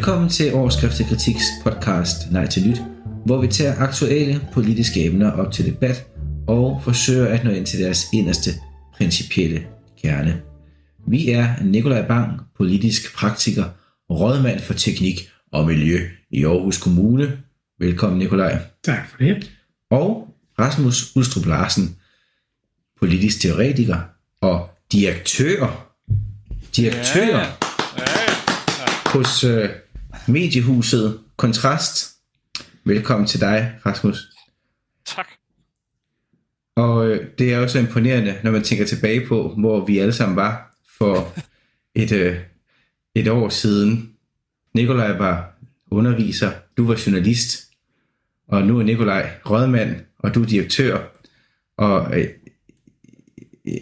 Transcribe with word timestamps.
Velkommen 0.00 0.28
til 0.28 0.54
Overskriftet 0.54 1.06
Kritiks 1.06 1.44
podcast 1.62 2.32
Nej 2.32 2.46
til 2.46 2.68
Nyt, 2.68 2.82
hvor 3.26 3.40
vi 3.40 3.46
tager 3.46 3.78
aktuelle 3.78 4.40
politiske 4.52 5.04
emner 5.04 5.30
op 5.30 5.52
til 5.52 5.66
debat 5.66 6.06
og 6.48 6.80
forsøger 6.84 7.26
at 7.26 7.44
nå 7.44 7.50
ind 7.50 7.66
til 7.66 7.80
deres 7.80 8.06
inderste 8.12 8.50
principielle 8.96 9.66
kerne. 10.02 10.42
Vi 11.08 11.30
er 11.30 11.62
Nikolaj 11.62 12.06
Bang, 12.06 12.40
politisk 12.56 13.14
praktiker, 13.16 13.64
rådmand 14.10 14.60
for 14.60 14.74
teknik 14.74 15.30
og 15.52 15.66
miljø 15.66 16.08
i 16.30 16.44
Aarhus 16.44 16.78
Kommune. 16.78 17.38
Velkommen 17.78 18.18
Nikolaj. 18.18 18.58
Tak 18.84 19.10
for 19.10 19.18
det. 19.18 19.50
Og 19.90 20.28
Rasmus 20.58 21.16
Ulstrup 21.16 21.46
Larsen, 21.46 21.96
politisk 23.00 23.40
teoretiker 23.40 23.98
og 24.40 24.70
direktør. 24.92 25.86
Direktør. 26.76 27.38
Ja, 27.38 27.46
hos 29.12 29.44
øh, 29.44 29.68
mediehuset 30.28 31.20
Kontrast. 31.36 32.16
Velkommen 32.84 33.26
til 33.26 33.40
dig, 33.40 33.72
Rasmus. 33.86 34.28
tak. 35.06 35.28
Og 36.76 37.06
øh, 37.06 37.26
det 37.38 37.52
er 37.52 37.58
også 37.58 37.78
imponerende, 37.78 38.38
når 38.44 38.50
man 38.50 38.62
tænker 38.62 38.86
tilbage 38.86 39.26
på, 39.26 39.54
hvor 39.58 39.86
vi 39.86 39.98
alle 39.98 40.12
sammen 40.12 40.36
var 40.36 40.76
for 40.98 41.34
et, 42.02 42.12
øh, 42.12 42.36
et 43.14 43.28
år 43.28 43.48
siden. 43.48 44.12
Nikolaj 44.74 45.18
var 45.18 45.58
underviser, 45.90 46.52
du 46.76 46.86
var 46.86 47.00
journalist, 47.06 47.70
og 48.48 48.62
nu 48.62 48.78
er 48.78 48.82
Nikolaj 48.82 49.30
rådmand, 49.50 49.96
og 50.18 50.34
du 50.34 50.42
er 50.42 50.46
direktør. 50.46 50.98
Og 51.76 52.18
øh, 52.18 52.28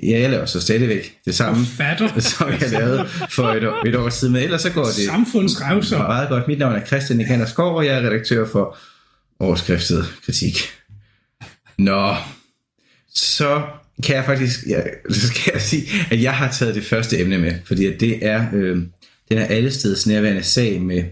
jeg 0.03 0.31
laver 0.31 0.47
så 0.47 0.61
stadigvæk 0.61 1.19
det 1.25 1.35
samme, 1.35 1.67
Fatter. 1.67 2.21
som 2.31 2.49
jeg 2.61 2.71
lavede 2.71 3.09
for 3.31 3.49
et 3.49 3.65
år, 3.65 3.87
et 3.87 3.97
år 3.97 4.09
siden. 4.09 4.33
Men 4.33 4.43
ellers 4.43 4.63
så 4.63 4.71
går 4.71 4.85
det 4.85 4.95
Samfundsrevser. 4.95 5.99
meget 5.99 6.29
godt. 6.29 6.49
Mit 6.49 6.59
navn 6.59 6.75
er 6.75 6.85
Christian 6.85 7.19
Nikander 7.19 7.47
Skov, 7.47 7.77
og 7.77 7.87
jeg 7.87 7.95
er 7.95 8.07
redaktør 8.07 8.49
for 8.49 8.77
overskriftet 9.41 10.05
kritik. 10.25 10.59
Nå, 11.79 12.15
så 13.15 13.63
kan 14.05 14.17
jeg 14.17 14.25
faktisk, 14.25 14.61
ja, 14.69 14.81
så 15.11 15.27
skal 15.29 15.51
jeg 15.53 15.63
sige, 15.63 15.83
at 16.11 16.23
jeg 16.23 16.35
har 16.35 16.53
taget 16.53 16.75
det 16.75 16.85
første 16.85 17.21
emne 17.21 17.39
med, 17.39 17.55
fordi 17.67 17.97
det 17.97 18.27
er 18.27 18.47
øh, 18.53 18.83
den 19.29 19.39
er 19.39 19.45
allesteds 19.45 20.07
nærværende 20.07 20.43
sag 20.43 20.83
med 20.83 21.05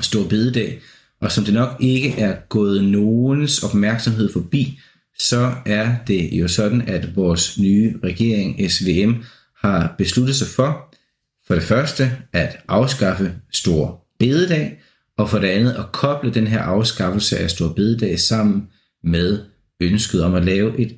Stor 0.00 0.28
Bededag, 0.28 0.80
og 1.20 1.32
som 1.32 1.44
det 1.44 1.54
nok 1.54 1.76
ikke 1.80 2.14
er 2.18 2.36
gået 2.48 2.84
nogens 2.84 3.62
opmærksomhed 3.62 4.32
forbi, 4.32 4.80
så 5.28 5.54
er 5.66 5.94
det 6.06 6.30
jo 6.32 6.48
sådan, 6.48 6.88
at 6.88 7.16
vores 7.16 7.58
nye 7.58 7.94
regering, 8.04 8.70
SVM, 8.70 9.12
har 9.56 9.94
besluttet 9.98 10.36
sig 10.36 10.46
for, 10.46 10.94
for 11.46 11.54
det 11.54 11.62
første 11.62 12.12
at 12.32 12.58
afskaffe 12.68 13.34
Stor 13.52 14.06
Bededag, 14.18 14.78
og 15.16 15.30
for 15.30 15.38
det 15.38 15.48
andet 15.48 15.72
at 15.72 15.92
koble 15.92 16.34
den 16.34 16.46
her 16.46 16.60
afskaffelse 16.60 17.38
af 17.38 17.50
Stor 17.50 17.72
Bededag 17.72 18.18
sammen 18.18 18.68
med 19.04 19.44
ønsket 19.80 20.24
om 20.24 20.34
at 20.34 20.44
lave 20.44 20.78
et 20.78 20.96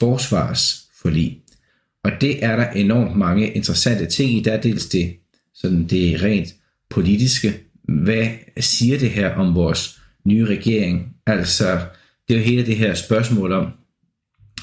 forsvarsforlig. 0.00 1.40
Og 2.04 2.10
det 2.20 2.44
er 2.44 2.56
der 2.56 2.70
enormt 2.70 3.16
mange 3.16 3.52
interessante 3.52 4.06
ting 4.06 4.30
i. 4.30 4.42
Der 4.42 4.52
er 4.52 4.60
dels 4.60 4.86
det, 4.86 5.16
sådan 5.54 5.86
det 5.86 6.22
rent 6.22 6.54
politiske. 6.90 7.60
Hvad 7.88 8.28
siger 8.60 8.98
det 8.98 9.10
her 9.10 9.34
om 9.34 9.54
vores 9.54 10.00
nye 10.24 10.46
regering? 10.46 11.16
Altså, 11.26 11.80
det 12.28 12.34
er 12.34 12.38
jo 12.38 12.44
hele 12.44 12.66
det 12.66 12.76
her 12.76 12.94
spørgsmål 12.94 13.52
om, 13.52 13.72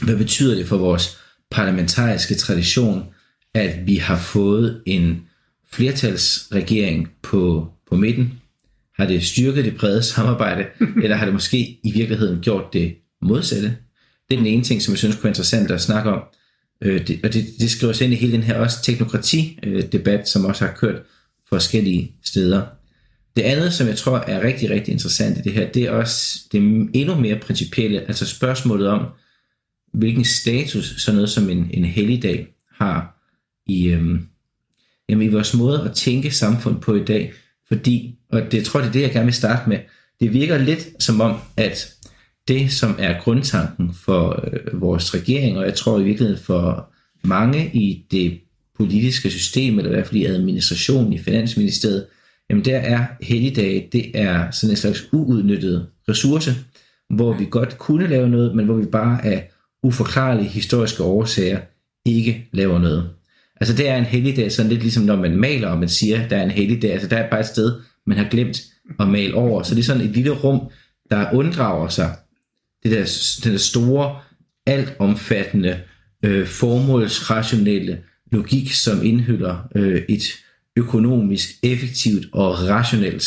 hvad 0.01 0.17
betyder 0.17 0.55
det 0.55 0.67
for 0.67 0.77
vores 0.77 1.17
parlamentariske 1.51 2.35
tradition, 2.35 3.05
at 3.53 3.87
vi 3.87 3.95
har 3.95 4.17
fået 4.17 4.83
en 4.85 5.21
flertalsregering 5.71 7.09
på, 7.21 7.71
på 7.89 7.95
midten? 7.95 8.33
Har 8.97 9.05
det 9.05 9.23
styrket 9.23 9.65
det 9.65 9.77
brede 9.77 10.03
samarbejde, 10.03 10.65
eller 11.03 11.15
har 11.15 11.25
det 11.25 11.33
måske 11.33 11.79
i 11.83 11.91
virkeligheden 11.91 12.41
gjort 12.41 12.73
det 12.73 12.95
modsatte? 13.21 13.77
Det 14.29 14.35
er 14.35 14.39
den 14.39 14.47
ene 14.47 14.63
ting, 14.63 14.81
som 14.81 14.91
jeg 14.91 14.97
synes 14.97 15.15
kunne 15.15 15.23
være 15.23 15.31
interessant 15.31 15.71
at 15.71 15.81
snakke 15.81 16.09
om. 16.09 16.23
Øh, 16.81 17.07
det, 17.07 17.19
og 17.23 17.33
det, 17.33 17.45
det 17.59 17.71
skriver 17.71 17.93
sig 17.93 18.05
ind 18.05 18.13
i 18.13 18.17
hele 18.17 18.33
den 18.33 18.43
her 18.43 18.55
også 18.55 18.83
teknokrati-debat, 18.83 20.29
som 20.29 20.45
også 20.45 20.65
har 20.65 20.73
kørt 20.73 21.01
forskellige 21.49 22.15
steder. 22.23 22.61
Det 23.35 23.41
andet, 23.41 23.73
som 23.73 23.87
jeg 23.87 23.97
tror 23.97 24.17
er 24.17 24.43
rigtig, 24.43 24.69
rigtig 24.69 24.91
interessant 24.91 25.37
i 25.37 25.41
det 25.41 25.53
her, 25.53 25.71
det 25.71 25.83
er 25.83 25.91
også 25.91 26.39
det 26.51 26.59
endnu 26.93 27.15
mere 27.15 27.39
principielle, 27.39 27.99
altså 27.99 28.25
spørgsmålet 28.25 28.87
om, 28.87 29.05
hvilken 29.93 30.25
status 30.25 30.93
sådan 30.97 31.15
noget 31.15 31.29
som 31.29 31.49
en, 31.49 31.69
en 31.73 31.85
helligdag 31.85 32.47
har 32.71 33.21
i, 33.67 33.87
øhm, 33.87 34.27
jamen, 35.09 35.27
i 35.27 35.31
vores 35.31 35.53
måde 35.53 35.83
at 35.89 35.95
tænke 35.95 36.31
samfund 36.31 36.81
på 36.81 36.95
i 36.95 37.05
dag. 37.05 37.33
Fordi, 37.67 38.15
og 38.29 38.41
det 38.41 38.53
jeg 38.53 38.63
tror 38.63 38.79
det 38.79 38.87
er 38.87 38.91
det, 38.91 39.01
jeg 39.01 39.11
gerne 39.11 39.25
vil 39.25 39.33
starte 39.33 39.69
med, 39.69 39.79
det 40.19 40.33
virker 40.33 40.57
lidt 40.57 41.03
som 41.03 41.21
om, 41.21 41.37
at 41.57 41.93
det, 42.47 42.71
som 42.71 42.95
er 42.99 43.19
grundtanken 43.19 43.93
for 43.93 44.45
øh, 44.53 44.81
vores 44.81 45.13
regering, 45.13 45.57
og 45.57 45.65
jeg 45.65 45.75
tror 45.75 45.99
i 45.99 46.03
virkeligheden 46.03 46.43
for 46.43 46.93
mange 47.23 47.71
i 47.73 48.05
det 48.11 48.39
politiske 48.77 49.31
system, 49.31 49.77
eller 49.77 49.91
i 49.91 49.93
hvert 49.93 50.07
fald 50.07 50.21
i 50.21 50.25
administrationen 50.25 51.13
i 51.13 51.17
Finansministeriet, 51.17 52.05
jamen 52.51 52.65
der 52.65 52.77
er 52.77 53.05
helligdage, 53.21 53.89
det 53.91 54.11
er 54.13 54.51
sådan 54.51 54.71
en 54.71 54.77
slags 54.77 55.13
uudnyttet 55.13 55.87
ressource, 56.09 56.55
hvor 57.09 57.33
vi 57.33 57.47
godt 57.51 57.77
kunne 57.77 58.07
lave 58.07 58.29
noget, 58.29 58.55
men 58.55 58.65
hvor 58.65 58.75
vi 58.75 58.85
bare 58.85 59.25
af 59.25 59.51
uforklarlige 59.83 60.47
historiske 60.47 61.03
årsager 61.03 61.59
ikke 62.05 62.49
laver 62.53 62.79
noget. 62.79 63.09
Altså 63.61 63.75
det 63.75 63.89
er 63.89 63.97
en 63.97 64.03
helligdag, 64.03 64.51
sådan 64.51 64.71
lidt 64.71 64.81
ligesom 64.81 65.03
når 65.03 65.15
man 65.15 65.35
maler, 65.37 65.67
og 65.67 65.77
man 65.77 65.89
siger, 65.89 66.27
der 66.27 66.37
er 66.37 66.43
en 66.43 66.51
helligdag, 66.51 66.91
altså 66.93 67.07
der 67.07 67.17
er 67.17 67.29
bare 67.29 67.39
et 67.39 67.45
sted, 67.45 67.79
man 68.07 68.17
har 68.17 68.29
glemt 68.29 68.61
at 68.99 69.07
male 69.07 69.35
over. 69.35 69.63
Så 69.63 69.75
det 69.75 69.81
er 69.81 69.85
sådan 69.85 70.01
et 70.01 70.11
lille 70.11 70.31
rum, 70.31 70.71
der 71.09 71.33
unddrager 71.33 71.87
sig 71.87 72.15
det 72.83 72.91
der, 72.91 73.37
den 73.43 73.51
der 73.51 73.57
store, 73.57 74.19
altomfattende, 74.65 75.79
øh, 76.25 76.47
formålsrationelle 76.47 77.99
logik, 78.31 78.71
som 78.71 79.05
indhylder 79.05 79.67
øh, 79.75 80.01
et 80.09 80.23
økonomisk, 80.77 81.49
effektivt 81.63 82.25
og 82.33 82.67
rationelt 82.67 83.23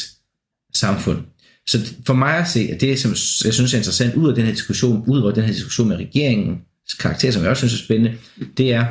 samfund. 0.75 1.19
Så 1.67 1.95
for 2.07 2.15
mig 2.15 2.37
at 2.37 2.49
se, 2.49 2.61
at 2.61 2.81
det, 2.81 2.99
som 3.01 3.11
jeg 3.45 3.55
synes 3.55 3.75
er 3.75 3.79
interessant 3.79 4.15
ud 4.15 4.29
af 4.29 4.35
den 4.35 4.45
her 4.45 4.53
diskussion, 4.53 5.05
ud 5.07 5.27
af 5.27 5.35
den 5.35 5.45
her 5.45 5.53
diskussion 5.53 5.89
med 5.89 5.97
regeringens 5.97 6.95
karakter, 7.01 7.31
som 7.31 7.43
jeg 7.43 7.51
også 7.51 7.69
synes 7.69 7.81
er 7.81 7.85
spændende, 7.85 8.19
det 8.57 8.73
er, 8.73 8.87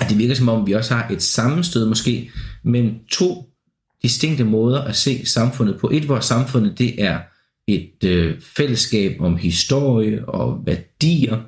at 0.00 0.08
det 0.08 0.18
virker 0.18 0.34
som 0.34 0.48
om, 0.48 0.66
vi 0.66 0.72
også 0.72 0.94
har 0.94 1.08
et 1.10 1.22
sammenstød 1.22 1.88
måske, 1.88 2.30
men 2.62 2.98
to 3.10 3.50
distinkte 4.02 4.44
måder 4.44 4.80
at 4.80 4.96
se 4.96 5.26
samfundet 5.26 5.78
på. 5.80 5.90
Et, 5.90 6.02
hvor 6.02 6.20
samfundet 6.20 6.78
det 6.78 7.02
er 7.02 7.18
et 7.66 8.04
øh, 8.04 8.40
fællesskab 8.40 9.20
om 9.20 9.36
historie 9.36 10.28
og 10.28 10.62
værdier, 10.66 11.40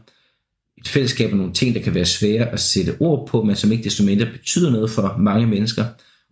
et 0.79 0.89
fællesskab 0.89 1.33
om 1.33 1.39
nogle 1.39 1.53
ting, 1.53 1.75
der 1.75 1.83
kan 1.83 1.95
være 1.95 2.05
svære 2.05 2.49
at 2.49 2.61
sætte 2.61 2.97
ord 3.01 3.29
på, 3.29 3.43
men 3.43 3.57
som 3.57 3.73
ikke 3.73 3.85
desto 3.85 4.05
mindre 4.05 4.27
betyder 4.27 4.71
noget 4.71 4.91
for 4.91 5.17
mange 5.19 5.47
mennesker. 5.47 5.85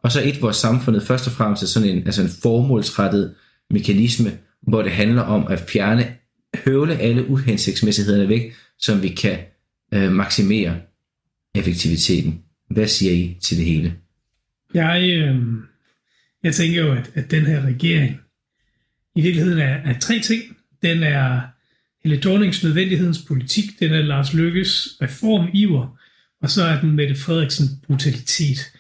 Og 0.07 0.13
så 0.13 0.23
et, 0.25 0.37
hvor 0.37 0.53
samfundet 0.53 1.03
først 1.03 1.27
og 1.27 1.33
fremmest 1.33 1.63
er 1.63 1.67
sådan 1.67 1.89
en, 1.89 2.07
altså 2.07 2.23
en 2.23 2.29
formålsrettet 2.43 3.35
mekanisme, 3.71 4.39
hvor 4.63 4.83
det 4.83 4.93
handler 4.93 5.23
om 5.23 5.47
at 5.47 5.61
fjerne, 5.69 6.17
høvle 6.65 6.97
alle 6.97 7.27
uhensigtsmæssighederne 7.27 8.29
væk, 8.29 8.53
som 8.79 9.03
vi 9.03 9.09
kan 9.09 9.39
øh, 9.95 10.13
maksimere 10.13 10.81
effektiviteten. 11.55 12.43
Hvad 12.71 12.87
siger 12.87 13.13
I 13.13 13.39
til 13.43 13.57
det 13.57 13.65
hele? 13.67 13.95
Jeg, 14.75 15.03
øh, 15.03 15.37
jeg 16.43 16.55
tænker 16.55 16.85
jo, 16.85 16.93
at, 16.93 17.11
at 17.15 17.31
den 17.31 17.47
her 17.47 17.61
regering 17.61 18.21
i 19.17 19.21
virkeligheden 19.21 19.59
er, 19.59 19.75
er 19.75 19.99
tre 19.99 20.21
ting. 20.21 20.43
Den 20.83 21.03
er 21.03 21.41
Helle 22.03 22.21
Thornings 22.21 22.65
nødvendighedens 22.65 23.23
politik, 23.29 23.81
den 23.81 23.93
er 23.93 24.03
Lars 24.03 24.35
Lykkes 24.35 24.99
reformiver, 25.03 25.99
og 26.43 26.51
så 26.51 26.65
er 26.65 26.81
den 26.81 26.93
Mette 26.93 27.15
Frederiksen 27.15 27.67
brutalitet. 27.87 28.73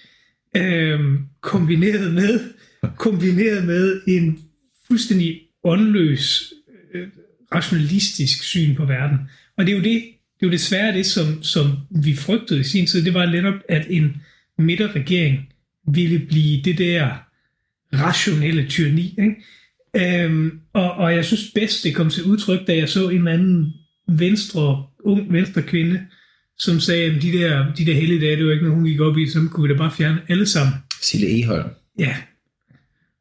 Øh, 0.56 1.00
kombineret 1.40 2.14
med 2.14 2.40
kombineret 2.96 3.66
med 3.66 4.00
en 4.06 4.38
fuldstændig 4.86 5.40
åndløs, 5.64 6.52
øh, 6.94 7.08
rationalistisk 7.54 8.42
syn 8.42 8.74
på 8.74 8.84
verden. 8.84 9.18
Og 9.56 9.66
det 9.66 9.72
er 9.72 9.76
jo 9.76 9.82
det, 9.82 10.02
det 10.40 10.42
er 10.42 10.46
jo 10.46 10.50
desværre 10.50 10.92
det, 10.92 11.06
som, 11.06 11.42
som 11.42 11.72
vi 11.90 12.16
frygtede 12.16 12.60
i 12.60 12.64
sin 12.64 12.86
tid. 12.86 13.04
Det 13.04 13.14
var 13.14 13.26
netop, 13.26 13.54
at 13.68 13.86
en 13.90 14.16
midterregering 14.58 15.52
ville 15.88 16.18
blive 16.18 16.62
det 16.62 16.78
der 16.78 17.10
rationelle 17.92 18.66
tyranni. 18.68 19.14
Ikke? 19.18 20.22
Øhm, 20.24 20.60
og, 20.72 20.92
og 20.92 21.14
jeg 21.14 21.24
synes 21.24 21.50
bedst, 21.54 21.84
det 21.84 21.94
kom 21.94 22.10
til 22.10 22.24
udtryk, 22.24 22.66
da 22.66 22.76
jeg 22.76 22.88
så 22.88 23.08
en 23.08 23.16
eller 23.16 23.32
anden 23.32 23.74
venstre, 24.08 24.86
ung 25.04 25.32
venstre 25.32 25.62
kvinde, 25.62 26.06
som 26.58 26.80
sagde, 26.80 27.04
at 27.04 27.22
de 27.22 27.32
der, 27.32 27.74
de 27.74 27.86
der 27.86 27.94
helligdage, 27.94 28.36
det 28.36 28.46
var 28.46 28.52
ikke 28.52 28.64
noget, 28.64 28.78
hun 28.78 28.86
gik 28.86 29.00
op 29.00 29.18
i, 29.18 29.28
så 29.28 29.48
kunne 29.50 29.68
vi 29.68 29.74
da 29.74 29.78
bare 29.78 29.92
fjerne 29.92 30.20
alle 30.28 30.46
sammen. 30.46 30.74
Sille 31.02 31.40
Eholm. 31.40 31.68
Ja. 31.98 32.16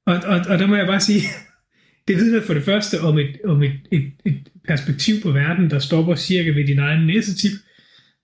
Og, 0.05 0.15
og, 0.15 0.39
og 0.49 0.59
der 0.59 0.67
må 0.67 0.75
jeg 0.75 0.87
bare 0.87 0.99
sige, 0.99 1.21
det 2.07 2.15
vidner 2.15 2.41
for 2.41 2.53
det 2.53 2.63
første 2.63 3.01
om 3.01 3.17
et, 3.17 3.37
om 3.45 3.63
et, 3.63 3.79
et, 3.91 4.11
et 4.25 4.47
perspektiv 4.67 5.21
på 5.21 5.31
verden, 5.31 5.69
der 5.69 5.79
stopper 5.79 6.15
cirka 6.15 6.49
ved 6.49 6.67
din 6.67 6.79
egen 6.79 7.07
næsetip. 7.07 7.51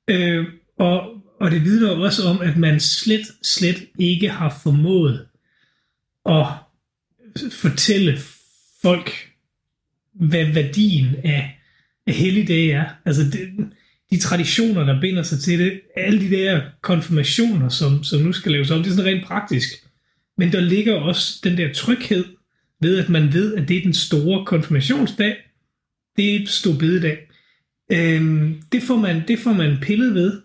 Øh, 0.07 0.45
og, 0.77 1.21
og 1.39 1.51
det 1.51 1.63
vidner 1.63 1.89
også 1.89 2.23
om, 2.23 2.41
at 2.41 2.57
man 2.57 2.79
slet, 2.79 3.25
slet 3.43 3.87
ikke 3.99 4.29
har 4.29 4.59
formået 4.63 5.27
at 6.25 6.45
fortælle 7.51 8.17
folk, 8.81 9.11
hvad 10.13 10.45
værdien 10.53 11.15
af, 11.23 11.59
af 12.07 12.13
helligdage 12.13 12.71
er. 12.71 12.85
Altså 13.05 13.23
det, 13.23 13.71
de 14.11 14.19
traditioner, 14.19 14.85
der 14.85 15.01
binder 15.01 15.23
sig 15.23 15.39
til 15.39 15.59
det, 15.59 15.81
alle 15.95 16.21
de 16.21 16.29
der 16.29 16.61
konfirmationer, 16.81 17.69
som, 17.69 18.03
som 18.03 18.21
nu 18.21 18.31
skal 18.33 18.51
laves 18.51 18.71
om, 18.71 18.83
det 18.83 18.91
er 18.91 18.95
sådan 18.95 19.11
rent 19.11 19.25
praktisk. 19.25 19.69
Men 20.37 20.51
der 20.51 20.59
ligger 20.59 20.93
også 20.93 21.39
den 21.43 21.57
der 21.57 21.73
tryghed 21.73 22.25
ved, 22.81 22.97
at 22.97 23.09
man 23.09 23.33
ved, 23.33 23.55
at 23.55 23.67
det 23.67 23.77
er 23.77 23.81
den 23.81 23.93
store 23.93 24.45
konfirmationsdag, 24.45 25.35
det 26.17 26.35
er 26.35 26.47
stor 26.47 26.73
bededag. 26.79 27.17
Øhm, 27.91 28.61
det, 28.71 28.83
får 28.83 28.95
man, 28.95 29.23
det 29.27 29.39
får 29.39 29.53
man 29.53 29.77
pillet 29.81 30.13
ved, 30.13 30.41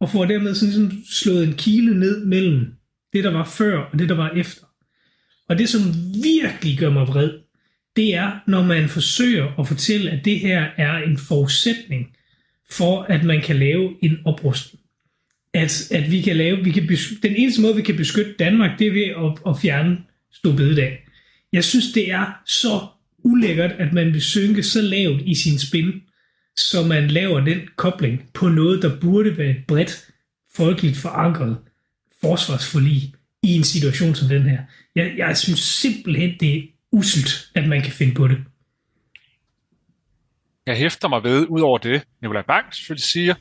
og 0.00 0.10
får 0.10 0.24
dermed 0.24 0.54
sådan, 0.54 0.72
sådan 0.72 1.04
slået 1.10 1.46
en 1.46 1.54
kile 1.54 1.98
ned 1.98 2.24
mellem 2.24 2.66
det, 3.12 3.24
der 3.24 3.30
var 3.30 3.44
før 3.44 3.78
og 3.78 3.98
det, 3.98 4.08
der 4.08 4.14
var 4.14 4.30
efter. 4.30 4.66
Og 5.48 5.58
det, 5.58 5.68
som 5.68 5.80
virkelig 6.24 6.78
gør 6.78 6.90
mig 6.90 7.08
vred, 7.08 7.30
det 7.96 8.14
er, 8.14 8.30
når 8.46 8.62
man 8.62 8.88
forsøger 8.88 9.60
at 9.60 9.68
fortælle, 9.68 10.10
at 10.10 10.24
det 10.24 10.40
her 10.40 10.66
er 10.76 10.98
en 10.98 11.18
forudsætning 11.18 12.16
for, 12.76 13.02
at 13.02 13.24
man 13.24 13.42
kan 13.42 13.56
lave 13.56 13.94
en 14.02 14.18
oprustning. 14.24 14.80
At, 15.54 15.90
at 15.90 16.10
vi 16.10 16.20
kan 16.20 16.36
lave, 16.36 16.64
vi 16.64 16.70
kan 16.70 16.86
beskytte, 16.86 17.28
den 17.28 17.36
eneste 17.36 17.60
måde, 17.62 17.76
vi 17.76 17.82
kan 17.82 17.96
beskytte 17.96 18.34
Danmark, 18.38 18.78
det 18.78 18.86
er 18.86 18.92
ved 18.92 19.02
at, 19.02 19.52
at 19.52 19.60
fjerne 19.60 19.98
Storbededag. 20.32 20.98
Jeg 21.52 21.64
synes, 21.64 21.92
det 21.92 22.10
er 22.10 22.40
så 22.46 22.86
ulækkert, 23.24 23.72
at 23.78 23.92
man 23.92 24.12
vil 24.12 24.22
synke 24.22 24.62
så 24.62 24.82
lavt 24.82 25.22
i 25.26 25.34
sin 25.34 25.58
spin, 25.58 25.92
så 26.56 26.82
man 26.86 27.08
laver 27.08 27.40
den 27.40 27.60
kobling 27.76 28.30
på 28.34 28.48
noget, 28.48 28.82
der 28.82 29.00
burde 29.00 29.38
være 29.38 29.50
et 29.50 29.64
bredt, 29.68 30.08
folkeligt 30.54 30.96
forankret 30.96 31.56
forsvarsforlig 32.20 33.12
i 33.42 33.54
en 33.54 33.64
situation 33.64 34.14
som 34.14 34.28
den 34.28 34.42
her. 34.42 34.58
Jeg, 34.94 35.14
jeg 35.16 35.36
synes 35.36 35.58
simpelthen, 35.58 36.34
det 36.40 36.56
er 36.56 36.62
uselt, 36.92 37.50
at 37.54 37.68
man 37.68 37.82
kan 37.82 37.92
finde 37.92 38.14
på 38.14 38.28
det. 38.28 38.38
Jeg 40.66 40.76
hæfter 40.76 41.08
mig 41.08 41.22
ved, 41.22 41.46
ud 41.48 41.60
over 41.60 41.78
det, 41.78 42.02
Nikolaj 42.22 42.42
Bang 42.42 42.74
selvfølgelig 42.74 43.04
siger, 43.04 43.34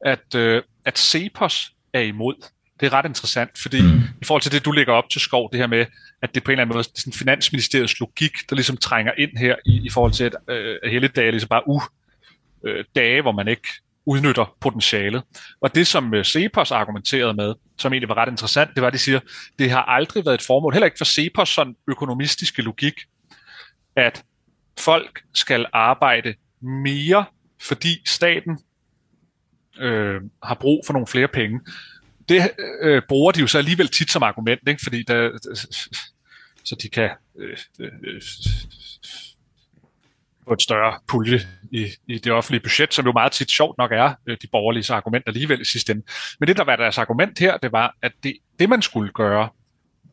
at, 0.00 0.34
øh, 0.34 0.62
at 0.84 0.98
Cepos 0.98 1.72
er 1.92 2.00
imod. 2.00 2.34
Det 2.80 2.86
er 2.86 2.92
ret 2.92 3.06
interessant, 3.06 3.58
fordi 3.58 3.82
mm. 3.82 4.00
i 4.22 4.24
forhold 4.24 4.42
til 4.42 4.52
det, 4.52 4.64
du 4.64 4.70
lægger 4.70 4.92
op 4.92 5.10
til 5.10 5.20
skov, 5.20 5.48
det 5.52 5.60
her 5.60 5.66
med, 5.66 5.86
at 6.22 6.34
det 6.34 6.44
på 6.44 6.50
en 6.50 6.52
eller 6.52 6.62
anden 6.62 6.74
måde 6.74 6.84
er 6.84 7.00
sådan 7.00 7.12
finansministeriets 7.12 8.00
logik, 8.00 8.32
der 8.50 8.56
ligesom 8.56 8.76
trænger 8.76 9.12
ind 9.18 9.38
her 9.38 9.56
i, 9.66 9.80
i 9.84 9.90
forhold 9.90 10.12
til, 10.12 10.24
at, 10.24 10.34
øh, 10.48 10.76
at 10.82 10.90
hele 10.90 11.08
dagen 11.08 11.30
ligesom 11.30 11.48
bare 11.48 11.62
u 11.68 11.80
øh, 12.64 12.84
dage, 12.96 13.22
hvor 13.22 13.32
man 13.32 13.48
ikke 13.48 13.68
udnytter 14.06 14.56
potentialet. 14.60 15.22
Og 15.60 15.74
det, 15.74 15.86
som 15.86 16.14
øh, 16.14 16.24
Cepos 16.24 16.70
argumenterede 16.70 17.34
med, 17.34 17.54
som 17.78 17.92
egentlig 17.92 18.08
var 18.08 18.16
ret 18.16 18.28
interessant, 18.28 18.70
det 18.74 18.80
var, 18.80 18.86
at 18.86 18.92
de 18.92 18.98
siger, 18.98 19.20
det 19.58 19.70
har 19.70 19.82
aldrig 19.82 20.24
været 20.24 20.34
et 20.34 20.46
formål, 20.46 20.72
heller 20.72 20.86
ikke 20.86 20.98
for 20.98 21.04
Cepos 21.04 21.48
sådan 21.48 21.76
økonomistiske 21.88 22.62
logik, 22.62 22.94
at 23.96 24.24
folk 24.78 25.22
skal 25.34 25.66
arbejde 25.72 26.34
mere, 26.60 27.24
fordi 27.60 28.02
staten 28.06 28.58
øh, 29.78 30.20
har 30.42 30.54
brug 30.54 30.82
for 30.86 30.92
nogle 30.92 31.06
flere 31.06 31.28
penge. 31.28 31.60
Det 32.28 32.50
øh, 32.80 33.02
bruger 33.08 33.32
de 33.32 33.40
jo 33.40 33.46
så 33.46 33.58
alligevel 33.58 33.88
tit 33.88 34.10
som 34.10 34.22
argument, 34.22 34.68
ikke? 34.68 34.80
fordi 34.82 35.02
der, 35.02 35.38
så 36.64 36.76
de 36.82 36.88
kan 36.88 37.10
øh, 37.38 37.56
øh, 37.80 38.22
få 40.44 40.52
et 40.52 40.62
større 40.62 41.00
pulje 41.08 41.40
i, 41.72 41.86
i 42.06 42.18
det 42.18 42.32
offentlige 42.32 42.62
budget, 42.62 42.94
som 42.94 43.06
jo 43.06 43.12
meget 43.12 43.32
tit 43.32 43.50
sjovt 43.50 43.78
nok 43.78 43.92
er 43.92 44.14
øh, 44.26 44.36
de 44.42 44.46
borgerlige 44.52 44.94
argument 44.94 45.24
alligevel 45.26 45.60
i 45.60 45.64
sidste 45.64 45.92
ende. 45.92 46.02
Men 46.40 46.46
det, 46.46 46.56
der 46.56 46.64
var 46.64 46.76
deres 46.76 46.98
argument 46.98 47.38
her, 47.38 47.56
det 47.56 47.72
var, 47.72 47.96
at 48.02 48.12
det, 48.22 48.36
det 48.58 48.68
man 48.68 48.82
skulle 48.82 49.12
gøre, 49.12 49.48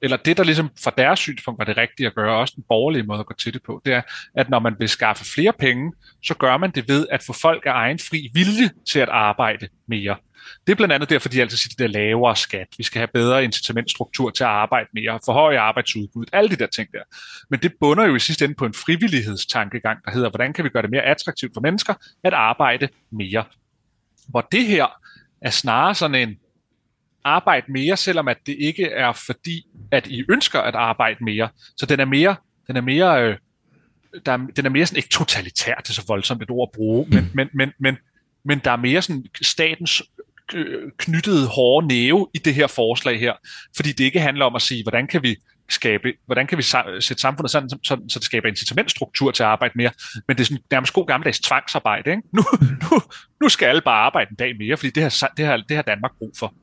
eller 0.06 0.18
det, 0.18 0.38
der 0.38 0.44
ligesom 0.44 0.69
fra 0.84 0.92
deres 0.98 1.19
synspunkt 1.19 1.60
var 1.60 1.66
det 1.66 1.78
rigtige 1.78 2.07
at 2.07 2.16
gøre, 2.16 2.38
også 2.38 2.54
den 2.56 2.63
borgerlige 2.69 3.04
måde 3.04 3.19
at 3.19 3.25
gå 3.25 3.34
til 3.34 3.54
det 3.54 3.63
på, 3.63 3.81
det 3.86 3.94
er, 3.94 4.02
at 4.36 4.50
når 4.50 4.60
man 4.60 4.75
vil 4.80 4.90
skaffe 4.90 5.25
flere 5.25 5.54
penge, 5.60 5.94
så 6.24 6.34
gør 6.34 6.57
man 6.57 6.72
det 6.72 6.88
ved 6.88 7.07
at 7.12 7.24
få 7.24 7.34
folk 7.34 7.66
af 7.66 7.72
egen 7.72 8.00
fri 8.00 8.30
vilje 8.34 8.69
til 8.88 9.00
at 9.00 9.10
arbejde 9.10 9.68
mere. 9.88 10.16
Det 10.68 10.72
er 10.72 10.75
blandt 10.75 10.94
andet 10.94 11.10
derfor, 11.10 11.30
de 11.30 11.42
altid 11.42 11.57
siger, 11.57 11.74
at 11.74 11.80
det 11.80 11.84
er 11.84 12.00
lavere 12.00 12.36
skat. 12.36 12.68
Vi 12.78 12.84
skal 12.84 13.00
have 13.00 13.07
bedre 13.13 13.44
incitamentstruktur 13.44 14.30
til 14.30 14.44
at 14.44 14.50
arbejde 14.50 14.90
mere, 14.94 15.19
forhøje 15.25 15.60
arbejdsudbuddet, 15.60 16.30
alle 16.34 16.50
de 16.50 16.56
der 16.56 16.68
ting 16.68 16.92
der. 16.92 17.04
Men 17.50 17.60
det 17.60 17.74
bunder 17.80 18.06
jo 18.06 18.16
i 18.16 18.19
sidste 18.19 18.46
ende 18.46 18.56
på 18.56 18.66
en 18.66 18.74
frivillighedstankegang, 18.74 20.06
der 20.06 20.12
hedder, 20.12 20.30
hvordan 20.30 20.54
kan 20.54 20.63
vi 20.66 20.69
gøre 20.69 20.84
det 20.84 20.92
mere 20.92 21.01
attraktivt 21.01 21.54
for 21.54 21.62
mennesker 21.62 21.94
at 22.24 22.34
arbejde 22.34 22.90
mere. 23.12 23.44
Hvor 24.28 24.42
det 24.51 24.66
her 24.66 24.88
er 25.42 25.50
snarere 25.50 25.96
sådan 25.96 26.30
en 26.30 26.38
arbejde 27.25 27.72
mere, 27.72 27.98
selvom 27.98 28.27
at 28.27 28.38
det 28.45 28.56
ikke 28.60 28.86
er 28.86 29.13
fordi, 29.25 29.63
at 29.92 30.07
I 30.07 30.24
ønsker 30.30 30.62
at 30.62 30.75
arbejde 30.75 31.24
mere. 31.24 31.50
Så 31.77 31.86
den 31.86 32.00
er 32.00 32.06
mere, 32.06 32.36
den 32.68 32.75
er 32.77 32.81
mere, 32.81 33.24
øh, 33.24 33.38
der, 34.25 34.38
den 34.38 34.66
er 34.66 34.69
mere 34.69 34.86
sådan 34.86 34.98
ikke 34.98 35.10
totalitær, 35.10 35.75
det 35.75 35.89
er 35.89 35.94
så 35.94 36.06
voldsomt 36.07 36.42
et 36.42 36.50
ord 36.50 36.69
at 36.74 36.75
bruge, 36.75 37.07
men, 37.10 37.31
men, 37.33 37.50
men, 37.54 37.72
men, 37.80 37.98
men 38.45 38.60
der 38.60 38.72
er 38.72 38.75
mere 38.75 39.01
sådan 39.01 39.25
statens 39.42 40.04
knyttede 40.98 41.48
hårde 41.48 41.88
næve 41.88 42.27
i 42.33 42.38
det 42.38 42.54
her 42.54 42.68
forslag 42.68 43.19
her, 43.19 43.33
fordi 43.75 43.92
det 43.92 44.04
ikke 44.04 44.19
handler 44.19 44.45
om 44.45 44.56
at 44.56 44.62
sige, 44.62 44.83
hvordan 44.83 45.07
kan 45.07 45.24
vi 45.24 45.36
skabe, 45.69 46.13
hvordan 46.25 46.48
kan 46.48 46.57
vi 46.57 46.63
sætte 46.63 47.22
samfundet 47.22 47.51
sådan, 47.51 47.69
så, 47.69 47.98
så 48.10 48.19
det 48.19 48.24
skaber 48.24 48.48
incitamentstruktur 48.48 49.31
til 49.31 49.44
at 49.44 49.50
arbejde 49.50 49.74
mere, 49.75 49.92
men 50.27 50.38
det 50.38 50.44
er 50.44 50.45
sådan 50.45 50.63
nærmest 50.72 50.94
god 50.94 51.07
gammeldags 51.07 51.39
tvangsarbejde. 51.39 52.10
Ikke? 52.10 52.24
Nu, 52.33 52.44
nu, 52.62 53.01
nu 53.42 53.50
skal 53.50 53.66
alle 53.66 53.81
bare 53.81 54.06
arbejde 54.06 54.31
en 54.31 54.36
dag 54.36 54.57
mere, 54.57 54.77
fordi 54.77 54.89
det 54.89 55.04
har, 55.04 55.33
det 55.38 55.45
har, 55.45 55.57
det 55.57 55.75
har 55.75 55.83
Danmark 55.83 56.12
brug 56.18 56.31
for. 56.39 56.54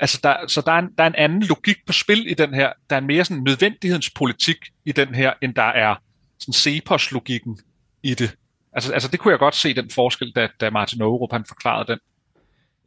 Altså 0.00 0.20
der, 0.22 0.36
så 0.48 0.60
der 0.60 0.72
er, 0.72 0.78
en, 0.78 0.88
der 0.98 1.04
er 1.04 1.08
en 1.08 1.14
anden 1.14 1.42
logik 1.42 1.76
på 1.86 1.92
spil 1.92 2.30
i 2.30 2.34
den 2.34 2.54
her. 2.54 2.72
Der 2.90 2.96
er 2.96 3.00
en 3.00 3.06
mere 3.06 3.24
sådan 3.24 3.42
nødvendighedspolitik 3.42 4.56
i 4.84 4.92
den 4.92 5.14
her, 5.14 5.32
end 5.42 5.54
der 5.54 5.62
er 5.62 5.94
sådan 6.38 6.52
Cepos-logikken 6.52 7.58
i 8.02 8.14
det. 8.14 8.36
Altså, 8.72 8.92
altså 8.92 9.08
det 9.08 9.20
kunne 9.20 9.32
jeg 9.32 9.38
godt 9.38 9.54
se 9.54 9.74
den 9.74 9.90
forskel, 9.90 10.32
da, 10.36 10.48
da 10.60 10.70
Martin 10.70 11.02
Aarup 11.02 11.32
han 11.32 11.44
forklarede 11.48 11.92
den. 11.92 11.98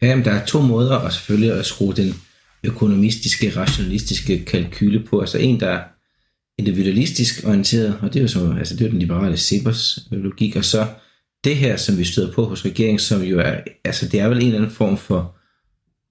Ja, 0.01 0.07
jamen, 0.07 0.25
der 0.25 0.31
er 0.31 0.45
to 0.45 0.61
måder 0.61 0.99
at 0.99 1.13
selvfølgelig 1.13 1.53
at 1.53 1.65
skrue 1.65 1.93
den 1.93 2.13
økonomistiske, 2.63 3.55
rationalistiske 3.55 4.45
kalkyle 4.45 5.03
på. 5.03 5.19
Altså 5.19 5.37
en, 5.37 5.59
der 5.59 5.69
er 5.69 5.83
individualistisk 6.57 7.47
orienteret, 7.47 7.99
og 8.01 8.13
det 8.13 8.19
er 8.19 8.21
jo, 8.21 8.27
så, 8.27 8.55
altså 8.57 8.75
det 8.75 8.81
er 8.81 8.85
jo 8.85 8.91
den 8.91 8.99
liberale 8.99 9.37
Cepos 9.37 9.99
logik, 10.11 10.55
og 10.55 10.65
så 10.65 10.87
det 11.43 11.55
her, 11.55 11.77
som 11.77 11.97
vi 11.97 12.03
støder 12.03 12.33
på 12.33 12.45
hos 12.45 12.65
regeringen, 12.65 12.99
som 12.99 13.21
jo 13.21 13.39
er, 13.39 13.55
altså 13.85 14.07
det 14.07 14.19
er 14.19 14.27
vel 14.27 14.37
en 14.37 14.43
eller 14.43 14.57
anden 14.57 14.71
form 14.71 14.97
for 14.97 15.38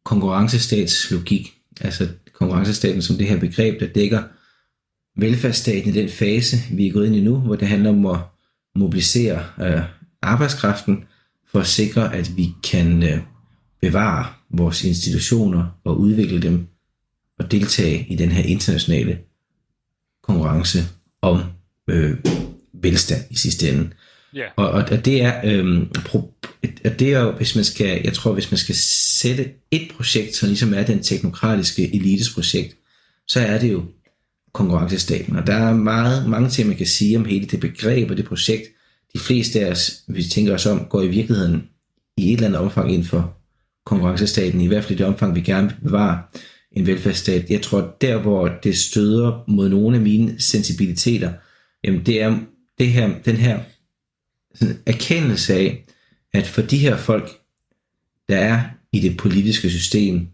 konkurrencestatslogik, 0.09 1.55
altså 1.81 2.09
konkurrencestaten 2.33 3.03
som 3.03 3.17
det 3.17 3.27
her 3.27 3.41
begreb, 3.41 3.81
der 3.81 3.87
dækker 3.87 4.23
velfærdsstaten 5.17 5.95
i 5.95 5.99
den 6.01 6.09
fase, 6.09 6.57
vi 6.73 6.87
er 6.87 6.93
gået 6.93 7.07
ind 7.07 7.17
i 7.17 7.21
nu, 7.21 7.37
hvor 7.37 7.57
det 7.57 7.69
handler 7.69 7.91
om 7.91 8.07
at 8.07 8.19
mobilisere 8.75 9.45
øh, 9.61 9.83
arbejdskraften 10.23 11.05
for 11.51 11.61
at 11.61 11.67
sikre, 11.67 12.15
at 12.15 12.37
vi 12.37 12.49
kan 12.71 13.03
øh, 13.03 13.19
bevare 13.81 14.27
vores 14.51 14.85
institutioner 14.85 15.81
og 15.85 16.01
udvikle 16.01 16.43
dem 16.43 16.67
og 17.39 17.51
deltage 17.51 18.07
i 18.11 18.17
den 18.17 18.31
her 18.31 18.43
internationale 18.43 19.19
konkurrence 20.23 20.79
om 21.23 21.43
øh, 21.89 22.17
velstand 22.83 23.23
i 23.31 23.37
sidste 23.37 23.71
ende. 23.71 23.91
Yeah. 24.37 24.51
Og, 24.57 24.71
og, 24.71 25.05
det 25.05 25.23
er 25.23 25.41
øhm, 25.45 25.89
pro, 26.05 26.35
det 26.85 27.03
er 27.03 27.21
jo, 27.21 27.31
hvis 27.31 27.55
man 27.55 27.65
skal, 27.65 28.01
jeg 28.05 28.13
tror, 28.13 28.33
hvis 28.33 28.51
man 28.51 28.59
skal 28.59 28.75
sætte 29.21 29.51
et 29.71 29.93
projekt, 29.97 30.35
som 30.35 30.49
ligesom 30.49 30.75
er 30.75 30.83
den 30.83 31.03
teknokratiske 31.03 31.95
elites 31.95 32.35
projekt, 32.35 32.77
så 33.29 33.41
er 33.41 33.59
det 33.59 33.73
jo 33.73 33.85
konkurrencestaten. 34.53 35.37
Og 35.37 35.47
der 35.47 35.55
er 35.55 35.75
meget, 35.75 36.29
mange 36.29 36.49
ting, 36.49 36.69
man 36.69 36.77
kan 36.77 36.87
sige 36.87 37.17
om 37.17 37.25
hele 37.25 37.47
det 37.47 37.61
begreb 37.61 38.11
og 38.11 38.17
det 38.17 38.25
projekt. 38.25 38.63
De 39.15 39.19
fleste 39.19 39.61
af 39.61 39.71
os, 39.71 40.03
hvis 40.09 40.25
vi 40.25 40.31
tænker 40.31 40.55
os 40.55 40.67
om, 40.67 40.87
går 40.91 41.03
i 41.03 41.09
virkeligheden 41.09 41.69
i 42.17 42.29
et 42.29 42.35
eller 42.35 42.47
andet 42.47 42.61
omfang 42.61 42.95
ind 42.95 43.05
for 43.05 43.37
konkurrencestaten, 43.87 44.61
i 44.61 44.67
hvert 44.67 44.85
fald 44.85 44.95
i 44.95 44.99
det 44.99 45.07
omfang, 45.07 45.35
vi 45.35 45.41
gerne 45.41 45.69
vil 45.69 45.77
bevare 45.83 46.23
en 46.73 46.87
velfærdsstat. 46.87 47.51
Jeg 47.51 47.63
tror, 47.63 47.97
der 48.01 48.19
hvor 48.19 48.49
det 48.63 48.79
støder 48.79 49.45
mod 49.49 49.69
nogle 49.69 49.97
af 49.97 50.03
mine 50.03 50.41
sensibiliteter, 50.41 51.33
jamen 51.85 52.07
det 52.07 52.23
er 52.23 52.39
det 52.79 52.89
her, 52.89 53.11
den 53.25 53.37
her 53.37 53.61
sådan 54.59 54.79
erkendelse 54.87 55.55
af, 55.55 55.85
at 56.33 56.47
for 56.47 56.63
de 56.63 56.79
her 56.79 56.97
folk, 56.97 57.31
der 58.29 58.37
er 58.37 58.63
i 58.93 59.01
det 59.01 59.17
politiske 59.17 59.71
system, 59.71 60.29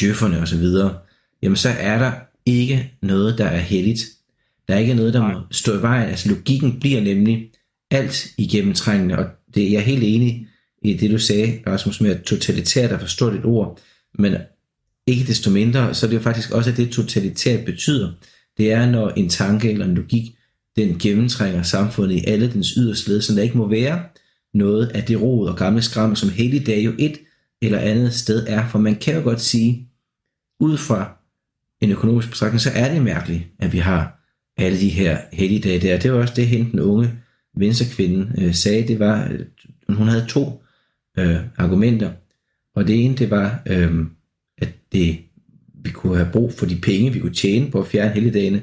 djøfferne 0.00 0.40
osv., 0.40 0.64
jamen 1.42 1.56
så 1.56 1.68
er 1.68 1.98
der 1.98 2.12
ikke 2.46 2.92
noget, 3.02 3.38
der 3.38 3.46
er 3.46 3.60
heldigt. 3.60 4.00
Der 4.68 4.74
er 4.74 4.78
ikke 4.78 4.94
noget, 4.94 5.14
der 5.14 5.32
må 5.32 5.40
stå 5.50 5.78
i 5.78 5.82
vejen. 5.82 6.08
Altså 6.08 6.28
logikken 6.28 6.80
bliver 6.80 7.00
nemlig 7.00 7.50
alt 7.90 8.28
igennemtrængende, 8.38 9.18
og 9.18 9.26
det, 9.54 9.72
jeg 9.72 9.78
er 9.78 9.84
helt 9.84 10.04
enig 10.04 10.46
i 10.82 10.94
det, 10.94 11.10
du 11.10 11.18
sagde, 11.18 11.62
Rasmus, 11.66 12.00
med 12.00 12.10
at 12.10 12.22
totalitært 12.22 12.92
er 12.92 12.98
for 12.98 13.06
stort 13.06 13.34
et 13.34 13.44
ord, 13.44 13.80
men 14.14 14.36
ikke 15.06 15.26
desto 15.26 15.50
mindre, 15.50 15.94
så 15.94 16.06
er 16.06 16.10
det 16.10 16.16
jo 16.16 16.22
faktisk 16.22 16.50
også, 16.50 16.70
at 16.70 16.76
det 16.76 16.90
totalitært 16.90 17.64
betyder. 17.64 18.12
Det 18.58 18.72
er, 18.72 18.90
når 18.90 19.08
en 19.08 19.28
tanke 19.28 19.70
eller 19.70 19.86
en 19.86 19.94
logik 19.94 20.36
den 20.76 20.98
gennemtrænger 20.98 21.62
samfundet 21.62 22.16
i 22.16 22.24
alle 22.26 22.52
dens 22.52 22.68
yderste 22.68 23.10
led, 23.10 23.20
så 23.20 23.34
der 23.34 23.42
ikke 23.42 23.58
må 23.58 23.68
være 23.68 24.02
noget 24.54 24.86
af 24.86 25.02
det 25.02 25.22
rod 25.22 25.48
og 25.48 25.56
gamle 25.56 25.82
skram, 25.82 26.16
som 26.16 26.30
dag 26.66 26.84
jo 26.84 26.92
et 26.98 27.18
eller 27.62 27.78
andet 27.78 28.14
sted 28.14 28.46
er. 28.48 28.68
For 28.68 28.78
man 28.78 28.96
kan 28.96 29.14
jo 29.14 29.22
godt 29.22 29.40
sige, 29.40 29.88
ud 30.60 30.76
fra 30.76 31.16
en 31.80 31.90
økonomisk 31.90 32.30
betragtning, 32.30 32.60
så 32.60 32.70
er 32.74 32.94
det 32.94 33.02
mærkeligt, 33.02 33.42
at 33.58 33.72
vi 33.72 33.78
har 33.78 34.20
alle 34.56 34.80
de 34.80 34.88
her 34.88 35.18
helligdage 35.32 35.80
der. 35.80 35.98
Det 35.98 36.12
var 36.12 36.18
også 36.18 36.34
det, 36.36 36.46
hende 36.46 36.70
den 36.70 36.80
unge 36.80 37.12
venstrekvinde 37.56 38.32
øh, 38.38 38.54
sagde. 38.54 38.88
Det 38.88 38.98
var, 38.98 39.28
øh, 39.30 39.46
hun 39.96 40.08
havde 40.08 40.26
to 40.28 40.62
øh, 41.18 41.36
argumenter. 41.56 42.10
Og 42.74 42.86
det 42.86 43.04
ene, 43.04 43.16
det 43.16 43.30
var, 43.30 43.62
øh, 43.66 44.06
at 44.58 44.68
det, 44.92 45.18
vi 45.84 45.90
kunne 45.90 46.16
have 46.16 46.32
brug 46.32 46.52
for 46.52 46.66
de 46.66 46.76
penge, 46.76 47.12
vi 47.12 47.20
kunne 47.20 47.34
tjene 47.34 47.70
på 47.70 47.80
at 47.80 47.86
fjerne 47.86 48.14
helligdagene. 48.14 48.62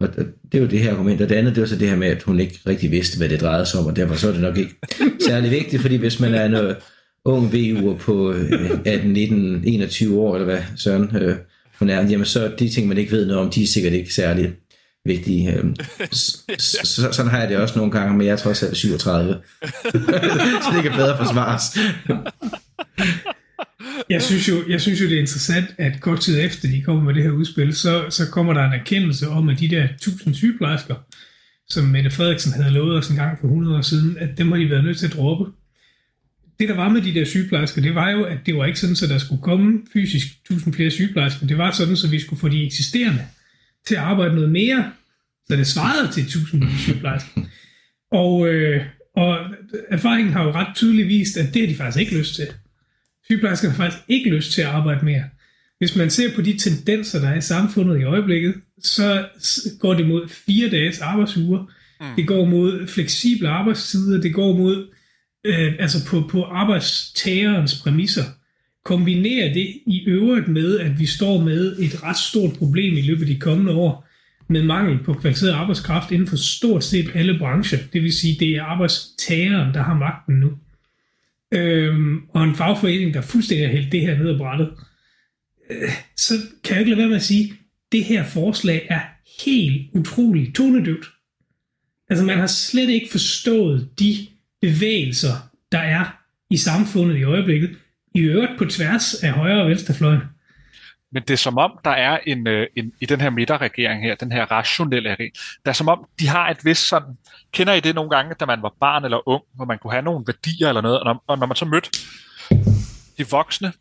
Og 0.00 0.08
det 0.52 0.62
var 0.62 0.68
det 0.68 0.78
her 0.78 0.92
argument. 0.92 1.20
Og 1.20 1.28
det 1.28 1.34
andet, 1.34 1.54
det 1.54 1.60
var 1.60 1.66
så 1.66 1.76
det 1.76 1.88
her 1.88 1.96
med, 1.96 2.08
at 2.08 2.22
hun 2.22 2.40
ikke 2.40 2.60
rigtig 2.66 2.90
vidste, 2.90 3.18
hvad 3.18 3.28
det 3.28 3.40
drejede 3.40 3.66
sig 3.66 3.80
om, 3.80 3.86
og 3.86 3.96
derfor 3.96 4.14
så 4.14 4.28
er 4.28 4.32
det 4.32 4.40
nok 4.40 4.58
ikke 4.58 4.74
særlig 5.26 5.50
vigtigt, 5.50 5.82
fordi 5.82 5.96
hvis 5.96 6.20
man 6.20 6.34
er 6.34 6.44
en 6.44 6.74
ung 7.24 7.54
VU'er 7.54 7.96
på 7.96 8.34
18, 8.84 9.12
19, 9.12 9.62
21 9.64 10.20
år, 10.20 10.34
eller 10.34 10.44
hvad 10.44 10.62
Søren 10.76 11.16
øh, 11.16 11.36
hun 11.78 11.90
er, 11.90 12.08
jamen 12.08 12.26
så 12.26 12.52
de 12.58 12.68
ting, 12.68 12.88
man 12.88 12.98
ikke 12.98 13.12
ved 13.12 13.26
noget 13.26 13.42
om, 13.42 13.50
de 13.50 13.62
er 13.62 13.66
sikkert 13.66 13.92
ikke 13.92 14.14
særlig 14.14 14.52
vigtige. 15.04 15.52
Øh, 15.52 15.64
så, 16.12 17.08
sådan 17.12 17.30
har 17.30 17.40
jeg 17.40 17.48
det 17.48 17.56
også 17.56 17.78
nogle 17.78 17.92
gange, 17.92 18.16
men 18.16 18.26
jeg 18.26 18.32
er 18.32 18.36
trods 18.36 18.62
alt 18.62 18.76
37. 18.76 19.34
så 20.62 20.70
det 20.74 20.82
kan 20.82 20.92
bedre 20.92 21.16
forsvares. 21.16 21.62
Jeg 24.10 24.22
synes, 24.22 24.48
jo, 24.48 24.54
jeg 24.68 24.80
synes 24.80 25.00
jo, 25.00 25.06
det 25.06 25.16
er 25.16 25.20
interessant, 25.20 25.74
at 25.78 26.00
kort 26.00 26.20
tid 26.20 26.44
efter 26.44 26.68
de 26.68 26.82
kommer 26.82 27.02
med 27.02 27.14
det 27.14 27.22
her 27.22 27.30
udspil, 27.30 27.74
så, 27.74 28.06
så 28.10 28.30
kommer 28.30 28.52
der 28.52 28.64
en 28.64 28.80
erkendelse 28.80 29.28
om, 29.28 29.48
at 29.48 29.60
de 29.60 29.68
der 29.68 29.84
1000 29.84 30.34
sygeplejersker, 30.34 30.94
som 31.68 31.84
Mette 31.84 32.10
Frederiksen 32.10 32.52
havde 32.52 32.70
lovet 32.70 32.98
os 32.98 33.08
en 33.08 33.16
gang 33.16 33.38
for 33.40 33.46
100 33.46 33.76
år 33.76 33.80
siden, 33.80 34.18
at 34.18 34.38
dem 34.38 34.52
har 34.52 34.58
de 34.58 34.70
været 34.70 34.84
nødt 34.84 34.98
til 34.98 35.06
at 35.06 35.12
droppe. 35.12 35.44
Det, 36.58 36.68
der 36.68 36.74
var 36.74 36.88
med 36.88 37.02
de 37.02 37.14
der 37.14 37.24
sygeplejersker, 37.24 37.82
det 37.82 37.94
var 37.94 38.10
jo, 38.10 38.24
at 38.24 38.38
det 38.46 38.56
var 38.56 38.64
ikke 38.64 38.78
sådan, 38.78 38.96
at 39.02 39.08
der 39.08 39.18
skulle 39.18 39.42
komme 39.42 39.80
fysisk 39.92 40.26
1000 40.26 40.74
flere 40.74 40.90
sygeplejersker. 40.90 41.46
Det 41.46 41.58
var 41.58 41.70
sådan, 41.70 41.96
så 41.96 42.08
vi 42.08 42.20
skulle 42.20 42.40
få 42.40 42.48
de 42.48 42.66
eksisterende 42.66 43.22
til 43.86 43.94
at 43.94 44.00
arbejde 44.00 44.34
noget 44.34 44.50
mere, 44.50 44.92
så 45.48 45.56
det 45.56 45.66
svarede 45.66 46.12
til 46.12 46.22
1000 46.22 46.64
sygeplejersker. 46.78 47.40
Og, 48.10 48.48
øh, 48.48 48.84
og 49.16 49.38
erfaringen 49.90 50.32
har 50.32 50.44
jo 50.44 50.50
ret 50.50 50.76
tydeligt 50.76 51.08
vist, 51.08 51.36
at 51.36 51.54
det 51.54 51.62
har 51.62 51.68
de 51.68 51.74
faktisk 51.74 52.00
ikke 52.00 52.18
lyst 52.18 52.34
til. 52.34 52.48
Sygeplejersker 53.26 53.68
har 53.68 53.76
faktisk 53.76 54.02
ikke 54.08 54.30
lyst 54.30 54.52
til 54.52 54.62
at 54.62 54.68
arbejde 54.68 55.04
mere. 55.04 55.24
Hvis 55.78 55.96
man 55.96 56.10
ser 56.10 56.34
på 56.34 56.42
de 56.42 56.58
tendenser, 56.58 57.20
der 57.20 57.28
er 57.28 57.36
i 57.36 57.40
samfundet 57.40 58.00
i 58.00 58.02
øjeblikket, 58.02 58.54
så 58.82 59.26
går 59.80 59.94
det 59.94 60.08
mod 60.08 60.28
fire 60.28 60.70
dages 60.70 61.00
arbejdsuger. 61.00 61.66
Mm. 62.00 62.06
Det 62.16 62.26
går 62.26 62.44
mod 62.44 62.86
fleksible 62.86 63.48
arbejdstider. 63.48 64.20
Det 64.20 64.34
går 64.34 64.56
mod 64.56 64.86
øh, 65.44 65.72
altså 65.78 66.06
på, 66.06 66.28
på 66.30 66.42
arbejdstagerens 66.44 67.80
præmisser. 67.82 68.24
Kombinere 68.84 69.54
det 69.54 69.66
i 69.86 70.04
øvrigt 70.06 70.48
med, 70.48 70.78
at 70.78 71.00
vi 71.00 71.06
står 71.06 71.40
med 71.40 71.78
et 71.78 72.02
ret 72.02 72.18
stort 72.18 72.52
problem 72.58 72.96
i 72.96 73.02
løbet 73.02 73.20
af 73.20 73.26
de 73.26 73.40
kommende 73.40 73.72
år, 73.72 74.06
med 74.48 74.62
mangel 74.62 74.98
på 75.04 75.14
kvalificeret 75.14 75.52
arbejdskraft 75.52 76.10
inden 76.10 76.28
for 76.28 76.36
stort 76.36 76.84
set 76.84 77.10
alle 77.14 77.38
brancher. 77.38 77.78
Det 77.92 78.02
vil 78.02 78.12
sige, 78.12 78.36
det 78.40 78.56
er 78.56 78.62
arbejdstageren, 78.62 79.74
der 79.74 79.82
har 79.82 79.94
magten 79.94 80.34
nu 80.34 80.52
øhm, 81.52 82.20
og 82.28 82.44
en 82.44 82.54
fagforening, 82.54 83.14
der 83.14 83.20
fuldstændig 83.20 83.66
har 83.66 83.72
hældt 83.72 83.92
det 83.92 84.00
her 84.00 84.18
ned 84.18 84.28
ad 84.28 84.38
brættet, 84.38 84.72
øh, 85.70 85.90
så 86.16 86.34
kan 86.64 86.72
jeg 86.72 86.80
ikke 86.80 86.90
lade 86.90 86.98
være 86.98 87.08
med 87.08 87.16
at 87.16 87.22
sige, 87.22 87.52
det 87.92 88.04
her 88.04 88.24
forslag 88.24 88.86
er 88.90 89.00
helt 89.44 89.90
utroligt 89.92 90.54
tonedøvt. 90.54 91.06
Altså 92.08 92.24
man 92.24 92.38
har 92.38 92.46
slet 92.46 92.88
ikke 92.88 93.10
forstået 93.10 93.88
de 93.98 94.16
bevægelser, 94.60 95.50
der 95.72 95.78
er 95.78 96.18
i 96.50 96.56
samfundet 96.56 97.16
i 97.16 97.22
øjeblikket, 97.22 97.70
i 98.14 98.20
øvrigt 98.20 98.58
på 98.58 98.64
tværs 98.64 99.14
af 99.14 99.30
højre 99.30 99.62
og 99.62 99.68
venstrefløjen. 99.68 100.20
Men 101.12 101.22
det 101.22 101.30
er 101.30 101.36
som 101.36 101.58
om, 101.58 101.78
der 101.84 101.90
er 101.90 102.18
en, 102.26 102.46
øh, 102.46 102.66
en 102.76 102.92
i 103.00 103.06
den 103.06 103.20
her 103.20 103.30
midterregering 103.30 104.02
her, 104.02 104.14
den 104.14 104.32
her 104.32 104.44
rationelle 104.44 105.10
regering, 105.10 105.32
der 105.64 105.70
er 105.70 105.72
som 105.72 105.88
om, 105.88 106.04
de 106.20 106.28
har 106.28 106.50
et 106.50 106.64
vist 106.64 106.88
sådan, 106.88 107.16
kender 107.52 107.72
I 107.72 107.80
det 107.80 107.94
nogle 107.94 108.10
gange, 108.10 108.34
da 108.40 108.46
man 108.46 108.62
var 108.62 108.72
barn 108.80 109.04
eller 109.04 109.28
ung, 109.28 109.42
hvor 109.54 109.64
man 109.64 109.78
kunne 109.78 109.92
have 109.92 110.02
nogle 110.02 110.24
værdier 110.26 110.68
eller 110.68 110.80
noget, 110.80 111.00
og 111.00 111.04
når, 111.04 111.24
og 111.26 111.38
når 111.38 111.46
man 111.46 111.56
så 111.56 111.64
mødte 111.64 111.90
de 113.18 113.30
voksne, 113.30 113.72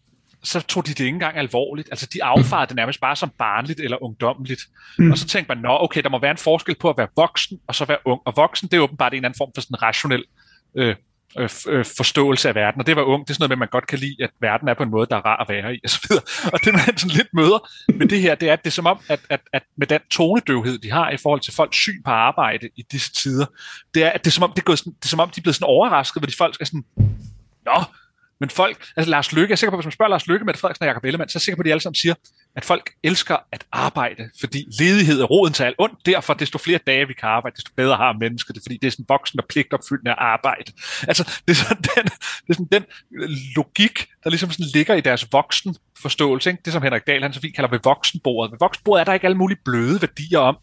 så 0.44 0.62
tog 0.62 0.86
de 0.86 0.90
det 0.90 1.00
ikke 1.00 1.14
engang 1.14 1.38
alvorligt. 1.38 1.88
Altså, 1.92 2.08
de 2.14 2.24
affarede 2.24 2.68
det 2.68 2.76
nærmest 2.76 3.02
bare 3.02 3.16
som 3.16 3.30
barnligt 3.30 3.80
eller 3.80 4.04
ungdommeligt. 4.04 4.62
Mm. 4.98 5.12
Og 5.12 5.18
så 5.18 5.28
tænkte 5.28 5.56
man, 5.56 5.64
nå, 5.64 5.78
okay, 5.82 6.04
der 6.04 6.10
må 6.10 6.20
være 6.20 6.32
en 6.32 6.38
forskel 6.38 6.76
på 6.80 6.90
at 6.90 6.98
være 6.98 7.08
voksen 7.16 7.60
og 7.68 7.76
så 7.76 7.86
være 7.86 7.98
ung. 8.06 8.22
Og 8.26 8.34
voksen, 8.36 8.68
det 8.68 8.78
er 8.78 8.82
åbenbart 8.82 9.14
en 9.14 9.16
eller 9.16 9.28
anden 9.28 9.38
form 9.38 9.52
for 9.56 9.62
sådan 9.62 9.82
rationel 9.82 10.24
øh, 10.76 10.96
øh, 11.38 11.50
øh, 11.68 11.86
forståelse 11.98 12.50
af 12.50 12.56
verden. 12.56 12.82
Og 12.82 12.88
det 12.88 12.96
var 12.96 13.02
ung, 13.02 13.28
det 13.28 13.30
er 13.30 13.34
sådan 13.34 13.42
noget 13.42 13.50
med, 13.50 13.56
at 13.56 13.60
man 13.60 13.68
godt 13.72 13.88
kan 13.88 14.00
lide, 14.00 14.16
at 14.24 14.30
verden 14.42 14.68
er 14.68 14.74
på 14.74 14.84
en 14.84 14.90
måde, 14.90 15.08
der 15.10 15.16
er 15.16 15.26
rar 15.26 15.42
at 15.42 15.50
være 15.50 15.76
i, 15.76 15.80
og 15.84 15.90
så 15.90 16.00
videre. 16.10 16.24
Og 16.54 16.60
det 16.66 16.74
man 16.74 16.98
sådan 16.98 17.16
lidt 17.16 17.34
møder 17.34 17.70
med 17.94 18.08
det 18.08 18.22
her, 18.22 18.36
det 18.36 18.50
er, 18.50 18.54
at 18.54 18.64
det 18.64 18.70
er 18.70 18.72
som 18.72 18.86
om, 18.86 19.00
at, 19.10 19.20
at, 19.30 19.42
at 19.54 19.64
med 19.78 19.88
den 19.88 20.02
tonedøvhed, 20.12 20.78
de 20.78 20.92
har 20.92 21.10
i 21.12 21.18
forhold 21.18 21.42
til 21.42 21.54
folks 21.54 21.78
syn 21.78 22.04
på 22.04 22.12
arbejde 22.12 22.70
i 22.76 22.82
disse 22.92 23.14
tider, 23.14 23.46
det 23.94 24.04
er, 24.04 24.10
at 24.10 24.26
det 24.26 24.28
er 24.28 24.32
som 24.32 24.44
om, 24.44 24.52
det 24.52 24.60
er, 24.60 24.66
gået 24.66 24.80
sådan, 24.80 24.94
det 24.94 25.06
er, 25.06 25.10
som 25.10 25.20
om 25.20 25.30
de 25.30 25.40
er 25.40 25.42
blevet 25.42 25.56
sådan 25.56 25.66
overrasket, 25.66 26.22
hvor 26.22 26.28
de 26.28 26.34
folk 26.38 26.54
skal 26.56 26.68
sådan, 26.68 26.86
Nå, 27.66 27.84
men 28.40 28.50
folk, 28.50 28.86
altså 28.96 29.12
Lars 29.12 29.32
Lykke, 29.32 29.52
jeg 29.52 29.56
er 29.56 29.56
sikker 29.56 29.72
på, 29.72 29.78
hvis 29.78 29.86
man 29.86 29.92
spørger 29.92 30.10
Lars 30.10 30.28
Lykke, 30.28 30.46
med 30.46 30.54
Frederiksen 30.54 30.84
og 30.84 30.88
Jacob 30.88 31.04
Ellemann, 31.06 31.30
så 31.30 31.38
er 31.38 31.40
jeg 31.40 31.42
sikker 31.42 31.56
på, 31.56 31.62
at 31.62 31.66
de 31.66 31.72
alle 31.72 31.82
sammen 31.82 31.96
siger, 31.96 32.16
at 32.56 32.66
folk 32.66 32.92
elsker 33.04 33.38
at 33.52 33.66
arbejde, 33.72 34.30
fordi 34.40 34.66
ledighed 34.80 35.22
er 35.22 35.26
roden 35.26 35.54
til 35.54 35.64
alt 35.64 35.76
ondt. 35.80 36.06
Derfor, 36.06 36.34
desto 36.34 36.58
flere 36.58 36.80
dage 36.88 37.08
vi 37.08 37.14
kan 37.14 37.30
arbejde, 37.30 37.56
desto 37.56 37.72
bedre 37.76 37.96
har 37.96 38.14
mennesket 38.14 38.56
det, 38.56 38.64
fordi 38.64 38.78
det 38.78 38.88
er 38.88 38.92
sådan 38.92 39.06
voksen 39.10 39.40
og 39.40 39.46
pligtopfyldende 39.50 40.12
at 40.12 40.18
arbejde. 40.20 40.72
Altså, 41.08 41.24
det 41.48 41.52
er 41.52 41.56
sådan 41.56 41.84
den, 41.96 42.04
det 42.06 42.50
er 42.50 42.54
sådan 42.54 42.68
den 42.72 42.84
logik, 43.56 44.08
der 44.24 44.30
ligesom 44.30 44.52
sådan 44.52 44.66
ligger 44.74 44.96
i 44.96 45.02
deres 45.02 45.28
voksen 45.32 45.76
forståelse. 46.02 46.50
Ikke? 46.50 46.62
Det, 46.66 46.74
som 46.74 46.82
Henrik 46.82 47.08
Dahl 47.08 47.22
han 47.22 47.34
så 47.34 47.42
fint 47.42 47.56
kalder 47.56 47.70
ved 47.70 47.80
voksenbordet. 47.84 48.52
Ved 48.52 48.60
voksenbordet 48.60 49.02
er 49.02 49.06
der 49.06 49.14
ikke 49.14 49.26
alle 49.26 49.38
mulige 49.38 49.60
bløde 49.66 50.02
værdier 50.02 50.40
om, 50.40 50.58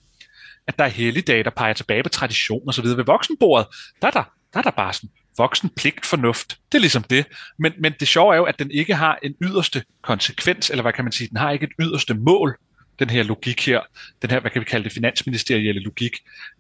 at 0.67 0.79
der 0.79 0.85
er 0.85 0.89
helligdage, 0.89 1.45
der 1.45 1.51
peger 1.51 1.73
tilbage 1.73 2.03
på 2.03 2.09
tradition 2.09 2.63
og 2.67 2.75
så 2.75 2.83
videre. 2.83 2.97
Ved 2.97 3.05
voksenbordet, 3.05 3.67
der 4.03 4.07
er 4.07 4.11
der, 4.11 4.25
der 4.53 4.59
er 4.59 4.63
der 4.63 4.71
bare 4.71 4.93
sådan 4.93 5.11
voksen 5.37 5.69
pligt 5.69 6.07
fornuft. 6.07 6.59
Det 6.73 6.79
er 6.79 6.81
ligesom 6.81 7.03
det. 7.03 7.27
Men, 7.59 7.73
men 7.79 7.93
det 8.01 8.09
sjove 8.09 8.35
er 8.35 8.37
jo, 8.37 8.45
at 8.45 8.59
den 8.59 8.71
ikke 8.71 8.95
har 8.95 9.19
en 9.23 9.35
yderste 9.43 9.85
konsekvens, 10.03 10.71
eller 10.71 10.83
hvad 10.83 10.93
kan 10.93 11.05
man 11.05 11.13
sige, 11.13 11.29
den 11.29 11.37
har 11.37 11.51
ikke 11.51 11.65
et 11.65 11.73
yderste 11.81 12.15
mål, 12.15 12.59
den 12.99 13.11
her 13.11 13.23
logik 13.23 13.67
her, 13.67 13.81
den 14.23 14.31
her, 14.31 14.41
hvad 14.41 14.51
kan 14.51 14.61
vi 14.61 14.65
kalde 14.65 14.85
det, 14.85 14.93
finansministerielle 14.93 15.81
logik. 15.81 16.13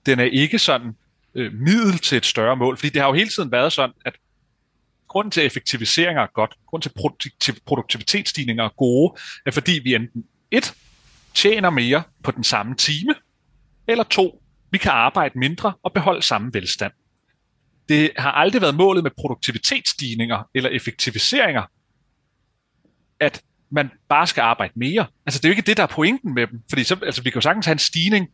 Den 0.06 0.20
er 0.20 0.24
ikke 0.24 0.58
sådan 0.58 0.96
øh, 1.34 1.52
middel 1.52 1.98
til 1.98 2.16
et 2.18 2.26
større 2.26 2.56
mål, 2.56 2.76
fordi 2.76 2.88
det 2.88 3.00
har 3.02 3.08
jo 3.08 3.14
hele 3.14 3.30
tiden 3.30 3.52
været 3.52 3.72
sådan, 3.72 3.94
at 4.04 4.14
grunden 5.08 5.30
til 5.30 5.46
effektiviseringer 5.46 6.22
er 6.22 6.26
godt, 6.34 6.54
grunden 6.66 6.82
til 6.82 6.92
produktiv, 6.96 7.54
produktivitetsstigninger 7.66 8.64
er 8.64 8.68
gode, 8.76 9.20
er 9.46 9.50
fordi 9.50 9.80
vi 9.84 9.94
enten 9.94 10.24
et, 10.50 10.74
tjener 11.34 11.70
mere 11.70 12.02
på 12.22 12.30
den 12.30 12.44
samme 12.44 12.74
time, 12.74 13.14
eller 13.86 14.04
to, 14.04 14.42
vi 14.70 14.78
kan 14.78 14.92
arbejde 14.92 15.38
mindre 15.38 15.72
og 15.82 15.92
beholde 15.92 16.22
samme 16.22 16.50
velstand 16.54 16.92
det 17.88 18.10
har 18.16 18.32
aldrig 18.32 18.62
været 18.62 18.74
målet 18.74 19.02
med 19.02 19.10
produktivitetsstigninger 19.18 20.48
eller 20.54 20.70
effektiviseringer, 20.70 21.62
at 23.20 23.42
man 23.70 23.90
bare 24.08 24.26
skal 24.26 24.40
arbejde 24.40 24.72
mere. 24.76 25.06
Altså 25.26 25.40
det 25.40 25.44
er 25.44 25.48
jo 25.48 25.52
ikke 25.52 25.66
det, 25.66 25.76
der 25.76 25.82
er 25.82 25.86
pointen 25.86 26.34
med 26.34 26.46
dem, 26.46 26.62
fordi 26.70 26.84
så, 26.84 26.96
altså, 27.02 27.22
vi 27.22 27.30
kan 27.30 27.36
jo 27.36 27.40
sagtens 27.40 27.66
have 27.66 27.72
en 27.72 27.78
stigning 27.78 28.28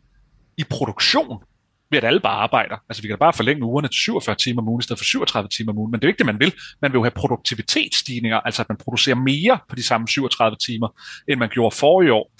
i 0.56 0.64
produktion, 0.70 1.42
ved 1.90 1.98
at 1.98 2.04
alle 2.04 2.20
bare 2.20 2.42
arbejder. 2.42 2.76
Altså 2.88 3.02
vi 3.02 3.08
kan 3.08 3.16
da 3.16 3.18
bare 3.18 3.32
forlænge 3.32 3.64
ugerne 3.64 3.88
til 3.88 3.94
47 3.94 4.36
timer 4.36 4.62
om 4.62 4.68
ugen 4.68 4.80
i 4.80 4.82
stedet 4.82 4.98
for 4.98 5.04
37 5.04 5.48
timer 5.48 5.72
om 5.72 5.78
ugen, 5.78 5.90
men 5.90 6.00
det 6.00 6.04
er 6.04 6.08
jo 6.08 6.10
ikke 6.10 6.18
det, 6.18 6.26
man 6.26 6.40
vil. 6.40 6.52
Man 6.82 6.92
vil 6.92 6.98
jo 6.98 7.02
have 7.02 7.10
produktivitetsstigninger, 7.10 8.40
altså 8.40 8.62
at 8.62 8.68
man 8.68 8.78
producerer 8.78 9.16
mere 9.16 9.58
på 9.68 9.74
de 9.76 9.82
samme 9.82 10.08
37 10.08 10.56
timer, 10.66 10.88
end 11.28 11.38
man 11.38 11.48
gjorde 11.48 11.76
forrige 11.76 12.12
år. 12.12 12.32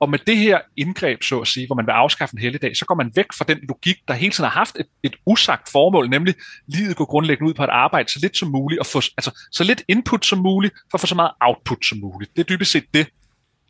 Og 0.00 0.10
med 0.10 0.18
det 0.26 0.36
her 0.36 0.58
indgreb, 0.76 1.22
så 1.22 1.40
at 1.40 1.48
sige, 1.48 1.66
hvor 1.66 1.76
man 1.76 1.86
vil 1.86 1.92
afskaffe 1.92 2.34
en 2.34 2.42
helligdag, 2.42 2.76
så 2.76 2.84
går 2.84 2.94
man 2.94 3.12
væk 3.14 3.26
fra 3.38 3.44
den 3.48 3.58
logik, 3.68 3.96
der 4.08 4.14
hele 4.14 4.32
tiden 4.32 4.50
har 4.50 4.58
haft 4.58 4.76
et, 4.80 4.86
et 5.02 5.16
usagt 5.26 5.68
formål, 5.72 6.08
nemlig 6.08 6.34
livet 6.66 6.96
går 6.96 7.04
grundlæggende 7.04 7.48
ud 7.48 7.54
på 7.54 7.62
at 7.62 7.68
arbejde 7.68 8.08
så 8.08 8.18
lidt 8.22 8.36
som 8.36 8.48
muligt, 8.48 8.78
og 8.80 8.86
få 8.86 8.98
altså, 8.98 9.40
så 9.52 9.64
lidt 9.64 9.82
input 9.88 10.26
som 10.26 10.38
muligt, 10.38 10.74
for 10.90 10.96
at 10.96 11.00
få 11.00 11.06
så 11.06 11.14
meget 11.14 11.30
output 11.40 11.86
som 11.86 11.98
muligt. 11.98 12.36
Det 12.36 12.40
er 12.42 12.56
dybest 12.56 12.72
set 12.72 12.84
det, 12.94 13.06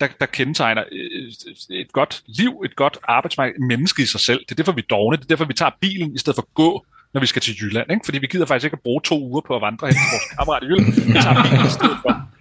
der, 0.01 0.09
der 0.21 0.27
kendetegner 0.27 0.85
øh, 0.93 1.33
øh, 1.71 1.77
et 1.77 1.93
godt 1.93 2.23
liv, 2.27 2.63
et 2.65 2.77
godt 2.77 2.99
arbejdsmarked, 3.05 3.55
et 3.55 3.67
menneske 3.69 4.03
i 4.03 4.07
sig 4.07 4.21
selv. 4.21 4.41
Det 4.41 4.51
er 4.51 4.57
derfor, 4.57 4.73
vi 4.73 4.85
dogne. 4.91 5.17
Det 5.17 5.25
er 5.25 5.29
derfor, 5.29 5.45
vi 5.45 5.55
tager 5.55 5.71
bilen 5.81 6.15
i 6.15 6.19
stedet 6.19 6.35
for 6.35 6.43
at 6.43 6.55
gå, 6.55 6.87
når 7.15 7.21
vi 7.21 7.27
skal 7.27 7.43
til 7.43 7.55
Jylland. 7.61 7.91
Ikke? 7.91 8.05
Fordi 8.05 8.19
vi 8.19 8.27
gider 8.27 8.47
faktisk 8.47 8.65
ikke 8.65 8.75
at 8.75 8.83
bruge 8.83 9.01
to 9.05 9.21
uger 9.23 9.41
på 9.41 9.57
at 9.57 9.63
vandre 9.63 9.87
hen 9.87 9.95
til 9.95 10.09
vores 10.13 10.37
kammerat 10.39 10.63
i 10.63 10.67
Jylland. 10.67 11.13
Vi 11.13 11.13
tager 11.13 11.43
bilen 11.43 11.67
i 11.67 11.71
stedet 11.71 11.99
for. 12.03 12.40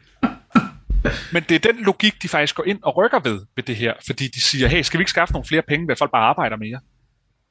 Men 1.34 1.44
det 1.50 1.56
er 1.56 1.72
den 1.74 1.84
logik, 1.84 2.24
de 2.24 2.27
faktisk 2.27 2.56
går 2.56 2.63
ind 2.63 2.79
og 2.84 2.98
rykker 2.98 3.20
ved 3.20 3.46
ved 3.56 3.63
det 3.63 3.75
her, 3.75 3.94
fordi 4.06 4.27
de 4.27 4.41
siger, 4.41 4.68
hey, 4.68 4.82
skal 4.82 4.98
vi 4.98 5.01
ikke 5.01 5.12
skaffe 5.12 5.34
nogle 5.34 5.46
flere 5.46 5.62
penge 5.62 5.88
ved, 5.88 5.91
at 5.91 5.98
folk 5.98 6.12
bare 6.12 6.24
arbejder 6.24 6.58
mere? 6.58 6.79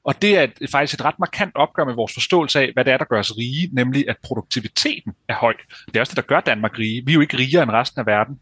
Og 0.05 0.23
det 0.23 0.39
er 0.39 0.43
et, 0.43 0.71
faktisk 0.71 1.01
et 1.01 1.05
ret 1.05 1.19
markant 1.19 1.53
opgør 1.55 1.85
med 1.85 1.95
vores 1.95 2.15
forståelse 2.15 2.61
af, 2.61 2.73
hvad 2.73 2.85
det 2.85 2.93
er, 2.93 2.97
der 2.97 3.05
gør 3.05 3.19
os 3.19 3.37
rige, 3.37 3.71
nemlig 3.73 4.09
at 4.09 4.17
produktiviteten 4.23 5.13
er 5.29 5.35
høj. 5.35 5.55
Det 5.87 5.97
er 5.97 6.01
også 6.01 6.11
det, 6.11 6.17
der 6.17 6.23
gør 6.23 6.41
Danmark 6.41 6.79
rige. 6.79 7.03
Vi 7.07 7.13
er 7.13 7.15
jo 7.15 7.21
ikke 7.21 7.39
rigere 7.39 7.63
end 7.63 7.71
resten 7.71 8.01
af 8.01 8.07
verden, 8.07 8.39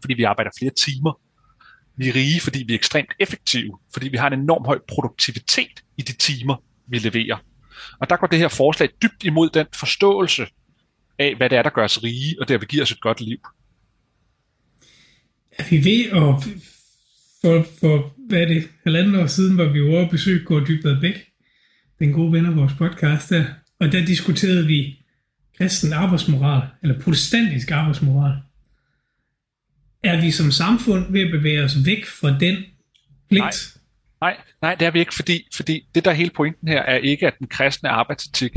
fordi 0.00 0.14
vi 0.14 0.22
arbejder 0.22 0.50
flere 0.58 0.72
timer. 0.74 1.20
Vi 1.96 2.08
er 2.08 2.14
rige, 2.14 2.40
fordi 2.40 2.64
vi 2.66 2.72
er 2.72 2.78
ekstremt 2.78 3.12
effektive, 3.18 3.78
fordi 3.92 4.08
vi 4.08 4.16
har 4.16 4.26
en 4.26 4.40
enorm 4.40 4.64
høj 4.64 4.78
produktivitet 4.88 5.82
i 5.96 6.02
de 6.02 6.12
timer, 6.12 6.56
vi 6.88 6.98
leverer. 6.98 7.36
Og 8.00 8.10
der 8.10 8.16
går 8.16 8.26
det 8.26 8.38
her 8.38 8.48
forslag 8.48 8.88
dybt 9.02 9.24
imod 9.24 9.50
den 9.50 9.66
forståelse 9.74 10.46
af, 11.18 11.34
hvad 11.36 11.50
det 11.50 11.58
er, 11.58 11.62
der 11.62 11.70
gør 11.70 11.84
os 11.84 12.02
rige, 12.02 12.36
og 12.40 12.48
det 12.48 12.60
vil 12.60 12.68
give 12.68 12.82
os 12.82 12.90
et 12.90 13.00
godt 13.00 13.20
liv 13.20 13.38
vi 15.70 15.84
ved 15.84 16.04
at 16.04 16.44
for, 17.40 17.66
for 17.80 18.14
hvad 18.28 18.40
er 18.40 18.46
det, 18.46 18.68
halvanden 18.84 19.14
år 19.14 19.26
siden, 19.26 19.58
var 19.58 19.68
vi 19.68 19.80
over 19.80 20.04
at 20.04 20.10
besøge 20.10 20.44
Gård 20.44 20.66
Dybvad 20.66 21.00
Bæk, 21.00 21.26
den 21.98 22.12
gode 22.12 22.32
ven 22.32 22.46
af 22.46 22.56
vores 22.56 22.72
podcast 22.78 23.30
der, 23.30 23.44
og 23.80 23.92
der 23.92 24.04
diskuterede 24.04 24.66
vi 24.66 24.98
kristen 25.58 25.92
arbejdsmoral, 25.92 26.62
eller 26.82 27.00
protestantisk 27.00 27.70
arbejdsmoral. 27.70 28.32
Er 30.02 30.20
vi 30.20 30.30
som 30.30 30.50
samfund 30.50 31.12
ved 31.12 31.20
at 31.20 31.30
bevæge 31.30 31.64
os 31.64 31.76
væk 31.86 32.06
fra 32.06 32.38
den 32.38 32.56
pligt? 33.28 33.40
Nej. 33.40 33.52
Nej, 34.20 34.36
nej, 34.62 34.74
det 34.74 34.86
er 34.86 34.90
vi 34.90 34.98
ikke, 34.98 35.14
fordi, 35.14 35.48
fordi 35.54 35.86
det 35.94 36.04
der 36.04 36.10
er 36.10 36.14
hele 36.14 36.30
pointen 36.30 36.68
her 36.68 36.82
er 36.82 36.96
ikke, 36.96 37.26
at 37.26 37.38
den 37.38 37.46
kristne 37.46 37.88
arbejdsetik 37.88 38.56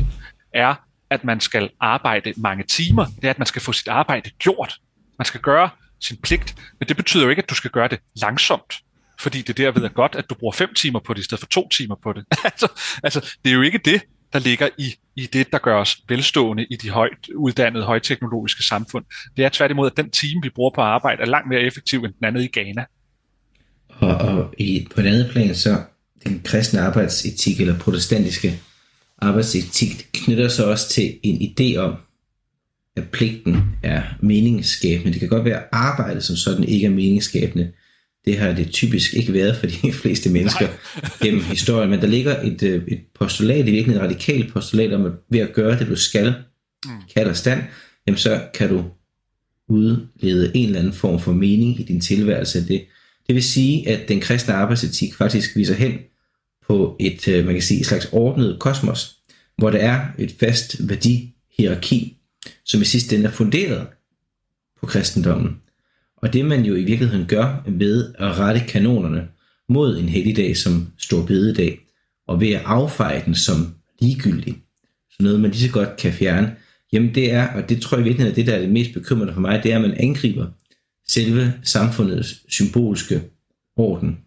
er, 0.54 0.74
at 1.10 1.24
man 1.24 1.40
skal 1.40 1.70
arbejde 1.80 2.32
mange 2.36 2.64
timer. 2.64 3.04
Det 3.04 3.24
er, 3.24 3.30
at 3.30 3.38
man 3.38 3.46
skal 3.46 3.62
få 3.62 3.72
sit 3.72 3.88
arbejde 3.88 4.30
gjort. 4.30 4.78
Man 5.18 5.26
skal 5.26 5.40
gøre 5.40 5.70
sin 6.04 6.16
pligt, 6.16 6.54
men 6.80 6.88
det 6.88 6.96
betyder 6.96 7.24
jo 7.24 7.30
ikke, 7.30 7.42
at 7.42 7.50
du 7.50 7.54
skal 7.54 7.70
gøre 7.70 7.88
det 7.88 7.98
langsomt, 8.20 8.74
fordi 9.20 9.42
det 9.42 9.56
derved 9.56 9.82
er 9.82 9.88
godt, 9.88 10.14
at 10.14 10.30
du 10.30 10.34
bruger 10.34 10.52
fem 10.52 10.74
timer 10.74 11.00
på 11.00 11.14
det, 11.14 11.20
i 11.20 11.24
stedet 11.24 11.40
for 11.40 11.46
to 11.46 11.68
timer 11.68 11.96
på 12.02 12.12
det. 12.12 12.24
altså, 12.44 12.68
altså, 13.02 13.36
det 13.44 13.50
er 13.50 13.54
jo 13.54 13.62
ikke 13.62 13.80
det, 13.84 14.02
der 14.32 14.38
ligger 14.38 14.68
i, 14.78 14.94
i 15.16 15.26
det, 15.26 15.52
der 15.52 15.58
gør 15.58 15.76
os 15.76 15.96
velstående 16.08 16.66
i 16.70 16.76
de 16.76 16.90
højt 16.90 17.28
uddannede, 17.36 17.84
højteknologiske 17.84 18.62
samfund. 18.62 19.04
Det 19.36 19.44
er 19.44 19.48
tværtimod, 19.48 19.90
at 19.90 19.96
den 19.96 20.10
time, 20.10 20.42
vi 20.42 20.48
bruger 20.48 20.70
på 20.74 20.80
arbejde, 20.80 21.22
er 21.22 21.26
langt 21.26 21.48
mere 21.48 21.60
effektiv 21.60 21.98
end 21.98 22.14
den 22.18 22.24
anden 22.24 22.44
i 22.44 22.46
Ghana. 22.46 22.84
Og, 23.88 24.16
og 24.16 24.54
i, 24.58 24.88
på 24.94 25.00
en 25.00 25.06
anden 25.06 25.30
plan, 25.30 25.54
så 25.54 25.82
den 26.24 26.40
kristne 26.44 26.80
arbejdsetik, 26.80 27.60
eller 27.60 27.78
protestantiske 27.78 28.60
arbejdsetik, 29.18 30.08
knytter 30.12 30.48
sig 30.48 30.66
også 30.66 30.88
til 30.88 31.18
en 31.22 31.36
idé 31.36 31.76
om, 31.76 31.96
at 32.96 33.08
pligten 33.08 33.62
er 33.82 34.02
meningsskabende. 34.20 35.12
Det 35.12 35.20
kan 35.20 35.28
godt 35.28 35.44
være, 35.44 35.58
at 35.58 35.68
arbejdet 35.72 36.24
som 36.24 36.36
sådan 36.36 36.64
ikke 36.64 36.86
er 36.86 36.90
meningsskabende. 36.90 37.72
Det 38.24 38.38
har 38.38 38.52
det 38.52 38.70
typisk 38.70 39.14
ikke 39.14 39.32
været 39.32 39.56
for 39.56 39.66
de 39.66 39.92
fleste 40.02 40.30
mennesker 40.30 40.66
Nej. 40.66 41.10
gennem 41.22 41.42
historien, 41.42 41.90
men 41.90 42.00
der 42.00 42.06
ligger 42.06 42.40
et, 42.42 42.62
øh, 42.62 42.82
et 42.88 43.00
postulat, 43.14 43.68
i 43.68 43.70
virkeligheden 43.70 44.02
et 44.02 44.10
radikalt 44.10 44.52
postulat 44.52 44.92
om, 44.92 45.06
at 45.06 45.12
ved 45.30 45.40
at 45.40 45.52
gøre 45.52 45.78
det, 45.78 45.86
du 45.86 45.96
skal, 45.96 46.34
mm. 46.84 46.90
kan 47.14 47.26
og 47.26 47.36
stand, 47.36 47.62
jamen 48.06 48.18
så 48.18 48.42
kan 48.54 48.68
du 48.68 48.84
udlede 49.68 50.52
en 50.54 50.66
eller 50.66 50.78
anden 50.78 50.92
form 50.92 51.20
for 51.20 51.32
mening 51.32 51.80
i 51.80 51.82
din 51.82 52.00
tilværelse 52.00 52.58
af 52.58 52.64
det. 52.64 52.84
Det 53.26 53.34
vil 53.34 53.42
sige, 53.42 53.88
at 53.88 54.08
den 54.08 54.20
kristne 54.20 54.54
arbejdsetik 54.54 55.14
faktisk 55.14 55.56
viser 55.56 55.74
hen 55.74 55.92
på 56.68 56.96
et, 57.00 57.28
øh, 57.28 57.44
man 57.44 57.54
kan 57.54 57.62
sige, 57.62 57.80
et 57.80 57.86
slags 57.86 58.08
ordnet 58.12 58.56
kosmos, 58.60 59.16
hvor 59.58 59.70
der 59.70 59.78
er 59.78 60.06
et 60.18 60.34
fast 60.40 60.88
værdihierarki, 60.88 62.18
som 62.64 62.82
i 62.82 62.84
sidste 62.84 63.16
ende 63.16 63.26
er 63.26 63.32
funderet 63.32 63.86
på 64.80 64.86
kristendommen. 64.86 65.60
Og 66.16 66.32
det 66.32 66.44
man 66.44 66.64
jo 66.64 66.74
i 66.74 66.84
virkeligheden 66.84 67.26
gør 67.26 67.64
ved 67.68 68.14
at 68.18 68.38
rette 68.38 68.60
kanonerne 68.68 69.28
mod 69.68 69.98
en 69.98 70.08
helligdag 70.08 70.56
som 70.56 70.86
stor 70.98 71.26
bededag, 71.26 71.80
og 72.26 72.40
ved 72.40 72.52
at 72.52 72.62
affeje 72.64 73.22
den 73.26 73.34
som 73.34 73.74
ligegyldig, 74.00 74.62
så 75.10 75.16
noget 75.22 75.40
man 75.40 75.50
lige 75.50 75.68
så 75.68 75.72
godt 75.72 75.96
kan 75.96 76.12
fjerne, 76.12 76.56
jamen 76.92 77.14
det 77.14 77.32
er, 77.32 77.48
og 77.48 77.68
det 77.68 77.80
tror 77.80 77.96
jeg 77.96 78.04
virkelig 78.04 78.28
er 78.28 78.34
det, 78.34 78.46
der 78.46 78.54
er 78.54 78.60
det 78.60 78.70
mest 78.70 78.94
bekymrende 78.94 79.34
for 79.34 79.40
mig, 79.40 79.62
det 79.62 79.72
er, 79.72 79.76
at 79.76 79.82
man 79.82 79.96
angriber 79.96 80.46
selve 81.08 81.54
samfundets 81.62 82.54
symbolske 82.54 83.22
orden. 83.76 84.18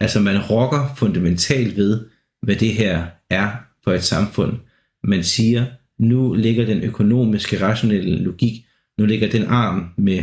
Altså 0.00 0.20
man 0.20 0.42
rokker 0.42 0.94
fundamentalt 0.96 1.76
ved, 1.76 2.06
hvad 2.42 2.56
det 2.56 2.74
her 2.74 3.06
er 3.30 3.50
for 3.84 3.92
et 3.92 4.04
samfund. 4.04 4.56
Man 5.04 5.24
siger, 5.24 5.66
nu 5.98 6.34
ligger 6.34 6.66
den 6.66 6.82
økonomiske, 6.82 7.60
rationelle 7.60 8.16
logik, 8.22 8.66
nu 8.98 9.06
ligger 9.06 9.30
den 9.30 9.44
arm 9.44 9.88
med 9.96 10.22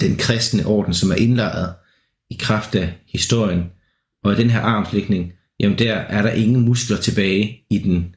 den 0.00 0.16
kristne 0.16 0.66
orden, 0.66 0.94
som 0.94 1.10
er 1.10 1.14
indlejret 1.14 1.74
i 2.30 2.36
kraft 2.40 2.74
af 2.74 2.94
historien. 3.06 3.64
Og 4.24 4.32
i 4.32 4.36
den 4.36 4.50
her 4.50 4.60
armslægning, 4.60 5.32
jamen 5.60 5.78
der 5.78 5.94
er 5.94 6.22
der 6.22 6.30
ingen 6.30 6.60
muskler 6.60 6.96
tilbage 6.96 7.60
i 7.70 7.78
den, 7.78 8.14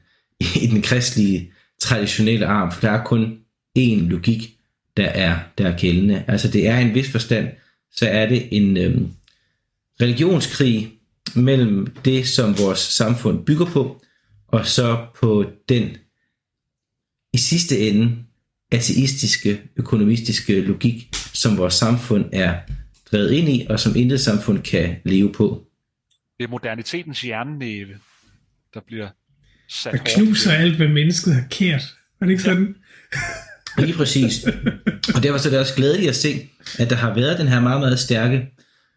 i 0.62 0.66
den 0.66 0.82
kristelige 0.82 1.52
traditionelle 1.80 2.46
arm, 2.46 2.72
for 2.72 2.80
der 2.80 2.90
er 2.90 3.04
kun 3.04 3.38
én 3.78 4.08
logik, 4.08 4.56
der 4.96 5.06
er, 5.06 5.38
der 5.58 5.68
er 5.68 5.78
gældende. 5.78 6.24
Altså 6.28 6.48
det 6.48 6.68
er 6.68 6.78
en 6.78 6.94
vis 6.94 7.10
forstand, 7.10 7.48
så 7.92 8.08
er 8.08 8.28
det 8.28 8.48
en 8.50 8.76
øhm, 8.76 9.08
religionskrig 10.00 10.92
mellem 11.34 11.86
det, 12.04 12.28
som 12.28 12.58
vores 12.58 12.78
samfund 12.78 13.44
bygger 13.44 13.66
på, 13.66 14.02
og 14.48 14.66
så 14.66 15.06
på 15.20 15.44
den 15.68 15.96
i 17.32 17.38
sidste 17.38 17.78
ende 17.78 18.16
ateistiske, 18.72 19.60
økonomistiske 19.76 20.60
logik, 20.60 21.08
som 21.34 21.58
vores 21.58 21.74
samfund 21.74 22.24
er 22.32 22.54
drevet 23.12 23.30
ind 23.30 23.48
i, 23.48 23.66
og 23.70 23.80
som 23.80 23.96
intet 23.96 24.20
samfund 24.20 24.62
kan 24.62 24.96
leve 25.04 25.32
på. 25.32 25.66
Det 26.38 26.44
er 26.44 26.48
modernitetens 26.48 27.22
hjernenæve, 27.22 27.94
der 28.74 28.80
bliver 28.86 29.08
sat 29.68 29.92
Der 29.92 29.98
knuser 30.04 30.52
alt, 30.52 30.76
hvad 30.76 30.88
mennesket 30.88 31.34
har 31.34 31.44
kært. 31.50 31.82
Er 32.20 32.24
det 32.24 32.30
ikke 32.30 32.42
sådan? 32.42 32.74
Ja. 33.78 33.84
Lige 33.84 33.96
præcis. 33.96 34.44
Og 35.14 35.22
derfor 35.22 35.38
så 35.38 35.48
er 35.48 35.50
det 35.50 35.60
også 35.60 35.74
glædeligt 35.74 36.08
at 36.08 36.16
se, 36.16 36.48
at 36.78 36.90
der 36.90 36.96
har 36.96 37.14
været 37.14 37.38
den 37.38 37.48
her 37.48 37.60
meget, 37.60 37.80
meget 37.80 37.98
stærke 37.98 38.48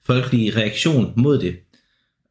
folkelige 0.06 0.56
reaktion 0.56 1.14
mod 1.18 1.40
det. 1.40 1.60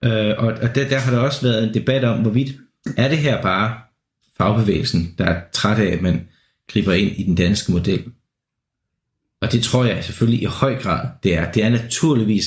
Øh, 0.05 0.35
og 0.39 0.47
og 0.47 0.75
der, 0.75 0.89
der 0.89 0.99
har 0.99 1.11
der 1.11 1.19
også 1.19 1.43
været 1.43 1.65
en 1.65 1.75
debat 1.75 2.05
om, 2.05 2.19
hvorvidt 2.23 2.57
er 2.97 3.09
det 3.09 3.19
her 3.19 3.43
bare 3.43 3.79
fagbevægelsen, 4.39 5.15
der 5.19 5.25
er 5.25 5.41
træt 5.53 5.79
af, 5.79 5.93
at 5.93 6.03
man 6.03 6.29
griber 6.69 6.93
ind 6.93 7.13
i 7.17 7.23
den 7.23 7.35
danske 7.35 7.73
model. 7.73 8.05
Og 9.41 9.53
det 9.53 9.63
tror 9.63 9.85
jeg 9.85 10.05
selvfølgelig 10.05 10.43
i 10.43 10.47
høj 10.47 10.83
grad, 10.83 11.09
det 11.23 11.35
er. 11.35 11.53
Det 11.53 11.65
er 11.65 11.69
naturligvis 11.69 12.45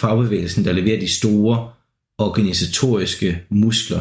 fagbevægelsen, 0.00 0.64
der 0.64 0.72
leverer 0.72 1.00
de 1.00 1.08
store 1.08 1.70
organisatoriske 2.18 3.42
muskler 3.50 4.00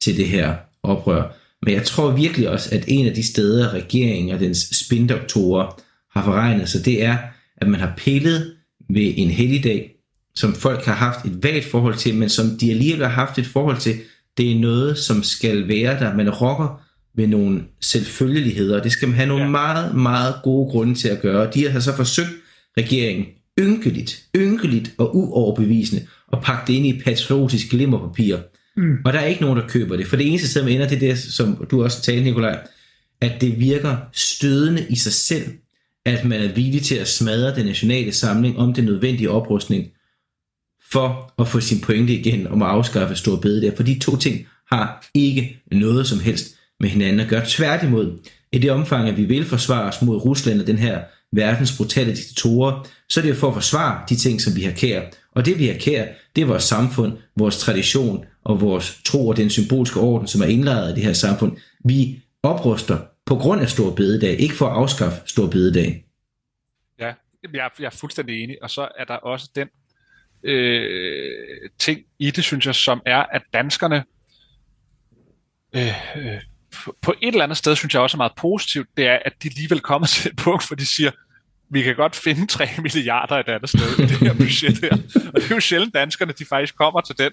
til 0.00 0.16
det 0.16 0.28
her 0.28 0.56
oprør. 0.82 1.36
Men 1.62 1.74
jeg 1.74 1.84
tror 1.84 2.10
virkelig 2.10 2.48
også, 2.48 2.74
at 2.74 2.84
en 2.88 3.06
af 3.06 3.14
de 3.14 3.22
steder, 3.22 3.72
regeringen 3.72 4.34
og 4.34 4.40
dens 4.40 4.58
spindoktorer 4.58 5.80
har 6.18 6.24
forregnet 6.24 6.68
sig, 6.68 6.84
det 6.84 7.02
er, 7.02 7.18
at 7.56 7.68
man 7.68 7.80
har 7.80 7.94
pillet 7.96 8.56
ved 8.90 9.12
en 9.16 9.30
helligdag, 9.30 9.92
som 10.34 10.54
folk 10.54 10.84
har 10.84 10.94
haft 10.94 11.24
et 11.24 11.42
vagt 11.42 11.64
forhold 11.64 11.94
til, 11.94 12.14
men 12.14 12.28
som 12.28 12.58
de 12.60 12.70
alligevel 12.70 13.02
har 13.02 13.26
haft 13.26 13.38
et 13.38 13.46
forhold 13.46 13.78
til, 13.78 14.00
det 14.36 14.52
er 14.52 14.58
noget, 14.58 14.98
som 14.98 15.22
skal 15.22 15.68
være 15.68 15.98
der. 15.98 16.14
Man 16.14 16.30
rokker 16.30 16.82
ved 17.16 17.26
nogle 17.26 17.62
selvfølgeligheder, 17.80 18.78
og 18.78 18.84
det 18.84 18.92
skal 18.92 19.08
man 19.08 19.16
have 19.16 19.28
nogle 19.28 19.44
ja. 19.44 19.50
meget, 19.50 19.94
meget 19.94 20.34
gode 20.42 20.70
grunde 20.70 20.94
til 20.94 21.08
at 21.08 21.20
gøre. 21.20 21.50
De 21.54 21.70
har 21.70 21.80
så 21.80 21.96
forsøgt 21.96 22.30
regeringen 22.78 23.26
ynkeligt, 23.60 24.22
ynkeligt 24.36 24.92
og 24.98 25.16
uoverbevisende 25.16 26.06
at 26.32 26.38
pakke 26.42 26.72
det 26.72 26.72
ind 26.72 26.86
i 26.86 27.00
patriotisk 27.04 27.70
glimmerpapir. 27.70 28.36
Mm. 28.76 28.96
Og 29.04 29.12
der 29.12 29.18
er 29.18 29.26
ikke 29.26 29.40
nogen, 29.40 29.58
der 29.58 29.68
køber 29.68 29.96
det. 29.96 30.06
For 30.06 30.16
det 30.16 30.26
eneste 30.26 30.48
sted, 30.48 30.62
man 30.62 30.72
ender, 30.72 30.88
det 30.88 30.96
er 30.96 31.08
det, 31.08 31.18
som 31.18 31.66
du 31.70 31.84
også 31.84 32.02
talte, 32.02 32.24
Nikolaj, 32.24 32.58
at 33.20 33.40
det 33.40 33.60
virker 33.60 33.96
stødende 34.12 34.86
i 34.88 34.96
sig 34.96 35.12
selv, 35.12 35.44
at 36.06 36.24
man 36.24 36.40
er 36.40 36.52
villig 36.52 36.82
til 36.82 36.94
at 36.94 37.08
smadre 37.08 37.56
den 37.56 37.66
nationale 37.66 38.12
samling 38.12 38.58
om 38.58 38.74
den 38.74 38.84
nødvendige 38.84 39.30
oprustning, 39.30 39.86
for 40.92 41.32
at 41.38 41.48
få 41.48 41.60
sin 41.60 41.80
pointe 41.80 42.12
igen 42.12 42.46
om 42.46 42.62
at 42.62 42.68
afskaffe 42.68 43.14
stor 43.14 43.36
bede 43.36 43.62
der. 43.62 43.76
For 43.76 43.82
de 43.82 43.98
to 43.98 44.16
ting 44.16 44.46
har 44.72 45.08
ikke 45.14 45.62
noget 45.72 46.06
som 46.06 46.20
helst 46.20 46.56
med 46.80 46.88
hinanden 46.88 47.20
at 47.20 47.28
gøre. 47.28 47.42
Tværtimod, 47.46 48.18
i 48.52 48.58
det 48.58 48.70
omfang, 48.70 49.08
at 49.08 49.16
vi 49.16 49.24
vil 49.24 49.44
forsvare 49.44 49.88
os 49.88 50.02
mod 50.02 50.16
Rusland 50.24 50.60
og 50.60 50.66
den 50.66 50.78
her 50.78 51.02
verdens 51.32 51.76
brutale 51.76 52.16
diktatorer, 52.16 52.86
så 53.08 53.20
er 53.20 53.22
det 53.22 53.30
jo 53.30 53.34
for 53.34 53.48
at 53.48 53.54
forsvare 53.54 54.04
de 54.08 54.16
ting, 54.16 54.40
som 54.40 54.56
vi 54.56 54.62
har 54.62 54.72
kær. 54.72 55.02
Og 55.32 55.46
det 55.46 55.58
vi 55.58 55.66
har 55.66 55.78
kær, 55.78 56.06
det 56.36 56.42
er 56.42 56.46
vores 56.46 56.64
samfund, 56.64 57.18
vores 57.36 57.58
tradition 57.58 58.24
og 58.44 58.60
vores 58.60 59.00
tro 59.04 59.28
og 59.28 59.36
den 59.36 59.50
symbolske 59.50 60.00
orden, 60.00 60.28
som 60.28 60.40
er 60.40 60.46
indlejret 60.46 60.92
i 60.92 60.94
det 60.94 61.02
her 61.02 61.12
samfund. 61.12 61.56
Vi 61.84 62.22
opruster 62.42 62.98
på 63.26 63.34
grund 63.34 63.60
af 63.60 63.68
stor 63.68 63.90
bededag, 63.94 64.40
ikke 64.40 64.54
for 64.54 64.66
at 64.66 64.72
afskaffe 64.72 65.20
stor 65.26 65.46
bededag. 65.46 66.04
Ja, 66.98 67.12
jeg 67.52 67.64
er, 67.64 67.68
jeg 67.78 67.86
er 67.86 67.90
fuldstændig 67.90 68.42
enig. 68.42 68.56
Og 68.62 68.70
så 68.70 68.88
er 68.98 69.04
der 69.04 69.14
også 69.14 69.50
den 69.56 69.68
øh, 70.46 71.70
ting 71.78 72.00
i 72.18 72.30
det, 72.30 72.44
synes 72.44 72.66
jeg, 72.66 72.74
som 72.74 73.02
er, 73.06 73.24
at 73.32 73.42
danskerne 73.52 74.04
øh, 75.74 76.16
øh, 76.16 76.40
på 77.02 77.14
et 77.22 77.28
eller 77.28 77.44
andet 77.44 77.58
sted, 77.58 77.76
synes 77.76 77.94
jeg 77.94 78.02
også 78.02 78.16
er 78.16 78.18
meget 78.18 78.32
positivt, 78.36 78.88
det 78.96 79.06
er, 79.06 79.18
at 79.24 79.32
de 79.42 79.48
alligevel 79.48 79.80
kommer 79.80 80.06
til 80.14 80.30
et 80.30 80.36
punkt, 80.36 80.66
hvor 80.68 80.76
de 80.76 80.86
siger, 80.86 81.10
vi 81.70 81.82
kan 81.82 81.96
godt 81.96 82.16
finde 82.16 82.46
3 82.56 82.68
milliarder 82.78 83.34
et 83.36 83.48
andet 83.48 83.68
sted 83.68 83.98
i 83.98 84.02
det 84.02 84.18
her 84.18 84.34
budget 84.34 84.78
her. 84.80 84.92
Og 85.34 85.40
det 85.40 85.50
er 85.50 85.54
jo 85.54 85.60
sjældent 85.60 85.94
danskerne, 85.94 86.32
de 86.32 86.44
faktisk 86.44 86.76
kommer 86.76 87.00
til 87.00 87.18
den 87.18 87.32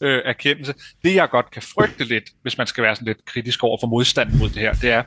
øh, 0.00 0.22
erkendelse. 0.24 0.74
Det 1.04 1.14
jeg 1.14 1.28
godt 1.30 1.50
kan 1.50 1.62
frygte 1.62 2.04
lidt, 2.04 2.24
hvis 2.42 2.58
man 2.58 2.66
skal 2.66 2.84
være 2.84 2.94
sådan 2.96 3.06
lidt 3.06 3.24
kritisk 3.24 3.64
over 3.64 3.78
for 3.80 3.86
modstanden 3.86 4.38
mod 4.38 4.48
det 4.48 4.58
her, 4.58 4.72
det 4.72 4.90
er, 4.90 5.02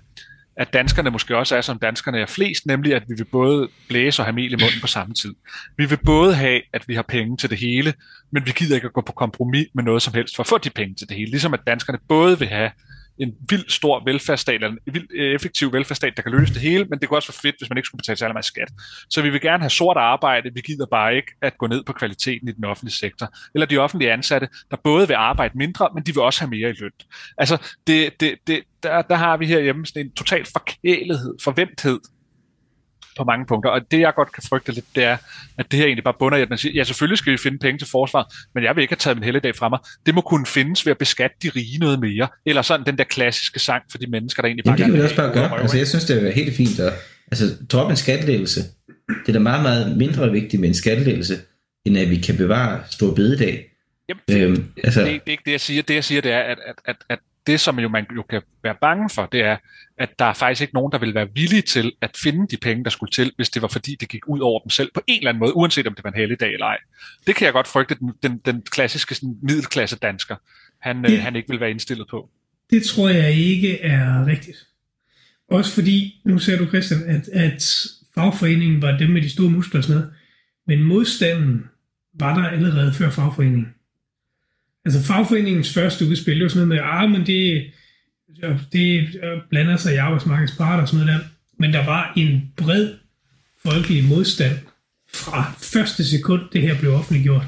at 0.57 0.73
danskerne 0.73 1.09
måske 1.09 1.37
også 1.37 1.55
er, 1.55 1.61
som 1.61 1.79
danskerne 1.79 2.19
er 2.19 2.25
flest, 2.25 2.65
nemlig 2.65 2.95
at 2.95 3.03
vi 3.07 3.15
vil 3.17 3.25
både 3.25 3.69
blæse 3.87 4.21
og 4.21 4.25
have 4.25 4.35
mel 4.35 4.51
i 4.51 4.55
munden 4.55 4.81
på 4.81 4.87
samme 4.87 5.13
tid. 5.13 5.35
Vi 5.77 5.85
vil 5.85 5.99
både 6.05 6.35
have, 6.35 6.61
at 6.73 6.87
vi 6.87 6.95
har 6.95 7.01
penge 7.01 7.37
til 7.37 7.49
det 7.49 7.57
hele, 7.57 7.93
men 8.31 8.45
vi 8.45 8.51
gider 8.51 8.75
ikke 8.75 8.85
at 8.85 8.93
gå 8.93 9.01
på 9.01 9.11
kompromis 9.11 9.67
med 9.73 9.83
noget 9.83 10.01
som 10.01 10.13
helst 10.13 10.35
for 10.35 10.43
at 10.43 10.47
få 10.47 10.57
de 10.57 10.69
penge 10.69 10.95
til 10.95 11.09
det 11.09 11.17
hele. 11.17 11.31
Ligesom 11.31 11.53
at 11.53 11.59
danskerne 11.67 11.99
både 12.07 12.39
vil 12.39 12.47
have 12.47 12.71
en 13.19 13.35
vild 13.49 13.69
stor 13.69 14.03
velfærdsstat, 14.05 14.63
eller 14.63 14.69
en 14.69 14.93
vild 14.93 15.07
øh, 15.13 15.35
effektiv 15.35 15.73
velfærdsstat, 15.73 16.13
der 16.17 16.21
kan 16.21 16.31
løse 16.31 16.53
det 16.53 16.61
hele, 16.61 16.85
men 16.85 16.99
det 16.99 17.09
kunne 17.09 17.17
også 17.17 17.31
være 17.31 17.51
fedt, 17.51 17.55
hvis 17.59 17.69
man 17.69 17.77
ikke 17.77 17.85
skulle 17.85 17.99
betale 17.99 18.17
særlig 18.17 18.33
meget 18.33 18.45
skat. 18.45 18.69
Så 19.09 19.21
vi 19.21 19.29
vil 19.29 19.41
gerne 19.41 19.63
have 19.63 19.69
sort 19.69 19.97
arbejde, 19.97 20.53
vi 20.53 20.61
gider 20.61 20.85
bare 20.91 21.15
ikke 21.15 21.31
at 21.41 21.57
gå 21.57 21.67
ned 21.67 21.83
på 21.83 21.93
kvaliteten 21.93 22.47
i 22.49 22.51
den 22.51 22.65
offentlige 22.65 22.95
sektor. 22.95 23.33
Eller 23.53 23.65
de 23.65 23.77
offentlige 23.77 24.11
ansatte, 24.11 24.47
der 24.71 24.77
både 24.83 25.07
vil 25.07 25.13
arbejde 25.13 25.57
mindre, 25.57 25.89
men 25.93 26.03
de 26.03 26.13
vil 26.13 26.23
også 26.23 26.39
have 26.39 26.49
mere 26.49 26.69
i 26.69 26.73
løn. 26.79 26.91
Altså, 27.37 27.57
det, 27.87 28.19
det, 28.19 28.35
det, 28.47 28.63
der, 28.87 29.01
der 29.01 29.15
har 29.15 29.37
vi 29.37 29.45
herhjemme 29.45 29.85
sådan 29.85 30.05
en 30.05 30.11
total 30.11 30.45
forkælethed, 30.45 31.35
forventhed 31.43 31.99
på 33.17 33.23
mange 33.23 33.45
punkter. 33.45 33.69
Og 33.69 33.81
det, 33.91 33.99
jeg 33.99 34.13
godt 34.15 34.31
kan 34.31 34.43
frygte 34.49 34.71
lidt, 34.71 34.85
det 34.95 35.03
er, 35.03 35.17
at 35.57 35.71
det 35.71 35.79
her 35.79 35.85
egentlig 35.85 36.03
bare 36.03 36.13
bunder 36.19 36.37
i, 36.37 36.41
at 36.41 36.49
man 36.49 36.57
siger, 36.57 36.73
ja, 36.73 36.83
selvfølgelig 36.83 37.17
skal 37.17 37.33
vi 37.33 37.37
finde 37.37 37.57
penge 37.57 37.77
til 37.77 37.87
forsvar, 37.87 38.33
men 38.55 38.63
jeg 38.63 38.75
vil 38.75 38.81
ikke 38.81 38.91
have 38.91 38.99
taget 38.99 39.17
min 39.17 39.23
helligdag 39.23 39.55
fra 39.55 39.69
mig. 39.69 39.79
Det 40.05 40.15
må 40.15 40.21
kunne 40.21 40.45
findes 40.45 40.85
ved 40.85 40.91
at 40.91 40.97
beskatte 40.97 41.37
de 41.43 41.49
rige 41.55 41.77
noget 41.79 41.99
mere. 41.99 42.27
Eller 42.45 42.61
sådan 42.61 42.85
den 42.85 42.97
der 42.97 43.03
klassiske 43.03 43.59
sang 43.59 43.83
for 43.91 43.97
de 43.97 44.07
mennesker, 44.07 44.41
der 44.41 44.47
egentlig 44.47 44.65
bare 44.65 44.75
Jamen, 44.79 44.85
det 44.85 44.93
kan 44.93 44.99
vi 44.99 45.03
også 45.03 45.15
bare 45.15 45.33
gøre. 45.33 45.61
Altså, 45.61 45.77
jeg 45.77 45.87
synes, 45.87 46.05
det 46.05 46.27
er 46.27 46.31
helt 46.31 46.55
fint. 46.55 46.79
At, 46.79 46.93
altså, 47.31 47.45
drop 47.71 47.89
en 47.89 47.95
skattelæggelse. 47.95 48.61
Det 49.07 49.27
er 49.27 49.33
da 49.33 49.39
meget, 49.39 49.61
meget 49.61 49.97
mindre 49.97 50.31
vigtigt 50.31 50.59
med 50.59 50.69
en 50.69 50.75
skattelæggelse, 50.75 51.37
end 51.85 51.97
at 51.97 52.09
vi 52.09 52.15
kan 52.15 52.37
bevare 52.37 52.83
stor 52.89 53.13
bededag. 53.13 53.65
Jamen, 54.09 54.43
øhm, 54.43 54.65
altså, 54.83 54.99
det, 54.99 55.07
det, 55.07 55.21
er 55.27 55.31
ikke 55.31 55.43
det, 55.45 55.51
jeg 55.51 55.61
siger. 55.61 55.81
Det, 55.81 55.93
jeg 55.95 56.03
siger, 56.03 56.21
det 56.21 56.31
er, 56.31 56.39
at, 56.39 56.57
at, 56.65 56.75
at, 56.85 56.95
at 57.09 57.19
det, 57.47 57.59
som 57.59 57.79
jo 57.79 57.89
man 57.89 58.05
jo 58.15 58.23
kan 58.23 58.41
være 58.63 58.75
bange 58.81 59.09
for, 59.09 59.25
det 59.25 59.41
er, 59.41 59.57
at 59.97 60.19
der 60.19 60.25
er 60.25 60.33
faktisk 60.33 60.61
ikke 60.61 60.73
nogen, 60.73 60.91
der 60.91 60.97
vil 60.97 61.15
være 61.15 61.27
villige 61.33 61.61
til 61.61 61.91
at 62.01 62.17
finde 62.23 62.47
de 62.47 62.57
penge, 62.57 62.83
der 62.83 62.89
skulle 62.89 63.11
til, 63.11 63.31
hvis 63.35 63.49
det 63.49 63.61
var 63.61 63.67
fordi, 63.67 63.95
det 63.99 64.09
gik 64.09 64.27
ud 64.27 64.39
over 64.39 64.59
dem 64.59 64.69
selv 64.69 64.91
på 64.93 65.01
en 65.07 65.17
eller 65.17 65.29
anden 65.29 65.39
måde, 65.39 65.55
uanset 65.55 65.87
om 65.87 65.95
det 65.95 66.03
var 66.03 66.09
en 66.09 66.17
heldig 66.17 66.39
dag 66.39 66.53
eller 66.53 66.65
ej. 66.65 66.77
Det 67.27 67.35
kan 67.35 67.45
jeg 67.45 67.53
godt 67.53 67.67
frygte, 67.67 67.95
den, 67.95 68.13
den, 68.23 68.37
den 68.45 68.61
klassiske 68.61 69.15
sådan, 69.15 69.37
middelklasse 69.41 69.95
dansker, 69.95 70.35
han, 70.81 71.03
det, 71.03 71.11
øh, 71.11 71.19
han 71.19 71.35
ikke 71.35 71.49
vil 71.49 71.59
være 71.59 71.71
indstillet 71.71 72.07
på. 72.09 72.29
Det 72.69 72.83
tror 72.83 73.09
jeg 73.09 73.33
ikke 73.33 73.81
er 73.81 74.25
rigtigt. 74.25 74.57
Også 75.49 75.73
fordi, 75.73 76.21
nu 76.25 76.39
ser 76.39 76.57
du 76.57 76.65
Christian, 76.65 77.03
at, 77.03 77.27
at 77.27 77.63
fagforeningen 78.15 78.81
var 78.81 78.97
dem 78.97 79.09
med 79.09 79.21
de 79.21 79.29
store 79.29 79.49
muskler 79.49 79.79
og 79.79 79.83
sådan 79.83 80.01
noget, 80.01 80.13
men 80.67 80.83
modstanden 80.83 81.63
var 82.13 82.41
der 82.41 82.47
allerede 82.47 82.93
før 82.93 83.09
fagforeningen. 83.09 83.73
Altså 84.87 85.03
fagforeningens 85.03 85.73
første 85.73 86.05
udspil, 86.05 86.35
det 86.35 86.43
var 86.43 86.49
sådan 86.49 86.67
noget 86.67 86.83
med, 86.83 86.89
ah, 86.91 87.09
men 87.09 87.25
det, 87.25 87.65
det 88.73 89.07
blander 89.49 89.77
sig 89.77 89.93
i 89.93 89.97
arbejdsmarkedets 89.97 90.57
parter 90.57 90.81
og 90.81 90.87
sådan 90.87 91.05
noget 91.05 91.19
der. 91.19 91.27
Men 91.59 91.73
der 91.73 91.85
var 91.85 92.13
en 92.17 92.51
bred 92.57 92.93
folkelig 93.65 94.03
modstand 94.03 94.57
fra 95.13 95.53
første 95.57 96.05
sekund, 96.05 96.41
det 96.53 96.61
her 96.61 96.79
blev 96.79 96.93
offentliggjort. 96.93 97.45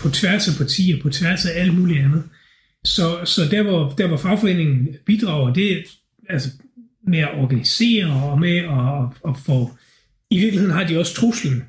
På 0.00 0.08
tværs 0.10 0.48
af 0.48 0.54
partier, 0.58 1.02
på 1.02 1.10
tværs 1.10 1.46
af 1.46 1.60
alt 1.60 1.74
muligt 1.74 2.04
andet. 2.04 2.22
Så, 2.84 3.24
så 3.24 3.48
der, 3.50 3.62
hvor, 3.62 3.94
der 3.98 4.06
hvor 4.06 4.16
fagforeningen 4.16 4.88
bidrager, 5.06 5.54
det 5.54 5.72
er 5.72 5.82
altså 6.28 6.48
med 7.06 7.18
at 7.18 7.34
organisere 7.34 8.12
og 8.12 8.40
med 8.40 8.56
at, 8.56 9.30
at 9.30 9.36
få... 9.46 9.76
I 10.30 10.38
virkeligheden 10.38 10.74
har 10.74 10.86
de 10.86 10.98
også 10.98 11.14
truslen. 11.14 11.64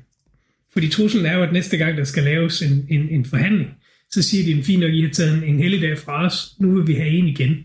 Fordi 0.72 0.88
truslen 0.88 1.26
er 1.26 1.36
jo, 1.36 1.42
at 1.42 1.52
næste 1.52 1.76
gang, 1.76 1.96
der 1.96 2.04
skal 2.04 2.22
laves 2.22 2.62
en, 2.62 2.86
en, 2.88 3.08
en 3.08 3.24
forhandling, 3.24 3.70
så 4.10 4.22
siger 4.22 4.44
de, 4.44 4.62
fint 4.62 4.80
nok, 4.80 4.92
I 4.92 5.02
har 5.02 5.10
taget 5.10 5.34
en, 5.34 5.44
en 5.44 5.60
helligdag 5.60 5.98
fra 5.98 6.26
os, 6.26 6.54
nu 6.60 6.74
vil 6.74 6.86
vi 6.86 6.94
have 6.94 7.10
en 7.10 7.26
igen. 7.26 7.56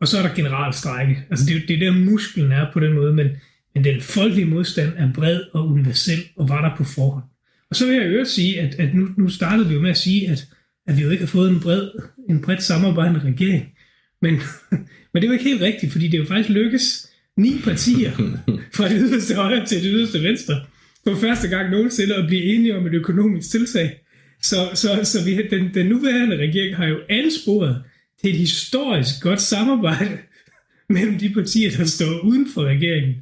Og 0.00 0.08
så 0.08 0.18
er 0.18 0.22
der 0.22 0.34
generalstrække. 0.34 1.24
Altså 1.30 1.46
det, 1.46 1.68
det 1.68 1.74
er 1.74 1.90
der 1.90 1.98
musklen 1.98 2.52
er 2.52 2.66
på 2.72 2.80
den 2.80 2.92
måde, 2.92 3.12
men, 3.12 3.28
men 3.74 3.84
den 3.84 4.00
folkelige 4.00 4.46
modstand 4.46 4.92
er 4.96 5.12
bred 5.12 5.40
og 5.52 5.68
universel 5.68 6.18
og 6.36 6.48
var 6.48 6.68
der 6.68 6.76
på 6.76 6.84
forhånd. 6.84 7.24
Og 7.70 7.76
så 7.76 7.86
vil 7.86 7.96
jeg 7.96 8.18
jo 8.18 8.24
sige, 8.24 8.60
at, 8.60 8.74
at 8.74 8.94
nu, 8.94 9.08
nu 9.16 9.28
startede 9.28 9.68
vi 9.68 9.74
jo 9.74 9.80
med 9.80 9.90
at 9.90 9.96
sige, 9.96 10.30
at, 10.30 10.48
at 10.86 10.96
vi 10.96 11.02
jo 11.02 11.10
ikke 11.10 11.22
har 11.22 11.28
fået 11.28 11.50
en 11.50 11.60
bred, 11.60 11.88
en 12.30 12.42
bredt 12.42 12.62
samarbejdende 12.62 13.20
regering. 13.20 13.68
Men, 14.22 14.34
men 15.12 15.14
det 15.14 15.24
er 15.24 15.26
jo 15.26 15.32
ikke 15.32 15.44
helt 15.44 15.62
rigtigt, 15.62 15.92
fordi 15.92 16.06
det 16.06 16.14
er 16.14 16.18
jo 16.18 16.28
faktisk 16.28 16.48
lykkes 16.48 17.08
ni 17.36 17.60
partier 17.64 18.12
fra 18.76 18.88
det 18.88 18.96
yderste 19.00 19.34
højre 19.34 19.66
til 19.66 19.82
det 19.82 19.90
yderste 19.94 20.22
venstre 20.22 20.60
for 21.06 21.14
første 21.14 21.48
gang 21.48 21.70
nogensinde 21.70 22.14
at 22.14 22.26
blive 22.26 22.42
enige 22.42 22.76
om 22.76 22.86
et 22.86 22.94
økonomisk 22.94 23.50
tiltag. 23.50 24.00
Så, 24.42 24.70
så, 24.74 25.00
så 25.04 25.24
vi, 25.24 25.42
den, 25.50 25.74
den 25.74 25.86
nuværende 25.86 26.36
regering 26.36 26.76
har 26.76 26.86
jo 26.86 26.96
ansporet 27.08 27.82
til 28.20 28.30
et 28.30 28.36
historisk 28.36 29.22
godt 29.22 29.40
samarbejde 29.40 30.18
mellem 30.90 31.18
de 31.18 31.30
partier, 31.34 31.70
der 31.70 31.84
står 31.84 32.20
uden 32.20 32.46
for 32.54 32.62
regeringen. 32.64 33.14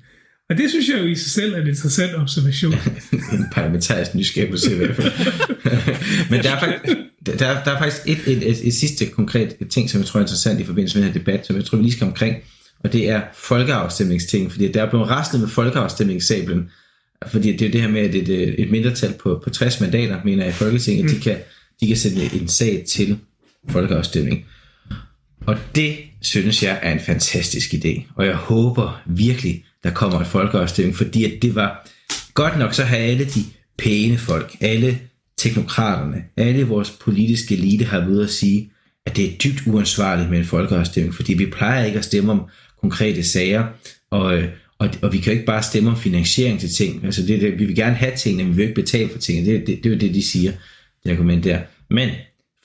Og 0.50 0.56
det 0.56 0.70
synes 0.70 0.88
jeg 0.88 0.98
jo 0.98 1.04
i 1.04 1.14
sig 1.14 1.30
selv 1.30 1.54
er 1.54 1.60
en 1.60 1.68
interessant 1.68 2.14
observation. 2.14 2.74
en 3.32 3.46
parlamentarisk 3.52 4.14
nyskabelse 4.14 4.74
i 4.74 4.76
hvert 4.76 4.96
fald. 4.96 5.12
Men 6.30 6.42
der 6.42 6.50
er, 6.50 6.60
faktisk, 6.60 6.96
der, 7.26 7.36
der 7.36 7.70
er 7.70 7.78
faktisk 7.78 8.02
et, 8.06 8.18
et, 8.26 8.50
et, 8.50 8.66
et 8.66 8.74
sidste 8.74 9.06
konkret 9.06 9.56
ting, 9.70 9.90
som 9.90 10.00
jeg 10.00 10.06
tror 10.06 10.20
er 10.20 10.24
interessant 10.24 10.60
i 10.60 10.64
forbindelse 10.64 10.98
med 10.98 11.06
den 11.06 11.12
her 11.12 11.18
debat, 11.18 11.46
som 11.46 11.56
jeg 11.56 11.64
tror, 11.64 11.78
vi 11.78 11.84
lige 11.84 11.92
skal 11.92 12.06
omkring, 12.06 12.36
og 12.84 12.92
det 12.92 13.10
er 13.10 13.22
folkeafstemningsting, 13.34 14.52
fordi 14.52 14.72
der 14.72 14.82
er 14.82 14.90
blevet 14.90 15.10
rastet 15.10 15.40
med 15.40 15.48
folkeafstemningssablen, 15.48 16.70
fordi 17.26 17.52
det 17.52 17.62
er 17.62 17.66
jo 17.66 17.72
det 17.72 17.80
her 17.80 17.88
med, 17.88 18.00
at 18.00 18.14
et, 18.14 18.60
et 18.60 18.70
mindretal 18.70 19.12
på, 19.12 19.40
på 19.44 19.50
60 19.50 19.80
mandater, 19.80 20.20
mener 20.24 20.44
jeg 20.44 20.52
i 20.52 20.56
Folketinget, 20.56 21.04
mm. 21.04 21.10
de, 21.10 21.20
kan, 21.20 21.36
de 21.80 21.86
kan 21.86 21.96
sætte 21.96 22.30
en 22.40 22.48
sag 22.48 22.84
til 22.88 23.18
folkeafstemning. 23.68 24.44
Og 25.46 25.56
det 25.74 25.96
synes 26.20 26.62
jeg 26.62 26.78
er 26.82 26.92
en 26.92 27.00
fantastisk 27.00 27.74
idé, 27.74 28.02
og 28.14 28.26
jeg 28.26 28.34
håber 28.34 29.02
virkelig, 29.06 29.64
der 29.84 29.90
kommer 29.90 30.20
et 30.20 30.26
folkeafstemning, 30.26 30.96
fordi 30.96 31.24
at 31.24 31.42
det 31.42 31.54
var 31.54 31.88
godt 32.34 32.58
nok, 32.58 32.74
så 32.74 32.82
har 32.84 32.96
alle 32.96 33.24
de 33.24 33.44
pæne 33.78 34.18
folk, 34.18 34.56
alle 34.60 34.98
teknokraterne, 35.36 36.24
alle 36.36 36.64
vores 36.64 36.90
politiske 36.90 37.56
elite 37.56 37.84
har 37.84 38.00
ved 38.00 38.22
at 38.22 38.30
sige, 38.30 38.70
at 39.06 39.16
det 39.16 39.24
er 39.24 39.36
dybt 39.44 39.62
uansvarligt 39.66 40.30
med 40.30 40.38
en 40.38 40.44
folkeafstemning, 40.44 41.14
fordi 41.14 41.34
vi 41.34 41.46
plejer 41.46 41.84
ikke 41.84 41.98
at 41.98 42.04
stemme 42.04 42.32
om 42.32 42.42
konkrete 42.80 43.22
sager, 43.22 43.64
og, 44.10 44.42
og, 44.78 44.90
og 45.02 45.12
vi 45.12 45.18
kan 45.18 45.32
ikke 45.32 45.44
bare 45.44 45.62
stemme 45.62 45.90
om 45.90 45.96
finansiering 45.96 46.60
til 46.60 46.70
ting. 46.70 47.04
Altså 47.04 47.22
det, 47.22 47.40
det, 47.40 47.58
vi 47.58 47.64
vil 47.64 47.76
gerne 47.76 47.96
have 47.96 48.16
tingene, 48.16 48.44
men 48.44 48.52
vi 48.52 48.56
vil 48.56 48.68
ikke 48.68 48.82
betale 48.82 49.08
for 49.08 49.18
tingene. 49.18 49.52
Det, 49.52 49.66
det, 49.66 49.76
det 49.76 49.86
er 49.86 49.94
jo 49.94 50.00
det, 50.00 50.14
de 50.14 50.22
siger, 50.22 50.52
det 51.04 51.10
argument 51.10 51.44
der. 51.44 51.60
Men 51.90 52.10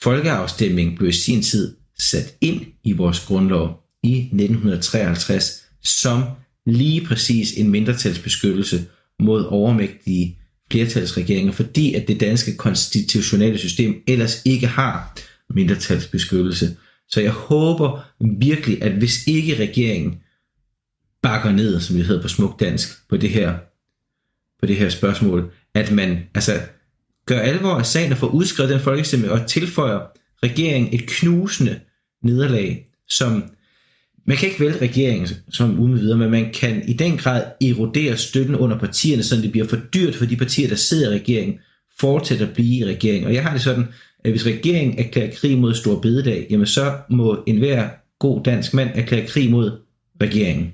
folkeafstemningen 0.02 0.98
blev 0.98 1.10
i 1.10 1.14
sin 1.14 1.42
tid 1.42 1.76
sat 2.00 2.36
ind 2.42 2.62
i 2.84 2.92
vores 2.92 3.20
grundlov 3.20 3.84
i 4.04 4.18
1953 4.18 5.62
som 5.84 6.24
lige 6.66 7.06
præcis 7.06 7.54
en 7.58 7.70
mindretalsbeskyttelse 7.70 8.86
mod 9.20 9.46
overmægtige 9.46 10.38
flertalsregeringer, 10.72 11.52
fordi 11.52 11.94
at 11.94 12.08
det 12.08 12.20
danske 12.20 12.56
konstitutionelle 12.56 13.58
system 13.58 13.96
ellers 14.08 14.42
ikke 14.46 14.68
har 14.68 15.18
mindretalsbeskyttelse. 15.50 16.78
Så 17.10 17.22
jeg 17.22 17.32
håber 17.32 18.06
virkelig, 18.40 18.84
at 18.84 18.92
hvis 18.92 19.28
ikke 19.28 19.60
regeringen 19.60 20.16
bakker 21.24 21.52
ned, 21.52 21.80
som 21.80 21.96
det 21.96 22.06
hedder 22.06 22.22
på 22.22 22.28
smuk 22.28 22.60
dansk, 22.60 23.10
på 23.10 23.18
det 23.18 23.30
her, 23.30 23.54
på 24.60 24.66
det 24.66 24.76
her 24.76 24.90
spørgsmål, 24.90 25.52
at 25.74 25.92
man 25.92 26.20
altså 26.36 26.60
gør 27.26 27.40
alvor 27.40 27.74
af 27.74 27.86
sagen 27.86 28.12
og 28.12 28.18
får 28.18 28.28
udskrevet 28.28 28.72
den 28.72 28.80
folkestemme 28.80 29.32
og 29.32 29.48
tilføjer 29.48 30.00
regeringen 30.44 30.94
et 30.94 31.08
knusende 31.08 31.80
nederlag, 32.24 32.88
som 33.10 33.44
man 34.26 34.38
kan 34.38 34.48
ikke 34.48 34.60
vælge 34.60 34.82
regeringen 34.82 35.28
som 35.50 35.80
uden 35.80 36.00
videre, 36.00 36.18
men 36.18 36.32
man 36.32 36.54
kan 36.54 36.90
i 36.90 36.94
den 36.94 37.18
grad 37.18 37.44
erodere 37.62 38.18
støtten 38.18 38.56
under 38.56 38.80
partierne, 38.80 39.24
så 39.24 39.36
det 39.36 39.52
bliver 39.52 39.68
for 39.68 39.78
dyrt 39.94 40.16
for 40.16 40.26
de 40.26 40.36
partier, 40.38 40.68
der 40.68 40.76
sidder 40.76 41.12
i 41.12 41.16
regeringen, 41.16 41.60
fortsætter 42.00 42.48
at 42.48 42.54
blive 42.54 42.78
i 42.78 42.86
regeringen. 42.86 43.28
Og 43.28 43.34
jeg 43.34 43.44
har 43.44 43.54
det 43.54 43.62
sådan, 43.62 43.88
at 44.24 44.32
hvis 44.32 44.46
regeringen 44.46 45.00
erklærer 45.00 45.32
krig 45.36 45.58
mod 45.58 45.74
Stor 45.74 46.00
Bededag, 46.00 46.48
jamen 46.50 46.66
så 46.66 46.98
må 47.10 47.44
enhver 47.48 47.90
god 48.20 48.44
dansk 48.44 48.74
mand 48.74 48.90
erklære 48.96 49.28
krig 49.28 49.52
mod 49.52 49.80
regeringen. 50.22 50.74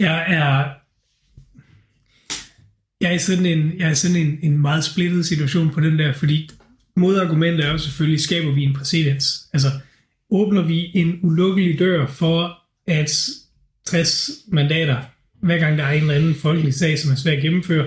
Jeg 0.00 0.24
er, 0.28 0.68
jeg 3.00 3.14
er 3.14 3.18
sådan, 3.18 3.46
en, 3.46 3.72
jeg 3.78 3.90
er 3.90 3.94
sådan 3.94 4.16
en, 4.16 4.38
en 4.42 4.58
meget 4.58 4.84
splittet 4.84 5.26
situation 5.26 5.70
på 5.70 5.80
den 5.80 5.98
der, 5.98 6.12
fordi 6.12 6.50
modargumentet 6.96 7.66
er 7.66 7.72
jo 7.72 7.78
selvfølgelig, 7.78 8.20
skaber 8.20 8.52
vi 8.52 8.62
en 8.62 8.74
præcedens? 8.74 9.48
Altså, 9.52 9.68
åbner 10.30 10.62
vi 10.62 10.90
en 10.94 11.18
ulukkelig 11.22 11.78
dør 11.78 12.06
for, 12.06 12.58
at 12.86 13.28
60 13.86 14.30
mandater, 14.48 15.02
hver 15.42 15.58
gang 15.58 15.78
der 15.78 15.84
er 15.84 15.92
en 15.92 16.00
eller 16.00 16.14
anden 16.14 16.34
folkelig 16.34 16.74
sag, 16.74 16.98
som 16.98 17.10
er 17.10 17.16
svær 17.16 17.32
at 17.32 17.42
gennemføre, 17.42 17.86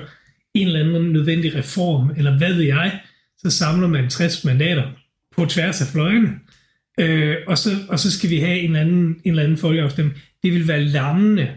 en 0.54 0.67
eller 0.67 0.80
anden 0.80 1.12
nødvendig 1.12 1.56
reform, 1.56 2.12
eller 2.17 2.38
hvad 2.38 2.54
ved 2.54 2.63
jeg, 2.63 3.00
så 3.38 3.50
samler 3.50 3.88
man 3.88 4.10
60 4.10 4.45
mandater 4.45 4.84
på 5.36 5.45
tværs 5.45 5.82
af 5.82 5.88
fløjene, 5.88 6.39
øh, 7.00 7.36
og, 7.48 7.58
så, 7.58 7.69
og 7.89 8.00
så 8.00 8.12
skal 8.12 8.30
vi 8.30 8.39
have 8.39 8.60
en, 8.60 8.76
anden, 8.76 9.06
en 9.06 9.22
eller 9.26 9.43
anden 9.43 9.58
folkeafstemning. 9.58 10.17
Det 10.43 10.54
vil 10.54 10.67
være 10.67 10.84
lammende 10.84 11.48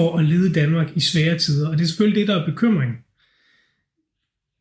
for 0.00 0.18
at 0.18 0.24
lede 0.24 0.54
Danmark 0.54 0.96
i 0.96 1.00
svære 1.00 1.38
tider, 1.38 1.68
og 1.68 1.78
det 1.78 1.82
er 1.82 1.88
selvfølgelig 1.88 2.20
det, 2.20 2.28
der 2.28 2.40
er 2.40 2.46
bekymring. 2.46 2.92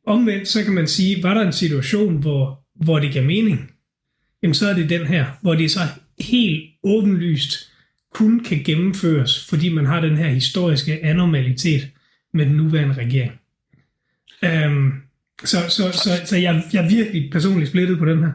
Omvendt, 0.05 0.47
så 0.47 0.63
kan 0.63 0.73
man 0.73 0.87
sige, 0.87 1.23
var 1.23 1.33
der 1.33 1.41
en 1.41 1.53
situation, 1.53 2.17
hvor, 2.17 2.63
hvor 2.75 2.99
det 2.99 3.13
gav 3.13 3.23
mening, 3.23 3.71
jamen 4.43 4.53
så 4.53 4.69
er 4.69 4.73
det 4.73 4.89
den 4.89 5.07
her, 5.07 5.25
hvor 5.41 5.55
det 5.55 5.71
så 5.71 5.79
helt 6.19 6.63
åbenlyst 6.83 7.71
kun 8.13 8.39
kan 8.39 8.63
gennemføres, 8.63 9.47
fordi 9.49 9.73
man 9.73 9.85
har 9.85 10.01
den 10.01 10.17
her 10.17 10.29
historiske 10.29 11.03
anormalitet 11.03 11.89
med 12.33 12.45
den 12.45 12.55
nuværende 12.55 12.95
regering. 12.95 13.31
Um, 14.43 14.93
så 15.43 15.57
så, 15.69 15.91
så, 15.91 16.09
så 16.25 16.37
jeg, 16.37 16.63
jeg 16.73 16.85
er 16.85 16.89
virkelig 16.89 17.31
personligt 17.31 17.69
splittet 17.69 17.97
på 17.97 18.05
den 18.05 18.19
her 18.19 18.31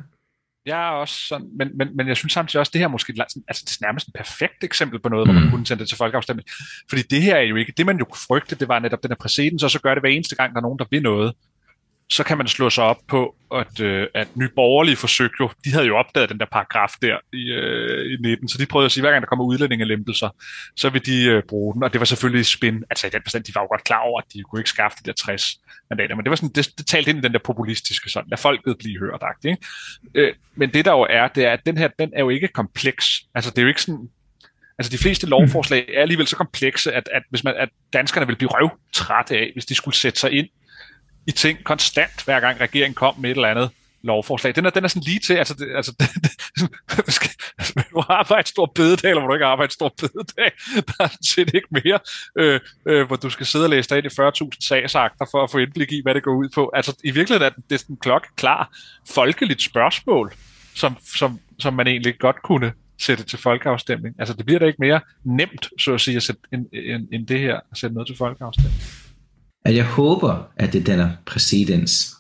jeg 0.67 0.89
er 0.89 0.91
også 0.91 1.15
sådan, 1.29 1.49
men, 1.57 1.79
men, 1.79 1.97
men 1.97 2.09
jeg 2.09 2.17
synes 2.17 2.33
samtidig 2.33 2.61
også, 2.61 2.71
at 2.71 2.73
det 2.73 2.79
her 2.79 2.87
er 2.87 2.91
måske 2.91 3.15
altså, 3.49 3.65
det 3.67 3.77
er 3.81 3.87
nærmest 3.87 4.07
en 4.07 4.13
perfekt 4.13 4.65
eksempel 4.65 5.01
på 5.01 5.09
noget, 5.09 5.27
mm. 5.27 5.33
hvor 5.33 5.41
man 5.41 5.45
mm. 5.45 5.51
kunne 5.51 5.67
sende 5.67 5.81
det 5.81 5.89
til 5.89 5.99
folkeafstemning. 5.99 6.49
Fordi 6.89 7.03
det 7.03 7.23
her 7.23 7.37
er 7.37 7.41
jo 7.41 7.57
ikke, 7.57 7.73
det 7.77 7.87
man 7.87 7.99
jo 7.99 8.05
kunne 8.05 8.27
frygte, 8.29 8.57
det 8.57 8.69
var 8.69 8.79
netop 8.79 9.03
den 9.03 9.11
her 9.11 9.17
præcedens, 9.17 9.63
og 9.63 9.71
så 9.71 9.81
gør 9.81 9.95
det 9.95 10.03
hver 10.03 10.11
eneste 10.11 10.37
gang, 10.37 10.53
der 10.53 10.59
er 10.59 10.63
nogen, 10.63 10.79
der 10.79 10.85
vil 10.91 11.03
noget 11.03 11.35
så 12.11 12.25
kan 12.25 12.39
man 12.39 12.49
slå 12.49 12.71
sig 12.71 12.85
op 12.85 12.99
på, 13.09 13.37
at, 13.55 13.81
øh, 13.81 14.07
at 14.15 14.37
Nye 14.37 14.49
Borgerlige 14.49 14.97
forsøgte 14.97 15.37
jo, 15.41 15.51
de 15.65 15.73
havde 15.73 15.87
jo 15.87 15.97
opdaget 15.97 16.31
den 16.31 16.41
der 16.41 16.47
paragraf 16.53 16.91
der 17.03 17.19
i, 17.33 17.51
øh, 17.53 18.13
i 18.13 18.17
19, 18.21 18.49
så 18.49 18.59
de 18.59 18.67
prøvede 18.67 18.87
at 18.87 18.93
sige, 18.93 19.03
hver 19.03 19.11
gang 19.11 19.23
der 19.23 19.29
kommer 19.29 19.45
udlændingelempelser, 19.45 20.29
så 20.77 20.91
vil 20.91 21.07
de 21.07 21.25
øh, 21.25 21.43
bruge 21.49 21.75
den, 21.75 21.83
og 21.83 21.93
det 21.93 22.01
var 22.01 22.05
selvfølgelig 22.05 22.47
spin, 22.47 22.85
altså 22.91 23.07
i 23.07 23.11
den 23.11 23.23
forstand, 23.23 23.45
de 23.45 23.55
var 23.55 23.61
jo 23.61 23.67
godt 23.67 23.85
klar 23.85 23.99
over, 23.99 24.21
at 24.21 24.27
de 24.33 24.43
kunne 24.43 24.61
ikke 24.61 24.71
skaffe 24.71 24.99
de 25.05 25.07
der 25.07 25.13
60 25.13 25.61
mandater, 25.91 26.17
men 26.17 26.25
det 26.25 26.31
var 26.31 26.37
sådan, 26.37 26.53
det, 26.55 26.79
det 26.79 26.87
talte 26.87 27.11
ind 27.11 27.19
i 27.19 27.23
den 27.23 27.33
der 27.33 27.39
populistiske 27.39 28.11
sådan, 28.11 28.31
lad 28.31 28.39
folket 28.39 28.79
blive 28.79 28.99
hørt, 28.99 29.23
ikke? 29.45 29.59
Øh, 30.15 30.35
men 30.55 30.71
det 30.75 30.85
der 30.85 30.93
jo 30.93 31.07
er, 31.11 31.29
det 31.29 31.45
er, 31.45 31.53
at 31.53 31.61
den 31.67 31.79
her, 31.79 31.89
den 31.99 32.11
er 32.17 32.21
jo 32.21 32.29
ikke 32.29 32.49
kompleks, 32.49 33.07
altså 33.35 33.51
det 33.51 33.59
er 33.59 33.63
jo 33.63 33.69
ikke 33.69 33.83
sådan, 33.83 34.09
Altså 34.79 34.93
de 34.93 34.99
fleste 34.99 35.27
lovforslag 35.27 35.89
er 35.97 36.03
alligevel 36.03 36.27
så 36.27 36.37
komplekse, 36.37 36.93
at, 36.93 37.09
at, 37.13 37.23
hvis 37.31 37.45
man, 37.45 37.55
at 37.57 37.69
danskerne 37.93 38.27
vil 38.27 38.37
blive 38.37 38.51
røvtrætte 38.53 39.37
af, 39.37 39.51
hvis 39.53 39.67
de 39.67 39.75
skulle 39.75 39.97
sætte 39.97 40.21
sig 40.21 40.33
ind 40.33 40.49
i 41.27 41.33
ting 41.33 41.65
konstant, 41.65 42.25
hver 42.25 42.41
gang 42.41 42.61
regeringen 42.61 42.95
kom 42.95 43.15
med 43.19 43.31
et 43.31 43.35
eller 43.35 43.49
andet 43.49 43.71
lovforslag. 44.05 44.57
Den 44.57 44.67
er, 44.67 44.71
den 44.71 44.85
er 44.85 44.89
sådan 44.89 45.03
lige 45.03 45.19
til, 45.19 45.35
altså, 45.35 45.55
det, 45.55 45.69
altså 45.77 45.93
det, 46.01 46.09
det, 47.07 47.15
skal, 47.15 47.31
altså, 47.59 47.85
du 47.91 48.03
arbejder 48.09 48.41
et 48.41 48.49
stort 48.49 48.71
bededag, 48.75 49.11
eller 49.11 49.21
hvor 49.21 49.29
du 49.29 49.35
ikke 49.35 49.47
arbejder 49.47 49.69
et 49.69 49.73
stort 49.73 49.93
bededag, 50.01 50.53
der 50.89 51.05
er 51.05 51.09
set 51.23 51.55
ikke 51.55 51.69
mere, 51.71 51.99
øh, 52.39 52.61
øh, 52.87 53.07
hvor 53.07 53.17
du 53.17 53.31
skal 53.31 53.47
sidde 53.47 53.65
og 53.65 53.71
læse 53.71 53.89
dig 53.89 53.99
ind 53.99 54.07
i 54.07 54.21
40.000 54.21 54.67
sagsakter 54.67 55.27
for 55.31 55.45
at 55.45 55.51
få 55.51 55.59
indblik 55.59 55.93
i, 55.93 56.01
hvad 56.03 56.15
det 56.15 56.23
går 56.23 56.35
ud 56.35 56.49
på. 56.55 56.71
Altså 56.75 56.97
i 57.05 57.11
virkeligheden 57.11 57.43
er 57.43 57.49
det, 57.51 57.65
det 57.71 57.75
er 57.75 57.79
sådan 57.79 57.97
klok 57.97 58.27
klar 58.37 58.77
folkeligt 59.11 59.63
spørgsmål, 59.63 60.33
som, 60.75 60.97
som, 61.17 61.41
som 61.59 61.75
man 61.75 61.87
egentlig 61.87 62.19
godt 62.19 62.43
kunne 62.43 62.73
sætte 62.99 63.25
til 63.25 63.39
folkeafstemning. 63.39 64.15
Altså 64.19 64.35
det 64.35 64.47
bliver 64.47 64.59
da 64.59 64.67
ikke 64.67 64.81
mere 64.81 65.01
nemt, 65.25 65.69
så 65.79 65.95
at 65.95 66.01
sige, 66.01 66.17
at 66.17 66.23
sætte, 66.23 66.41
end, 66.53 66.67
end, 66.73 67.09
end 67.13 67.27
det 67.27 67.41
her, 67.41 67.55
at 67.55 67.79
sætte 67.79 67.95
noget 67.95 68.07
til 68.07 68.17
folkeafstemning 68.17 69.04
at 69.65 69.77
jeg 69.77 69.87
håber, 69.87 70.49
at 70.57 70.73
det 70.73 70.87
danner 70.87 71.11
præcedens. 71.27 72.15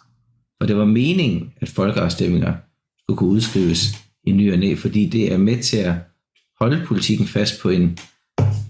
For 0.61 0.67
det 0.67 0.77
var 0.77 0.85
meningen, 0.85 1.53
at 1.61 1.69
folkeafstemninger 1.69 2.55
skulle 3.03 3.19
kunne 3.19 3.31
udskrives 3.31 3.81
i 4.27 4.33
ny 4.33 4.53
og 4.53 4.59
næ, 4.59 4.75
fordi 4.75 5.09
det 5.09 5.33
er 5.33 5.39
med 5.39 5.63
til 5.63 5.77
at 5.77 5.95
holde 6.61 6.85
politikken 6.87 7.27
fast 7.27 7.63
på 7.63 7.71
en 7.71 7.99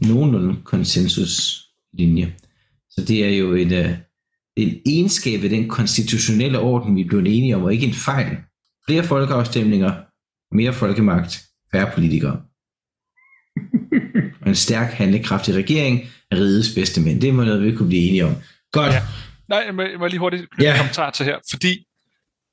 nogenlunde 0.00 0.56
konsensuslinje. 0.64 2.34
Så 2.90 3.04
det 3.08 3.24
er 3.24 3.38
jo 3.38 3.54
en, 3.54 3.72
øh, 3.72 3.90
en 4.56 4.80
egenskab 4.86 5.44
af 5.44 5.50
den 5.50 5.68
konstitutionelle 5.68 6.58
orden, 6.58 6.96
vi 6.96 7.00
er 7.00 7.08
blevet 7.08 7.26
enige 7.26 7.56
om, 7.56 7.62
og 7.62 7.72
ikke 7.72 7.86
en 7.86 7.94
fejl. 7.94 8.36
Flere 8.86 9.04
folkeafstemninger, 9.04 9.92
mere 10.54 10.72
folkemagt, 10.72 11.44
færre 11.72 11.90
politikere. 11.94 12.40
og 14.42 14.48
en 14.48 14.54
stærk, 14.54 14.92
handlekraftig 14.92 15.54
regering 15.54 16.00
er 16.30 16.36
rigets 16.36 16.74
bedste 16.74 17.00
mænd. 17.00 17.20
Det 17.20 17.34
må 17.34 17.44
noget, 17.44 17.64
vi 17.64 17.76
kunne 17.76 17.88
blive 17.88 18.08
enige 18.08 18.24
om. 18.24 18.34
Godt. 18.74 18.92
Ja. 18.92 19.02
Nej, 19.48 19.62
jeg 19.66 19.74
må, 19.74 19.82
jeg 19.82 19.98
må 19.98 20.06
lige 20.06 20.18
hurtigt 20.18 20.50
knytte 20.50 20.70
ja. 20.70 20.76
kommentar 20.76 21.10
til 21.10 21.26
her, 21.26 21.38
fordi 21.50 21.86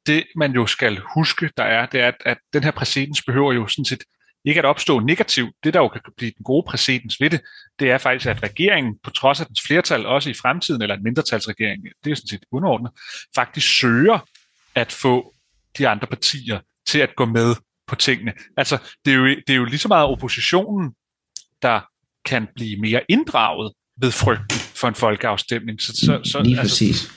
det, 0.06 0.24
man 0.36 0.52
jo 0.52 0.66
skal 0.66 1.02
huske, 1.16 1.50
der 1.58 1.64
er, 1.64 1.86
det 1.86 2.02
er, 2.02 2.08
at, 2.08 2.16
at 2.26 2.38
den 2.54 2.64
her 2.64 2.72
præcedens 2.72 3.22
behøver 3.22 3.54
jo 3.54 3.68
sådan 3.68 3.86
set 3.86 4.04
ikke 4.46 4.60
at 4.60 4.66
opstå 4.66 5.00
negativt. 5.00 5.56
Det, 5.64 5.74
der 5.74 5.80
jo 5.80 5.88
kan 5.88 6.02
blive 6.18 6.32
den 6.38 6.44
gode 6.44 6.66
præcedens 6.68 7.22
ved 7.22 7.30
det, 7.30 7.42
det 7.80 7.92
er 7.92 7.98
faktisk, 7.98 8.26
at 8.26 8.44
regeringen, 8.44 8.96
på 9.04 9.10
trods 9.10 9.40
af 9.40 9.46
dens 9.46 9.62
flertal, 9.62 10.06
også 10.06 10.30
i 10.30 10.34
fremtiden, 10.34 10.82
eller 10.82 10.96
en 10.96 11.04
mindretalsregering, 11.04 11.84
det 12.04 12.12
er 12.12 12.16
sådan 12.16 12.28
set 12.28 12.44
underordnet, 12.52 12.92
faktisk 13.36 13.80
søger 13.80 14.20
at 14.76 14.92
få 14.92 15.34
de 15.78 15.88
andre 15.88 16.08
partier 16.08 16.60
til 16.88 17.00
at 17.00 17.16
gå 17.16 17.26
med 17.26 17.56
på 17.88 17.96
tingene. 17.96 18.34
Altså, 18.58 18.78
det 19.06 19.14
er 19.14 19.18
jo, 19.18 19.26
det 19.26 19.50
er 19.50 19.56
jo 19.56 19.66
lige 19.66 19.80
så 19.80 19.88
meget 19.88 20.06
oppositionen, 20.06 20.94
der 21.62 21.82
kan 22.26 22.48
blive 22.56 22.82
mere 22.82 23.02
inddraget 23.10 23.74
ved 23.98 24.12
frygten 24.12 24.61
for 24.82 24.88
en 24.88 24.96
folkeafstemning. 24.96 25.82
Så, 25.82 25.94
så, 25.96 26.20
så, 26.24 26.42
Lige 26.44 26.60
altså, 26.60 26.74
præcis. 26.74 27.12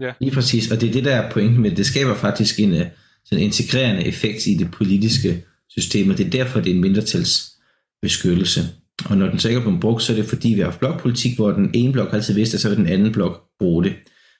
Ja. 0.00 0.12
Lige 0.20 0.30
præcis, 0.32 0.70
og 0.70 0.80
det 0.80 0.88
er 0.88 0.92
det, 0.92 1.04
der 1.04 1.14
er 1.14 1.30
pointen 1.30 1.62
med 1.62 1.70
det. 1.70 1.86
Skaber 1.86 2.14
faktisk 2.14 2.60
en 2.60 2.72
øh, 2.72 2.86
sådan 3.24 3.44
integrerende 3.44 4.04
effekt 4.04 4.46
i 4.46 4.54
det 4.54 4.70
politiske 4.70 5.44
system, 5.68 6.10
og 6.10 6.18
det 6.18 6.26
er 6.26 6.30
derfor, 6.30 6.60
det 6.60 6.70
er 6.70 6.74
en 6.74 6.80
mindretalsbeskyttelse. 6.80 8.60
Og 9.04 9.16
når 9.16 9.28
den 9.28 9.38
så 9.38 9.48
ikke 9.48 9.58
er 9.58 9.62
blevet 9.62 9.80
brugt, 9.80 10.02
så 10.02 10.12
er 10.12 10.16
det 10.16 10.26
fordi, 10.26 10.48
vi 10.48 10.60
har 10.60 10.64
haft 10.64 10.78
blokpolitik, 10.78 11.36
hvor 11.36 11.50
den 11.50 11.70
ene 11.74 11.92
blok 11.92 12.12
altid 12.12 12.34
vidste, 12.34 12.54
at 12.54 12.60
så 12.60 12.68
vil 12.68 12.78
den 12.78 12.86
anden 12.86 13.12
blok 13.12 13.42
bruge 13.58 13.84
det. 13.84 13.94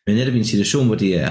Men 0.07 0.17
netop 0.17 0.35
i 0.35 0.39
en 0.39 0.45
situation, 0.45 0.87
hvor 0.87 0.95
det 0.95 1.21
er 1.21 1.31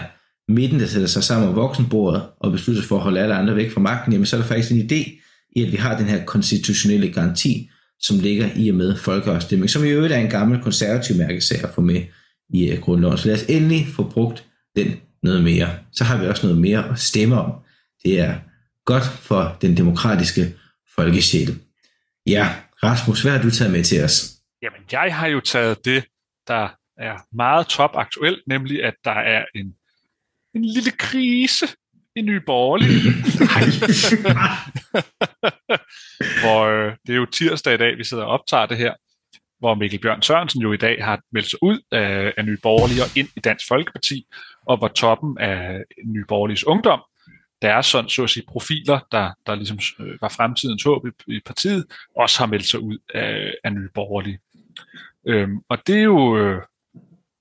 midten, 0.52 0.80
der 0.80 0.86
sætter 0.86 1.08
sig 1.08 1.24
sammen 1.24 1.50
om 1.50 1.56
voksenbordet 1.56 2.24
og 2.40 2.52
beslutter 2.52 2.82
sig 2.82 2.90
for 2.90 2.96
at 2.96 3.02
holde 3.02 3.20
alle 3.20 3.36
andre 3.36 3.56
væk 3.56 3.72
fra 3.72 3.82
magten, 3.82 4.14
jamen 4.14 4.26
så 4.26 4.36
er 4.36 4.40
der 4.40 4.48
faktisk 4.48 4.72
en 4.72 4.90
idé 4.92 5.20
i, 5.56 5.64
at 5.64 5.72
vi 5.72 5.78
har 5.78 5.98
den 5.98 6.06
her 6.06 6.26
konstitutionelle 6.26 7.10
garanti, 7.10 7.70
som 8.04 8.20
ligger 8.20 8.50
i 8.56 8.70
og 8.70 8.76
med 8.76 8.98
folkeafstemning, 8.98 9.70
som 9.70 9.84
i 9.84 9.90
øvrigt 9.90 10.14
er 10.14 10.18
en 10.18 10.30
gammel 10.30 10.62
konservativ 10.62 11.16
mærkesag 11.16 11.64
at 11.64 11.70
få 11.76 11.82
med 11.82 12.02
i 12.50 12.72
øh, 12.72 12.82
grundloven. 12.82 13.18
Så 13.18 13.28
lad 13.28 13.36
os 13.36 13.46
endelig 13.50 13.88
få 13.96 14.10
brugt 14.10 14.46
den 14.76 15.02
noget 15.24 15.44
mere. 15.44 15.70
Så 15.92 16.04
har 16.04 16.18
vi 16.22 16.28
også 16.28 16.48
noget 16.48 16.62
mere 16.62 16.90
at 16.90 17.00
stemme 17.00 17.40
om. 17.42 17.52
Det 18.04 18.20
er 18.20 18.36
godt 18.86 19.04
for 19.04 19.58
den 19.62 19.78
demokratiske 19.78 20.54
folkesjæl. 20.96 21.60
Ja, 22.28 22.56
Rasmus, 22.84 23.22
hvad 23.22 23.32
har 23.32 23.42
du 23.42 23.50
taget 23.50 23.72
med 23.72 23.84
til 23.84 24.04
os? 24.04 24.34
Jamen, 24.62 24.82
jeg 24.92 25.16
har 25.16 25.28
jo 25.28 25.40
taget 25.40 25.86
det, 25.86 26.06
der 26.48 26.70
er 26.98 27.36
meget 27.36 27.68
topaktuelt, 27.68 28.44
nemlig 28.48 28.84
at 28.84 28.94
der 29.04 29.12
er 29.36 29.46
en, 29.56 29.74
en 30.56 30.66
lille 30.66 30.92
krise 30.92 31.66
i 32.16 32.22
Nye 32.22 32.42
Borgerlige. 32.46 33.12
hvor 36.42 36.62
øh, 36.66 36.96
det 37.08 37.14
er 37.14 37.18
jo 37.18 37.26
tirsdag 37.26 37.74
i 37.74 37.78
dag, 37.78 37.98
vi 37.98 38.04
sidder 38.04 38.24
og 38.24 38.30
optager 38.30 38.66
det 38.66 38.78
her, 38.78 38.94
hvor 39.60 39.76
Mikkel 39.76 40.00
Bjørn 40.00 40.22
Sørensen 40.22 40.62
jo 40.62 40.74
i 40.74 40.78
dag 40.78 41.06
har 41.06 41.22
meldt 41.32 41.50
sig 41.50 41.64
ud 41.64 41.80
af, 41.92 42.34
af 42.38 42.46
Nye 42.46 42.58
Borgerlige 42.64 43.04
og 43.04 43.18
ind 43.18 43.28
i 43.36 43.40
Dansk 43.40 43.68
Folkeparti, 43.68 44.26
og 44.66 44.78
hvor 44.78 44.88
toppen 44.88 45.38
af 45.38 45.84
Nye 46.06 46.26
Borgerliges 46.28 46.68
ungdom, 46.68 47.02
deres 47.62 47.86
sådan, 47.86 48.10
så 48.10 48.24
at 48.24 48.30
sige, 48.30 48.46
profiler, 48.48 49.00
der, 49.12 49.32
der 49.46 49.56
ligesom 49.56 49.80
øh, 50.00 50.18
var 50.22 50.30
fremtidens 50.30 50.84
håb 50.84 51.08
i, 51.08 51.34
i 51.36 51.40
partiet, 51.46 51.86
også 52.16 52.40
har 52.40 52.46
meldt 52.46 52.66
sig 52.66 52.80
ud 52.80 52.98
af, 53.14 53.54
af 53.64 53.74
Nye 53.74 53.90
Borgerlige. 53.94 54.40
Øhm, 55.28 55.60
og 55.70 55.88
det 55.88 55.96
er 55.96 56.04
jo, 56.04 56.38
øh, 56.38 56.62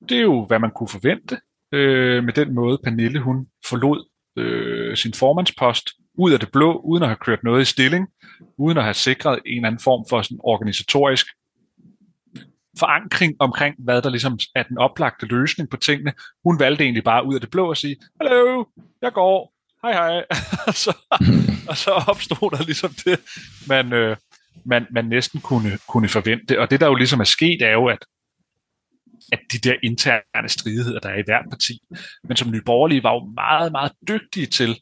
det 0.08 0.16
er 0.16 0.22
jo, 0.22 0.44
hvad 0.44 0.58
man 0.58 0.70
kunne 0.70 0.88
forvente 0.88 1.40
øh, 1.72 2.24
med 2.24 2.32
den 2.32 2.54
måde, 2.54 2.78
Pernille 2.84 3.20
hun 3.20 3.46
forlod 3.68 4.04
øh, 4.36 4.96
sin 4.96 5.14
formandspost 5.14 5.90
ud 6.18 6.32
af 6.32 6.40
det 6.40 6.52
blå, 6.52 6.80
uden 6.84 7.02
at 7.02 7.08
have 7.08 7.16
kørt 7.16 7.44
noget 7.44 7.62
i 7.62 7.64
stilling, 7.64 8.08
uden 8.58 8.78
at 8.78 8.84
have 8.84 8.94
sikret 8.94 9.40
en 9.46 9.56
eller 9.56 9.68
anden 9.68 9.82
form 9.82 10.04
for 10.10 10.22
sådan 10.22 10.38
organisatorisk 10.44 11.26
forankring 12.78 13.36
omkring, 13.38 13.74
hvad 13.78 14.02
der 14.02 14.10
ligesom 14.10 14.38
er 14.54 14.62
den 14.62 14.78
oplagte 14.78 15.26
løsning 15.26 15.70
på 15.70 15.76
tingene. 15.76 16.12
Hun 16.44 16.58
valgte 16.58 16.84
egentlig 16.84 17.04
bare 17.04 17.26
ud 17.26 17.34
af 17.34 17.40
det 17.40 17.50
blå 17.50 17.70
at 17.70 17.76
sige, 17.78 17.96
hallo, 18.20 18.64
jeg 19.02 19.12
går, 19.12 19.54
hej 19.82 19.92
hej, 19.92 20.24
og, 20.66 20.74
så, 20.74 20.96
og 21.68 21.76
så 21.76 21.90
opstod 21.90 22.50
der 22.50 22.64
ligesom 22.64 22.90
det, 23.04 23.20
man, 23.68 23.92
øh, 23.92 24.16
man, 24.64 24.86
man 24.90 25.04
næsten 25.04 25.40
kunne, 25.40 25.78
kunne 25.88 26.08
forvente. 26.08 26.60
Og 26.60 26.70
det, 26.70 26.80
der 26.80 26.86
jo 26.86 26.94
ligesom 26.94 27.20
er 27.20 27.24
sket, 27.24 27.62
er 27.62 27.72
jo, 27.72 27.86
at 27.86 28.04
at 29.32 29.38
de 29.52 29.58
der 29.58 29.74
interne 29.82 30.48
stridigheder, 30.48 31.00
der 31.00 31.08
er 31.08 31.18
i 31.18 31.22
hvert 31.24 31.44
parti, 31.50 31.80
men 32.24 32.36
som 32.36 32.50
Nye 32.50 32.62
Borgerlige 32.66 33.02
var 33.02 33.12
jo 33.12 33.32
meget, 33.34 33.72
meget 33.72 33.92
dygtige 34.08 34.46
til 34.46 34.80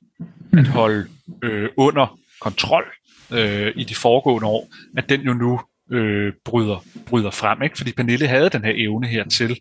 at 0.53 0.67
holde 0.67 1.07
øh, 1.43 1.69
under 1.77 2.19
kontrol 2.41 2.85
øh, 3.33 3.73
i 3.77 3.85
de 3.85 3.95
foregående 3.95 4.49
år, 4.49 4.69
at 4.97 5.09
den 5.09 5.21
jo 5.21 5.35
nu 5.35 5.61
øh, 5.91 6.33
bryder, 6.45 6.85
bryder 7.07 7.31
frem. 7.31 7.63
Ikke? 7.63 7.79
Fordi 7.79 7.93
Pernille 7.93 8.27
havde 8.27 8.51
den 8.51 8.65
her 8.65 8.73
evne 8.77 9.07
her 9.07 9.25
til 9.25 9.61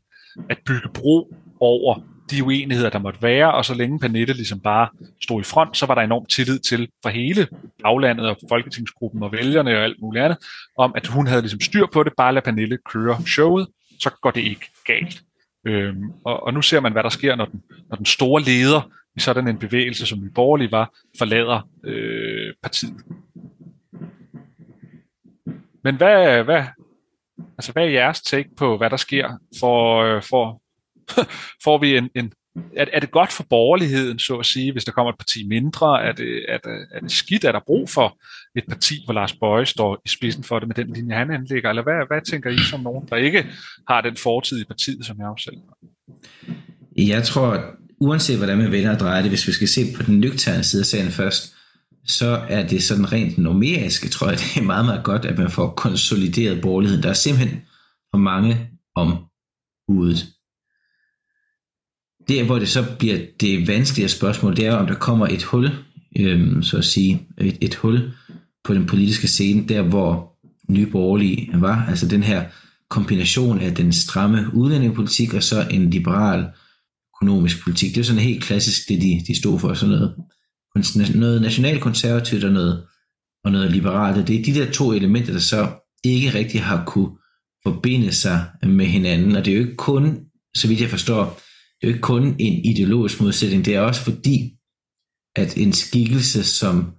at 0.50 0.58
bygge 0.66 0.90
bro 0.94 1.34
over 1.60 2.00
de 2.32 2.44
uenigheder, 2.44 2.90
der 2.90 3.00
måtte 3.00 3.22
være, 3.22 3.54
og 3.54 3.66
så 3.66 3.74
længe 3.74 4.00
Pernille 4.00 4.34
ligesom 4.34 4.60
bare 4.60 4.88
stod 5.22 5.42
i 5.42 5.44
front, 5.44 5.78
så 5.78 5.86
var 5.86 5.96
der 5.96 6.02
enormt 6.02 6.30
tillid 6.30 6.60
til 6.60 6.88
for 7.04 7.10
hele 7.10 7.48
aflandet 7.84 8.28
og 8.28 8.38
folketingsgruppen 8.50 9.24
og 9.24 9.32
vælgerne 9.32 9.78
og 9.78 9.84
alt 9.84 10.02
muligt 10.02 10.26
andet, 10.26 10.38
om 10.78 10.94
at 10.96 11.08
hun 11.08 11.28
havde 11.28 11.42
ligesom 11.42 11.62
styr 11.62 11.86
på 11.94 12.04
det, 12.04 12.14
bare 12.18 12.34
lade 12.34 12.44
Pernille 12.44 12.78
køre 12.86 13.22
showet, 13.28 13.68
så 14.00 14.10
går 14.22 14.32
det 14.32 14.42
ikke 14.42 14.66
galt. 14.86 15.22
Øhm, 15.66 16.12
og, 16.26 16.44
og 16.44 16.54
nu 16.54 16.62
ser 16.62 16.80
man, 16.80 16.92
hvad 16.92 17.04
der 17.04 17.10
sker, 17.10 17.36
når 17.36 17.46
den, 17.46 17.64
når 17.90 17.96
den 17.96 18.06
store 18.06 18.42
leder 18.42 18.92
i 19.16 19.20
sådan 19.20 19.48
en 19.48 19.60
bevægelse, 19.60 20.06
som 20.06 20.20
Nye 20.20 20.30
Borgerlige 20.30 20.72
var, 20.72 20.94
forlader 21.18 21.70
øh, 21.84 22.54
partiet. 22.64 23.04
Men 25.84 25.96
hvad, 25.96 26.44
hvad, 26.44 26.64
altså 27.58 27.72
hvad 27.72 27.84
er 27.84 27.90
jeres 27.90 28.22
take 28.22 28.50
på, 28.58 28.78
hvad 28.78 28.90
der 28.90 28.98
sker? 28.98 29.38
For, 29.60 30.04
øh, 30.04 30.24
for, 30.24 30.62
får 31.64 31.78
vi 31.78 31.98
en, 31.98 32.10
en 32.16 32.34
er, 32.76 32.86
er 32.94 33.00
det 33.00 33.12
godt 33.12 33.32
for 33.32 33.46
borgerligheden, 33.50 34.20
så 34.20 34.38
at 34.38 34.46
sige, 34.46 34.72
hvis 34.72 34.86
der 34.86 34.92
kommer 34.92 35.12
et 35.12 35.18
parti 35.18 35.48
mindre? 35.48 36.04
Er 36.04 36.12
det, 36.12 36.46
er 36.48 36.58
det, 36.58 36.88
er 36.92 37.00
det 37.00 37.12
skidt? 37.12 37.44
Er 37.44 37.52
der 37.52 37.60
brug 37.66 37.90
for 37.90 38.18
et 38.56 38.64
parti, 38.68 39.02
hvor 39.06 39.14
Lars 39.14 39.34
Bøje 39.34 39.66
står 39.66 40.02
i 40.06 40.10
spidsen 40.10 40.44
for 40.44 40.60
det 40.60 40.68
med 40.68 40.76
den 40.76 40.94
linje, 40.94 41.16
han 41.16 41.32
anlægger? 41.32 41.70
Eller 41.70 41.84
hvad, 41.84 42.08
hvad 42.08 42.22
tænker 42.22 42.50
I 42.50 42.58
som 42.58 42.80
nogen, 42.80 43.08
der 43.10 43.16
ikke 43.16 43.46
har 43.88 44.02
den 44.02 44.18
fortid 44.18 44.62
i 44.62 44.64
partiet, 44.64 45.06
som 45.06 45.18
jeg 45.20 45.28
også 45.28 45.44
selv 45.44 45.58
Jeg 47.08 47.24
tror, 47.24 47.64
uanset 48.00 48.38
hvordan 48.38 48.58
man 48.58 48.72
vælger 48.72 48.92
at 48.92 49.00
dreje 49.00 49.22
det, 49.22 49.32
hvis 49.32 49.48
vi 49.48 49.52
skal 49.52 49.68
se 49.68 49.82
på 49.96 50.04
den 50.04 50.20
nøgterne 50.20 50.64
side 50.64 50.82
af 50.82 50.86
sagen 50.86 51.12
først, 51.12 51.56
så 52.06 52.46
er 52.50 52.68
det 52.68 52.84
sådan 52.84 53.12
rent 53.12 53.38
numerisk, 53.38 54.12
tror 54.12 54.30
jeg, 54.30 54.38
det 54.40 54.62
er 54.62 54.66
meget, 54.66 54.86
meget 54.86 55.04
godt, 55.04 55.26
at 55.26 55.38
man 55.38 55.52
får 55.52 55.70
konsolideret 55.70 56.62
borgerligheden. 56.62 57.04
Der 57.04 57.10
er 57.10 57.14
simpelthen 57.14 57.62
for 58.12 58.18
mange 58.18 58.70
om 58.96 59.26
hovedet. 59.88 60.28
Der, 62.28 62.44
hvor 62.46 62.60
det 62.60 62.70
så 62.70 62.96
bliver 63.00 63.20
det 63.40 63.68
vanskelige 63.68 64.10
spørgsmål, 64.10 64.56
det 64.56 64.66
er 64.66 64.76
om 64.76 64.88
der 64.88 64.96
kommer 64.96 65.28
et 65.28 65.44
hul, 65.44 65.70
øhm, 66.18 66.64
så 66.64 66.78
at 66.78 66.86
sige, 66.86 67.28
et, 67.38 67.58
et 67.62 67.76
hul 67.76 68.12
på 68.70 68.74
den 68.74 68.86
politiske 68.86 69.28
scene, 69.28 69.68
der 69.68 69.82
hvor 69.82 70.36
nye 70.72 70.86
borgerlige 70.86 71.50
var, 71.54 71.86
altså 71.90 72.08
den 72.08 72.24
her 72.24 72.46
kombination 72.90 73.60
af 73.60 73.76
den 73.76 73.94
stramme 73.94 74.46
udlændingepolitik 74.54 75.34
og 75.34 75.44
så 75.44 75.68
en 75.72 75.90
liberal 75.90 76.46
økonomisk 77.16 77.64
politik. 77.64 77.96
Det 77.96 78.00
er 78.00 78.04
sådan 78.04 78.22
helt 78.22 78.44
klassisk, 78.44 78.90
det 78.90 79.02
de, 79.02 79.24
de 79.28 79.38
stod 79.38 79.60
for, 79.60 79.74
sådan 79.74 79.96
noget, 79.96 81.16
noget 81.16 81.42
nationalkonservativt 81.42 82.44
og 82.44 82.52
noget, 82.52 82.84
og 83.44 83.52
noget 83.52 83.72
liberalt. 83.72 84.28
Det 84.28 84.40
er 84.40 84.44
de 84.44 84.60
der 84.60 84.72
to 84.72 84.94
elementer, 84.94 85.34
der 85.34 85.40
så 85.40 85.70
ikke 86.04 86.34
rigtig 86.34 86.64
har 86.64 86.86
kunne 86.86 87.10
forbinde 87.64 88.12
sig 88.12 88.46
med 88.64 88.86
hinanden, 88.86 89.36
og 89.36 89.46
det 89.46 89.52
er 89.52 89.56
jo 89.58 89.64
ikke 89.64 89.76
kun, 89.76 90.20
så 90.56 90.68
vidt 90.68 90.82
jeg 90.82 90.90
forstår, 90.90 91.24
det 91.82 91.88
er 91.88 91.88
jo 91.88 91.94
ikke 91.94 92.02
kun 92.02 92.36
en 92.40 92.66
ideologisk 92.66 93.22
modsætning, 93.22 93.66
det 93.66 93.76
er 93.76 93.82
også 93.82 94.02
fordi, 94.02 94.54
at 95.36 95.58
en 95.58 95.74
skikkelse 95.74 96.44
som 96.44 96.99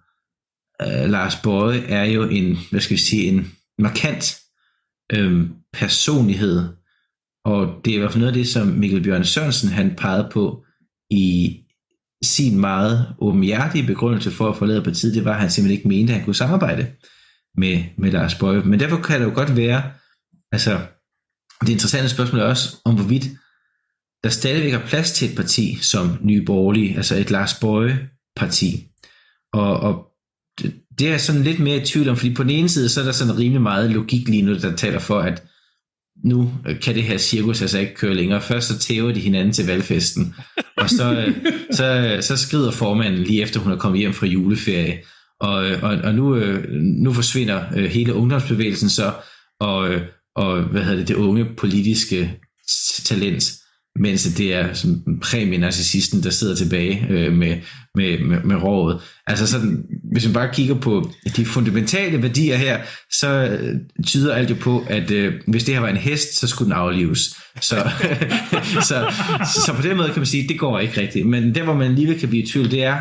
øh, 0.82 1.10
Lars 1.10 1.36
Bøje 1.36 1.80
er 1.80 2.04
jo 2.04 2.22
en, 2.28 2.58
hvad 2.70 2.80
skal 2.80 2.96
vi 2.96 3.00
sige, 3.00 3.24
en 3.24 3.52
markant 3.78 4.40
øh, 5.12 5.48
personlighed, 5.72 6.68
og 7.44 7.80
det 7.84 7.90
er 7.90 7.94
i 7.94 7.98
hvert 7.98 8.12
fald 8.12 8.20
noget 8.20 8.32
af 8.32 8.38
det, 8.38 8.48
som 8.48 8.66
Mikkel 8.66 9.02
Bjørn 9.02 9.24
Sørensen 9.24 9.68
han 9.68 9.94
pegede 9.96 10.28
på 10.32 10.64
i 11.10 11.56
sin 12.22 12.60
meget 12.60 13.14
åbenhjertige 13.18 13.86
begrundelse 13.86 14.30
for 14.30 14.48
at 14.48 14.56
forlade 14.56 14.82
partiet, 14.82 15.14
det 15.14 15.24
var, 15.24 15.34
at 15.34 15.40
han 15.40 15.50
simpelthen 15.50 15.76
ikke 15.76 15.88
mente, 15.88 16.12
at 16.12 16.16
han 16.16 16.24
kunne 16.24 16.34
samarbejde 16.34 16.86
med, 17.56 17.84
med 17.98 18.10
Lars 18.10 18.34
Bøje. 18.34 18.62
Men 18.62 18.80
derfor 18.80 19.00
kan 19.02 19.20
det 19.20 19.26
jo 19.26 19.34
godt 19.34 19.56
være, 19.56 19.82
altså 20.52 20.80
det 21.60 21.68
interessante 21.68 22.08
spørgsmål 22.08 22.40
er 22.40 22.44
også, 22.44 22.76
om 22.84 22.94
hvorvidt 22.94 23.24
der 24.24 24.28
stadigvæk 24.28 24.72
er 24.72 24.86
plads 24.86 25.12
til 25.12 25.30
et 25.30 25.36
parti 25.36 25.78
som 25.82 26.18
Nye 26.20 26.44
Borgerlige, 26.44 26.96
altså 26.96 27.16
et 27.16 27.30
Lars 27.30 27.60
Bøje 27.60 28.08
parti. 28.36 28.88
Og, 29.52 29.80
og 29.80 30.09
det 30.98 31.06
er 31.06 31.10
jeg 31.10 31.20
sådan 31.20 31.42
lidt 31.42 31.60
mere 31.60 31.76
i 31.76 31.84
tvivl 31.84 32.08
om, 32.08 32.16
fordi 32.16 32.34
på 32.34 32.42
den 32.42 32.50
ene 32.50 32.68
side, 32.68 32.88
så 32.88 33.00
er 33.00 33.04
der 33.04 33.12
sådan 33.12 33.38
rimelig 33.38 33.62
meget 33.62 33.90
logik 33.90 34.28
lige 34.28 34.42
nu, 34.42 34.54
der 34.54 34.76
taler 34.76 34.98
for, 34.98 35.20
at 35.20 35.42
nu 36.24 36.52
kan 36.82 36.94
det 36.94 37.02
her 37.02 37.18
cirkus 37.18 37.62
altså 37.62 37.78
ikke 37.78 37.94
køre 37.94 38.14
længere. 38.14 38.40
Først 38.40 38.68
så 38.68 38.78
tæver 38.78 39.12
de 39.12 39.20
hinanden 39.20 39.52
til 39.52 39.66
valgfesten, 39.66 40.34
og 40.76 40.90
så, 40.90 41.12
øh, 41.12 41.34
så, 41.78 42.18
så 42.20 42.36
skrider 42.36 42.70
formanden 42.70 43.22
lige 43.22 43.42
efter 43.42 43.60
hun 43.60 43.72
er 43.72 43.76
kommet 43.76 44.00
hjem 44.00 44.12
fra 44.12 44.26
juleferie. 44.26 44.98
Og, 45.40 45.70
øh, 45.70 45.82
og, 45.82 45.90
og 45.90 46.14
nu, 46.14 46.36
øh, 46.36 46.72
nu 46.72 47.12
forsvinder 47.12 47.88
hele 47.88 48.14
ungdomsbevægelsen 48.14 48.88
så, 48.88 49.12
og, 49.60 49.90
og 50.36 50.62
hvad 50.62 50.82
hedder 50.82 50.98
det, 50.98 51.08
det 51.08 51.14
unge 51.14 51.46
politiske 51.56 52.38
talent 53.04 53.59
mens 53.98 54.24
det 54.24 54.54
er 54.54 54.72
som 54.72 55.04
præmienarcissisten, 55.22 56.22
der 56.22 56.30
sidder 56.30 56.54
tilbage 56.54 57.06
øh, 57.10 57.32
med, 57.32 57.56
med, 57.94 58.18
med, 58.18 58.42
med 58.42 58.56
rådet. 58.56 59.00
Altså 59.26 59.46
sådan, 59.46 59.84
hvis 60.12 60.24
man 60.24 60.34
bare 60.34 60.54
kigger 60.54 60.74
på 60.74 61.10
de 61.36 61.44
fundamentale 61.44 62.22
værdier 62.22 62.56
her, 62.56 62.80
så 63.12 63.28
øh, 63.28 63.76
tyder 64.06 64.34
alt 64.34 64.50
jo 64.50 64.56
på, 64.60 64.86
at 64.88 65.10
øh, 65.10 65.34
hvis 65.46 65.64
det 65.64 65.74
her 65.74 65.80
var 65.80 65.88
en 65.88 65.96
hest, 65.96 66.38
så 66.38 66.46
skulle 66.46 66.70
den 66.70 66.80
aflives. 66.80 67.20
Så, 67.60 67.76
så, 68.88 69.14
så 69.66 69.72
på 69.76 69.82
den 69.82 69.96
måde 69.96 70.08
kan 70.08 70.20
man 70.20 70.26
sige, 70.26 70.42
at 70.42 70.48
det 70.48 70.58
går 70.58 70.78
ikke 70.78 71.00
rigtigt. 71.00 71.26
Men 71.26 71.54
der, 71.54 71.62
hvor 71.64 71.74
man 71.74 71.90
alligevel 71.90 72.20
kan 72.20 72.28
blive 72.28 72.42
i 72.42 72.46
tvivl, 72.46 72.70
det 72.70 72.84
er, 72.84 73.00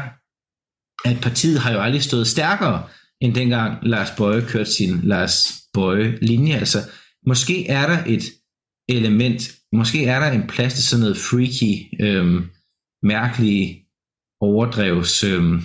at 1.05 1.21
partiet 1.21 1.59
har 1.59 1.71
jo 1.71 1.79
aldrig 1.79 2.03
stået 2.03 2.27
stærkere, 2.27 2.83
end 3.21 3.35
dengang 3.35 3.77
Lars 3.83 4.11
Bøje 4.17 4.41
kørte 4.41 4.71
sin 4.71 4.99
Lars 5.03 5.47
Bøje-linje. 5.73 6.55
Altså, 6.55 6.79
måske 7.27 7.67
er 7.67 7.87
der 7.87 8.03
et 8.07 8.23
element 8.89 9.58
måske 9.73 10.05
er 10.05 10.19
der 10.19 10.31
en 10.31 10.47
plads 10.47 10.73
til 10.73 10.83
sådan 10.83 11.01
noget 11.01 11.17
freaky, 11.17 12.01
øhm, 12.05 12.49
mærkelige 13.03 13.85
overdrevs 14.41 15.23
øhm, 15.23 15.61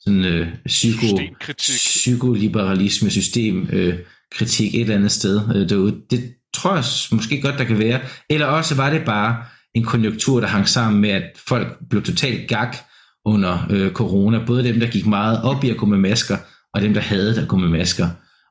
sådan 0.00 0.24
øh, 0.24 0.48
psyko, 0.66 1.18
psykoliberalisme, 1.56 3.10
system, 3.10 3.68
øh, 3.72 3.98
kritik 4.32 4.74
et 4.74 4.80
eller 4.80 4.94
andet 4.94 5.12
sted 5.12 5.56
øh, 5.56 5.68
derude. 5.68 6.00
Det 6.10 6.34
tror 6.54 6.74
jeg 6.74 6.84
måske 7.12 7.40
godt, 7.40 7.58
der 7.58 7.64
kan 7.64 7.78
være. 7.78 8.00
Eller 8.30 8.46
også 8.46 8.74
var 8.74 8.90
det 8.90 9.04
bare 9.04 9.44
en 9.74 9.84
konjunktur, 9.84 10.40
der 10.40 10.46
hang 10.46 10.68
sammen 10.68 11.00
med, 11.00 11.10
at 11.10 11.22
folk 11.48 11.78
blev 11.90 12.02
totalt 12.02 12.48
gak 12.48 12.76
under 13.24 13.66
øh, 13.70 13.92
corona. 13.92 14.44
Både 14.46 14.64
dem, 14.64 14.80
der 14.80 14.86
gik 14.86 15.06
meget 15.06 15.42
op 15.42 15.64
i 15.64 15.70
at 15.70 15.76
gå 15.76 15.86
med 15.86 15.98
masker, 15.98 16.36
og 16.74 16.82
dem, 16.82 16.94
der 16.94 17.00
havde 17.00 17.42
at 17.42 17.48
gå 17.48 17.56
med 17.56 17.68
masker. 17.68 18.08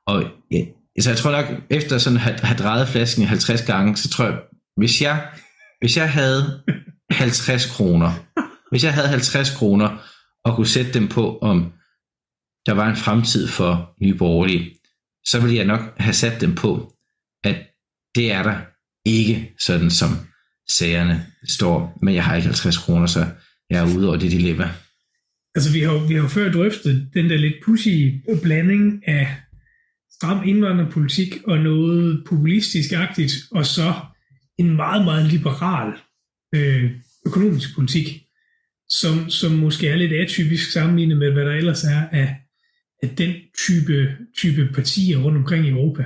Og 0.07 0.23
ja, 0.51 0.65
så 1.03 1.09
jeg 1.09 1.17
tror 1.17 1.31
nok, 1.31 1.45
efter 1.69 1.97
sådan 1.97 2.19
at 2.19 2.39
have 2.39 2.57
drejet 2.57 2.87
flasken 2.87 3.23
50 3.23 3.61
gange, 3.61 3.97
så 3.97 4.09
tror 4.09 4.25
jeg, 4.25 4.39
hvis 4.77 5.01
jeg, 5.01 5.27
hvis 5.79 5.97
jeg 5.97 6.11
havde 6.11 6.63
50 7.11 7.65
kroner, 7.65 8.11
hvis 8.71 8.83
jeg 8.83 8.93
havde 8.93 9.07
50 9.07 9.55
kroner, 9.55 9.97
og 10.45 10.55
kunne 10.55 10.67
sætte 10.67 10.93
dem 10.93 11.07
på, 11.07 11.37
om 11.37 11.73
der 12.65 12.73
var 12.73 12.89
en 12.89 12.95
fremtid 12.95 13.47
for 13.47 13.93
Nye 14.01 14.13
Borgerlige, 14.13 14.75
så 15.25 15.39
ville 15.41 15.55
jeg 15.55 15.65
nok 15.65 15.81
have 15.97 16.13
sat 16.13 16.41
dem 16.41 16.55
på, 16.55 16.93
at 17.43 17.57
det 18.15 18.31
er 18.31 18.43
der 18.43 18.57
ikke 19.05 19.53
sådan 19.59 19.91
som 19.91 20.09
sagerne 20.77 21.25
står, 21.47 21.97
men 22.01 22.15
jeg 22.15 22.25
har 22.25 22.35
ikke 22.35 22.47
50 22.47 22.77
kroner, 22.77 23.05
så 23.05 23.25
jeg 23.69 23.79
er 23.79 23.95
ude 23.95 24.07
over 24.07 24.17
det 24.17 24.31
dilemma. 24.31 24.69
Altså 25.55 25.71
vi 25.71 25.79
har, 25.79 26.07
vi 26.07 26.15
har 26.15 26.27
før 26.27 26.51
drøftet 26.51 27.09
den 27.13 27.29
der 27.29 27.37
lidt 27.37 27.55
pushy 27.65 28.21
blanding 28.43 29.07
af 29.07 29.27
stram 30.17 30.47
indvandrerpolitik 30.47 31.37
og 31.43 31.57
noget 31.57 32.23
populistisk-agtigt, 32.25 33.33
og 33.51 33.65
så 33.65 33.93
en 34.57 34.75
meget, 34.75 35.05
meget 35.05 35.31
liberal 35.31 35.93
øh, 36.55 36.91
økonomisk 37.25 37.75
politik, 37.75 38.23
som, 38.89 39.29
som 39.29 39.51
måske 39.51 39.87
er 39.87 39.95
lidt 39.95 40.13
atypisk 40.13 40.71
sammenlignet 40.71 41.17
med, 41.17 41.31
hvad 41.31 41.45
der 41.45 41.53
ellers 41.53 41.83
er 41.83 42.07
af, 42.11 42.35
af 43.03 43.09
den 43.09 43.33
type, 43.57 44.17
type 44.37 44.69
partier 44.73 45.17
rundt 45.17 45.37
omkring 45.37 45.65
i 45.65 45.69
Europa. 45.69 46.05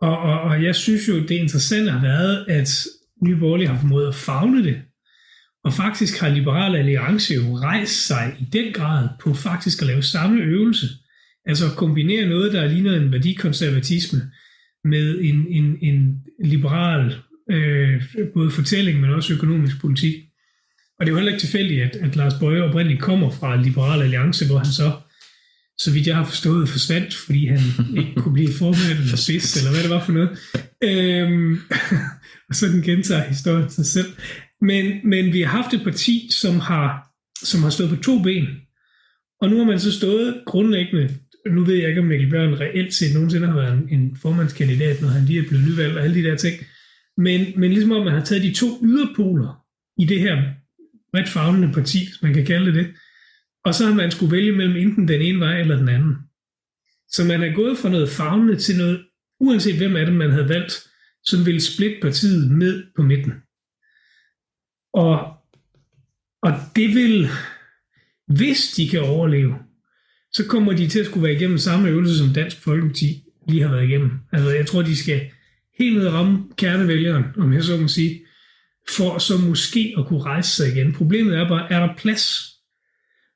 Og, 0.00 0.18
og, 0.18 0.40
og 0.40 0.64
jeg 0.64 0.74
synes 0.74 1.08
jo, 1.08 1.14
det 1.14 1.30
interessante 1.30 1.90
har 1.90 2.02
været, 2.02 2.46
at 2.48 2.86
Nye 3.22 3.36
Borgerlige 3.36 3.68
har 3.68 3.80
formået 3.80 4.08
at 4.08 4.14
fagne 4.14 4.64
det, 4.64 4.82
og 5.64 5.72
faktisk 5.72 6.20
har 6.20 6.28
Liberale 6.28 6.78
Alliance 6.78 7.34
jo 7.34 7.56
rejst 7.56 8.06
sig 8.06 8.36
i 8.40 8.44
den 8.44 8.72
grad 8.72 9.08
på 9.20 9.34
faktisk 9.34 9.80
at 9.80 9.86
lave 9.86 10.02
samme 10.02 10.42
øvelse. 10.42 10.86
Altså 11.46 11.66
at 11.66 11.76
kombinere 11.76 12.28
noget, 12.28 12.52
der 12.52 12.68
ligner 12.68 12.96
en 12.96 13.12
værdikonservatisme 13.12 14.20
med 14.84 15.20
en, 15.20 15.46
en, 15.48 15.76
en 15.82 16.20
liberal 16.44 17.14
øh, 17.50 18.02
både 18.34 18.50
fortælling, 18.50 19.00
men 19.00 19.10
også 19.10 19.34
økonomisk 19.34 19.80
politik. 19.80 20.14
Og 20.98 21.06
det 21.06 21.10
er 21.10 21.12
jo 21.12 21.16
heller 21.16 21.32
ikke 21.32 21.42
tilfældigt, 21.42 21.82
at, 21.82 21.96
at 21.96 22.16
Lars 22.16 22.34
Bøge 22.40 22.64
oprindeligt 22.64 23.02
kommer 23.02 23.30
fra 23.30 23.56
Liberal 23.56 24.02
Alliance, 24.02 24.46
hvor 24.46 24.58
han 24.58 24.72
så, 24.72 24.92
så 25.78 25.92
vidt 25.92 26.06
jeg 26.06 26.16
har 26.16 26.24
forstået, 26.24 26.68
forsvandt, 26.68 27.14
fordi 27.14 27.46
han 27.46 27.60
ikke 27.96 28.12
kunne 28.16 28.34
blive 28.34 28.52
formand 28.58 28.98
eller 28.98 29.16
spids, 29.24 29.56
eller 29.56 29.70
hvad 29.70 29.82
det 29.82 29.90
var 29.90 30.04
for 30.04 30.12
noget. 30.12 30.38
Øhm, 30.84 31.58
og 32.48 32.54
så 32.54 32.66
den 32.66 32.82
gentager 32.82 33.28
historien 33.28 33.70
sig 33.70 33.86
selv. 33.86 34.12
Men, 34.60 34.92
men 35.04 35.32
vi 35.32 35.40
har 35.40 35.62
haft 35.62 35.74
et 35.74 35.84
parti, 35.84 36.28
som 36.30 36.60
har, 36.60 37.08
som 37.44 37.62
har 37.62 37.70
stået 37.70 37.90
på 37.90 37.96
to 37.96 38.22
ben, 38.22 38.46
og 39.40 39.50
nu 39.50 39.58
har 39.58 39.64
man 39.64 39.80
så 39.80 39.92
stået 39.92 40.42
grundlæggende, 40.46 41.14
nu 41.46 41.64
ved 41.64 41.74
jeg 41.74 41.88
ikke, 41.88 42.00
om 42.00 42.06
Mikkel 42.06 42.30
Bjørn 42.30 42.60
reelt 42.60 42.94
set 42.94 43.14
nogensinde 43.14 43.46
har 43.46 43.54
været 43.54 43.72
en, 43.72 43.88
en 44.00 44.16
formandskandidat, 44.16 45.02
når 45.02 45.08
han 45.08 45.24
lige 45.24 45.38
er 45.38 45.48
blevet 45.48 45.66
nyvalgt 45.68 45.96
og 45.96 46.04
alle 46.04 46.22
de 46.22 46.28
der 46.28 46.36
ting, 46.36 46.56
men, 47.16 47.60
men 47.60 47.70
ligesom 47.72 47.92
om 47.92 48.04
man 48.04 48.14
har 48.14 48.24
taget 48.24 48.42
de 48.42 48.54
to 48.54 48.66
yderpoler 48.84 49.64
i 49.98 50.04
det 50.04 50.20
her 50.20 50.42
bredt 51.12 51.28
fagnende 51.28 51.72
parti, 51.72 51.98
hvis 51.98 52.22
man 52.22 52.34
kan 52.34 52.46
kalde 52.46 52.66
det 52.66 52.74
det, 52.74 52.94
og 53.64 53.74
så 53.74 53.86
har 53.86 53.94
man 53.94 54.10
skulle 54.10 54.36
vælge 54.36 54.52
mellem 54.52 54.76
enten 54.76 55.08
den 55.08 55.22
ene 55.22 55.40
vej 55.40 55.60
eller 55.60 55.76
den 55.76 55.88
anden. 55.88 56.16
Så 57.08 57.24
man 57.24 57.42
er 57.42 57.54
gået 57.54 57.78
fra 57.78 57.88
noget 57.88 58.08
fagnende 58.08 58.56
til 58.56 58.78
noget, 58.78 59.06
uanset 59.40 59.76
hvem 59.76 59.96
af 59.96 60.06
dem 60.06 60.14
man 60.14 60.30
havde 60.30 60.48
valgt, 60.48 60.72
som 61.22 61.46
ville 61.46 61.60
splitte 61.60 61.96
partiet 62.02 62.50
ned 62.58 62.86
på 62.96 63.02
midten. 63.02 63.32
Og, 64.92 65.36
og 66.42 66.52
det 66.76 66.94
vil, 66.94 67.28
hvis 68.26 68.72
de 68.76 68.88
kan 68.88 69.02
overleve, 69.02 69.54
så 70.32 70.46
kommer 70.46 70.72
de 70.72 70.88
til 70.88 71.00
at 71.00 71.06
skulle 71.06 71.24
være 71.24 71.36
igennem 71.36 71.58
samme 71.58 71.88
øvelse, 71.88 72.18
som 72.18 72.32
Dansk 72.34 72.56
Folkeparti 72.62 73.22
lige 73.48 73.62
har 73.62 73.70
været 73.70 73.88
igennem. 73.88 74.10
Altså 74.32 74.50
jeg 74.50 74.66
tror, 74.66 74.82
de 74.82 74.96
skal 74.96 75.20
helt 75.78 75.96
ned 75.96 76.06
og 76.06 76.12
ramme 76.12 76.44
kernevælgeren, 76.56 77.24
om 77.36 77.52
jeg 77.52 77.64
så 77.64 77.76
må 77.76 77.88
sige, 77.88 78.20
for 78.96 79.18
så 79.18 79.38
måske 79.38 79.94
at 79.98 80.06
kunne 80.06 80.22
rejse 80.22 80.50
sig 80.50 80.68
igen. 80.68 80.92
Problemet 80.92 81.36
er 81.36 81.48
bare, 81.48 81.72
er 81.72 81.86
der 81.86 81.94
plads? 81.96 82.50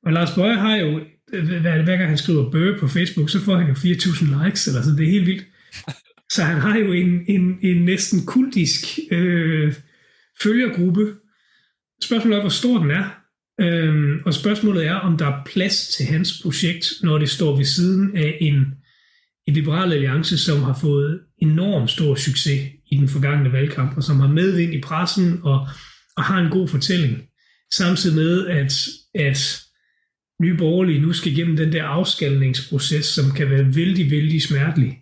Og 0.06 0.12
Lars 0.12 0.34
Bøje 0.34 0.54
har 0.54 0.76
jo, 0.76 1.00
hver, 1.28 1.82
hver 1.82 1.96
gang 1.96 2.08
han 2.08 2.18
skriver 2.18 2.50
bøge 2.50 2.78
på 2.78 2.88
Facebook, 2.88 3.30
så 3.30 3.40
får 3.40 3.56
han 3.56 3.68
jo 3.68 3.74
4.000 3.74 4.44
likes, 4.44 4.66
eller 4.66 4.82
sådan, 4.82 4.98
det 4.98 5.06
er 5.06 5.10
helt 5.10 5.26
vildt. 5.26 5.44
Så 6.30 6.42
han 6.42 6.60
har 6.60 6.78
jo 6.78 6.92
en, 6.92 7.24
en, 7.28 7.58
en 7.62 7.84
næsten 7.84 8.26
kultisk 8.26 8.98
øh, 9.10 9.74
følgergruppe, 10.42 11.14
spørgsmålet 12.02 12.36
er, 12.36 12.40
hvor 12.40 12.50
stor 12.50 12.78
den 12.78 12.90
er. 12.90 13.23
Øhm, 13.60 14.22
og 14.26 14.34
spørgsmålet 14.34 14.86
er, 14.86 14.94
om 14.94 15.18
der 15.18 15.26
er 15.26 15.42
plads 15.46 15.88
til 15.88 16.06
hans 16.06 16.42
projekt, 16.42 16.86
når 17.02 17.18
det 17.18 17.30
står 17.30 17.56
ved 17.56 17.64
siden 17.64 18.16
af 18.16 18.38
en, 18.40 18.54
en 19.46 19.54
liberal 19.54 19.92
alliance, 19.92 20.38
som 20.38 20.62
har 20.62 20.78
fået 20.80 21.20
enorm 21.38 21.88
stor 21.88 22.14
succes 22.14 22.70
i 22.86 22.96
den 22.96 23.08
forgangne 23.08 23.52
valgkamp, 23.52 23.96
og 23.96 24.02
som 24.02 24.20
har 24.20 24.28
medvind 24.28 24.74
i 24.74 24.80
pressen 24.80 25.40
og, 25.42 25.68
og 26.16 26.24
har 26.24 26.38
en 26.38 26.50
god 26.50 26.68
fortælling. 26.68 27.22
Samtidig 27.74 28.16
med, 28.16 28.46
at, 28.46 28.88
at 29.14 29.60
Nye 30.40 30.56
Borgerlige 30.56 31.00
nu 31.00 31.12
skal 31.12 31.32
igennem 31.32 31.56
den 31.56 31.72
der 31.72 31.84
afskalningsproces, 31.84 33.04
som 33.04 33.24
kan 33.36 33.50
være 33.50 33.74
vældig, 33.74 34.10
vældig 34.10 34.42
smertelig. 34.42 34.98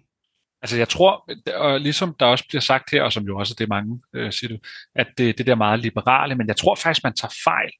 Altså 0.62 0.76
jeg 0.76 0.88
tror, 0.88 1.30
og 1.54 1.80
ligesom 1.80 2.16
der 2.20 2.26
også 2.26 2.44
bliver 2.48 2.60
sagt 2.60 2.90
her, 2.90 3.02
og 3.02 3.12
som 3.12 3.24
jo 3.24 3.38
også 3.38 3.54
er 3.54 3.58
det 3.58 3.68
mange 3.68 4.00
øh, 4.14 4.32
siger 4.32 4.48
du, 4.48 4.58
at 4.94 5.06
det, 5.18 5.38
det 5.38 5.46
der 5.46 5.54
meget 5.54 5.80
liberale, 5.80 6.34
men 6.34 6.48
jeg 6.48 6.56
tror 6.56 6.74
faktisk, 6.74 7.04
man 7.04 7.14
tager 7.14 7.34
fejl, 7.44 7.70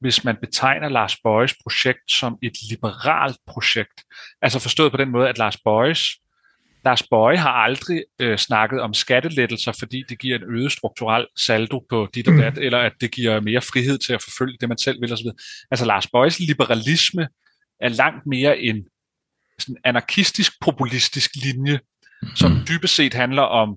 hvis 0.00 0.24
man 0.24 0.36
betegner 0.40 0.88
Lars 0.88 1.16
Bøjes 1.16 1.54
projekt 1.62 2.12
som 2.12 2.38
et 2.42 2.52
liberalt 2.70 3.36
projekt. 3.46 4.04
Altså 4.42 4.58
forstået 4.58 4.92
på 4.92 4.96
den 4.96 5.10
måde, 5.10 5.28
at 5.28 5.38
Lars 5.38 5.56
Bøjes 5.56 6.00
Lars 6.86 7.02
Bøje 7.02 7.36
har 7.36 7.50
aldrig 7.50 8.04
øh, 8.18 8.38
snakket 8.38 8.80
om 8.80 8.94
skattelettelser, 8.94 9.72
fordi 9.72 10.04
det 10.08 10.18
giver 10.18 10.38
en 10.38 10.44
øget 10.44 10.72
strukturel 10.72 11.26
saldo 11.36 11.84
på 11.88 12.08
dit 12.14 12.28
og 12.28 12.34
dat, 12.34 12.56
mm. 12.56 12.62
eller 12.62 12.78
at 12.78 12.92
det 13.00 13.10
giver 13.10 13.40
mere 13.40 13.60
frihed 13.60 13.98
til 13.98 14.12
at 14.12 14.22
forfølge 14.22 14.56
det, 14.60 14.68
man 14.68 14.78
selv 14.78 15.00
vil 15.00 15.12
osv. 15.12 15.26
Altså 15.70 15.86
Lars 15.86 16.06
Bøjes 16.06 16.40
liberalisme 16.40 17.28
er 17.80 17.88
langt 17.88 18.26
mere 18.26 18.58
en 18.58 18.84
sådan 19.58 19.76
anarkistisk, 19.84 20.52
populistisk 20.60 21.30
linje, 21.34 21.80
som 22.34 22.50
mm. 22.50 22.66
dybest 22.68 22.94
set 22.96 23.14
handler 23.14 23.42
om, 23.42 23.76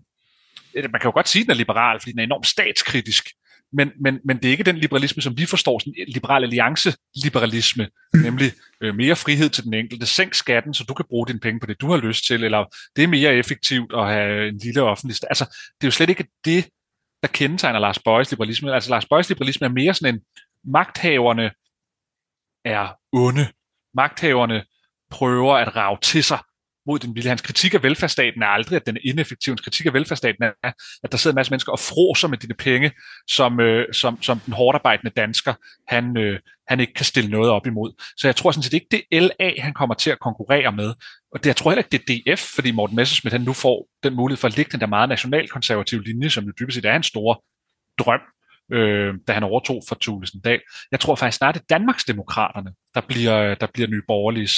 man 0.75 1.01
kan 1.01 1.03
jo 1.03 1.11
godt 1.11 1.29
sige, 1.29 1.41
at 1.41 1.45
den 1.45 1.51
er 1.51 1.55
liberal, 1.57 1.99
fordi 1.99 2.11
den 2.11 2.19
er 2.19 2.23
enormt 2.23 2.47
statskritisk, 2.47 3.29
men, 3.73 3.91
men, 4.01 4.19
men 4.25 4.37
det 4.37 4.45
er 4.45 4.51
ikke 4.51 4.63
den 4.63 4.77
liberalisme, 4.77 5.21
som 5.21 5.37
vi 5.37 5.45
forstår, 5.45 5.79
sådan 5.79 5.93
liberal 6.07 6.43
alliance-liberalisme, 6.43 7.89
mm. 8.13 8.19
nemlig 8.19 8.51
øh, 8.81 8.95
mere 8.95 9.15
frihed 9.15 9.49
til 9.49 9.63
den 9.63 9.73
enkelte. 9.73 10.05
Sænk 10.05 10.33
skatten, 10.33 10.73
så 10.73 10.83
du 10.83 10.93
kan 10.93 11.05
bruge 11.09 11.27
dine 11.27 11.39
penge 11.39 11.59
på 11.59 11.65
det, 11.65 11.81
du 11.81 11.91
har 11.91 11.97
lyst 11.97 12.27
til, 12.27 12.43
eller 12.43 12.65
det 12.95 13.03
er 13.03 13.07
mere 13.07 13.33
effektivt 13.33 13.93
at 13.93 14.07
have 14.07 14.47
en 14.47 14.57
lille 14.57 14.81
offentlig... 14.81 15.15
Altså, 15.29 15.45
det 15.45 15.83
er 15.83 15.87
jo 15.87 15.91
slet 15.91 16.09
ikke 16.09 16.27
det, 16.45 16.69
der 17.21 17.27
kendetegner 17.27 17.79
Lars 17.79 17.99
Bøjes 17.99 18.31
liberalisme. 18.31 18.73
Altså, 18.73 18.89
Lars 18.89 19.05
Bøjes 19.05 19.29
liberalisme 19.29 19.65
er 19.65 19.71
mere 19.71 19.93
sådan 19.93 20.15
en, 20.15 20.21
magthaverne 20.63 21.51
er 22.65 22.97
onde. 23.11 23.47
Magthaverne 23.93 24.65
prøver 25.11 25.57
at 25.57 25.75
rave 25.75 25.97
til 26.01 26.23
sig 26.23 26.39
mod 26.89 26.99
den 26.99 27.15
vilde. 27.15 27.29
Hans 27.29 27.41
kritik 27.41 27.73
af 27.73 27.83
velfærdsstaten 27.83 28.41
er 28.41 28.47
aldrig, 28.47 28.75
at 28.75 28.85
den 28.85 28.95
er 28.95 29.01
ineffektiv. 29.03 29.51
Hans 29.51 29.61
kritik 29.61 29.85
af 29.85 29.93
velfærdsstaten 29.93 30.43
er, 30.43 30.71
at 31.03 31.11
der 31.11 31.17
sidder 31.17 31.33
en 31.33 31.35
masse 31.35 31.51
mennesker 31.51 31.71
og 31.71 31.79
froser 31.79 32.27
med 32.27 32.37
dine 32.37 32.53
penge, 32.53 32.91
som, 33.27 33.59
øh, 33.59 33.93
som, 33.93 34.21
som 34.21 34.39
den 34.39 34.53
hårdt 34.53 34.75
arbejdende 34.75 35.11
dansker, 35.21 35.53
han, 35.87 36.17
øh, 36.17 36.39
han 36.67 36.79
ikke 36.79 36.93
kan 36.93 37.05
stille 37.05 37.29
noget 37.29 37.51
op 37.51 37.67
imod. 37.67 37.91
Så 38.17 38.27
jeg 38.27 38.35
tror 38.35 38.51
sådan 38.51 38.63
set 38.63 38.73
ikke, 38.73 38.87
det 38.91 39.01
er 39.11 39.19
LA, 39.19 39.61
han 39.61 39.73
kommer 39.73 39.95
til 39.95 40.09
at 40.09 40.19
konkurrere 40.19 40.71
med. 40.71 40.93
Og 41.33 41.39
det, 41.39 41.45
jeg 41.45 41.55
tror 41.55 41.71
heller 41.71 41.83
ikke, 41.83 41.97
det 42.07 42.25
er 42.27 42.35
DF, 42.35 42.41
fordi 42.55 42.71
Morten 42.71 42.95
Messerschmidt 42.95 43.33
han 43.33 43.41
nu 43.41 43.53
får 43.53 43.87
den 44.03 44.15
mulighed 44.15 44.37
for 44.37 44.47
at 44.47 44.55
ligge 44.57 44.71
den 44.71 44.79
der 44.79 44.87
meget 44.87 45.09
nationalkonservative 45.09 46.03
linje, 46.03 46.29
som 46.29 46.43
jo 46.43 46.51
dybest 46.59 46.75
set 46.75 46.85
er 46.85 46.95
en 46.95 47.03
stor 47.03 47.43
drøm, 47.99 48.21
øh, 48.73 49.13
da 49.27 49.33
han 49.33 49.43
overtog 49.43 49.81
for 49.87 49.97
Thulesen 50.01 50.41
Dahl. 50.41 50.61
Jeg 50.91 50.99
tror 50.99 51.15
faktisk 51.15 51.37
snart, 51.37 51.55
det 51.55 51.61
er 51.61 51.77
Danmarksdemokraterne, 51.77 52.71
der 52.95 53.01
bliver, 53.01 53.55
der 53.55 53.67
bliver 53.73 53.89
nye 53.89 54.01
borgerliges 54.07 54.53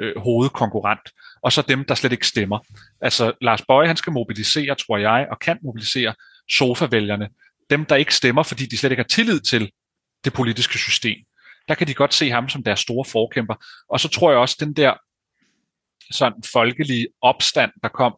øh, 0.00 0.16
hovedkonkurrent, 0.16 1.12
og 1.42 1.52
så 1.52 1.62
dem, 1.62 1.84
der 1.84 1.94
slet 1.94 2.12
ikke 2.12 2.26
stemmer. 2.26 2.58
Altså 3.00 3.32
Lars 3.40 3.62
Bøje, 3.62 3.86
han 3.86 3.96
skal 3.96 4.12
mobilisere, 4.12 4.74
tror 4.74 4.98
jeg, 4.98 5.26
og 5.30 5.38
kan 5.38 5.58
mobilisere 5.62 6.14
sofavælgerne. 6.50 7.28
Dem, 7.70 7.84
der 7.84 7.96
ikke 7.96 8.14
stemmer, 8.14 8.42
fordi 8.42 8.66
de 8.66 8.78
slet 8.78 8.92
ikke 8.92 9.02
har 9.02 9.08
tillid 9.08 9.40
til 9.40 9.70
det 10.24 10.32
politiske 10.32 10.78
system. 10.78 11.16
Der 11.68 11.74
kan 11.74 11.86
de 11.86 11.94
godt 11.94 12.14
se 12.14 12.30
ham 12.30 12.48
som 12.48 12.62
deres 12.62 12.80
store 12.80 13.04
forkæmper. 13.04 13.54
Og 13.88 14.00
så 14.00 14.08
tror 14.08 14.30
jeg 14.30 14.38
også, 14.38 14.56
den 14.60 14.72
der 14.72 14.94
sådan 16.10 16.42
folkelige 16.52 17.08
opstand, 17.22 17.70
der 17.82 17.88
kom 17.88 18.16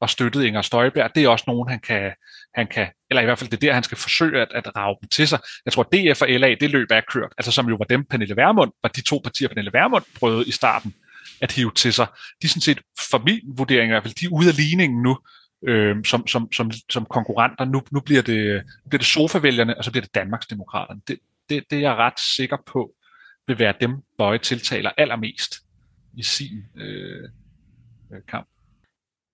og 0.00 0.10
støttede 0.10 0.46
Inger 0.46 0.62
Støjberg, 0.62 1.10
det 1.14 1.24
er 1.24 1.28
også 1.28 1.44
nogen, 1.46 1.68
han 1.68 1.80
kan, 1.80 2.12
han 2.54 2.66
kan, 2.66 2.88
eller 3.10 3.20
i 3.20 3.24
hvert 3.24 3.38
fald 3.38 3.50
det 3.50 3.56
er 3.56 3.60
der, 3.60 3.74
han 3.74 3.82
skal 3.82 3.98
forsøge 3.98 4.40
at, 4.40 4.48
at 4.54 4.76
rave 4.76 4.96
dem 5.00 5.08
til 5.08 5.28
sig. 5.28 5.38
Jeg 5.64 5.72
tror, 5.72 5.82
DF 5.82 6.22
og 6.22 6.28
LA, 6.28 6.54
det 6.60 6.70
løb 6.70 6.90
er 6.90 7.00
kørt, 7.12 7.32
altså 7.38 7.52
som 7.52 7.68
jo 7.68 7.76
var 7.76 7.84
dem, 7.84 8.04
Pernille 8.04 8.36
Vermund, 8.36 8.72
var 8.82 8.88
de 8.88 9.00
to 9.00 9.20
partier, 9.24 9.48
Pernille 9.48 9.72
Vermund 9.72 10.04
prøvede 10.18 10.48
i 10.48 10.50
starten 10.50 10.94
at 11.40 11.52
hive 11.52 11.72
til 11.76 11.92
sig. 11.92 12.06
De 12.42 12.46
er 12.46 12.48
sådan 12.48 12.60
set, 12.60 12.80
for 13.10 13.22
min 13.24 13.40
vurdering 13.56 13.88
i 13.88 13.92
hvert 13.92 14.02
fald, 14.02 14.14
de 14.14 14.24
er 14.24 14.30
ude 14.30 14.48
af 14.48 14.56
ligningen 14.56 15.02
nu, 15.02 15.18
øh, 15.68 15.96
som, 16.04 16.26
som, 16.26 16.52
som, 16.52 16.70
som 16.90 17.06
konkurrenter. 17.10 17.64
Nu, 17.64 17.82
nu 17.92 18.00
bliver 18.00 18.22
det, 18.22 18.62
bliver 18.88 18.98
det 18.98 19.06
sofavælgerne, 19.06 19.78
og 19.78 19.84
så 19.84 19.90
bliver 19.90 20.04
det 20.04 20.14
Danmarksdemokraterne. 20.14 21.00
Det, 21.08 21.18
det, 21.48 21.64
det 21.70 21.76
er 21.76 21.80
jeg 21.80 21.94
ret 21.94 22.20
sikker 22.20 22.56
på, 22.66 22.94
vil 23.46 23.58
være 23.58 23.74
dem, 23.80 23.90
Bøje 24.18 24.38
tiltaler 24.38 24.90
allermest 24.98 25.54
i 26.16 26.22
sin 26.22 26.64
øh, 26.76 27.22
øh, 28.12 28.20
kamp. 28.28 28.48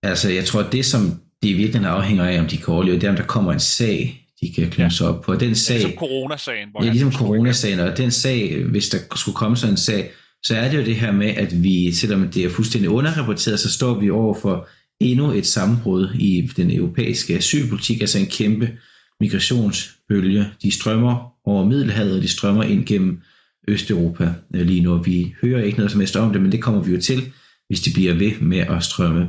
Altså, 0.03 0.31
jeg 0.31 0.45
tror, 0.45 0.63
det, 0.63 0.85
som 0.85 1.01
det 1.43 1.49
i 1.49 1.53
virkeligheden 1.53 1.95
afhænger 1.95 2.25
af, 2.25 2.39
om 2.41 2.47
de 2.47 2.57
kan 2.57 2.75
overleve, 2.75 2.97
det 2.97 3.05
er, 3.05 3.11
om 3.11 3.17
der 3.17 3.27
kommer 3.27 3.53
en 3.53 3.61
sag, 3.61 4.27
de 4.41 4.53
kan 4.53 4.71
klemme 4.71 4.91
sig 4.91 5.09
op 5.09 5.23
på. 5.23 5.35
Den 5.35 5.55
sag, 5.55 5.75
ja, 5.75 5.79
ligesom 5.79 5.99
coronasagen. 5.99 6.71
Hvor 6.71 6.85
ja, 6.85 6.91
ligesom 6.91 7.13
coronasagen, 7.13 7.81
og 7.81 7.97
den 7.97 8.11
sag, 8.11 8.65
hvis 8.65 8.89
der 8.89 8.99
skulle 9.17 9.37
komme 9.37 9.57
sådan 9.57 9.73
en 9.73 9.77
sag, 9.77 10.11
så 10.45 10.57
er 10.57 10.71
det 10.71 10.79
jo 10.79 10.85
det 10.85 10.97
her 10.97 11.13
med, 11.13 11.27
at 11.27 11.63
vi, 11.63 11.93
selvom 11.93 12.29
det 12.29 12.45
er 12.45 12.51
fuldstændig 12.51 12.91
underrapporteret, 12.91 13.61
så 13.61 13.73
står 13.73 14.01
vi 14.01 14.11
over 14.11 14.35
for 14.35 14.69
endnu 15.01 15.33
et 15.33 15.47
sammenbrud 15.47 16.15
i 16.15 16.51
den 16.57 16.71
europæiske 16.71 17.37
asylpolitik, 17.37 18.01
altså 18.01 18.19
en 18.19 18.27
kæmpe 18.27 18.79
migrationsbølge. 19.21 20.47
De 20.63 20.71
strømmer 20.71 21.33
over 21.45 21.65
Middelhavet, 21.65 22.17
og 22.17 22.23
de 22.23 22.29
strømmer 22.29 22.63
ind 22.63 22.87
gennem 22.87 23.21
Østeuropa 23.69 24.35
lige 24.51 24.81
nu. 24.81 24.99
Vi 24.99 25.35
hører 25.43 25.63
ikke 25.63 25.79
noget 25.79 25.93
som 25.93 26.01
helst 26.01 26.17
om 26.17 26.33
det, 26.33 26.43
men 26.43 26.53
det 26.53 26.63
kommer 26.63 26.83
vi 26.83 26.93
jo 26.93 27.01
til, 27.01 27.33
hvis 27.67 27.81
de 27.81 27.93
bliver 27.93 28.15
ved 28.15 28.41
med 28.41 28.59
at 28.59 28.83
strømme. 28.83 29.29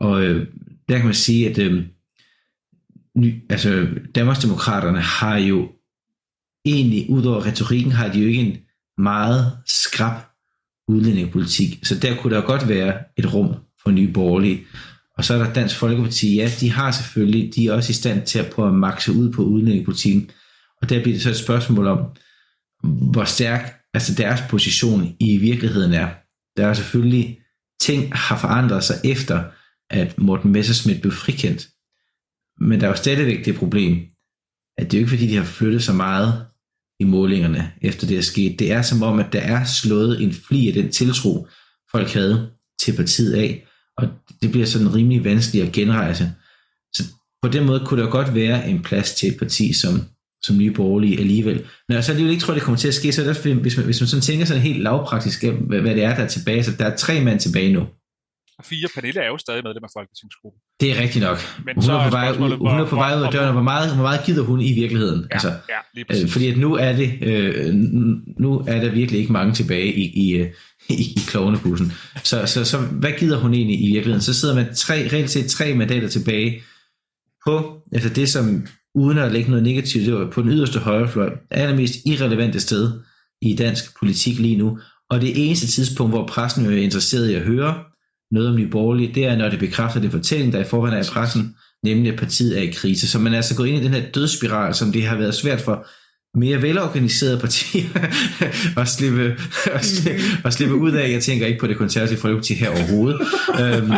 Og 0.00 0.24
øh, 0.24 0.46
der 0.88 0.96
kan 0.96 1.04
man 1.04 1.14
sige, 1.14 1.50
at 1.50 1.58
øh, 1.58 1.84
ny, 3.16 3.34
altså, 3.50 3.86
Danmarksdemokraterne 4.14 5.00
har 5.00 5.36
jo 5.36 5.68
egentlig, 6.64 7.10
udover 7.10 7.46
retorikken, 7.46 7.92
har 7.92 8.12
de 8.12 8.20
jo 8.20 8.26
ikke 8.26 8.40
en 8.40 8.56
meget 8.98 9.52
skrab 9.66 10.29
udlændingepolitik. 10.90 11.78
Så 11.82 11.94
der 11.94 12.16
kunne 12.16 12.36
der 12.36 12.42
godt 12.42 12.68
være 12.68 12.98
et 13.16 13.34
rum 13.34 13.54
for 13.82 13.90
nye 13.90 14.12
borgerlige. 14.12 14.62
Og 15.16 15.24
så 15.24 15.34
er 15.34 15.38
der 15.38 15.52
Dansk 15.52 15.76
Folkeparti, 15.76 16.34
ja, 16.34 16.50
de 16.60 16.70
har 16.70 16.90
selvfølgelig, 16.90 17.54
de 17.54 17.66
er 17.66 17.72
også 17.72 17.90
i 17.90 17.94
stand 17.94 18.26
til 18.26 18.38
at 18.38 18.50
prøve 18.50 18.68
at 18.68 18.74
makse 18.74 19.12
ud 19.12 19.32
på 19.32 19.42
udlændingepolitikken. 19.42 20.30
Og 20.82 20.88
der 20.88 21.02
bliver 21.02 21.14
det 21.14 21.22
så 21.22 21.30
et 21.30 21.36
spørgsmål 21.36 21.86
om, 21.86 21.98
hvor 23.12 23.24
stærk 23.24 23.74
altså 23.94 24.14
deres 24.14 24.40
position 24.50 25.16
i 25.20 25.36
virkeligheden 25.36 25.92
er. 25.92 26.08
Der 26.56 26.66
er 26.66 26.74
selvfølgelig 26.74 27.38
ting 27.80 28.14
har 28.14 28.38
forandret 28.38 28.84
sig 28.84 28.96
efter, 29.04 29.44
at 29.90 30.18
Morten 30.18 30.52
Messerschmidt 30.52 31.00
blev 31.00 31.12
frikendt. 31.12 31.68
Men 32.60 32.80
der 32.80 32.86
er 32.86 32.90
jo 32.90 32.96
stadigvæk 32.96 33.44
det 33.44 33.56
problem, 33.56 33.96
at 34.78 34.90
det 34.90 34.94
er 34.94 35.00
jo 35.00 35.04
ikke 35.04 35.10
fordi, 35.10 35.26
de 35.26 35.36
har 35.36 35.44
flyttet 35.44 35.82
så 35.82 35.92
meget 35.92 36.46
i 37.00 37.04
målingerne, 37.04 37.72
efter 37.82 38.06
det 38.06 38.18
er 38.18 38.22
sket. 38.22 38.58
Det 38.58 38.72
er 38.72 38.82
som 38.82 39.02
om, 39.02 39.18
at 39.18 39.32
der 39.32 39.40
er 39.40 39.64
slået 39.64 40.22
en 40.22 40.32
fli 40.32 40.68
af 40.68 40.74
den 40.74 40.90
tiltro, 40.90 41.46
folk 41.92 42.08
havde 42.08 42.50
til 42.82 42.96
partiet 42.96 43.32
af, 43.32 43.66
og 43.96 44.08
det 44.42 44.50
bliver 44.50 44.66
sådan 44.66 44.94
rimelig 44.94 45.24
vanskeligt 45.24 45.66
at 45.66 45.72
genrejse. 45.72 46.32
Så 46.94 47.02
på 47.42 47.48
den 47.48 47.66
måde 47.66 47.82
kunne 47.86 48.02
der 48.02 48.10
godt 48.10 48.34
være 48.34 48.68
en 48.70 48.82
plads 48.82 49.14
til 49.14 49.28
et 49.28 49.38
parti 49.38 49.72
som, 49.72 50.02
som 50.42 50.58
Nye 50.58 50.70
Borgerlige 50.72 51.20
alligevel. 51.20 51.64
Når 51.88 51.96
jeg 51.96 52.04
så 52.04 52.12
alligevel 52.12 52.32
ikke 52.32 52.42
tror, 52.44 52.54
det 52.54 52.62
kommer 52.62 52.78
til 52.78 52.88
at 52.88 52.94
ske, 52.94 53.12
så 53.12 53.22
er 53.22 53.32
det 53.32 53.54
hvis 53.54 53.76
man, 53.76 53.84
hvis 53.84 54.00
man 54.00 54.08
sådan 54.08 54.22
tænker 54.22 54.44
sådan 54.44 54.62
helt 54.62 54.82
lavpraktisk, 54.82 55.44
hvad, 55.44 55.80
hvad 55.80 55.94
det 55.94 56.04
er, 56.04 56.14
der 56.14 56.22
er 56.22 56.28
tilbage, 56.28 56.64
så 56.64 56.72
der 56.78 56.84
er 56.84 56.96
tre 56.96 57.24
mand 57.24 57.40
tilbage 57.40 57.72
nu. 57.72 57.86
Og 58.60 58.66
fire, 58.66 58.88
Pernille 58.94 59.20
er 59.20 59.26
jo 59.26 59.38
stadig 59.38 59.62
medlem 59.64 59.84
af 59.84 59.90
Folketingsgruppen. 59.96 60.60
Det 60.80 60.90
er 60.90 61.02
rigtigt 61.02 61.24
nok. 61.24 61.38
Men 61.64 61.74
hun, 61.74 61.82
så 61.82 61.92
er 61.92 62.04
på 62.04 62.10
vej, 62.10 62.32
hun 62.36 62.80
er 62.80 62.86
på 62.86 62.96
vej 62.96 63.16
ud 63.18 63.22
af 63.22 63.32
døren, 63.32 63.52
hvor 63.52 63.62
meget, 63.62 63.94
hvor 63.94 64.02
meget 64.02 64.20
gider 64.26 64.42
hun 64.42 64.60
i 64.60 64.72
virkeligheden? 64.72 65.20
Ja, 65.20 65.26
altså, 65.34 65.48
ja, 65.48 65.80
lige 65.94 66.04
præcis. 66.04 66.24
øh, 66.24 66.30
fordi 66.30 66.50
at 66.50 66.58
nu 66.58 66.74
er 66.74 66.92
det, 66.92 67.18
øh, 67.22 67.74
nu 68.38 68.64
er 68.66 68.80
der 68.80 68.90
virkelig 68.90 69.20
ikke 69.20 69.32
mange 69.32 69.54
tilbage 69.54 69.94
i, 69.94 70.04
i, 70.24 70.32
øh, 70.32 70.46
i, 70.88 71.02
i 71.16 71.20
klovnebussen. 71.26 71.92
Så, 72.24 72.46
så, 72.46 72.64
så 72.64 72.78
hvad 72.78 73.12
gider 73.18 73.38
hun 73.38 73.54
egentlig 73.54 73.80
i 73.80 73.92
virkeligheden? 73.92 74.22
Så 74.22 74.34
sidder 74.34 74.54
man 74.54 74.74
tre, 74.74 75.08
reelt 75.12 75.30
set 75.30 75.50
tre 75.50 75.74
mandater 75.74 76.08
tilbage 76.08 76.62
på 77.46 77.82
altså 77.92 78.08
det, 78.08 78.28
som 78.28 78.66
uden 78.94 79.18
at 79.18 79.32
lægge 79.32 79.50
noget 79.50 79.64
negativt, 79.64 80.06
det 80.06 80.14
var 80.14 80.30
på 80.30 80.42
den 80.42 80.50
yderste 80.50 80.78
højrefløj, 80.78 81.30
allermest 81.50 81.94
irrelevante 82.06 82.60
sted 82.60 82.92
i 83.42 83.56
dansk 83.56 83.98
politik 83.98 84.38
lige 84.38 84.56
nu. 84.56 84.78
Og 85.10 85.20
det 85.20 85.46
eneste 85.46 85.66
tidspunkt, 85.66 86.12
hvor 86.12 86.26
pressen 86.26 86.66
er 86.66 86.70
interesseret 86.70 87.30
i 87.30 87.34
at 87.34 87.42
høre 87.42 87.84
noget 88.30 88.48
om 88.48 88.56
Nye 88.56 88.68
Borgerlige, 88.68 89.14
det 89.14 89.24
er, 89.24 89.36
når 89.36 89.48
det 89.48 89.58
bekræfter 89.58 90.00
det 90.00 90.10
fortælling, 90.10 90.52
der 90.52 90.60
i 90.60 90.64
forvejen 90.64 90.96
er 90.96 91.02
i 91.02 91.08
pressen, 91.12 91.54
nemlig 91.84 92.12
at 92.12 92.18
partiet 92.18 92.58
er 92.58 92.62
i 92.62 92.70
krise. 92.70 93.08
Så 93.08 93.18
man 93.18 93.32
er 93.32 93.36
altså 93.36 93.56
gået 93.56 93.68
ind 93.68 93.80
i 93.80 93.84
den 93.84 93.94
her 93.94 94.02
dødsspiral, 94.14 94.74
som 94.74 94.92
det 94.92 95.06
har 95.06 95.16
været 95.16 95.34
svært 95.34 95.60
for 95.60 95.86
mere 96.38 96.62
velorganiserede 96.62 97.38
partier 97.38 97.88
at, 98.80 98.88
slippe, 98.88 99.36
at, 99.72 99.84
slippe, 99.84 100.20
at 100.44 100.52
slippe 100.52 100.74
ud 100.74 100.92
af. 100.92 101.10
Jeg 101.12 101.22
tænker 101.22 101.46
ikke 101.46 101.60
på 101.60 101.66
det 101.66 101.76
konservative 101.76 102.18
folkeparti 102.18 102.54
her 102.54 102.70
overhovedet. 102.70 103.20
øhm, 103.60 103.92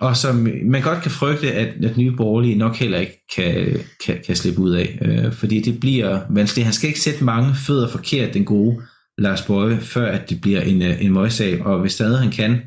og 0.00 0.16
som 0.16 0.48
man 0.64 0.82
godt 0.82 1.02
kan 1.02 1.10
frygte, 1.10 1.52
at, 1.52 1.84
at 1.84 1.96
nye 1.96 2.12
borgerlige 2.16 2.58
nok 2.58 2.76
heller 2.76 2.98
ikke 2.98 3.26
kan, 3.36 3.80
kan, 4.06 4.18
kan 4.26 4.36
slippe 4.36 4.60
ud 4.60 4.70
af. 4.70 4.98
Øh, 5.02 5.32
fordi 5.32 5.60
det 5.60 5.80
bliver 5.80 6.20
vanskeligt. 6.30 6.64
Han 6.64 6.74
skal 6.74 6.88
ikke 6.88 7.00
sætte 7.00 7.24
mange 7.24 7.54
fødder 7.66 7.88
forkert, 7.88 8.34
den 8.34 8.44
gode 8.44 8.82
Lars 9.18 9.42
Bøje, 9.42 9.80
før 9.80 10.12
at 10.12 10.30
det 10.30 10.40
bliver 10.40 10.60
en, 10.60 10.82
øh, 10.82 11.04
en 11.04 11.12
møgssag. 11.12 11.66
Og 11.66 11.80
hvis 11.80 11.92
stadig 11.92 12.18
han 12.18 12.30
kan, 12.30 12.50
øh, 12.52 12.58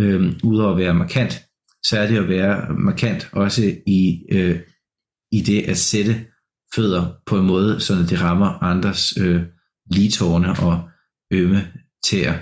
øh, 0.00 0.32
udover 0.44 0.72
at 0.72 0.78
være 0.78 0.94
markant, 0.94 1.42
så 1.84 1.98
er 1.98 2.06
det 2.06 2.18
at 2.18 2.28
være 2.28 2.74
markant 2.74 3.28
også 3.32 3.74
i, 3.86 4.22
øh, 4.32 4.60
i 5.32 5.40
det 5.40 5.62
at 5.62 5.78
sætte 5.78 6.26
fødder 6.74 7.12
på 7.26 7.38
en 7.38 7.46
måde, 7.46 7.80
så 7.80 7.94
det 7.94 8.20
rammer 8.20 8.62
andres 8.62 9.16
øh, 9.20 9.42
ligetårne 9.90 10.50
og 10.50 10.88
ømme 11.32 11.72
tæer. 12.04 12.38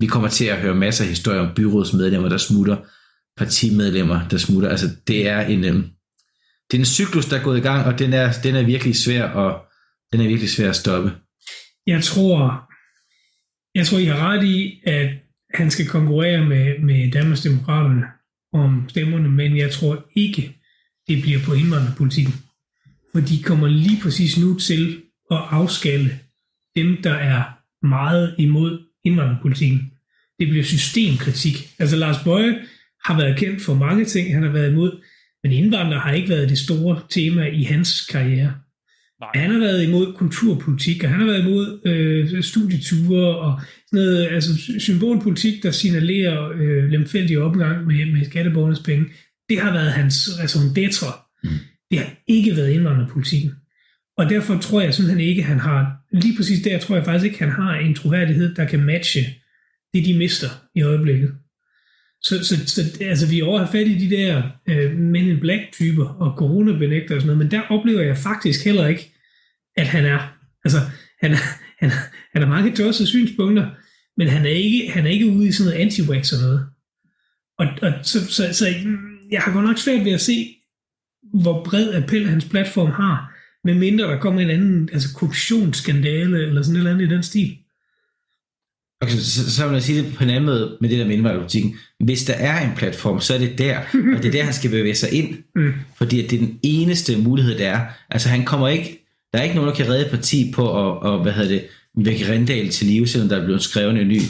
Vi 0.00 0.06
kommer 0.06 0.28
til 0.28 0.44
at 0.44 0.60
høre 0.60 0.74
masser 0.74 1.04
af 1.04 1.08
historier 1.08 1.40
om 1.40 1.54
byrådsmedlemmer, 1.54 2.28
der 2.28 2.36
smutter, 2.36 2.76
partimedlemmer, 3.36 4.28
der 4.28 4.38
smutter. 4.38 4.68
Altså, 4.68 4.86
det 5.06 5.28
er 5.28 5.40
en, 5.40 5.64
øh, 5.64 5.74
det 6.70 6.74
er 6.74 6.78
en 6.78 6.84
cyklus, 6.84 7.26
der 7.26 7.38
er 7.38 7.42
gået 7.42 7.58
i 7.58 7.60
gang, 7.60 7.86
og 7.86 7.98
den 7.98 8.12
er, 8.12 8.32
den 8.42 8.54
er 8.56 8.62
virkelig 8.62 8.96
svær 8.96 9.28
at, 9.28 9.60
den 10.12 10.20
er 10.20 10.28
virkelig 10.28 10.50
svær 10.50 10.68
at 10.68 10.76
stoppe. 10.76 11.12
Jeg 11.86 12.02
tror, 12.02 12.68
jeg 13.74 13.86
tror, 13.86 13.98
I 13.98 14.04
har 14.04 14.28
ret 14.28 14.44
i, 14.44 14.80
at 14.86 15.08
han 15.54 15.70
skal 15.70 15.86
konkurrere 15.86 16.44
med, 16.44 16.78
med 16.78 17.10
Danmarks 17.10 17.42
Demokraterne 17.42 18.02
om 18.52 18.88
stemmerne, 18.88 19.28
men 19.28 19.56
jeg 19.56 19.70
tror 19.70 20.06
ikke, 20.16 20.56
det 21.08 21.22
bliver 21.22 21.38
på 21.46 21.52
indvandrerpolitikken. 21.52 22.34
For 23.12 23.20
de 23.20 23.42
kommer 23.42 23.68
lige 23.68 24.00
præcis 24.02 24.38
nu 24.38 24.58
til 24.58 25.02
at 25.30 25.38
afskalle 25.50 26.10
dem, 26.76 27.02
der 27.02 27.14
er 27.14 27.42
meget 27.86 28.34
imod 28.38 28.80
indvandrerpolitikken. 29.04 29.92
Det 30.38 30.48
bliver 30.48 30.64
systemkritik. 30.64 31.68
Altså 31.78 31.96
Lars 31.96 32.24
Bøje 32.24 32.58
har 33.04 33.16
været 33.16 33.38
kendt 33.38 33.62
for 33.62 33.74
mange 33.74 34.04
ting, 34.04 34.34
han 34.34 34.42
har 34.42 34.50
været 34.50 34.72
imod, 34.72 35.02
men 35.42 35.52
indvandrere 35.52 36.00
har 36.00 36.12
ikke 36.12 36.28
været 36.28 36.48
det 36.48 36.58
store 36.58 37.00
tema 37.10 37.46
i 37.46 37.62
hans 37.62 38.06
karriere. 38.06 38.54
Nej. 39.20 39.30
Han 39.34 39.50
har 39.50 39.58
været 39.58 39.88
imod 39.88 40.12
kulturpolitik, 40.12 41.04
og 41.04 41.10
han 41.10 41.20
har 41.20 41.26
været 41.26 41.46
imod 41.46 41.80
øh, 41.84 42.42
studieture 42.42 43.38
og 43.38 43.60
noget, 43.94 44.28
altså 44.30 44.50
symbolpolitik, 44.78 45.62
der 45.62 45.70
signalerer 45.70 46.50
øh, 46.50 46.84
lemfældig 46.90 47.38
opgang 47.38 47.86
med, 47.86 48.12
med 48.12 48.24
skatteborgernes 48.24 48.80
penge. 48.80 49.06
Det 49.48 49.60
har 49.60 49.72
været 49.72 49.92
hans 49.92 50.30
raison 50.42 50.62
d'etre. 50.62 51.38
Mm. 51.44 51.50
Det 51.90 51.98
har 51.98 52.10
ikke 52.26 52.56
været 52.56 52.70
indvandrerpolitikken. 52.70 53.50
Og 54.16 54.30
derfor 54.30 54.58
tror 54.58 54.80
jeg 54.80 54.94
simpelthen 54.94 55.20
ikke, 55.20 55.42
han 55.42 55.58
har, 55.58 55.96
lige 56.12 56.36
præcis 56.36 56.62
der 56.62 56.78
tror 56.78 56.96
jeg 56.96 57.04
faktisk 57.04 57.24
ikke, 57.24 57.44
han 57.44 57.50
har 57.52 57.74
en 57.74 57.94
troværdighed, 57.94 58.54
der 58.54 58.64
kan 58.64 58.84
matche 58.84 59.20
det, 59.94 60.06
de 60.06 60.18
mister 60.18 60.48
i 60.74 60.82
øjeblikket. 60.82 61.34
Så, 62.22 62.44
så, 62.44 62.66
så 62.66 62.82
altså, 63.00 63.28
vi 63.30 63.42
over 63.42 63.58
har 63.58 63.72
fat 63.72 63.86
i 63.86 64.08
de 64.08 64.16
der 64.16 64.42
øh, 64.68 64.96
Men 64.96 65.28
in 65.28 65.40
Black-typer 65.40 66.04
og 66.04 66.36
coronabenægter 66.38 67.14
og 67.14 67.20
sådan 67.20 67.36
noget, 67.36 67.38
men 67.38 67.50
der 67.50 67.60
oplever 67.70 68.02
jeg 68.02 68.16
faktisk 68.16 68.64
heller 68.64 68.86
ikke, 68.86 69.12
at 69.76 69.86
han 69.86 70.04
er, 70.04 70.36
altså, 70.64 70.78
han, 71.20 71.34
han, 71.78 71.90
han 72.32 72.42
har 72.42 72.48
mange 72.48 72.76
tossede 72.76 73.08
synspunkter, 73.08 73.70
men 74.16 74.28
han 74.28 74.46
er 74.46 74.50
ikke, 74.50 74.90
han 74.90 75.06
er 75.06 75.10
ikke 75.10 75.26
ude 75.26 75.48
i 75.48 75.52
sådan 75.52 75.70
noget 75.70 75.82
anti 75.82 76.00
og 76.00 76.40
noget. 76.40 76.66
Og, 77.58 77.66
og 77.82 77.92
så, 78.02 78.26
så, 78.26 78.52
så, 78.52 78.66
jeg 79.30 79.40
har 79.40 79.52
godt 79.52 79.64
nok 79.64 79.78
svært 79.78 80.04
ved 80.04 80.12
at 80.12 80.20
se, 80.20 80.56
hvor 81.22 81.64
bred 81.64 81.94
appel 81.94 82.28
hans 82.28 82.44
platform 82.44 82.90
har, 82.90 83.34
med 83.64 83.74
mindre 83.74 84.04
der 84.04 84.18
kommer 84.18 84.40
en 84.40 84.50
anden 84.50 84.88
altså 84.92 85.14
korruptionsskandale 85.14 86.46
eller 86.46 86.62
sådan 86.62 86.76
et 86.76 86.78
eller 86.78 86.90
andet 86.90 87.06
i 87.06 87.14
den 87.14 87.22
stil. 87.22 87.58
Okay, 89.00 89.12
så, 89.12 89.50
så 89.50 89.66
vil 89.66 89.74
jeg 89.74 89.82
sige 89.82 90.02
det 90.02 90.14
på 90.14 90.24
en 90.24 90.30
anden 90.30 90.44
måde 90.44 90.78
med 90.80 90.88
det 90.88 90.98
der 90.98 91.04
med 91.04 91.14
indvandrerpolitikken. 91.14 91.76
Hvis 92.00 92.24
der 92.24 92.34
er 92.34 92.70
en 92.70 92.76
platform, 92.76 93.20
så 93.20 93.34
er 93.34 93.38
det 93.38 93.58
der, 93.58 93.78
og 94.16 94.22
det 94.22 94.24
er 94.24 94.32
der, 94.32 94.44
han 94.44 94.52
skal 94.52 94.70
bevæge 94.70 94.94
sig 94.94 95.12
ind. 95.12 95.36
Mm. 95.54 95.72
Fordi 95.96 96.16
det 96.16 96.32
er 96.32 96.46
den 96.46 96.58
eneste 96.62 97.18
mulighed, 97.18 97.58
der 97.58 97.70
er. 97.70 97.86
Altså 98.10 98.28
han 98.28 98.44
kommer 98.44 98.68
ikke, 98.68 99.06
der 99.32 99.38
er 99.38 99.42
ikke 99.42 99.54
nogen, 99.54 99.68
der 99.68 99.76
kan 99.76 99.88
redde 99.88 100.10
parti 100.10 100.52
på 100.54 100.62
at, 100.68 100.98
og, 100.98 101.22
hvad 101.22 101.32
hedder 101.32 101.48
det, 101.48 101.64
vække 101.96 102.32
Rendal 102.32 102.68
til 102.68 102.86
live, 102.86 103.06
selvom 103.06 103.28
der 103.28 103.40
er 103.40 103.44
blevet 103.44 103.62
skrevet 103.62 104.00
en 104.00 104.08
ny 104.08 104.20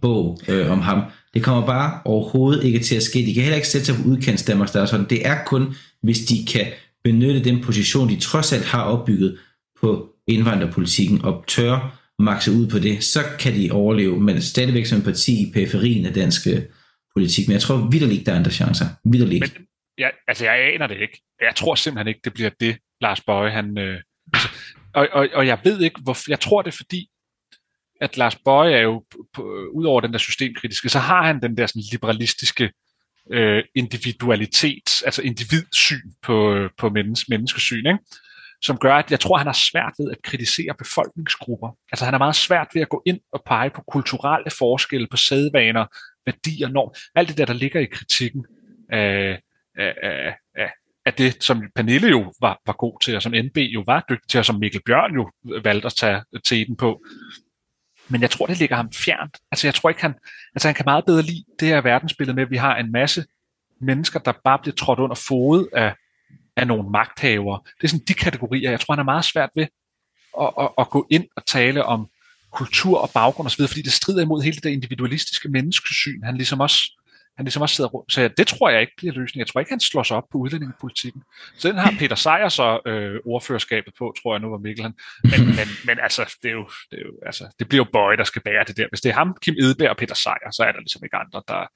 bog 0.00 0.40
øh, 0.48 0.70
om 0.70 0.80
ham. 0.80 1.02
Det 1.34 1.42
kommer 1.42 1.66
bare 1.66 2.00
overhovedet 2.04 2.64
ikke 2.64 2.78
til 2.78 2.96
at 2.96 3.02
ske. 3.02 3.18
De 3.18 3.34
kan 3.34 3.42
heller 3.42 3.56
ikke 3.56 3.68
sætte 3.68 3.86
sig 3.86 3.94
på 3.96 4.08
udkants 4.08 4.44
Danmark, 4.44 4.72
der 4.72 4.82
er 4.82 4.86
sådan. 4.86 5.06
Det 5.10 5.26
er 5.26 5.44
kun, 5.46 5.74
hvis 6.02 6.18
de 6.18 6.46
kan 6.46 6.66
benytte 7.04 7.44
den 7.44 7.60
position, 7.60 8.08
de 8.08 8.20
trods 8.20 8.52
alt 8.52 8.64
har 8.64 8.82
opbygget 8.82 9.38
på 9.80 10.10
indvandrerpolitikken 10.28 11.24
og 11.24 11.44
tør 11.46 12.00
makse 12.18 12.52
ud 12.52 12.66
på 12.66 12.78
det, 12.78 13.04
så 13.04 13.20
kan 13.38 13.54
de 13.54 13.70
overleve, 13.72 14.20
men 14.20 14.42
stadigvæk 14.42 14.86
som 14.86 14.98
en 14.98 15.04
parti 15.04 15.48
i 15.48 15.52
periferien 15.52 16.06
af 16.06 16.14
dansk 16.14 16.46
øh, 16.46 16.62
politik. 17.16 17.48
Men 17.48 17.52
jeg 17.52 17.60
tror 17.60 17.88
vidderligt, 17.90 18.26
der 18.26 18.32
er 18.32 18.36
andre 18.36 18.50
chancer. 18.50 18.86
Vidderligt. 19.04 19.54
Men, 19.58 19.66
ja, 19.98 20.08
altså 20.28 20.44
jeg 20.44 20.74
aner 20.74 20.86
det 20.86 21.00
ikke. 21.00 21.22
Jeg 21.40 21.54
tror 21.56 21.74
simpelthen 21.74 22.08
ikke, 22.08 22.20
det 22.24 22.34
bliver 22.34 22.50
det, 22.60 22.76
Lars 23.00 23.20
Bøje, 23.20 23.50
han... 23.50 23.78
Øh, 23.78 24.00
altså, 24.32 24.48
og, 24.94 25.08
og, 25.12 25.28
og 25.34 25.46
jeg 25.46 25.58
ved 25.64 25.80
ikke, 25.80 26.00
hvor, 26.02 26.30
Jeg 26.30 26.40
tror 26.40 26.62
det 26.62 26.72
er 26.72 26.76
fordi, 26.76 27.08
at 28.00 28.16
Lars 28.16 28.36
Bøje 28.36 28.72
er 28.72 28.80
jo, 28.80 29.04
ud 29.72 29.84
over 29.84 30.00
den 30.00 30.12
der 30.12 30.18
systemkritiske, 30.18 30.88
så 30.88 30.98
har 30.98 31.22
han 31.26 31.42
den 31.42 31.56
der 31.56 31.66
sådan 31.66 31.82
liberalistiske 31.92 32.70
øh, 33.30 33.64
individualitet, 33.74 35.02
altså 35.04 35.22
individsyn 35.22 36.10
på, 36.22 36.54
øh, 36.54 36.70
på 36.78 36.88
menneske, 36.88 37.26
menneskesyn, 37.28 37.86
ikke? 37.86 37.98
som 38.62 38.78
gør, 38.78 38.94
at 38.94 39.10
jeg 39.10 39.20
tror, 39.20 39.36
han 39.36 39.46
har 39.46 39.58
svært 39.72 39.92
ved 39.98 40.10
at 40.10 40.22
kritisere 40.22 40.74
befolkningsgrupper. 40.78 41.76
Altså 41.92 42.04
han 42.04 42.14
har 42.14 42.18
meget 42.18 42.36
svært 42.36 42.68
ved 42.74 42.82
at 42.82 42.88
gå 42.88 43.02
ind 43.06 43.20
og 43.32 43.42
pege 43.46 43.70
på 43.70 43.82
kulturelle 43.88 44.50
forskelle, 44.50 45.08
på 45.10 45.16
sædvaner, 45.16 45.86
værdier, 46.26 46.68
norm. 46.68 46.94
Alt 47.14 47.28
det 47.28 47.38
der, 47.38 47.44
der 47.44 47.52
ligger 47.52 47.80
i 47.80 47.84
kritikken 47.84 48.46
af, 48.90 49.40
af, 49.76 49.94
af, 50.02 50.36
af, 50.54 50.72
af 51.06 51.14
det, 51.14 51.42
som 51.42 51.62
Pernille 51.74 52.08
jo 52.08 52.32
var, 52.40 52.60
var 52.66 52.72
god 52.72 53.00
til, 53.02 53.16
og 53.16 53.22
som 53.22 53.34
NB 53.44 53.56
jo 53.56 53.82
var 53.86 54.04
dygtig 54.08 54.28
til, 54.28 54.38
og 54.38 54.44
som 54.44 54.56
Mikkel 54.56 54.82
Bjørn 54.86 55.14
jo 55.14 55.30
valgte 55.64 55.86
at 55.86 55.94
tage 55.94 56.22
teten 56.44 56.76
på. 56.76 57.04
Men 58.08 58.22
jeg 58.22 58.30
tror, 58.30 58.46
det 58.46 58.58
ligger 58.58 58.76
ham 58.76 58.92
fjernt. 58.92 59.38
Altså 59.50 59.66
jeg 59.66 59.74
tror 59.74 59.88
ikke, 59.88 60.02
han, 60.02 60.14
altså 60.54 60.68
han 60.68 60.74
kan 60.74 60.84
meget 60.86 61.04
bedre 61.04 61.22
lide 61.22 61.44
det 61.60 61.68
her 61.68 61.80
verdensbillede 61.80 62.34
med, 62.34 62.42
at 62.42 62.50
vi 62.50 62.56
har 62.56 62.76
en 62.76 62.92
masse 62.92 63.24
mennesker, 63.80 64.18
der 64.18 64.32
bare 64.44 64.58
bliver 64.58 64.74
trådt 64.74 64.98
under 64.98 65.16
fodet 65.16 65.68
af 65.72 65.94
af 66.56 66.66
nogle 66.66 66.90
magthavere. 66.90 67.60
Det 67.80 67.84
er 67.84 67.88
sådan 67.88 68.04
de 68.08 68.14
kategorier, 68.14 68.70
jeg 68.70 68.80
tror, 68.80 68.94
han 68.94 69.00
er 69.00 69.04
meget 69.04 69.24
svært 69.24 69.50
ved 69.54 69.66
at, 70.40 70.50
at, 70.60 70.68
at 70.78 70.90
gå 70.90 71.06
ind 71.10 71.24
og 71.36 71.46
tale 71.46 71.84
om 71.84 72.08
kultur 72.52 72.98
og 72.98 73.10
baggrund 73.10 73.46
osv., 73.46 73.66
fordi 73.66 73.82
det 73.82 73.92
strider 73.92 74.22
imod 74.22 74.42
hele 74.42 74.56
det 74.56 74.70
individualistiske 74.70 75.48
menneskesyn, 75.48 76.22
han 76.22 76.36
ligesom 76.36 76.60
også 76.60 77.00
han 77.36 77.44
ligesom 77.44 77.62
også 77.62 77.74
sidder 77.74 77.90
rundt. 77.90 78.12
Så 78.12 78.30
det 78.36 78.46
tror 78.46 78.70
jeg 78.70 78.80
ikke 78.80 78.92
bliver 78.96 79.14
løsning. 79.14 79.38
Jeg 79.38 79.46
tror 79.46 79.60
ikke, 79.60 79.72
han 79.72 79.80
slår 79.80 80.02
sig 80.02 80.16
op 80.16 80.24
på 80.32 80.38
udlændingepolitikken. 80.38 81.22
Så 81.58 81.68
den 81.68 81.78
har 81.78 81.94
Peter 82.00 82.16
Sejer 82.16 82.48
så 82.48 82.80
øh, 82.86 83.20
ordførerskabet 83.24 83.92
på, 83.98 84.14
tror 84.22 84.34
jeg 84.34 84.40
nu 84.40 84.50
var 84.50 84.58
Mikkel. 84.58 84.82
Han. 84.82 84.94
Men, 85.22 85.46
men, 85.58 85.68
men 85.86 85.96
altså, 86.02 86.36
det, 86.42 86.48
er 86.48 86.52
jo, 86.52 86.68
det, 86.90 86.98
er 86.98 87.02
jo, 87.02 87.12
altså, 87.26 87.44
det 87.58 87.68
bliver 87.68 87.84
jo 87.84 87.90
Bøje, 87.92 88.16
der 88.16 88.24
skal 88.24 88.42
bære 88.42 88.64
det 88.66 88.76
der. 88.76 88.86
Hvis 88.88 89.00
det 89.00 89.10
er 89.10 89.14
ham, 89.14 89.36
Kim 89.42 89.54
Edberg 89.58 89.90
og 89.90 89.96
Peter 89.96 90.14
Sejer, 90.14 90.50
så 90.52 90.62
er 90.62 90.72
der 90.72 90.80
ligesom 90.80 91.04
ikke 91.04 91.16
andre, 91.16 91.42
der, 91.48 91.66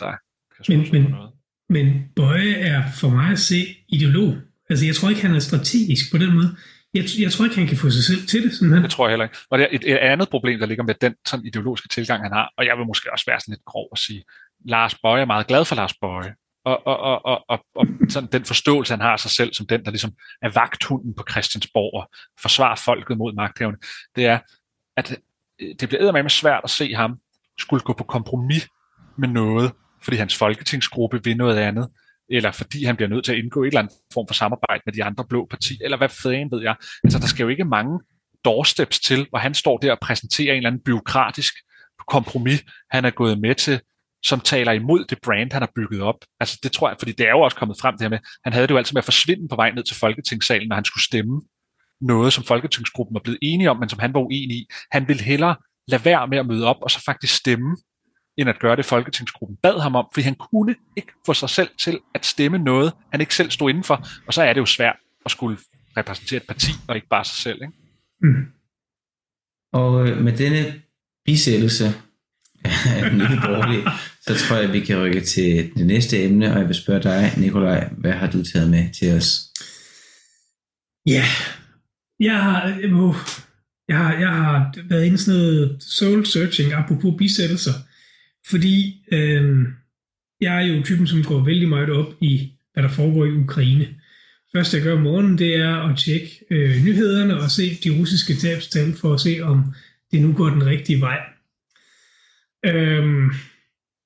der 0.00 0.12
kan 0.56 0.64
men, 0.68 0.88
men, 0.92 1.10
noget. 1.10 1.30
Men 1.68 2.04
Bøje 2.16 2.54
er 2.54 2.82
for 3.00 3.08
mig 3.08 3.32
at 3.32 3.38
se 3.38 3.66
ideolog. 3.88 4.36
Altså 4.70 4.86
jeg 4.86 4.94
tror 4.94 5.08
ikke, 5.08 5.22
han 5.22 5.34
er 5.34 5.38
strategisk 5.38 6.12
på 6.12 6.18
den 6.18 6.34
måde. 6.34 6.56
Jeg, 6.94 7.04
jeg 7.18 7.32
tror 7.32 7.44
ikke, 7.44 7.56
han 7.56 7.66
kan 7.66 7.76
få 7.76 7.90
sig 7.90 8.04
selv 8.04 8.26
til 8.26 8.42
det. 8.42 8.54
Sådan 8.54 8.74
her. 8.74 8.82
Det 8.82 8.90
tror 8.90 9.06
jeg 9.06 9.12
heller 9.12 9.24
ikke. 9.24 9.36
Og 9.50 9.58
det 9.58 9.64
er 9.64 9.68
et, 9.72 9.92
et 9.92 9.96
andet 9.96 10.28
problem, 10.28 10.58
der 10.60 10.66
ligger 10.66 10.84
med 10.84 10.94
den 11.00 11.14
sådan 11.26 11.46
ideologiske 11.46 11.88
tilgang, 11.88 12.22
han 12.22 12.32
har, 12.32 12.52
og 12.58 12.66
jeg 12.66 12.78
vil 12.78 12.86
måske 12.86 13.12
også 13.12 13.24
være 13.26 13.40
sådan 13.40 13.52
lidt 13.52 13.64
grov 13.64 13.88
at 13.92 13.98
sige, 13.98 14.24
Lars 14.64 14.94
Bøje 14.94 15.20
er 15.20 15.26
meget 15.26 15.46
glad 15.46 15.64
for 15.64 15.74
Lars 15.74 15.94
Bøje. 16.00 16.34
Og, 16.64 16.86
og, 16.86 16.98
og, 16.98 17.26
og, 17.26 17.44
og, 17.48 17.64
og 17.74 17.86
sådan 18.08 18.28
den 18.32 18.44
forståelse, 18.44 18.92
han 18.92 19.00
har 19.00 19.12
af 19.12 19.20
sig 19.20 19.30
selv 19.30 19.54
som 19.54 19.66
den, 19.66 19.84
der 19.84 19.90
ligesom 19.90 20.12
er 20.42 20.48
vagthunden 20.48 21.14
på 21.14 21.24
Christiansborg 21.30 22.02
og 22.02 22.10
forsvarer 22.42 22.76
folket 22.76 23.18
mod 23.18 23.32
magthaverne, 23.34 23.78
det 24.16 24.26
er, 24.26 24.38
at 24.96 25.18
øh, 25.60 25.74
det 25.80 25.88
bliver 25.88 26.12
med 26.12 26.30
svært 26.30 26.60
at 26.64 26.70
se 26.70 26.94
ham 26.94 27.18
skulle 27.58 27.82
gå 27.82 27.92
på 27.92 28.04
kompromis 28.04 28.68
med 29.18 29.28
noget, 29.28 29.72
fordi 30.02 30.16
hans 30.16 30.36
folketingsgruppe 30.36 31.24
vil 31.24 31.36
noget 31.36 31.56
andet, 31.56 31.88
eller 32.30 32.52
fordi 32.52 32.84
han 32.84 32.96
bliver 32.96 33.08
nødt 33.08 33.24
til 33.24 33.32
at 33.32 33.38
indgå 33.38 33.62
i 33.62 33.66
et 33.66 33.70
eller 33.70 33.80
andet 33.80 33.94
form 34.12 34.26
for 34.28 34.34
samarbejde 34.34 34.82
med 34.86 34.92
de 34.92 35.04
andre 35.04 35.24
blå 35.24 35.46
partier, 35.50 35.78
eller 35.80 35.96
hvad 35.96 36.08
fanden 36.08 36.50
ved 36.50 36.62
jeg. 36.62 36.76
Altså, 37.04 37.18
der 37.18 37.26
skal 37.26 37.42
jo 37.42 37.48
ikke 37.48 37.64
mange 37.64 38.00
doorsteps 38.44 39.00
til, 39.00 39.26
hvor 39.30 39.38
han 39.38 39.54
står 39.54 39.78
der 39.78 39.92
og 39.92 39.98
præsenterer 40.02 40.52
en 40.52 40.56
eller 40.56 40.70
anden 40.70 40.82
byråkratisk 40.82 41.54
kompromis, 42.08 42.64
han 42.90 43.04
er 43.04 43.10
gået 43.10 43.40
med 43.40 43.54
til, 43.54 43.80
som 44.24 44.40
taler 44.40 44.72
imod 44.72 45.04
det 45.04 45.18
brand, 45.22 45.52
han 45.52 45.62
har 45.62 45.72
bygget 45.76 46.00
op. 46.00 46.24
Altså 46.40 46.58
det 46.62 46.72
tror 46.72 46.88
jeg, 46.88 46.96
fordi 46.98 47.12
det 47.12 47.26
er 47.26 47.30
jo 47.30 47.40
også 47.40 47.56
kommet 47.56 47.76
frem 47.80 47.94
det 47.94 48.02
her 48.02 48.08
med, 48.08 48.18
han 48.44 48.52
havde 48.52 48.66
det 48.66 48.74
jo 48.74 48.78
altid 48.78 48.94
med 48.94 49.00
at 49.00 49.04
forsvinde 49.04 49.48
på 49.48 49.56
vej 49.56 49.70
ned 49.70 49.82
til 49.84 49.96
Folketingssalen, 49.96 50.68
når 50.68 50.74
han 50.74 50.84
skulle 50.84 51.04
stemme 51.04 51.42
noget, 52.00 52.32
som 52.32 52.44
Folketingsgruppen 52.44 53.14
var 53.14 53.20
blevet 53.20 53.38
enige 53.42 53.70
om, 53.70 53.78
men 53.78 53.88
som 53.88 53.98
han 53.98 54.14
var 54.14 54.20
uenig 54.20 54.56
i. 54.56 54.66
Han 54.92 55.08
ville 55.08 55.22
hellere 55.22 55.56
lade 55.88 56.04
være 56.04 56.28
med 56.28 56.38
at 56.38 56.46
møde 56.46 56.66
op, 56.66 56.76
og 56.82 56.90
så 56.90 57.02
faktisk 57.04 57.34
stemme 57.34 57.76
end 58.38 58.48
at 58.48 58.58
gøre 58.58 58.76
det, 58.76 58.84
Folketingsgruppen 58.84 59.56
bad 59.62 59.80
ham 59.80 59.96
om, 59.96 60.06
fordi 60.14 60.24
han 60.24 60.34
kunne 60.34 60.74
ikke 60.96 61.12
få 61.26 61.34
sig 61.34 61.50
selv 61.50 61.68
til 61.78 62.00
at 62.14 62.26
stemme 62.26 62.58
noget, 62.58 62.92
han 63.10 63.20
ikke 63.20 63.34
selv 63.34 63.50
stod 63.50 63.70
indenfor, 63.70 64.06
og 64.26 64.34
så 64.34 64.42
er 64.42 64.52
det 64.52 64.60
jo 64.60 64.66
svært 64.66 64.96
at 65.24 65.30
skulle 65.30 65.58
repræsentere 65.96 66.36
et 66.36 66.46
parti, 66.46 66.70
og 66.88 66.96
ikke 66.96 67.08
bare 67.08 67.24
sig 67.24 67.36
selv. 67.36 67.62
Ikke? 67.62 67.74
Mm. 68.22 68.46
Og 69.72 70.08
øh, 70.08 70.22
med 70.22 70.36
denne 70.36 70.82
bisættelse 71.24 71.84
nye 73.18 73.40
borgerlige, 73.44 73.82
så 74.26 74.34
tror 74.34 74.56
jeg, 74.56 74.64
at 74.64 74.72
vi 74.72 74.80
kan 74.80 75.02
rykke 75.02 75.20
til 75.20 75.70
det 75.76 75.86
næste 75.86 76.22
emne, 76.22 76.52
og 76.52 76.58
jeg 76.58 76.66
vil 76.66 76.74
spørge 76.74 77.02
dig, 77.02 77.32
Nikolaj, 77.36 77.88
hvad 77.98 78.12
har 78.12 78.30
du 78.30 78.44
taget 78.44 78.70
med 78.70 78.84
til 78.98 79.12
os? 79.12 79.40
Ja, 81.06 81.24
jeg 82.20 82.42
har, 82.42 82.66
jeg, 82.66 83.14
jeg 83.88 83.96
har, 83.98 84.18
jeg 84.18 84.28
har 84.28 84.74
været 84.88 85.04
inde 85.04 85.14
i 85.14 85.18
sådan 85.18 85.40
noget 85.40 85.76
soul 85.80 86.26
searching, 86.26 86.72
apropos 86.72 87.14
bisættelser, 87.18 87.72
fordi 88.46 89.04
øh, 89.12 89.66
jeg 90.40 90.62
er 90.62 90.66
jo 90.66 90.82
typen, 90.82 91.06
som 91.06 91.24
går 91.24 91.44
vældig 91.44 91.68
meget 91.68 91.90
op 91.90 92.14
i, 92.20 92.52
hvad 92.72 92.82
der 92.82 92.88
foregår 92.88 93.24
i 93.24 93.30
Ukraine. 93.30 93.88
Først 94.54 94.74
jeg 94.74 94.82
gør 94.82 94.96
om 94.96 95.02
morgenen, 95.02 95.38
det 95.38 95.56
er 95.56 95.90
at 95.90 95.98
tjekke 95.98 96.44
øh, 96.50 96.84
nyhederne 96.84 97.40
og 97.40 97.50
se 97.50 97.78
de 97.84 98.00
russiske 98.00 98.34
tabstal 98.34 98.92
for 98.92 99.14
at 99.14 99.20
se, 99.20 99.40
om 99.42 99.74
det 100.12 100.22
nu 100.22 100.32
går 100.32 100.50
den 100.50 100.66
rigtige 100.66 101.00
vej. 101.00 101.18
Øhm, 102.64 103.30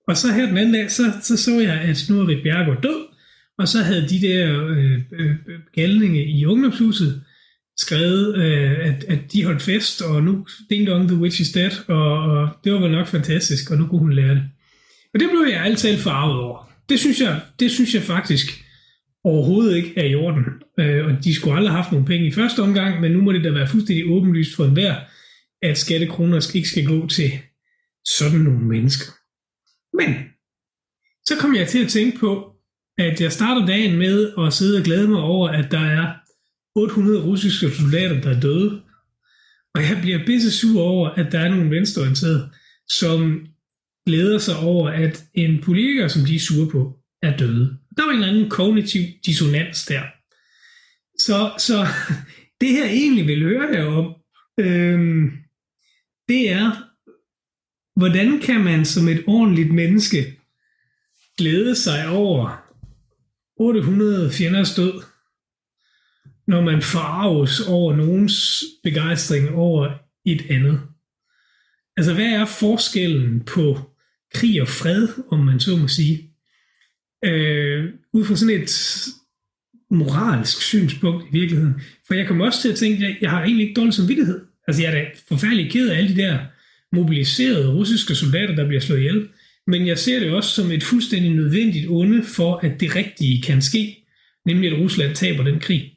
og 0.09 0.17
så 0.17 0.33
her 0.33 0.47
den 0.47 0.59
anden 0.59 0.75
dag, 0.75 0.91
så 0.91 1.03
så, 1.23 1.37
så 1.37 1.61
jeg, 1.61 1.81
at 1.81 2.07
nu 2.11 2.21
er 2.21 2.29
Rit 2.29 2.83
død, 2.83 3.07
og 3.59 3.69
så 3.69 3.83
havde 3.83 4.09
de 4.09 4.21
der 4.21 4.67
øh, 4.69 5.01
øh, 5.13 5.37
galninge 5.75 6.25
i 6.25 6.47
ungdomshuset 6.47 7.25
skrevet, 7.79 8.37
øh, 8.37 8.89
at, 8.89 9.05
at 9.05 9.19
de 9.33 9.45
holdt 9.45 9.63
fest, 9.63 10.03
og 10.03 10.23
nu 10.23 10.47
ding 10.71 10.87
dong, 10.87 11.09
the 11.09 11.17
witch 11.17 11.41
is 11.41 11.53
dead, 11.53 11.71
og, 11.89 12.23
og 12.23 12.49
det 12.65 12.73
var 12.73 12.79
vel 12.79 12.91
nok 12.91 13.07
fantastisk, 13.07 13.71
og 13.71 13.79
nu 13.79 13.87
kunne 13.87 14.01
hun 14.01 14.13
lære 14.13 14.35
det. 14.35 14.43
Og 15.15 15.21
det 15.21 15.29
blev 15.31 15.53
jeg 15.53 15.65
altid 15.65 15.99
farvet 15.99 16.41
over. 16.41 16.71
Det 16.89 17.01
synes 17.01 17.21
jeg, 17.21 17.41
det 17.61 17.71
synes 17.71 17.95
jeg 17.95 18.03
faktisk 18.03 18.65
overhovedet 19.25 19.77
ikke 19.77 19.93
er 19.97 20.05
i 20.05 20.15
orden. 20.15 20.45
Øh, 20.81 21.07
og 21.07 21.25
de 21.25 21.35
skulle 21.35 21.57
aldrig 21.57 21.73
have 21.73 21.83
haft 21.83 21.93
nogle 21.93 22.07
penge 22.07 22.27
i 22.27 22.33
første 22.33 22.63
omgang, 22.63 23.01
men 23.01 23.13
nu 23.13 23.21
må 23.21 23.33
det 23.33 23.45
da 23.45 23.51
være 23.51 23.69
fuldstændig 23.69 24.11
åbenlyst 24.11 24.57
for 24.57 24.65
enhver, 24.65 24.95
at 25.63 25.79
skattekroner 25.79 26.51
ikke 26.55 26.69
skal 26.69 26.85
gå 26.85 27.07
til 27.07 27.31
sådan 28.05 28.41
nogle 28.41 28.67
mennesker. 28.67 29.13
Men 29.97 30.15
så 31.25 31.37
kom 31.41 31.55
jeg 31.55 31.69
til 31.69 31.85
at 31.85 31.91
tænke 31.91 32.19
på, 32.19 32.57
at 32.99 33.21
jeg 33.21 33.33
starter 33.33 33.67
dagen 33.67 33.99
med 33.99 34.33
at 34.39 34.53
sidde 34.53 34.79
og 34.79 34.85
glæde 34.85 35.09
mig 35.09 35.21
over, 35.21 35.49
at 35.49 35.71
der 35.71 35.81
er 35.81 36.15
800 36.77 37.25
russiske 37.25 37.71
soldater, 37.71 38.21
der 38.21 38.37
er 38.37 38.41
døde. 38.41 38.83
Og 39.75 39.83
jeg 39.83 39.99
bliver 40.03 40.27
pisse 40.27 40.51
sur 40.51 40.83
over, 40.83 41.09
at 41.09 41.33
der 41.33 41.39
er 41.39 41.49
nogle 41.49 41.71
venstreorienterede, 41.71 42.51
som 42.89 43.47
glæder 44.07 44.39
sig 44.39 44.57
over, 44.57 44.91
at 44.91 45.25
en 45.35 45.63
politiker, 45.63 46.09
som 46.09 46.23
de 46.23 46.35
er 46.35 46.41
sure 46.41 46.71
på, 46.71 46.99
er 47.23 47.37
døde. 47.37 47.79
Der 47.97 48.05
var 48.05 48.11
en 48.11 48.17
eller 48.17 48.29
anden 48.29 48.51
kognitiv 48.51 49.03
dissonans 49.27 49.87
der. 49.87 50.03
Så, 51.19 51.53
så 51.59 51.87
det 52.61 52.69
her 52.69 52.85
egentlig 52.85 53.27
vil 53.27 53.43
høre 53.43 53.75
her 53.75 53.85
om, 53.85 54.15
øhm, 54.61 55.31
det 56.29 56.51
er, 56.51 56.90
hvordan 58.01 58.41
kan 58.41 58.61
man 58.61 58.85
som 58.85 59.09
et 59.09 59.25
ordentligt 59.27 59.75
menneske 59.75 60.37
glæde 61.39 61.77
sig 61.77 62.09
over 62.09 62.63
800 63.57 64.33
fjenders 64.33 64.75
død, 64.75 65.03
når 66.47 66.61
man 66.61 66.83
farves 66.83 67.61
over 67.61 67.97
nogens 67.97 68.65
begejstring 68.83 69.51
over 69.51 69.91
et 70.25 70.47
andet. 70.51 70.81
Altså, 71.97 72.15
hvad 72.15 72.27
er 72.27 72.45
forskellen 72.45 73.41
på 73.41 73.79
krig 74.35 74.63
og 74.63 74.69
fred, 74.69 75.09
om 75.31 75.39
man 75.39 75.61
så 75.61 75.77
må 75.77 75.89
sige? 75.89 76.31
Øh, 77.25 77.85
ud 78.13 78.25
fra 78.25 78.37
sådan 78.37 78.63
et 78.63 79.07
moralsk 79.91 80.63
synspunkt 80.63 81.25
i 81.29 81.33
virkeligheden. 81.33 81.75
For 82.07 82.15
jeg 82.15 82.27
kommer 82.27 82.47
også 82.47 82.63
til 82.63 82.73
at 82.73 82.79
tænke, 82.79 83.07
at 83.07 83.17
jeg 83.21 83.31
har 83.31 83.43
egentlig 83.43 83.69
ikke 83.69 83.81
dårlig 83.81 83.95
samvittighed. 83.95 84.41
Altså, 84.67 84.83
jeg 84.83 84.93
er 84.93 85.05
da 85.05 85.11
forfærdelig 85.29 85.71
ked 85.71 85.89
af 85.89 85.99
alle 85.99 86.17
de 86.17 86.23
der 86.23 86.39
mobiliserede 86.93 87.73
russiske 87.73 88.15
soldater, 88.15 88.55
der 88.55 88.67
bliver 88.67 88.81
slået 88.81 88.99
ihjel. 88.99 89.29
Men 89.67 89.87
jeg 89.87 89.99
ser 89.99 90.21
det 90.21 90.33
også 90.33 90.51
som 90.51 90.71
et 90.71 90.83
fuldstændig 90.83 91.31
nødvendigt 91.35 91.87
onde 91.89 92.23
for, 92.23 92.57
at 92.57 92.81
det 92.81 92.97
rigtige 92.97 93.43
kan 93.43 93.63
ske, 93.63 94.07
nemlig 94.47 94.73
at 94.73 94.79
Rusland 94.79 95.15
taber 95.17 95.45
den 95.45 95.61
krig. 95.61 95.93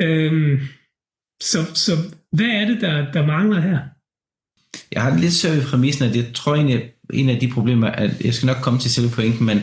Øhm, 0.00 0.60
så, 1.42 1.58
så 1.74 1.92
hvad 2.32 2.46
er 2.46 2.66
det, 2.66 2.80
der, 2.80 3.12
der 3.12 3.26
mangler 3.26 3.60
her? 3.60 3.78
Jeg 4.92 5.02
har 5.02 5.18
lidt 5.18 5.32
svært 5.32 5.56
ved 5.56 5.64
præmissen, 5.64 6.04
at 6.04 6.16
jeg 6.16 6.26
tror 6.34 6.54
egentlig, 6.54 6.92
en 7.12 7.28
af 7.28 7.40
de 7.40 7.48
problemer, 7.48 7.86
at 7.86 8.24
jeg 8.24 8.34
skal 8.34 8.46
nok 8.46 8.56
komme 8.62 8.80
til 8.80 8.90
selve 8.90 9.10
pointen, 9.10 9.46
men, 9.46 9.62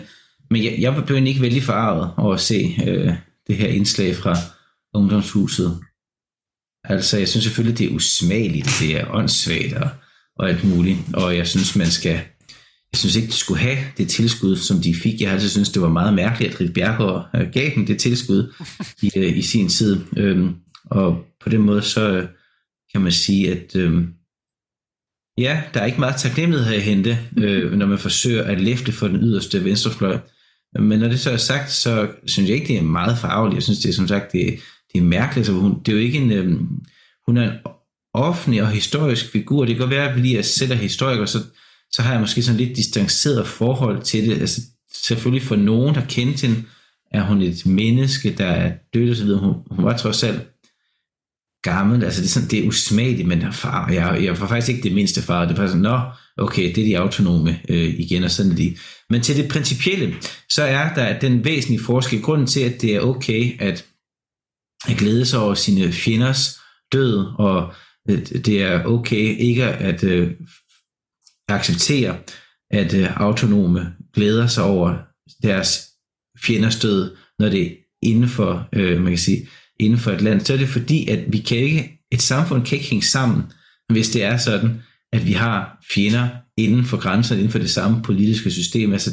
men 0.49 0.63
jeg, 0.63 0.75
jeg 0.79 1.03
blev 1.05 1.25
ikke 1.25 1.41
vældig 1.41 1.63
forarvet 1.63 2.11
over 2.17 2.33
at 2.33 2.39
se 2.39 2.75
øh, 2.87 3.13
det 3.47 3.55
her 3.55 3.67
indslag 3.67 4.15
fra 4.15 4.35
ungdomshuset. 4.93 5.79
Altså, 6.83 7.17
jeg 7.17 7.27
synes 7.27 7.43
selvfølgelig, 7.43 7.77
det 7.77 7.87
er 7.87 7.95
usmageligt, 7.95 8.67
det 8.79 8.99
er 8.99 9.11
åndssvagt 9.11 9.73
og, 9.73 9.89
og 10.35 10.49
alt 10.49 10.63
muligt, 10.63 10.99
og 11.13 11.37
jeg 11.37 11.47
synes, 11.47 11.75
man 11.75 11.87
skal 11.87 12.19
jeg 12.95 12.99
synes 12.99 13.15
ikke, 13.15 13.27
de 13.27 13.33
skulle 13.33 13.59
have 13.59 13.77
det 13.97 14.09
tilskud, 14.09 14.55
som 14.55 14.79
de 14.81 14.95
fik. 14.95 15.21
Jeg 15.21 15.29
har 15.29 15.33
altid 15.33 15.49
synes, 15.49 15.69
det 15.69 15.81
var 15.81 15.89
meget 15.89 16.13
mærkeligt, 16.13 16.53
at 16.53 16.61
Rit 16.61 16.73
Bjergård 16.73 17.29
øh, 17.35 17.51
gav 17.53 17.71
dem 17.75 17.85
det 17.85 17.99
tilskud 17.99 18.53
i, 19.01 19.11
øh, 19.15 19.37
i 19.37 19.41
sin 19.41 19.69
tid. 19.69 19.99
Øhm, 20.17 20.55
og 20.85 21.25
på 21.43 21.49
den 21.49 21.61
måde, 21.61 21.81
så 21.81 22.09
øh, 22.09 22.27
kan 22.91 23.01
man 23.01 23.11
sige, 23.11 23.51
at 23.51 23.75
øhm, 23.75 24.07
ja, 25.37 25.63
der 25.73 25.79
er 25.79 25.85
ikke 25.85 25.99
meget 25.99 26.15
taknemmelighed 26.15 26.69
her 26.69 26.77
at 26.77 26.83
hente, 26.83 27.19
øh, 27.37 27.71
når 27.71 27.85
man 27.85 27.97
forsøger 27.97 28.43
at 28.43 28.61
læfte 28.61 28.91
for 28.91 29.07
den 29.07 29.17
yderste 29.17 29.63
venstrefløj. 29.63 30.19
Men 30.79 30.99
når 30.99 31.07
det 31.07 31.19
så 31.19 31.31
er 31.31 31.37
sagt, 31.37 31.71
så 31.71 32.11
synes 32.25 32.49
jeg 32.49 32.57
ikke, 32.57 32.67
det 32.67 32.77
er 32.77 32.83
meget 32.83 33.17
farveligt. 33.17 33.55
Jeg 33.55 33.63
synes, 33.63 33.79
det 33.79 33.89
er 33.89 33.93
som 33.93 34.07
sagt, 34.07 34.31
det, 34.31 34.59
det 34.93 34.99
er 34.99 35.03
mærkeligt. 35.03 35.47
Så 35.47 35.53
hun, 35.53 35.79
det 35.79 35.87
er 35.87 35.95
jo 35.95 36.03
ikke 36.03 36.17
en, 36.17 36.31
øhm, 36.31 36.67
hun 37.25 37.37
er 37.37 37.51
en 37.51 37.57
offentlig 38.15 38.61
og 38.61 38.69
historisk 38.69 39.31
figur. 39.31 39.65
Det 39.65 39.75
kan 39.75 39.79
godt 39.79 39.95
være, 39.95 40.09
at 40.09 40.23
vi 40.23 40.35
jeg 40.35 40.45
selv 40.45 40.71
er 40.71 40.75
historiker, 40.75 41.25
så 41.25 41.39
så 41.91 42.01
har 42.01 42.11
jeg 42.11 42.21
måske 42.21 42.43
sådan 42.43 42.59
lidt 42.59 42.77
distanceret 42.77 43.47
forhold 43.47 44.01
til 44.01 44.29
det. 44.29 44.39
Altså, 44.41 44.61
selvfølgelig 44.93 45.47
for 45.47 45.55
nogen, 45.55 45.95
der 45.95 46.05
kendte 46.09 46.47
hende, 46.47 46.63
er 47.11 47.21
hun 47.23 47.41
et 47.41 47.65
menneske, 47.65 48.35
der 48.37 48.45
er 48.45 48.73
død 48.93 49.09
og 49.09 49.15
så 49.15 49.23
videre. 49.23 49.39
Hun, 49.39 49.53
hun 49.71 49.85
var 49.85 49.97
trods 49.97 50.23
alt 50.23 50.41
gammel, 51.63 52.03
altså 52.03 52.21
det 52.21 52.27
er, 52.27 52.31
sådan, 52.31 52.49
det 52.49 52.59
er 52.59 52.67
usmageligt, 52.67 53.27
men 53.27 53.53
far, 53.53 53.91
jeg, 53.91 54.23
jeg 54.23 54.39
var 54.39 54.47
faktisk 54.47 54.69
ikke 54.69 54.83
det 54.83 54.95
mindste 54.95 55.21
far, 55.21 55.45
det 55.45 55.51
er 55.51 55.55
bare 55.55 55.67
sådan, 55.67 55.81
nå, 55.81 55.99
okay, 56.37 56.75
det 56.75 56.77
er 56.77 56.85
de 56.85 56.97
autonome 56.97 57.59
øh, 57.69 57.99
igen, 57.99 58.23
og 58.23 58.31
sådan 58.31 58.51
er 58.51 58.55
de. 58.55 58.77
Men 59.09 59.21
til 59.21 59.37
det 59.37 59.51
principielle, 59.51 60.15
så 60.49 60.63
er 60.63 60.93
der 60.93 61.19
den 61.19 61.45
væsentlige 61.45 61.83
forskel, 61.83 62.21
grunden 62.21 62.47
til, 62.47 62.59
at 62.59 62.81
det 62.81 62.95
er 62.95 62.99
okay 62.99 63.61
at, 63.61 63.85
at 64.87 64.97
glæde 64.97 65.25
sig 65.25 65.39
over 65.39 65.53
sine 65.53 65.91
fjenders 65.91 66.59
død, 66.91 67.25
og 67.37 67.73
det 68.45 68.61
er 68.61 68.83
okay 68.83 69.37
ikke 69.39 69.63
at 69.63 70.03
øh, 70.03 70.31
acceptere, 71.47 72.17
at 72.71 72.93
øh, 72.93 73.21
autonome 73.21 73.93
glæder 74.13 74.47
sig 74.47 74.63
over 74.63 74.97
deres 75.43 75.89
fjenders 76.39 76.79
død, 76.79 77.15
når 77.39 77.49
det 77.49 77.61
er 77.61 77.75
inden 78.01 78.29
for, 78.29 78.69
øh, 78.73 79.01
man 79.01 79.11
kan 79.11 79.17
sige, 79.17 79.47
inden 79.79 79.99
for 79.99 80.11
et 80.11 80.21
land, 80.21 80.41
så 80.41 80.53
er 80.53 80.57
det 80.57 80.67
fordi, 80.67 81.09
at 81.09 81.33
vi 81.33 81.37
kan 81.37 81.57
ikke, 81.57 81.99
et 82.11 82.21
samfund 82.21 82.65
kan 82.65 82.77
ikke 82.77 82.89
hænge 82.89 83.05
sammen, 83.05 83.43
hvis 83.93 84.09
det 84.09 84.23
er 84.23 84.37
sådan, 84.37 84.81
at 85.13 85.27
vi 85.27 85.31
har 85.31 85.85
fjender 85.93 86.29
inden 86.57 86.85
for 86.85 86.97
grænserne, 86.97 87.39
inden 87.39 87.51
for 87.51 87.59
det 87.59 87.69
samme 87.69 88.01
politiske 88.03 88.51
system. 88.51 88.93
Altså, 88.93 89.11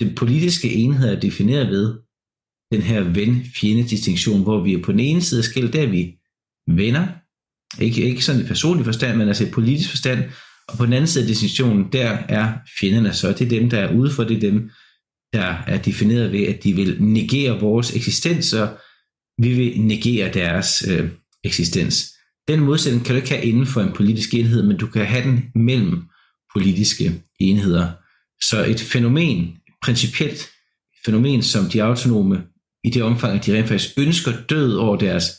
den 0.00 0.14
politiske 0.14 0.72
enhed 0.72 1.08
er 1.08 1.20
defineret 1.20 1.68
ved 1.68 1.98
den 2.72 2.82
her 2.82 3.00
ven-fjende-distinktion, 3.00 4.42
hvor 4.42 4.60
vi 4.60 4.72
er 4.72 4.82
på 4.82 4.92
den 4.92 5.00
ene 5.00 5.20
side 5.20 5.40
af 5.40 5.44
skæld, 5.44 5.72
der 5.72 5.82
er 5.82 5.86
vi 5.86 6.18
venner, 6.68 7.08
ikke, 7.80 8.02
ikke 8.02 8.24
sådan 8.24 8.40
i 8.40 8.44
personlig 8.44 8.84
forstand, 8.84 9.18
men 9.18 9.28
altså 9.28 9.44
i 9.44 9.50
politisk 9.50 9.90
forstand, 9.90 10.24
og 10.68 10.78
på 10.78 10.86
den 10.86 10.92
anden 10.92 11.06
side 11.06 11.24
af 11.24 11.28
distinktionen, 11.28 11.92
der 11.92 12.08
er 12.28 12.52
fjenderne 12.80 13.12
så, 13.12 13.32
det 13.32 13.40
er 13.40 13.48
dem, 13.48 13.70
der 13.70 13.78
er 13.78 13.94
ude 13.94 14.10
for, 14.10 14.24
det 14.24 14.36
er 14.36 14.50
dem, 14.50 14.70
der 15.32 15.54
er 15.66 15.82
defineret 15.82 16.32
ved, 16.32 16.46
at 16.46 16.64
de 16.64 16.72
vil 16.72 17.02
negere 17.02 17.60
vores 17.60 17.96
eksistens, 17.96 18.52
og 18.52 18.68
vi 19.38 19.54
vil 19.54 19.80
negere 19.80 20.32
deres 20.32 20.84
øh, 20.88 21.10
eksistens. 21.44 22.12
Den 22.48 22.60
modsætning 22.60 23.04
kan 23.04 23.14
du 23.14 23.16
ikke 23.16 23.34
have 23.34 23.44
inden 23.44 23.66
for 23.66 23.80
en 23.80 23.92
politisk 23.92 24.34
enhed, 24.34 24.62
men 24.62 24.76
du 24.76 24.86
kan 24.86 25.06
have 25.06 25.24
den 25.24 25.44
mellem 25.54 26.02
politiske 26.54 27.22
enheder. 27.40 27.92
Så 28.48 28.64
et 28.64 28.80
fænomen, 28.80 29.44
et 29.44 29.74
principielt 29.82 30.50
fænomen, 31.04 31.42
som 31.42 31.64
de 31.64 31.82
autonome, 31.82 32.42
i 32.84 32.90
det 32.90 33.02
omfang, 33.02 33.38
at 33.38 33.46
de 33.46 33.56
rent 33.58 33.68
faktisk 33.68 33.98
ønsker 33.98 34.32
død 34.48 34.74
over 34.74 34.96
deres 34.96 35.30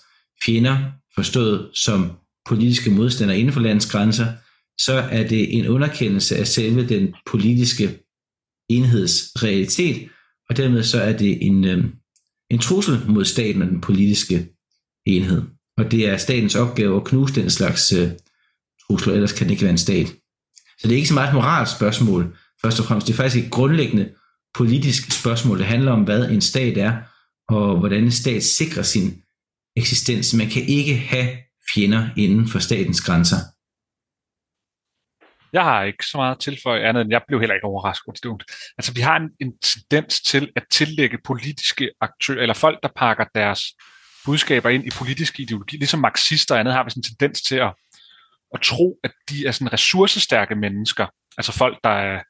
fjender, 0.46 0.78
forstået 1.16 1.70
som 1.74 2.12
politiske 2.46 2.92
modstandere 2.92 3.40
inden 3.40 3.54
for 3.54 3.62
landets 3.62 3.92
grænser, 3.92 4.28
så 4.80 4.94
er 4.94 5.28
det 5.28 5.58
en 5.58 5.68
underkendelse 5.68 6.38
af 6.38 6.48
selve 6.48 6.88
den 6.88 7.16
politiske 7.26 8.00
enheds 8.70 9.32
realitet, 9.36 10.10
og 10.50 10.58
dermed 10.58 10.84
så 10.84 11.02
er 11.02 11.18
det 11.18 11.46
en, 11.46 11.64
øhm, 11.66 11.92
en 12.50 12.60
trussel 12.60 13.02
mod 13.08 13.26
staten 13.26 13.62
og 13.62 13.68
den 13.68 13.82
politiske 13.82 14.48
enhed. 15.06 15.42
Og 15.78 15.92
det 15.92 16.10
er 16.10 16.18
statens 16.18 16.56
opgave 16.56 16.96
at 16.96 17.04
knuse 17.04 17.36
den 17.36 17.50
slags 17.50 17.94
øh, 17.94 18.12
trusler, 18.88 19.14
ellers 19.14 19.34
kan 19.34 19.48
det 19.48 19.52
ikke 19.52 19.64
være 19.64 19.72
en 19.72 19.78
stat. 19.78 20.08
Så 20.80 20.88
det 20.88 20.92
er 20.92 20.96
ikke 20.96 21.08
så 21.08 21.14
meget 21.14 21.28
et 21.28 21.34
moralsk 21.34 21.76
spørgsmål, 21.76 22.38
først 22.62 22.80
og 22.80 22.86
fremmest. 22.86 23.08
Det 23.08 23.14
er 23.14 23.18
faktisk 23.18 23.46
et 23.46 23.52
grundlæggende 23.52 24.10
politisk 24.54 25.12
spørgsmål. 25.12 25.58
Det 25.58 25.66
handler 25.66 25.92
om, 25.92 26.04
hvad 26.04 26.30
en 26.30 26.42
stat 26.42 26.78
er, 26.78 26.98
og 27.50 27.80
hvordan 27.80 28.04
en 28.04 28.12
stat 28.12 28.44
sikrer 28.44 28.84
sin 28.84 29.22
eksistens. 29.76 30.34
Man 30.34 30.50
kan 30.50 30.64
ikke 30.64 30.96
have 30.96 31.30
fjender 31.74 32.10
inden 32.18 32.48
for 32.48 32.60
statens 32.60 33.02
grænser. 33.02 33.38
Jeg 35.54 35.64
har 35.64 35.84
ikke 35.84 36.06
så 36.06 36.18
meget 36.18 36.40
tilføje 36.40 36.82
andet, 36.82 37.02
end 37.02 37.12
jeg 37.12 37.22
blev 37.28 37.40
heller 37.40 37.56
ikke 37.56 37.66
overrasket. 37.68 38.44
Altså, 38.78 38.94
vi 38.94 39.02
har 39.02 39.16
en, 39.16 39.30
en 39.40 39.58
tendens 39.58 40.22
til 40.22 40.52
at 40.56 40.64
tillægge 40.72 41.18
politiske 41.26 41.92
aktører, 42.02 42.42
eller 42.42 42.54
folk, 42.54 42.80
der 42.84 42.90
pakker 42.96 43.26
deres 43.36 43.62
budskaber 44.26 44.70
ind 44.70 44.86
i 44.86 44.90
politisk 44.98 45.40
ideologi, 45.40 45.78
ligesom 45.78 46.00
marxister 46.00 46.56
og 46.56 46.60
andet, 46.60 46.74
har 46.74 46.84
vi 46.84 46.90
sådan 46.90 47.00
en 47.00 47.04
tendens 47.04 47.42
til 47.42 47.56
at, 47.56 47.74
at 48.54 48.62
tro, 48.62 49.00
at 49.04 49.12
de 49.30 49.48
er 49.48 49.52
sådan 49.52 49.74
ressourcestærke 49.74 50.56
mennesker, 50.56 51.08
altså 51.38 51.52
folk, 51.52 51.80
der 51.84 51.90
er, 51.90 52.22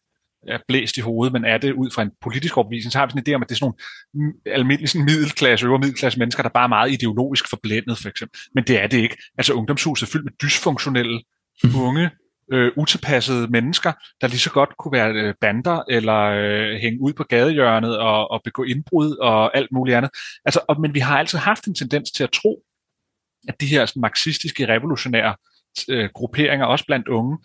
er 0.48 0.58
blæst 0.68 0.98
i 0.98 1.02
hovedet, 1.02 1.34
men 1.34 1.46
er 1.46 1.58
det 1.58 1.74
ud 1.74 1.92
fra 1.92 2.02
en 2.02 2.12
politisk 2.22 2.58
overbevisning, 2.58 2.92
så 2.92 2.98
har 3.00 3.06
vi 3.06 3.12
sådan 3.12 3.24
en 3.28 3.32
idé 3.32 3.36
om, 3.36 3.42
at 3.42 3.50
det 3.50 3.56
er 3.56 3.60
sådan 3.60 3.74
nogle 4.16 4.34
almindelige 4.46 4.88
sådan 4.88 5.06
middelklasse, 5.06 5.66
øvre 5.66 5.80
middelklasse 5.80 6.20
mennesker, 6.20 6.44
der 6.44 6.50
bare 6.50 6.64
er 6.64 6.68
meget 6.78 6.92
ideologisk 6.92 7.50
forblændet, 7.50 7.98
for 7.98 8.10
eksempel. 8.10 8.40
Men 8.56 8.64
det 8.64 8.84
er 8.84 8.88
det 8.88 8.98
ikke. 8.98 9.18
Altså 9.38 9.54
ungdomshuset 9.54 10.08
er 10.08 10.12
fyldt 10.12 10.26
med 10.26 10.34
dysfunktionelle, 10.44 11.22
unge, 11.76 12.10
øh, 12.52 12.72
utilpassede 12.76 13.48
mennesker, 13.48 13.92
der 14.22 14.28
lige 14.28 14.40
så 14.40 14.50
godt 14.50 14.78
kunne 14.80 14.92
være 14.92 15.14
øh, 15.14 15.34
bander, 15.42 15.84
eller 15.90 16.20
øh, 16.20 16.76
hænge 16.82 17.02
ud 17.02 17.14
på 17.14 17.24
gadehjørnet 17.24 17.98
og, 17.98 18.32
og 18.32 18.42
begå 18.44 18.64
indbrud 18.64 19.16
og 19.16 19.58
alt 19.58 19.72
muligt 19.72 19.98
andet. 19.98 20.12
Altså, 20.46 20.60
og, 20.68 20.82
men 20.82 20.94
vi 20.94 21.00
har 21.00 21.20
altid 21.20 21.38
haft 21.38 21.66
en 21.66 21.76
tendens 21.76 22.12
til 22.12 22.24
at 22.24 22.32
tro, 22.32 22.64
at 23.48 23.62
de 23.62 23.66
her 23.66 23.86
sådan, 23.86 24.02
marxistiske, 24.02 24.68
revolutionære 24.68 25.36
øh, 25.90 26.10
grupperinger, 26.14 26.66
også 26.66 26.86
blandt 26.86 27.08
unge, 27.08 27.38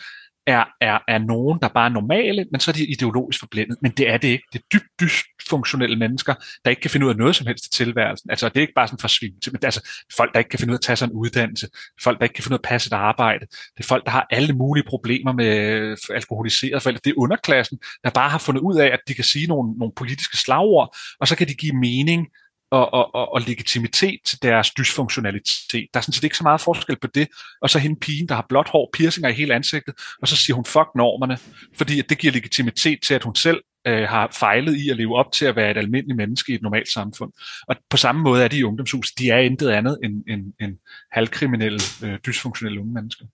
er, 0.48 0.64
er, 0.80 0.98
er 1.08 1.18
nogen, 1.18 1.58
der 1.62 1.68
bare 1.68 1.88
er 1.88 1.92
normale, 1.92 2.46
men 2.52 2.60
så 2.60 2.70
er 2.70 2.72
de 2.72 2.86
ideologisk 2.86 3.40
forblændet. 3.40 3.76
Men 3.82 3.90
det 3.90 4.10
er 4.10 4.16
det 4.16 4.28
ikke. 4.28 4.44
Det 4.52 4.58
er 4.58 4.64
dybt 4.72 4.86
dysfunktionelle 5.00 5.96
mennesker, 5.96 6.34
der 6.64 6.70
ikke 6.70 6.82
kan 6.82 6.90
finde 6.90 7.06
ud 7.06 7.10
af 7.10 7.16
noget 7.16 7.36
som 7.36 7.46
helst 7.46 7.66
i 7.66 7.70
tilværelsen. 7.70 8.30
Altså, 8.30 8.48
det 8.48 8.56
er 8.56 8.60
ikke 8.60 8.72
bare 8.74 8.86
sådan 8.88 8.98
forsvinde 8.98 9.38
men 9.46 9.54
det 9.54 9.62
er 9.62 9.66
altså 9.66 9.88
folk, 10.16 10.32
der 10.32 10.38
ikke 10.38 10.50
kan 10.50 10.58
finde 10.58 10.72
ud 10.72 10.74
af 10.74 10.78
at 10.78 10.82
tage 10.82 10.96
sig 10.96 11.06
en 11.06 11.12
uddannelse. 11.12 11.68
Folk, 12.02 12.18
der 12.18 12.24
ikke 12.24 12.34
kan 12.34 12.44
finde 12.44 12.54
ud 12.54 12.58
af 12.58 12.66
at 12.66 12.68
passe 12.68 12.88
et 12.88 12.92
arbejde. 12.92 13.46
Det 13.76 13.84
er 13.84 13.88
folk, 13.88 14.04
der 14.04 14.10
har 14.10 14.26
alle 14.30 14.52
mulige 14.52 14.84
problemer 14.88 15.32
med 15.32 15.46
øh, 15.46 15.96
alkoholiserede 16.14 16.80
forældre. 16.80 17.00
Det 17.04 17.10
er 17.10 17.14
underklassen, 17.18 17.78
der 18.04 18.10
bare 18.10 18.30
har 18.30 18.38
fundet 18.38 18.60
ud 18.60 18.76
af, 18.76 18.86
at 18.86 19.00
de 19.08 19.14
kan 19.14 19.24
sige 19.24 19.46
nogle, 19.46 19.72
nogle 19.78 19.92
politiske 19.96 20.36
slagord, 20.36 20.96
og 21.20 21.28
så 21.28 21.36
kan 21.36 21.48
de 21.48 21.54
give 21.54 21.76
mening 21.76 22.26
og, 22.70 22.94
og, 22.94 23.14
og, 23.14 23.32
og 23.32 23.40
legitimitet 23.40 24.20
til 24.24 24.42
deres 24.42 24.70
dysfunktionalitet. 24.70 25.88
Der 25.94 25.98
er 25.98 26.00
sådan 26.00 26.12
set 26.12 26.24
ikke 26.24 26.36
så 26.36 26.42
meget 26.42 26.60
forskel 26.60 26.96
på 27.00 27.06
det. 27.06 27.28
Og 27.62 27.70
så 27.70 27.78
hende 27.78 28.00
pigen, 28.00 28.28
der 28.28 28.34
har 28.34 28.46
blåt 28.48 28.68
hår, 28.68 28.90
piercinger 28.92 29.30
i 29.30 29.32
hele 29.32 29.54
ansigtet, 29.54 29.94
og 30.22 30.28
så 30.28 30.36
siger 30.36 30.54
hun 30.54 30.64
fuck 30.64 30.88
normerne, 30.94 31.38
fordi 31.76 31.98
at 31.98 32.08
det 32.08 32.18
giver 32.18 32.32
legitimitet 32.32 32.98
til, 33.02 33.14
at 33.14 33.24
hun 33.24 33.34
selv 33.34 33.60
øh, 33.86 34.08
har 34.08 34.36
fejlet 34.38 34.76
i 34.76 34.90
at 34.90 34.96
leve 34.96 35.16
op 35.16 35.32
til 35.32 35.44
at 35.44 35.56
være 35.56 35.70
et 35.70 35.76
almindeligt 35.76 36.16
menneske 36.16 36.52
i 36.52 36.54
et 36.54 36.62
normalt 36.62 36.88
samfund. 36.88 37.32
Og 37.68 37.76
på 37.90 37.96
samme 37.96 38.22
måde 38.22 38.44
er 38.44 38.48
de 38.48 38.58
i 38.58 38.62
ungdomshus. 38.62 39.12
De 39.12 39.30
er 39.30 39.38
intet 39.38 39.68
andet 39.68 39.98
end, 40.04 40.24
end, 40.28 40.52
end 40.60 40.76
halvkriminelle, 41.12 41.80
øh, 42.04 42.18
dysfunktionelle 42.26 42.80
unge 42.80 42.94
mennesker. 42.94 43.24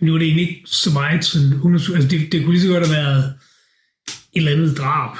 Nu 0.00 0.14
er 0.14 0.18
det 0.18 0.26
egentlig 0.26 0.48
ikke 0.50 0.62
så 0.66 0.90
meget 0.92 1.24
sådan 1.24 1.52
ungdomshus. 1.54 1.94
Altså 1.94 2.08
det, 2.08 2.32
det 2.32 2.44
kunne 2.44 2.52
lige 2.52 2.62
så 2.62 2.72
godt 2.72 2.86
have 2.86 2.96
været 2.96 3.24
et 4.32 4.40
eller 4.40 4.52
andet 4.52 4.78
drab. 4.78 5.16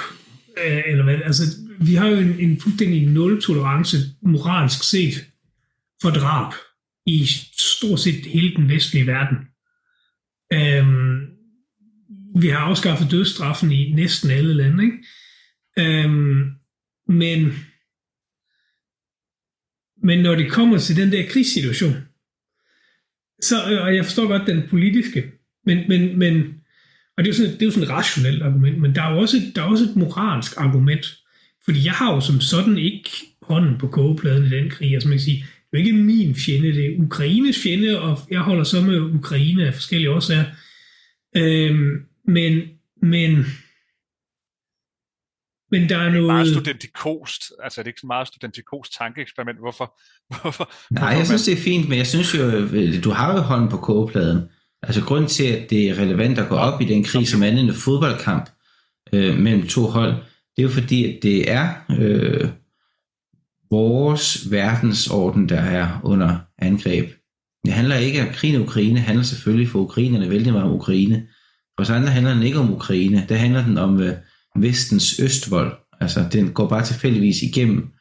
Øh, 0.65 0.83
eller 0.87 1.05
hvad, 1.05 1.19
altså 1.25 1.43
vi 1.81 1.95
har 1.95 2.07
jo 2.07 2.17
en, 2.17 2.41
en 2.41 2.61
fuldstændig 2.61 3.09
nul-tolerance 3.09 3.97
moralsk 4.23 4.91
set 4.91 5.15
for 6.03 6.11
drab 6.11 6.53
i 7.07 7.27
stort 7.59 8.01
set 8.01 8.27
hele 8.27 8.57
den 8.57 8.69
vestlige 8.69 9.07
verden. 9.07 9.39
Øhm, 10.53 11.27
vi 12.41 12.49
har 12.49 12.59
afskaffet 12.59 13.11
dødsstraffen 13.11 13.73
i 13.73 13.93
næsten 13.93 14.31
alle 14.31 14.55
lande, 14.55 14.85
ikke? 14.85 14.99
Øhm, 15.79 16.51
men, 17.09 17.53
men 20.03 20.19
når 20.19 20.35
det 20.35 20.51
kommer 20.51 20.79
til 20.79 20.97
den 20.97 21.13
der 21.13 21.29
krigssituation, 21.29 21.95
så, 23.41 23.81
og 23.81 23.97
jeg 23.97 24.05
forstår 24.05 24.27
godt 24.27 24.47
den 24.47 24.69
politiske, 24.69 25.33
men, 25.67 25.89
men, 25.89 26.19
men 26.19 26.55
og 27.17 27.25
det 27.25 27.31
er 27.31 27.35
jo 27.35 27.37
sådan, 27.37 27.53
det 27.53 27.63
er 27.63 27.67
jo 27.67 27.71
sådan 27.71 27.83
et 27.83 27.91
rationelt 27.91 28.43
argument, 28.43 28.79
men 28.79 28.95
der 28.95 29.03
er 29.03 29.13
jo 29.13 29.19
også, 29.19 29.37
der 29.55 29.63
er 29.63 29.67
også 29.67 29.85
et 29.85 29.97
moralsk 29.97 30.53
argument. 30.57 31.07
Fordi 31.67 31.85
jeg 31.85 31.93
har 31.93 32.15
jo 32.15 32.21
som 32.21 32.41
sådan 32.41 32.79
ikke 32.79 33.11
hånden 33.43 33.79
på 33.79 33.89
kogepladen 33.89 34.45
i 34.45 34.49
den 34.49 34.71
krig. 34.71 34.95
Altså 34.95 35.09
man 35.09 35.19
kan 35.19 35.25
sige, 35.25 35.37
det 35.37 35.79
er 35.79 35.83
jo 35.83 35.87
ikke 35.87 35.99
min 35.99 36.35
fjende, 36.35 36.73
det 36.73 36.87
er 36.87 36.99
Ukraines 36.99 37.63
fjende, 37.63 38.01
og 38.01 38.19
jeg 38.31 38.41
holder 38.41 38.65
så 38.65 38.81
med 38.81 39.01
Ukraine 39.01 39.67
af 39.67 39.75
forskellige 39.75 40.11
årsager. 40.11 40.45
Øhm, 41.37 42.03
men, 42.29 42.63
men, 43.03 43.47
men 45.71 45.89
der 45.89 45.99
er 45.99 46.11
noget... 46.11 46.15
Det 46.15 46.19
er 46.19 46.27
meget 46.27 46.49
studentikost, 46.49 47.43
altså 47.63 47.81
er 47.81 47.83
det 47.83 47.89
ikke 47.89 48.01
så 48.01 48.07
meget 48.07 48.29
studentikost 48.29 48.93
tankeeksperiment? 48.99 49.59
Hvorfor? 49.59 50.01
hvorfor 50.41 50.73
Nej, 50.91 51.03
hvorfor 51.03 51.17
jeg 51.17 51.27
synes 51.27 51.45
det 51.45 51.53
er 51.53 51.63
fint, 51.63 51.89
men 51.89 51.99
jeg 51.99 52.07
synes 52.07 52.35
jo, 52.35 52.69
du 53.01 53.11
har 53.11 53.35
jo 53.35 53.41
hånden 53.41 53.69
på 53.69 53.77
kogepladen. 53.77 54.49
Altså 54.83 55.05
grund 55.05 55.29
til, 55.29 55.45
at 55.45 55.71
det 55.71 55.89
er 55.89 55.99
relevant 55.99 56.39
at 56.39 56.49
gå 56.49 56.55
op 56.55 56.81
i 56.81 56.85
den 56.85 57.05
krig 57.05 57.29
som 57.29 57.43
andet 57.43 57.61
end 57.61 57.71
en 57.71 57.75
fodboldkamp 57.75 58.51
øh, 59.13 59.39
mellem 59.39 59.67
to 59.67 59.83
hold, 59.83 60.15
det 60.57 60.63
er 60.63 60.67
jo 60.67 60.69
fordi, 60.69 61.05
at 61.05 61.23
det 61.23 61.51
er 61.51 61.75
øh, 61.91 62.51
vores 63.71 64.51
verdensorden, 64.51 65.49
der 65.49 65.61
er 65.61 66.01
under 66.05 66.39
angreb. 66.59 67.11
Det 67.65 67.75
handler 67.75 67.97
ikke 67.97 68.23
om 68.23 68.33
krigen 68.33 68.61
i 68.61 68.65
Ukraine, 68.65 68.95
det 68.95 69.03
handler 69.03 69.25
selvfølgelig 69.25 69.69
for 69.69 69.79
ukrainerne 69.79 70.31
vældig 70.31 70.53
meget 70.53 70.67
om 70.67 70.75
Ukraine. 70.75 71.29
For 71.77 71.83
os 71.83 71.91
andre 71.91 72.09
handler 72.09 72.35
den 72.35 72.43
ikke 72.43 72.59
om 72.59 72.75
Ukraine, 72.75 73.27
det 73.29 73.39
handler 73.39 73.65
den 73.65 73.79
om 73.79 74.01
øh, 74.01 74.17
vestens 74.57 75.21
østvold. 75.21 75.77
Altså, 76.01 76.29
den 76.33 76.53
går 76.53 76.69
bare 76.69 76.85
tilfældigvis 76.85 77.43
igennem 77.43 77.93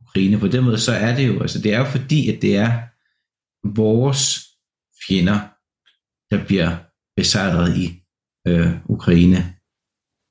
Ukraine. 0.00 0.38
På 0.38 0.48
den 0.48 0.64
måde, 0.64 0.78
så 0.78 0.92
er 0.92 1.16
det 1.16 1.26
jo, 1.26 1.40
altså 1.40 1.62
det 1.62 1.74
er 1.74 1.78
jo 1.78 1.84
fordi, 1.84 2.30
at 2.30 2.42
det 2.42 2.56
er 2.56 2.72
vores 3.76 4.46
fjender, 5.08 5.38
der 6.30 6.44
bliver 6.44 6.76
besejret 7.16 7.76
i 7.76 8.02
øh, 8.48 8.72
Ukraine. 8.88 9.55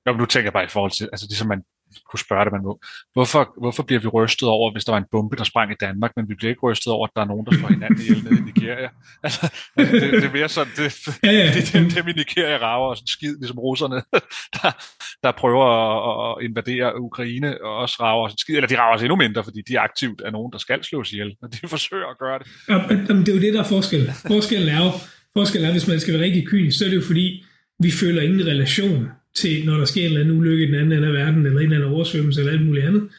Jo, 0.07 0.11
men 0.11 0.19
nu 0.19 0.25
tænker 0.25 0.45
jeg 0.45 0.53
bare 0.53 0.63
i 0.63 0.75
forhold 0.75 0.91
til, 0.91 1.09
altså 1.11 1.27
det 1.29 1.37
som 1.37 1.47
man 1.47 1.61
kunne 2.09 2.19
spørge 2.19 2.45
det, 2.45 2.53
man 2.53 2.63
må. 2.63 2.79
Hvorfor, 3.13 3.53
hvorfor 3.59 3.83
bliver 3.83 4.01
vi 4.01 4.07
rystet 4.07 4.49
over, 4.49 4.71
hvis 4.71 4.85
der 4.85 4.91
var 4.91 4.97
en 4.99 5.11
bombe, 5.11 5.35
der 5.35 5.43
sprang 5.43 5.71
i 5.71 5.75
Danmark, 5.79 6.11
men 6.15 6.29
vi 6.29 6.35
bliver 6.35 6.49
ikke 6.49 6.61
rystet 6.63 6.93
over, 6.93 7.07
at 7.07 7.11
der 7.15 7.21
er 7.21 7.25
nogen, 7.25 7.45
der 7.45 7.51
slår 7.57 7.69
hinanden 7.69 8.01
ihjel 8.01 8.23
nede 8.23 8.37
i 8.41 8.43
Nigeria? 8.51 8.89
Altså, 9.23 9.49
altså 9.77 9.95
det, 9.95 10.13
det, 10.13 10.23
er 10.23 10.33
mere 10.33 10.49
sådan, 10.49 10.73
det, 10.77 11.07
ja, 11.23 11.31
ja. 11.31 11.45
det, 11.55 11.63
det, 11.73 11.95
det, 11.95 12.05
det 12.05 12.15
Nigeria 12.15 12.57
rager 12.57 12.89
og 12.89 12.97
sådan 12.97 13.07
skid, 13.07 13.37
ligesom 13.37 13.59
russerne, 13.59 13.95
der, 14.57 14.71
der 15.23 15.31
prøver 15.31 15.65
at, 16.11 16.15
at 16.27 16.45
invadere 16.49 17.01
Ukraine, 17.01 17.63
og 17.63 17.77
også 17.77 17.95
rager 17.99 18.27
sådan 18.27 18.37
skid, 18.37 18.55
eller 18.55 18.67
de 18.67 18.77
rager 18.79 18.93
også 18.93 19.05
endnu 19.05 19.15
mindre, 19.15 19.43
fordi 19.43 19.61
de 19.67 19.75
er 19.75 19.81
aktivt 19.81 20.21
af 20.21 20.31
nogen, 20.31 20.51
der 20.51 20.57
skal 20.57 20.83
slås 20.83 21.11
ihjel, 21.11 21.35
og 21.41 21.53
de 21.53 21.67
forsøger 21.75 22.07
at 22.07 22.17
gøre 22.17 22.39
det. 22.39 22.47
Ja, 22.69 22.77
men 23.13 23.19
det 23.19 23.29
er 23.29 23.35
jo 23.35 23.41
det, 23.41 23.53
der 23.53 23.59
er 23.59 23.69
forskel. 23.75 24.11
Forskellen 24.27 24.69
er 24.75 24.81
jo, 24.85 24.91
forskellen 25.37 25.67
er, 25.69 25.71
hvis 25.71 25.87
man 25.87 25.99
skal 25.99 26.13
være 26.13 26.23
rigtig 26.23 26.47
kynisk, 26.47 26.77
så 26.77 26.85
er 26.85 26.89
det 26.89 26.95
jo 26.95 27.05
fordi, 27.05 27.43
vi 27.79 27.91
føler 27.91 28.21
ingen 28.21 28.47
relation 28.47 29.09
til, 29.35 29.65
når 29.65 29.77
der 29.77 29.85
sker 29.85 30.01
en 30.01 30.07
eller 30.07 30.21
anden 30.21 30.37
ulykke 30.37 30.63
i 30.63 30.67
den 30.67 30.75
anden 30.75 30.91
ende 30.91 31.07
af 31.07 31.13
verden, 31.13 31.45
eller 31.45 31.59
en 31.59 31.63
eller 31.63 31.75
anden 31.75 31.93
oversvømmelse, 31.93 32.39
eller 32.39 32.53
alt 32.53 32.65
muligt 32.65 32.85
andet. 32.85 33.09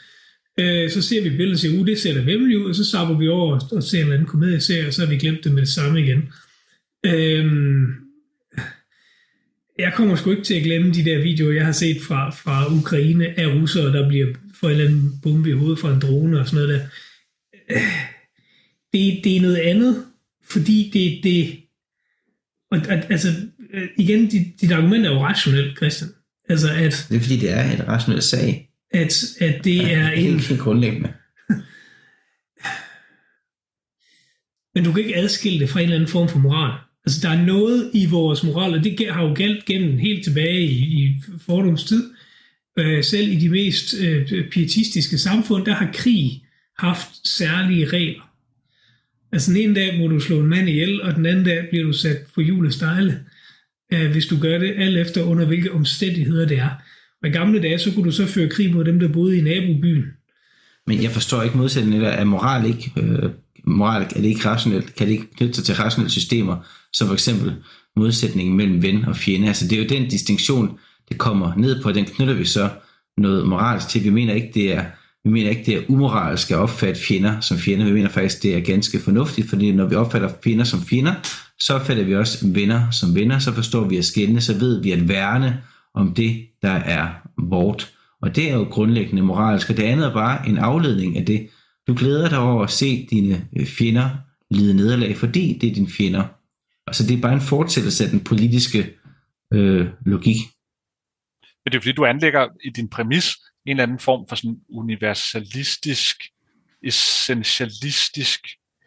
Øh, 0.61 0.91
så 0.91 1.03
ser 1.03 1.23
vi 1.23 1.31
billedet 1.31 1.53
og 1.53 1.59
siger, 1.59 1.81
uh, 1.81 1.87
det 1.87 1.99
ser 1.99 2.15
da 2.15 2.21
vemmeligt 2.21 2.61
ud, 2.61 2.69
og 2.69 2.75
så 2.75 2.85
sapper 2.85 3.19
vi 3.19 3.29
over 3.29 3.69
og 3.73 3.83
ser 3.83 3.99
en 3.99 4.03
eller 4.03 4.15
anden 4.15 4.29
komedieserie, 4.29 4.87
og 4.87 4.93
så 4.93 5.05
har 5.05 5.11
vi 5.11 5.19
glemt 5.19 5.45
det 5.45 5.53
med 5.53 5.63
det 5.63 5.69
samme 5.69 6.03
igen. 6.03 6.29
Øh, 7.07 7.47
jeg 9.79 9.93
kommer 9.97 10.17
sgu 10.17 10.31
ikke 10.31 10.43
til 10.43 10.55
at 10.55 10.63
glemme 10.63 10.93
de 10.93 11.05
der 11.05 11.23
videoer, 11.23 11.53
jeg 11.53 11.65
har 11.65 11.73
set 11.73 12.01
fra, 12.01 12.31
fra 12.31 12.75
Ukraine 12.75 13.41
af 13.41 13.47
russere, 13.47 13.93
der 13.93 14.09
bliver 14.09 14.27
for 14.61 14.69
en 14.69 14.73
eller 14.73 14.87
anden 14.87 15.13
bombe 15.23 15.49
i 15.49 15.53
hovedet 15.53 15.79
fra 15.79 15.93
en 15.93 16.01
drone 16.01 16.41
og 16.41 16.47
sådan 16.47 16.67
noget 16.67 16.81
der. 16.81 16.87
Øh, 17.71 17.83
det, 18.93 19.21
det 19.25 19.37
er 19.37 19.41
noget 19.41 19.57
andet, 19.57 20.05
fordi 20.45 20.91
det, 20.93 21.25
det 21.25 21.67
og, 22.71 22.79
altså, 23.11 23.29
øh, 23.75 23.89
igen, 23.97 24.27
dit, 24.27 24.61
dit 24.61 24.73
argument 24.73 25.07
er 25.07 25.11
jo 25.11 25.25
rationelt, 25.25 25.77
Christian. 25.77 26.11
Altså 26.49 26.69
at, 26.71 27.07
det 27.09 27.17
er 27.17 27.21
fordi, 27.21 27.37
det 27.37 27.51
er 27.51 27.73
et 27.73 27.89
rationelt 27.89 28.25
sag. 28.25 28.71
At, 28.91 29.25
at 29.41 29.65
det 29.65 29.77
ja, 29.77 29.89
er 29.89 30.11
en... 30.11 30.41
Helt 30.41 30.61
grundlæggende. 30.61 31.13
Men 34.75 34.85
du 34.85 34.93
kan 34.93 35.03
ikke 35.03 35.17
adskille 35.17 35.61
det 35.61 35.71
fra 35.71 35.81
en 35.81 35.85
eller 35.85 35.97
anden 35.97 36.11
form 36.11 36.29
for 36.29 36.39
moral. 36.39 36.79
Altså, 37.07 37.29
der 37.29 37.35
er 37.35 37.47
noget 37.47 37.91
i 37.95 38.07
vores 38.07 38.43
moral, 38.43 38.75
og 38.75 38.85
det 38.85 39.13
har 39.13 39.23
jo 39.23 39.35
galt 39.35 39.65
gennem 39.65 39.99
helt 39.99 40.25
tilbage 40.25 40.61
i, 40.61 41.05
i 41.05 41.23
fordoms 41.39 41.85
tid. 41.85 42.11
Øh, 42.79 43.05
selv 43.05 43.29
i 43.29 43.37
de 43.37 43.49
mest 43.49 43.95
øh, 44.01 44.51
pietistiske 44.51 45.19
samfund, 45.19 45.67
der 45.67 45.75
har 45.75 45.91
krig 45.95 46.43
haft 46.79 47.29
særlige 47.29 47.87
regler. 47.87 48.31
Altså 49.33 49.53
den 49.53 49.61
ene 49.61 49.75
dag 49.75 49.99
må 49.99 50.07
du 50.07 50.21
slå 50.21 50.41
en 50.41 50.47
mand 50.47 50.69
ihjel, 50.69 51.03
og 51.03 51.15
den 51.15 51.27
anden 51.27 51.45
dag 51.45 51.69
bliver 51.71 51.85
du 51.85 51.93
sat 51.93 52.19
på 52.35 52.41
hjulet 52.41 52.75
stejle, 52.75 53.25
øh, 53.93 54.11
hvis 54.11 54.27
du 54.27 54.39
gør 54.41 54.59
det, 54.59 54.75
alt 54.77 54.99
efter 54.99 55.23
under 55.23 55.47
hvilke 55.47 55.73
omstændigheder 55.73 56.47
det 56.47 56.59
er. 56.59 56.71
Og 57.23 57.29
i 57.29 57.33
gamle 57.33 57.63
dage, 57.63 57.79
så 57.79 57.93
kunne 57.95 58.05
du 58.05 58.11
så 58.11 58.27
føre 58.27 58.49
krig 58.49 58.75
mod 58.75 58.85
dem, 58.85 59.01
der 59.01 59.09
boede 59.09 59.39
i 59.39 59.41
nabobyen. 59.41 60.05
Men 60.87 61.03
jeg 61.03 61.11
forstår 61.11 61.43
ikke 61.43 61.57
modsætningen, 61.59 62.03
er 62.03 62.25
moral 62.25 62.67
ikke, 62.67 62.93
øh, 62.97 63.31
moral, 63.65 64.03
er 64.03 64.21
det 64.21 64.25
ikke 64.25 64.49
rationelt, 64.49 64.95
kan 64.95 65.07
det 65.07 65.13
ikke 65.13 65.35
knytte 65.37 65.55
sig 65.55 65.65
til 65.65 65.75
rationelle 65.75 66.11
systemer, 66.11 66.57
som 66.93 67.07
for 67.07 67.15
eksempel 67.15 67.55
modsætningen 67.97 68.57
mellem 68.57 68.83
ven 68.83 69.05
og 69.05 69.17
fjende. 69.17 69.49
Altså 69.49 69.69
det 69.69 69.79
er 69.79 69.83
jo 69.83 69.89
den 69.89 70.09
distinktion, 70.09 70.79
det 71.09 71.19
kommer 71.19 71.57
ned 71.57 71.83
på, 71.83 71.93
den 71.93 72.05
knytter 72.05 72.35
vi 72.35 72.45
så 72.45 72.69
noget 73.19 73.49
moralsk 73.49 73.89
til. 73.89 74.05
Vi 74.05 74.11
mener 74.11 74.35
ikke, 74.35 74.51
det 74.55 74.73
er 74.73 74.85
Vi 75.25 75.31
mener 75.31 75.51
ikke, 75.51 75.63
det 75.67 75.75
er 75.75 75.83
umoralsk 75.89 76.51
at 76.51 76.57
opfatte 76.57 77.01
fjender 77.01 77.41
som 77.41 77.59
fjender. 77.59 77.87
Vi 77.87 77.93
mener 77.93 78.09
faktisk, 78.09 78.43
det 78.43 78.55
er 78.55 78.61
ganske 78.61 79.01
fornuftigt, 79.01 79.49
fordi 79.49 79.73
når 79.73 79.87
vi 79.87 79.95
opfatter 79.95 80.31
fjender 80.45 80.65
som 80.65 80.83
fjender, 80.83 81.13
så 81.59 81.75
opfatter 81.75 82.05
vi 82.05 82.17
også 82.17 82.47
venner 82.55 82.91
som 82.91 83.15
venner, 83.15 83.39
så 83.39 83.53
forstår 83.53 83.85
vi 83.85 83.97
at 83.97 84.05
skille, 84.05 84.41
så 84.41 84.59
ved 84.59 84.83
vi 84.83 84.93
at 84.93 85.09
værne 85.09 85.63
om 85.95 86.15
det, 86.15 86.47
der 86.63 86.73
er 86.73 87.15
vort. 87.39 87.93
Og 88.23 88.37
det 88.37 88.51
er 88.51 88.55
jo 88.55 88.63
grundlæggende 88.71 89.23
moralsk, 89.23 89.71
og 89.71 89.77
det 89.77 89.83
andet 89.83 90.07
er 90.07 90.13
bare 90.13 90.49
en 90.49 90.59
afledning 90.59 91.17
af 91.17 91.27
det. 91.27 91.49
Du 91.87 91.95
glæder 91.95 92.29
dig 92.29 92.39
over 92.39 92.65
at 92.65 92.71
se 92.71 93.07
dine 93.11 93.49
øh, 93.57 93.67
fjender 93.67 94.11
lide 94.51 94.75
nederlag, 94.75 95.17
fordi 95.17 95.59
det 95.61 95.71
er 95.71 95.75
dine 95.75 95.91
fjender. 95.91 96.25
Altså 96.87 97.07
det 97.07 97.17
er 97.17 97.21
bare 97.21 97.33
en 97.33 97.41
fortsættelse 97.41 98.05
af 98.05 98.11
den 98.11 98.25
politiske 98.25 98.95
øh, 99.53 99.87
logik. 100.07 100.37
Men 101.65 101.73
det 101.73 101.75
er 101.75 101.81
fordi, 101.81 101.93
du 101.93 102.05
anlægger 102.05 102.49
i 102.65 102.71
din 102.71 102.89
præmis 102.89 103.37
en 103.67 103.71
eller 103.71 103.83
anden 103.83 103.99
form 103.99 104.29
for 104.29 104.37
sådan 104.37 104.59
universalistisk, 104.69 106.17
essentialistisk 106.85 108.41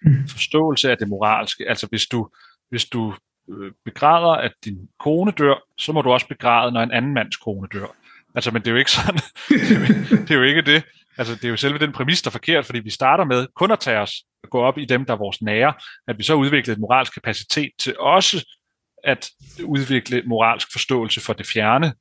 mm. 0.05 0.27
forståelse 0.27 0.91
af 0.91 0.97
det 0.97 1.07
moralske. 1.07 1.69
Altså 1.69 1.87
hvis 1.87 2.05
du, 2.07 2.29
hvis 2.69 2.85
du 2.85 3.13
øh, 3.49 3.71
begræder, 3.85 4.31
at 4.31 4.51
din 4.65 4.77
kone 4.99 5.31
dør, 5.31 5.55
så 5.77 5.91
må 5.91 6.01
du 6.01 6.11
også 6.11 6.27
begræde, 6.27 6.71
når 6.71 6.81
en 6.81 6.91
anden 6.91 7.13
mands 7.13 7.37
kone 7.37 7.67
dør. 7.73 7.95
Altså, 8.35 8.51
men 8.51 8.61
det 8.61 8.67
er 8.67 8.71
jo 8.71 8.77
ikke 8.77 8.91
sådan. 8.91 9.15
det, 9.49 9.71
er 9.71 9.79
jo, 9.79 10.17
det 10.21 10.31
er 10.31 10.35
jo 10.35 10.43
ikke 10.43 10.61
det. 10.61 10.83
Altså, 11.17 11.35
det 11.35 11.45
er 11.45 11.49
jo 11.49 11.57
selve 11.57 11.79
den 11.79 11.91
præmis, 11.91 12.21
der 12.21 12.29
er 12.29 12.31
forkert, 12.31 12.65
fordi 12.65 12.79
vi 12.79 12.89
starter 12.89 13.25
med 13.25 13.47
kun 13.55 13.71
at 13.71 13.79
tage 13.79 13.99
os, 13.99 14.23
at 14.43 14.49
gå 14.49 14.61
op 14.61 14.77
i 14.77 14.85
dem, 14.85 15.05
der 15.05 15.13
er 15.13 15.17
vores 15.17 15.41
nære, 15.41 15.73
at 16.07 16.17
vi 16.17 16.23
så 16.23 16.33
udvikler 16.33 16.73
et 16.73 16.79
moralsk 16.79 17.13
kapacitet 17.13 17.71
til 17.79 17.99
også 17.99 18.45
at 19.03 19.29
udvikle 19.63 20.23
moralsk 20.25 20.71
forståelse 20.71 21.21
for 21.21 21.33
det 21.33 21.47
fjerne, 21.47 21.93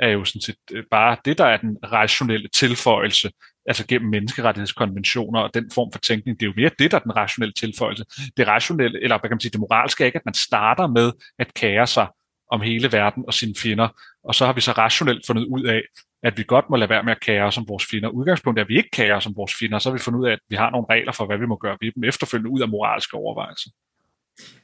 er 0.00 0.08
jo 0.08 0.24
sådan 0.24 0.40
set 0.40 0.56
øh, 0.72 0.84
bare 0.90 1.16
det, 1.24 1.38
der 1.38 1.46
er 1.46 1.56
den 1.56 1.76
rationelle 1.92 2.48
tilføjelse, 2.48 3.30
altså 3.68 3.86
gennem 3.86 4.10
menneskerettighedskonventioner 4.10 5.40
og 5.40 5.50
den 5.54 5.70
form 5.74 5.92
for 5.92 5.98
tænkning. 5.98 6.40
Det 6.40 6.46
er 6.46 6.50
jo 6.50 6.54
mere 6.56 6.70
det, 6.78 6.90
der 6.90 6.96
er 6.96 7.02
den 7.02 7.16
rationelle 7.16 7.52
tilføjelse. 7.52 8.04
Det 8.36 8.46
rationelle, 8.46 9.02
eller 9.02 9.18
hvad 9.18 9.28
kan 9.28 9.34
man 9.34 9.40
sige, 9.40 9.50
det 9.50 9.60
moralske 9.60 10.04
er 10.04 10.06
ikke, 10.06 10.16
at 10.16 10.24
man 10.24 10.34
starter 10.34 10.86
med 10.86 11.12
at 11.38 11.54
kære 11.54 11.86
sig 11.86 12.06
om 12.50 12.60
hele 12.60 12.92
verden 12.92 13.24
og 13.26 13.34
sine 13.34 13.54
fjender, 13.62 13.88
og 14.24 14.34
så 14.34 14.46
har 14.46 14.52
vi 14.52 14.60
så 14.60 14.72
rationelt 14.72 15.26
fundet 15.26 15.44
ud 15.44 15.64
af, 15.64 15.82
at 16.22 16.38
vi 16.38 16.44
godt 16.46 16.64
må 16.70 16.76
lade 16.76 16.90
være 16.90 17.02
med 17.02 17.12
at 17.12 17.20
kære 17.20 17.44
os 17.44 17.58
om 17.58 17.64
vores 17.68 17.86
fjender. 17.90 18.08
Udgangspunktet 18.08 18.60
er, 18.60 18.64
at 18.64 18.68
vi 18.68 18.76
ikke 18.76 18.90
kærer 18.90 19.16
os 19.16 19.26
om 19.26 19.36
vores 19.36 19.52
fjender, 19.58 19.78
så 19.78 19.88
har 19.88 19.96
vi 19.96 20.02
fundet 20.02 20.20
ud 20.20 20.26
af, 20.26 20.32
at 20.32 20.38
vi 20.48 20.56
har 20.56 20.70
nogle 20.70 20.86
regler 20.90 21.12
for, 21.12 21.26
hvad 21.26 21.38
vi 21.38 21.46
må 21.46 21.56
gøre 21.56 21.76
ved 21.80 21.92
dem 21.94 22.04
efterfølgende 22.04 22.50
ud 22.50 22.60
af 22.60 22.68
moralske 22.68 23.16
overvejelser. 23.16 23.70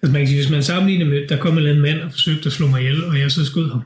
Altså 0.03 0.13
man 0.13 0.21
kan 0.21 0.27
sige, 0.27 0.41
hvis 0.41 0.51
man 0.51 0.63
sammenligner 0.63 1.07
med, 1.07 1.29
der 1.29 1.39
kom 1.39 1.53
en 1.53 1.59
eller 1.59 1.71
anden 1.71 1.83
mand 1.83 2.01
og 2.01 2.11
forsøgte 2.13 2.47
at 2.47 2.53
slå 2.53 2.67
mig 2.67 2.81
ihjel, 2.81 3.05
og 3.05 3.19
jeg 3.19 3.31
så 3.31 3.47
skød 3.47 3.71
ham, 3.71 3.83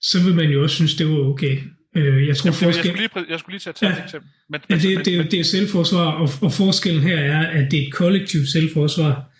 så 0.00 0.24
vil 0.24 0.34
man 0.34 0.50
jo 0.50 0.62
også 0.62 0.74
synes, 0.74 0.94
det 0.94 1.06
var 1.10 1.18
okay. 1.18 1.58
Øh, 1.96 2.26
jeg, 2.26 2.36
tror, 2.36 2.48
jeg, 2.48 2.54
forskel... 2.54 2.66
jeg, 2.66 2.74
skulle 2.74 2.96
lige, 2.96 3.30
jeg 3.30 3.38
skulle 3.40 3.54
lige 3.54 3.60
tage, 3.60 3.74
tage 3.74 3.92
ja, 3.92 3.98
et 3.98 4.04
eksempel. 4.04 4.30
Men, 4.48 4.60
ja, 4.70 4.74
det, 4.74 4.82
det, 4.82 5.06
det, 5.06 5.30
det 5.30 5.40
er 5.40 5.44
selvforsvar, 5.44 6.12
og, 6.12 6.28
og 6.42 6.52
forskellen 6.52 7.02
her 7.02 7.18
er, 7.18 7.46
at 7.46 7.70
det 7.70 7.82
er 7.82 7.86
et 7.86 7.92
kollektivt 7.92 8.48
selvforsvar, 8.48 9.32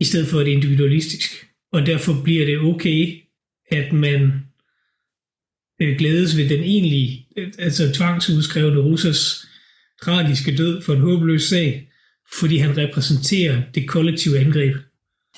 i 0.00 0.04
stedet 0.04 0.28
for 0.28 0.40
et 0.40 0.48
individualistisk. 0.48 1.46
Og 1.72 1.86
derfor 1.86 2.22
bliver 2.24 2.46
det 2.46 2.58
okay, 2.58 3.20
at 3.70 3.92
man 3.92 4.32
øh, 5.82 5.98
glædes 5.98 6.36
ved 6.36 6.48
den 6.48 6.64
egentlige, 6.64 7.26
altså 7.58 7.92
tvangsudskrevne 7.92 8.80
russers 8.80 9.46
tragiske 10.02 10.56
død 10.56 10.82
for 10.82 10.94
en 10.94 11.00
håbløs 11.00 11.42
sag, 11.42 11.88
fordi 12.38 12.56
han 12.56 12.76
repræsenterer 12.76 13.62
det 13.74 13.88
kollektive 13.88 14.38
angreb. 14.38 14.76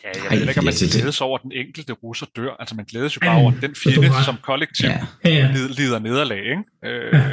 Ja, 0.04 0.08
jeg 0.30 0.40
ved 0.40 0.48
ikke, 0.48 0.58
om 0.58 0.64
man 0.64 0.74
glædes 0.74 1.20
over, 1.20 1.38
at 1.38 1.42
den 1.42 1.52
enkelte 1.52 1.92
russer 1.92 2.26
dør. 2.36 2.56
Altså, 2.58 2.74
man 2.74 2.84
glædes 2.84 3.16
jo 3.16 3.20
bare 3.20 3.38
over 3.42 3.52
den 3.60 3.74
fjende, 3.74 4.24
som 4.24 4.36
kollektiv 4.42 4.88
ja. 4.88 5.06
Ja. 5.24 5.52
lider 5.52 5.98
nederlag. 5.98 6.38
Ikke? 6.38 6.62
Øh, 6.84 7.14
ja. 7.14 7.30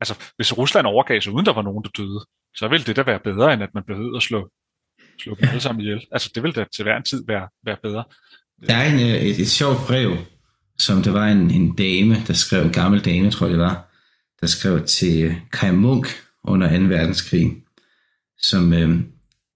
Altså, 0.00 0.14
hvis 0.36 0.58
Rusland 0.58 0.86
overgav 0.86 1.20
sig, 1.20 1.32
uden 1.32 1.46
der 1.46 1.52
var 1.52 1.62
nogen, 1.62 1.84
der 1.84 1.90
døde, 1.96 2.20
så 2.54 2.68
ville 2.68 2.84
det 2.84 2.96
da 2.96 3.02
være 3.02 3.20
bedre, 3.24 3.54
end 3.54 3.62
at 3.62 3.68
man 3.74 3.82
behøvede 3.86 4.16
at 4.16 4.22
slå, 4.22 4.50
slå 5.20 5.34
dem 5.34 5.44
ja. 5.44 5.48
alle 5.48 5.60
sammen 5.60 5.80
ihjel. 5.80 6.06
Altså, 6.12 6.30
det 6.34 6.42
ville 6.42 6.54
da 6.54 6.64
til 6.76 6.82
hver 6.82 6.96
en 6.96 7.02
tid 7.02 7.24
være, 7.26 7.48
være 7.64 7.76
bedre. 7.82 8.04
Der 8.68 8.76
er 8.76 8.92
en, 8.92 9.00
øh, 9.00 9.22
et, 9.22 9.40
et 9.40 9.50
sjovt 9.50 9.78
brev, 9.86 10.16
som 10.78 11.02
der 11.02 11.10
var 11.12 11.26
en, 11.26 11.50
en 11.50 11.76
dame, 11.76 12.16
der 12.26 12.32
skrev, 12.32 12.62
en 12.62 12.72
gammel 12.72 13.04
dame, 13.04 13.30
tror 13.30 13.46
jeg 13.46 13.52
det 13.52 13.60
var, 13.60 13.90
der 14.40 14.46
skrev 14.46 14.86
til 14.86 15.36
Kai 15.52 15.70
Munk 15.70 16.06
under 16.44 16.78
2. 16.78 16.84
verdenskrig, 16.84 17.56
som 18.38 18.72
øh, 18.72 19.00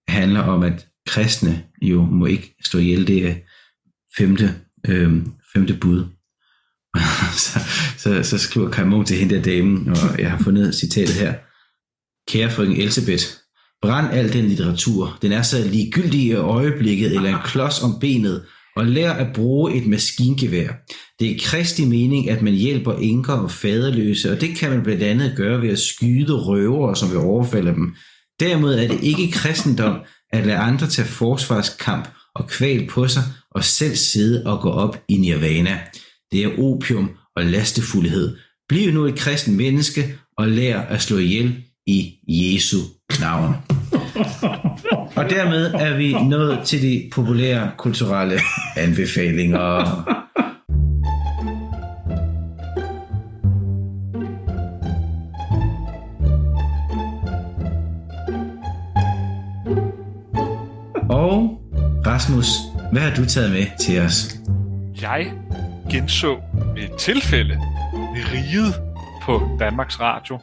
handler 0.08 0.40
om, 0.40 0.62
at 0.62 0.86
kristne 1.06 1.62
jo 1.82 2.02
må 2.02 2.26
ikke 2.26 2.54
stå 2.64 2.78
ihjel. 2.78 3.06
Det 3.06 3.26
er 3.26 3.34
femte, 4.18 4.54
øh, 4.88 5.12
femte 5.52 5.74
bud. 5.74 6.04
så, 7.44 7.58
så, 7.96 8.22
så 8.22 8.38
skriver 8.38 8.70
Kai 8.70 9.04
til 9.06 9.16
hende 9.16 9.34
der 9.34 9.42
damen, 9.42 9.88
og 9.88 10.18
jeg 10.18 10.30
har 10.30 10.38
fundet 10.38 10.74
citatet 10.74 11.14
her. 11.14 11.34
Kære 12.28 12.50
frøken 12.50 12.76
Elisabeth, 12.76 13.24
brænd 13.82 14.12
al 14.12 14.32
den 14.32 14.44
litteratur. 14.44 15.18
Den 15.22 15.32
er 15.32 15.42
så 15.42 15.68
ligegyldig 15.72 16.20
i 16.20 16.32
øjeblikket, 16.32 17.16
eller 17.16 17.28
en 17.28 17.42
klods 17.44 17.82
om 17.82 18.00
benet, 18.00 18.44
og 18.76 18.86
lær 18.86 19.12
at 19.12 19.34
bruge 19.34 19.74
et 19.74 19.86
maskingevær. 19.86 20.68
Det 21.18 21.30
er 21.30 21.38
kristi 21.40 21.84
mening, 21.84 22.30
at 22.30 22.42
man 22.42 22.52
hjælper 22.52 22.92
enker 22.92 23.32
og 23.32 23.50
faderløse, 23.50 24.32
og 24.32 24.40
det 24.40 24.56
kan 24.56 24.70
man 24.70 24.82
blandt 24.82 25.02
andet 25.02 25.34
gøre 25.36 25.62
ved 25.62 25.68
at 25.68 25.78
skyde 25.78 26.32
røvere, 26.32 26.96
som 26.96 27.10
vil 27.10 27.18
overfalde 27.18 27.72
dem. 27.72 27.94
Derimod 28.40 28.74
er 28.74 28.88
det 28.88 29.02
ikke 29.02 29.30
kristendom 29.32 29.98
at 30.34 30.46
lade 30.46 30.58
andre 30.58 30.86
tage 30.86 31.08
forsvarskamp 31.08 32.08
og 32.34 32.48
kval 32.48 32.86
på 32.86 33.08
sig 33.08 33.22
og 33.50 33.64
selv 33.64 33.96
sidde 33.96 34.46
og 34.46 34.60
gå 34.60 34.70
op 34.70 35.02
i 35.08 35.16
nirvana. 35.16 35.78
Det 36.32 36.44
er 36.44 36.58
opium 36.58 37.10
og 37.36 37.44
lastefuldhed. 37.44 38.36
Bliv 38.68 38.92
nu 38.92 39.04
et 39.04 39.18
kristen 39.18 39.56
menneske 39.56 40.18
og 40.38 40.48
lær 40.48 40.80
at 40.80 41.02
slå 41.02 41.18
ihjel 41.18 41.64
i 41.86 42.14
Jesu 42.28 42.78
navn. 43.20 43.54
Og 45.16 45.30
dermed 45.30 45.74
er 45.74 45.96
vi 45.96 46.12
nået 46.12 46.58
til 46.64 46.82
de 46.82 47.10
populære 47.12 47.70
kulturelle 47.78 48.40
anbefalinger. 48.76 50.23
Rasmus, 62.14 62.46
hvad 62.92 63.02
har 63.02 63.14
du 63.16 63.24
taget 63.24 63.50
med 63.50 63.66
til 63.80 64.00
os? 64.00 64.16
Jeg 65.00 65.32
genså 65.90 66.42
et 66.76 66.90
tilfælde 66.98 67.54
riget 68.32 68.74
på 69.22 69.56
Danmarks 69.60 70.00
Radio 70.00 70.40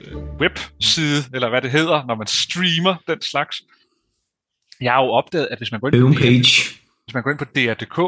Øh, 0.00 0.16
webside, 0.16 1.20
eller 1.34 1.48
hvad 1.48 1.62
det 1.62 1.70
hedder, 1.70 2.06
når 2.06 2.14
man 2.14 2.26
streamer 2.26 2.96
den 3.08 3.22
slags. 3.22 3.62
Jeg 4.80 4.92
har 4.92 5.02
jo 5.04 5.10
opdaget, 5.10 5.48
at 5.50 5.58
hvis 5.58 5.72
man 5.72 5.80
går 5.80 5.88
ind 5.88 6.14
på, 6.14 6.20
DR, 6.20 6.28
hvis 7.04 7.14
man 7.14 7.22
går 7.22 7.30
ind 7.30 7.38
på 7.38 7.44
DR.dk, 7.44 7.98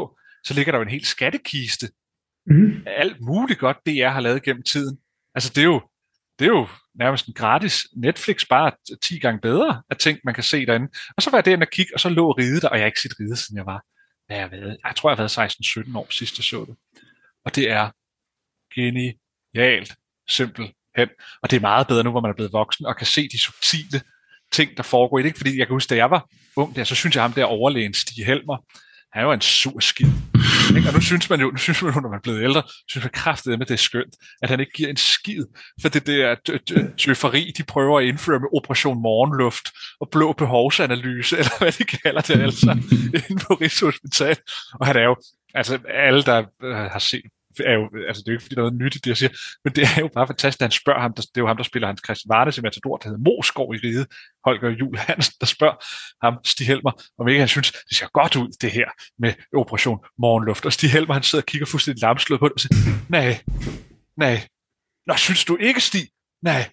så 0.43 0.53
ligger 0.53 0.71
der 0.71 0.79
jo 0.79 0.83
en 0.83 0.89
helt 0.89 1.07
skattekiste 1.07 1.89
mm. 2.47 2.83
alt 2.85 3.21
muligt 3.21 3.59
godt, 3.59 3.77
DR 3.85 4.07
har 4.07 4.19
lavet 4.19 4.43
gennem 4.43 4.63
tiden. 4.63 4.97
Altså 5.35 5.51
det 5.55 5.61
er 5.61 5.65
jo, 5.65 5.81
det 6.39 6.45
er 6.45 6.49
jo 6.49 6.67
nærmest 6.95 7.27
en 7.27 7.33
gratis 7.33 7.87
Netflix, 7.95 8.45
bare 8.49 8.71
10 9.03 9.19
gange 9.19 9.39
bedre 9.41 9.81
af 9.89 9.97
ting, 9.97 10.19
man 10.23 10.33
kan 10.33 10.43
se 10.43 10.65
derinde. 10.65 10.87
Og 11.17 11.23
så 11.23 11.29
var 11.29 11.37
jeg 11.37 11.45
derinde 11.45 11.63
og 11.63 11.69
kigge, 11.69 11.93
og 11.93 11.99
så 11.99 12.09
lå 12.09 12.31
ride 12.31 12.61
der, 12.61 12.69
og 12.69 12.75
jeg 12.75 12.81
har 12.81 12.85
ikke 12.85 13.01
set 13.01 13.19
ride, 13.19 13.35
siden 13.35 13.57
jeg 13.57 13.65
var, 13.65 13.85
hvad 14.27 14.37
jeg, 14.37 14.51
ved, 14.51 14.77
jeg 14.85 14.95
tror, 14.95 15.09
jeg 15.09 15.17
har 15.17 15.23
været 15.37 15.87
16-17 15.89 15.97
år 15.97 16.07
sidst, 16.09 16.37
jeg 16.37 16.43
så 16.43 16.65
det. 16.67 16.75
Og 17.45 17.55
det 17.55 17.71
er 17.71 17.89
genialt 18.75 19.95
simpelt 20.29 20.71
hen. 20.97 21.09
Og 21.41 21.51
det 21.51 21.55
er 21.55 21.61
meget 21.61 21.87
bedre 21.87 22.03
nu, 22.03 22.11
hvor 22.11 22.21
man 22.21 22.31
er 22.31 22.35
blevet 22.35 22.53
voksen 22.53 22.85
og 22.85 22.97
kan 22.97 23.07
se 23.07 23.29
de 23.29 23.39
subtile 23.39 24.01
ting, 24.51 24.77
der 24.77 24.83
foregår 24.83 25.19
i 25.19 25.21
det. 25.21 25.27
Ikke? 25.27 25.37
Fordi 25.37 25.57
jeg 25.57 25.67
kan 25.67 25.73
huske, 25.73 25.89
da 25.89 25.95
jeg 25.95 26.11
var 26.11 26.29
ung 26.55 26.75
der, 26.75 26.83
så 26.83 26.95
synes 26.95 27.15
jeg 27.15 27.23
ham 27.23 27.33
der 27.33 27.45
overlægen 27.45 27.93
Stig 27.93 28.25
Helmer, 28.25 28.57
han 29.13 29.27
var 29.27 29.33
en 29.33 29.41
sur 29.41 29.79
skid. 29.79 30.30
Ikke? 30.77 30.89
Og 30.89 30.93
nu 30.93 31.01
synes 31.01 31.29
man 31.29 31.41
jo, 31.41 31.51
nu 31.51 31.57
synes 31.57 31.81
man 31.81 31.93
jo, 31.93 31.99
når 31.99 32.09
man 32.09 32.17
er 32.17 32.21
blevet 32.21 32.43
ældre, 32.43 32.63
synes 32.87 33.03
man 33.03 33.11
kraftigt 33.13 33.59
med, 33.59 33.65
det 33.65 33.73
er 33.73 33.77
skønt, 33.77 34.15
at 34.41 34.49
han 34.49 34.59
ikke 34.59 34.71
giver 34.71 34.89
en 34.89 34.97
skid 34.97 35.45
for 35.81 35.89
det 35.89 36.07
der 36.07 36.35
tøfferi, 36.97 37.51
de 37.57 37.63
prøver 37.63 37.99
at 37.99 38.05
indføre 38.05 38.39
med 38.39 38.47
Operation 38.53 39.01
Morgenluft 39.01 39.69
og 40.01 40.09
blå 40.11 40.33
behovsanalyse, 40.33 41.37
eller 41.39 41.57
hvad 41.59 41.71
de 41.71 41.83
kalder 41.83 42.21
det 42.21 42.41
altså, 42.41 42.71
inden 43.17 43.39
på 43.47 43.53
Rigshospital. 43.53 44.37
Og 44.79 44.87
han 44.87 44.95
er 44.95 45.03
jo, 45.03 45.15
altså 45.53 45.79
alle, 45.89 46.23
der 46.23 46.45
har 46.89 46.99
set 46.99 47.31
er 47.59 47.73
jo, 47.73 47.83
altså 48.07 48.21
det 48.21 48.27
er 48.27 48.31
jo 48.31 48.37
ikke 48.37 48.43
fordi, 48.43 48.55
der 48.55 48.61
er 48.61 48.69
noget 48.69 48.81
nyt 48.83 48.95
i 48.95 48.99
det, 48.99 49.07
jeg 49.07 49.17
siger, 49.17 49.33
men 49.63 49.73
det 49.75 49.83
er 49.83 49.99
jo 49.99 50.09
bare 50.15 50.27
fantastisk, 50.27 50.61
at 50.61 50.65
han 50.65 50.71
spørger 50.71 51.01
ham, 51.01 51.13
der, 51.13 51.21
det 51.21 51.37
er 51.37 51.41
jo 51.41 51.47
ham, 51.47 51.57
der 51.57 51.63
spiller 51.63 51.87
hans 51.87 52.01
Christian 52.05 52.29
Varnes 52.29 52.57
i 52.57 52.61
Matador, 52.61 52.97
der 52.97 53.09
hedder 53.09 53.23
Moskov 53.29 53.75
i 53.75 53.77
Ride, 53.77 54.05
Holger 54.45 54.69
Jul 54.69 54.97
Hansen, 54.97 55.35
der 55.39 55.45
spørger 55.45 55.77
ham, 56.25 56.33
Stig 56.45 56.67
Helmer, 56.67 56.91
om 57.19 57.27
ikke 57.27 57.39
han 57.39 57.47
synes, 57.47 57.71
det 57.71 57.97
ser 57.97 58.07
godt 58.19 58.35
ud, 58.35 58.49
det 58.61 58.71
her 58.71 58.87
med 59.19 59.33
Operation 59.55 59.99
Morgenluft. 60.17 60.65
Og 60.65 60.73
Stig 60.73 60.91
Helmer, 60.91 61.13
han 61.13 61.23
sidder 61.23 61.43
og 61.43 61.47
kigger 61.51 61.65
fuldstændig 61.65 62.01
lamslået 62.01 62.39
på 62.39 62.47
det 62.47 62.53
og 62.53 62.59
siger, 62.59 62.75
nej, 63.09 63.39
nej, 64.17 64.47
Nå, 65.07 65.13
synes 65.15 65.45
du 65.45 65.55
ikke, 65.55 65.81
Stig? 65.81 66.07
Nej, 66.41 66.69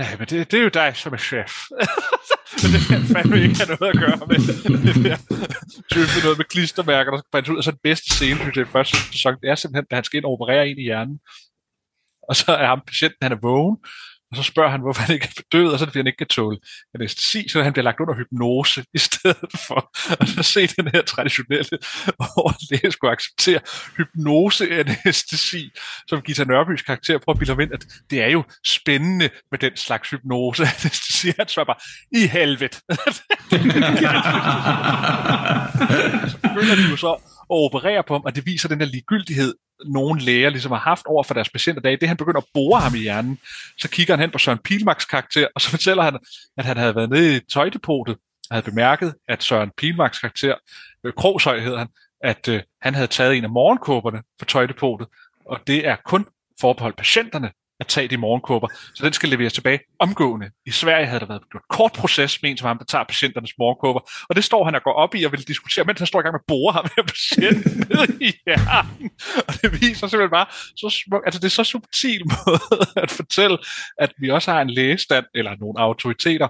nej, 0.00 0.16
men 0.18 0.26
det, 0.30 0.50
det 0.50 0.58
er 0.58 0.62
jo 0.62 0.68
dig, 0.68 0.90
som 0.96 1.12
er 1.12 1.16
chef. 1.16 1.52
men 2.62 2.68
det 2.74 2.82
kan 2.88 3.00
fandme 3.14 3.36
ikke 3.42 3.58
have 3.60 3.76
noget 3.76 3.92
at 3.94 4.00
gøre 4.04 4.18
med 4.30 4.38
det 4.86 5.04
der 5.04 5.18
type 5.92 6.24
noget 6.24 6.38
med 6.38 6.44
klistermærker, 6.54 7.10
der 7.10 7.18
skal 7.18 7.30
brændes 7.32 7.50
ud 7.50 7.56
Og 7.56 7.64
så 7.64 7.70
den 7.70 7.84
bedste 7.88 8.08
scene, 8.14 8.38
synes 8.40 8.56
jeg, 8.56 8.66
i 8.66 8.74
første 8.76 8.96
sæson, 9.12 9.36
det 9.42 9.50
er 9.50 9.54
simpelthen, 9.54 9.86
at 9.90 9.96
han 9.96 10.04
skal 10.04 10.16
ind 10.16 10.24
og 10.24 10.32
operere 10.32 10.68
ind 10.70 10.78
i 10.78 10.82
hjernen. 10.82 11.18
Og 12.28 12.36
så 12.36 12.52
er 12.52 12.66
ham 12.66 12.82
patienten, 12.86 13.18
han 13.22 13.32
er 13.32 13.40
vågen, 13.42 13.76
og 14.30 14.36
så 14.36 14.42
spørger 14.42 14.70
han, 14.70 14.80
hvorfor 14.80 15.02
han 15.02 15.14
ikke 15.14 15.28
er 15.36 15.42
død, 15.52 15.68
og 15.72 15.78
så 15.78 15.84
fordi 15.84 15.98
han 15.98 16.06
ikke 16.06 16.16
kan 16.16 16.26
tåle 16.26 16.58
anestesi, 16.94 17.48
så 17.48 17.62
han 17.62 17.72
bliver 17.72 17.84
lagt 17.84 18.00
under 18.00 18.14
hypnose 18.14 18.84
i 18.94 18.98
stedet 18.98 19.50
for 19.66 19.90
at 20.38 20.44
se 20.44 20.66
den 20.66 20.90
her 20.94 21.02
traditionelle 21.02 21.78
overlæge 22.36 22.92
skulle 22.92 23.12
acceptere 23.12 23.60
hypnose-anestesi, 23.96 25.70
som 26.08 26.22
Gita 26.22 26.44
Nørbys 26.44 26.82
karakter 26.82 27.18
prøver 27.18 27.34
at 27.34 27.38
bilde 27.38 27.62
ind, 27.62 27.72
at 27.72 27.86
det 28.10 28.22
er 28.22 28.28
jo 28.28 28.44
spændende 28.66 29.30
med 29.50 29.58
den 29.58 29.76
slags 29.76 30.10
hypnose-anestesi. 30.10 31.32
Han 31.38 31.48
svarer 31.48 31.66
bare, 31.66 31.80
i 32.12 32.26
helvede. 32.26 32.74
så 36.30 36.38
begynder 36.42 36.74
de 36.74 36.90
jo 36.90 36.96
så 36.96 37.37
at 37.50 37.54
operere 37.54 38.02
på 38.02 38.14
ham, 38.14 38.22
og 38.24 38.36
det 38.36 38.46
viser 38.46 38.68
den 38.68 38.80
der 38.80 38.86
ligegyldighed, 38.86 39.54
nogle 39.84 40.20
læger 40.20 40.50
ligesom 40.50 40.72
har 40.72 40.78
haft 40.78 41.06
over 41.06 41.22
for 41.22 41.34
deres 41.34 41.50
patienter. 41.50 41.82
Da 41.82 41.96
det 42.00 42.08
han 42.08 42.16
begynder 42.16 42.40
at 42.40 42.46
bore 42.54 42.80
ham 42.80 42.94
i 42.94 42.98
hjernen, 42.98 43.38
så 43.78 43.88
kigger 43.88 44.14
han 44.14 44.20
hen 44.20 44.30
på 44.30 44.38
Søren 44.38 44.58
Pilmarks 44.58 45.04
karakter, 45.04 45.48
og 45.54 45.60
så 45.60 45.70
fortæller 45.70 46.02
han, 46.02 46.18
at 46.58 46.64
han 46.64 46.76
havde 46.76 46.94
været 46.94 47.10
nede 47.10 47.36
i 47.36 47.40
tøjdepotet, 47.52 48.16
og 48.50 48.56
havde 48.56 48.64
bemærket, 48.64 49.14
at 49.28 49.42
Søren 49.42 49.70
Pilmarks 49.76 50.18
karakter, 50.18 50.54
øh, 51.04 51.12
Krogshøj 51.12 51.60
hedder 51.60 51.78
han, 51.78 51.88
at 52.24 52.48
øh, 52.48 52.62
han 52.82 52.94
havde 52.94 53.06
taget 53.06 53.36
en 53.36 53.44
af 53.44 53.50
morgenkåberne 53.50 54.22
for 54.38 54.46
tøjdepotet, 54.46 55.06
og 55.46 55.60
det 55.66 55.86
er 55.86 55.96
kun 56.04 56.26
forbeholdt 56.60 56.96
patienterne, 56.96 57.50
at 57.80 57.86
tage 57.86 58.08
de 58.08 58.16
morgenkåber, 58.16 58.68
så 58.94 59.04
den 59.04 59.12
skal 59.12 59.28
leveres 59.28 59.52
tilbage 59.52 59.80
omgående. 59.98 60.50
I 60.66 60.70
Sverige 60.70 61.06
havde 61.06 61.20
der 61.20 61.26
været 61.26 61.42
gjort 61.50 61.62
kort 61.68 61.92
proces 61.92 62.42
med 62.42 62.50
en 62.50 62.56
som 62.56 62.66
ham, 62.66 62.78
der 62.78 62.84
tager 62.84 63.04
patienternes 63.04 63.52
morgenkåber, 63.58 64.00
og 64.28 64.36
det 64.36 64.44
står 64.44 64.64
han 64.64 64.74
og 64.74 64.82
går 64.82 64.92
op 64.92 65.14
i 65.14 65.24
og 65.24 65.32
vil 65.32 65.48
diskutere, 65.48 65.84
mens 65.84 65.98
han 65.98 66.06
står 66.06 66.20
i 66.20 66.22
gang 66.22 66.32
med 66.32 66.40
at 66.40 66.46
bore 66.46 66.72
ham 66.72 66.84
med 66.96 67.04
patienten 67.04 67.78
ned 67.78 68.20
i 68.20 68.32
hjernen. 68.46 69.10
Og 69.48 69.54
det 69.62 69.72
viser 69.72 70.06
simpelthen 70.06 70.30
bare, 70.30 70.46
så 70.76 71.02
smuk, 71.04 71.22
altså 71.26 71.40
det 71.40 71.46
er 71.46 71.50
så 71.50 71.64
subtil 71.64 72.22
måde 72.34 72.60
at 72.96 73.10
fortælle, 73.10 73.58
at 73.98 74.12
vi 74.18 74.30
også 74.30 74.52
har 74.52 74.60
en 74.62 74.70
lægestand, 74.70 75.24
eller 75.34 75.56
nogle 75.60 75.80
autoriteter, 75.80 76.48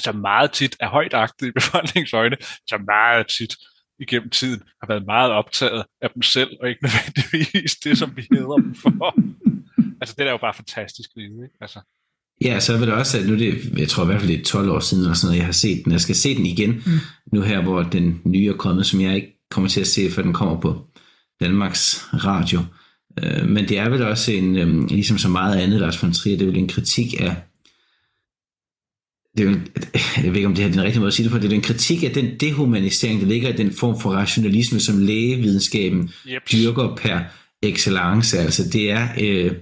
som 0.00 0.14
meget 0.16 0.52
tit 0.52 0.76
er 0.80 0.88
højt 0.88 1.14
agtet 1.14 1.46
i 1.46 1.52
befolkningsøjne, 1.52 2.36
som 2.68 2.80
meget 2.86 3.26
tit 3.38 3.54
igennem 3.98 4.30
tiden 4.30 4.62
har 4.82 4.86
været 4.88 5.06
meget 5.06 5.30
optaget 5.30 5.84
af 6.02 6.10
dem 6.10 6.22
selv, 6.22 6.50
og 6.60 6.68
ikke 6.68 6.80
nødvendigvis 6.82 7.74
det, 7.74 7.98
som 7.98 8.16
vi 8.16 8.26
hedder 8.30 8.56
dem 8.56 8.74
for. 8.74 9.14
Altså, 10.00 10.14
det 10.18 10.26
er 10.26 10.30
jo 10.30 10.38
bare 10.40 10.54
fantastisk 10.54 11.10
ved 11.16 11.24
ikke? 11.24 11.56
Altså. 11.60 11.80
Ja, 12.44 12.60
så 12.60 12.78
vil 12.78 12.86
det 12.86 12.94
også, 12.94 13.18
at 13.18 13.26
nu 13.26 13.38
det, 13.38 13.78
jeg 13.78 13.88
tror 13.88 14.02
i 14.02 14.06
hvert 14.06 14.20
fald 14.20 14.30
det 14.30 14.40
er 14.40 14.44
12 14.44 14.70
år 14.70 14.80
siden, 14.80 15.02
eller 15.02 15.14
sådan 15.14 15.26
noget, 15.26 15.38
jeg 15.38 15.46
har 15.46 15.52
set 15.52 15.84
den. 15.84 15.92
Jeg 15.92 16.00
skal 16.00 16.14
se 16.14 16.34
den 16.34 16.46
igen, 16.46 16.70
mm. 16.70 16.92
nu 17.32 17.40
her, 17.40 17.62
hvor 17.62 17.82
den 17.82 18.20
nye 18.24 18.48
er 18.48 18.56
kommet, 18.56 18.86
som 18.86 19.00
jeg 19.00 19.14
ikke 19.14 19.46
kommer 19.50 19.70
til 19.70 19.80
at 19.80 19.86
se, 19.86 20.10
for 20.10 20.22
den 20.22 20.32
kommer 20.32 20.60
på 20.60 20.86
Danmarks 21.40 22.04
Radio. 22.12 22.60
Øh, 23.22 23.48
men 23.48 23.68
det 23.68 23.78
er 23.78 23.88
vel 23.88 24.02
også 24.02 24.32
en, 24.32 24.56
øhm, 24.56 24.86
ligesom 24.86 25.18
så 25.18 25.28
meget 25.28 25.56
andet, 25.56 25.80
Lars 25.80 26.02
von 26.02 26.12
Trier, 26.12 26.36
det 26.36 26.46
er 26.46 26.50
vel 26.50 26.58
en 26.58 26.68
kritik 26.68 27.20
af, 27.20 27.36
det 29.36 29.46
er 29.46 29.50
jo, 29.50 29.56
jeg 30.24 30.30
ved 30.30 30.36
ikke, 30.36 30.46
om 30.46 30.54
det 30.54 30.64
er 30.64 30.70
den 30.70 30.82
rigtige 30.82 31.00
måde 31.00 31.08
at 31.08 31.14
sige 31.14 31.24
det 31.24 31.32
på, 31.32 31.38
det 31.38 31.52
er 31.52 31.56
en 31.56 31.62
kritik 31.62 32.02
af 32.02 32.10
den 32.10 32.40
dehumanisering, 32.40 33.20
der 33.20 33.26
ligger 33.26 33.48
i 33.48 33.56
den 33.56 33.72
form 33.72 34.00
for 34.00 34.10
rationalisme, 34.10 34.80
som 34.80 34.98
lægevidenskaben 34.98 36.10
yep. 36.28 36.42
dyrker 36.52 36.96
per 36.96 37.20
excellence. 37.62 38.38
Altså 38.38 38.68
det 38.68 38.90
er, 38.90 39.08
øh, 39.20 39.52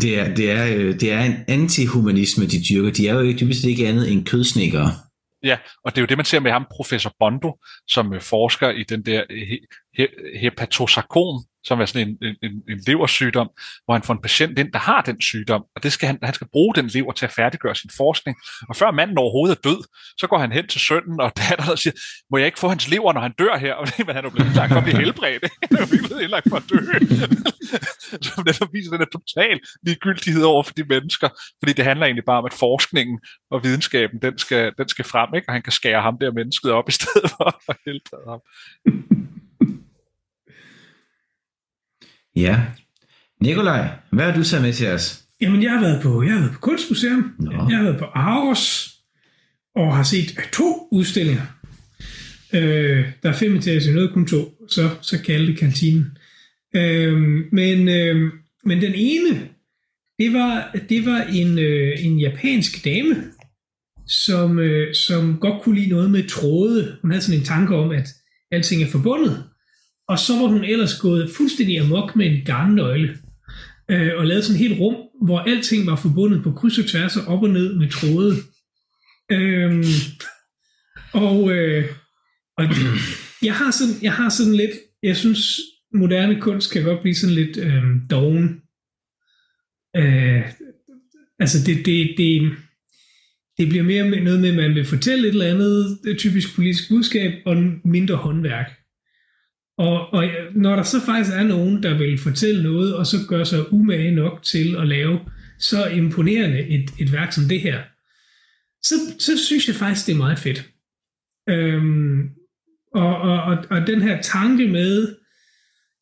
det 0.00 0.18
er, 0.18 0.34
det 0.34 0.50
er, 0.50 0.76
øh, 0.76 1.00
det 1.00 1.12
er 1.12 1.20
en 1.20 1.36
antihumanisme, 1.48 2.46
de 2.46 2.62
dyrker. 2.68 2.90
De 2.90 3.08
er 3.08 3.14
jo 3.14 3.20
ikke 3.20 3.40
dybest 3.40 3.64
ikke 3.64 3.88
andet 3.88 4.12
end 4.12 4.26
kødsnikkere. 4.26 4.90
Ja, 5.42 5.58
og 5.84 5.92
det 5.92 5.98
er 5.98 6.02
jo 6.02 6.06
det, 6.06 6.18
man 6.18 6.24
ser 6.24 6.40
med 6.40 6.50
ham, 6.50 6.66
professor 6.70 7.12
Bondo, 7.18 7.58
som 7.88 8.14
øh, 8.14 8.20
forsker 8.20 8.70
i 8.70 8.82
den 8.82 9.02
der 9.02 9.22
øh, 9.30 10.08
hepatosarkom, 10.40 11.44
som 11.68 11.80
er 11.80 11.86
sådan 11.86 12.08
en, 12.08 12.36
en, 12.42 12.54
en 12.72 12.80
leversygdom, 12.86 13.48
hvor 13.84 13.94
han 13.94 14.02
får 14.02 14.14
en 14.14 14.22
patient 14.22 14.58
ind, 14.58 14.72
der 14.72 14.78
har 14.78 15.00
den 15.02 15.20
sygdom, 15.20 15.62
og 15.76 15.82
det 15.82 15.92
skal 15.92 16.06
han, 16.06 16.18
han 16.22 16.34
skal 16.34 16.46
bruge 16.52 16.74
den 16.74 16.86
lever 16.86 17.12
til 17.12 17.26
at 17.26 17.32
færdiggøre 17.32 17.74
sin 17.74 17.90
forskning. 17.96 18.36
Og 18.68 18.76
før 18.76 18.90
manden 18.90 19.18
overhovedet 19.18 19.56
er 19.56 19.60
død, 19.68 19.80
så 20.20 20.26
går 20.26 20.38
han 20.38 20.52
hen 20.52 20.66
til 20.66 20.80
sønnen 20.80 21.20
og 21.20 21.32
datteren 21.40 21.72
og 21.72 21.78
siger, 21.78 21.94
må 22.30 22.38
jeg 22.38 22.46
ikke 22.46 22.58
få 22.58 22.68
hans 22.68 22.88
lever, 22.88 23.12
når 23.12 23.20
han 23.20 23.34
dør 23.38 23.56
her? 23.58 23.74
Og 23.74 23.86
det, 23.86 24.08
er, 24.08 24.12
han 24.12 24.24
er 24.24 24.30
blevet 24.30 24.48
indlagt 24.48 24.72
for 24.72 24.78
at 24.78 24.84
blive 24.84 24.98
helbredt. 24.98 25.44
Han 25.68 25.76
er 25.76 25.80
jo 25.80 26.06
blevet 26.06 26.22
indlagt 26.22 26.46
for 26.50 26.56
at 26.56 26.64
dø. 26.70 26.78
Som 28.26 28.44
netop 28.46 28.68
viser 28.72 28.90
den 28.90 29.00
her 29.00 29.12
total 29.18 29.60
ligegyldighed 29.86 30.42
over 30.42 30.62
for 30.62 30.72
de 30.72 30.84
mennesker, 30.84 31.28
fordi 31.60 31.72
det 31.72 31.84
handler 31.84 32.06
egentlig 32.06 32.24
bare 32.24 32.38
om, 32.38 32.44
at 32.44 32.52
forskningen 32.52 33.20
og 33.50 33.64
videnskaben, 33.64 34.18
den 34.22 34.38
skal, 34.38 34.72
den 34.78 34.88
skal 34.88 35.04
frem, 35.04 35.28
ikke? 35.34 35.48
og 35.48 35.52
han 35.52 35.62
kan 35.62 35.72
skære 35.72 36.02
ham 36.02 36.18
der 36.20 36.32
mennesket 36.32 36.70
op 36.72 36.88
i 36.88 36.92
stedet 36.92 37.30
for 37.30 37.70
at 37.70 37.76
helbrede 37.86 38.26
ham. 38.28 38.40
Ja. 42.38 42.62
Nikolaj, 43.40 43.88
hvad 44.10 44.24
har 44.24 44.36
du 44.36 44.44
taget 44.44 44.64
med 44.64 44.72
til 44.72 44.88
os? 44.88 45.24
Jamen, 45.40 45.62
jeg 45.62 45.70
har 45.70 45.80
været 45.80 46.02
på, 46.02 46.22
jeg 46.22 46.32
har 46.32 46.40
været 46.40 46.52
på 46.52 46.60
Kunstmuseum. 46.60 47.34
Nå. 47.38 47.50
Jeg 47.50 47.76
har 47.76 47.82
været 47.82 47.98
på 47.98 48.04
Aarhus 48.04 48.94
og 49.74 49.96
har 49.96 50.02
set 50.02 50.38
to 50.52 50.88
udstillinger. 50.92 51.42
Øh, 52.54 53.06
der 53.22 53.28
er 53.28 53.32
fem 53.32 53.56
etager, 53.56 53.94
noget 53.94 54.12
kun 54.12 54.26
to, 54.26 54.66
så, 54.68 54.90
så 55.00 55.22
kaldte 55.22 55.54
kantinen. 55.54 56.06
Øh, 56.76 57.18
men, 57.52 57.88
øh, 57.88 58.32
men 58.64 58.80
den 58.80 58.92
ene, 58.94 59.48
det 60.18 60.32
var, 60.32 60.76
det 60.88 61.06
var 61.06 61.22
en, 61.22 61.58
øh, 61.58 62.04
en 62.04 62.20
japansk 62.20 62.84
dame, 62.84 63.16
som, 64.06 64.58
øh, 64.58 64.94
som 64.94 65.38
godt 65.40 65.62
kunne 65.62 65.80
lide 65.80 65.90
noget 65.90 66.10
med 66.10 66.28
tråde. 66.28 66.96
Hun 67.02 67.10
havde 67.10 67.22
sådan 67.22 67.40
en 67.40 67.46
tanke 67.46 67.76
om, 67.76 67.90
at 67.90 68.08
alting 68.50 68.82
er 68.82 68.86
forbundet. 68.86 69.44
Og 70.08 70.18
så 70.18 70.32
var 70.32 70.46
hun 70.46 70.64
ellers 70.64 70.98
gået 71.00 71.30
fuldstændig 71.36 71.80
amok 71.80 72.16
med 72.16 72.26
en 72.26 72.44
garnnøgle, 72.44 73.18
øh, 73.90 74.10
og 74.16 74.26
lavet 74.26 74.44
sådan 74.44 74.62
et 74.62 74.68
helt 74.68 74.80
rum, 74.80 74.96
hvor 75.22 75.38
alting 75.38 75.86
var 75.86 75.96
forbundet 75.96 76.42
på 76.42 76.52
kryds 76.52 76.78
og 76.78 76.86
tværs 76.86 77.16
og 77.16 77.24
op 77.26 77.42
og 77.42 77.50
ned 77.50 77.74
med 77.74 77.90
tråde. 77.90 78.36
Øhm, 79.32 79.84
og, 81.12 81.52
øh, 81.52 81.84
og 82.56 82.64
jeg, 83.42 83.54
har 83.54 83.70
sådan, 83.70 83.94
jeg 84.02 84.12
har 84.12 84.28
sådan 84.28 84.54
lidt, 84.54 84.70
jeg 85.02 85.16
synes, 85.16 85.60
moderne 85.94 86.40
kunst 86.40 86.72
kan 86.72 86.82
godt 86.82 87.02
blive 87.02 87.14
sådan 87.14 87.34
lidt 87.34 87.56
øh, 87.56 87.82
doven. 88.10 88.62
Øh, 89.96 90.42
altså 91.38 91.58
det, 91.66 91.86
det, 91.86 92.14
det, 92.16 92.52
det 93.58 93.68
bliver 93.68 93.84
mere 93.84 94.22
noget 94.22 94.40
med, 94.40 94.48
at 94.48 94.56
man 94.56 94.74
vil 94.74 94.84
fortælle 94.84 95.28
et 95.28 95.32
eller 95.32 95.54
andet 95.54 95.98
det 96.04 96.18
typisk 96.18 96.54
politisk 96.54 96.88
budskab, 96.88 97.32
og 97.46 97.56
mindre 97.84 98.16
håndværk. 98.16 98.78
Og, 99.78 100.14
og 100.14 100.24
når 100.54 100.76
der 100.76 100.82
så 100.82 101.00
faktisk 101.06 101.36
er 101.36 101.42
nogen, 101.42 101.82
der 101.82 101.98
vil 101.98 102.18
fortælle 102.18 102.62
noget, 102.62 102.94
og 102.94 103.06
så 103.06 103.16
gør 103.28 103.44
sig 103.44 103.72
umage 103.72 104.10
nok 104.10 104.42
til 104.42 104.76
at 104.78 104.88
lave 104.88 105.20
så 105.58 105.86
imponerende 105.86 106.60
et, 106.60 106.90
et 106.98 107.12
værk 107.12 107.32
som 107.32 107.44
det 107.44 107.60
her, 107.60 107.82
så, 108.82 108.94
så 109.18 109.44
synes 109.46 109.68
jeg 109.68 109.76
faktisk, 109.76 110.06
det 110.06 110.12
er 110.12 110.16
meget 110.16 110.38
fedt. 110.38 110.70
Øhm, 111.48 112.28
og, 112.94 113.16
og, 113.16 113.42
og, 113.42 113.56
og 113.70 113.86
den 113.86 114.02
her 114.02 114.22
tanke 114.22 114.68
med, 114.68 115.16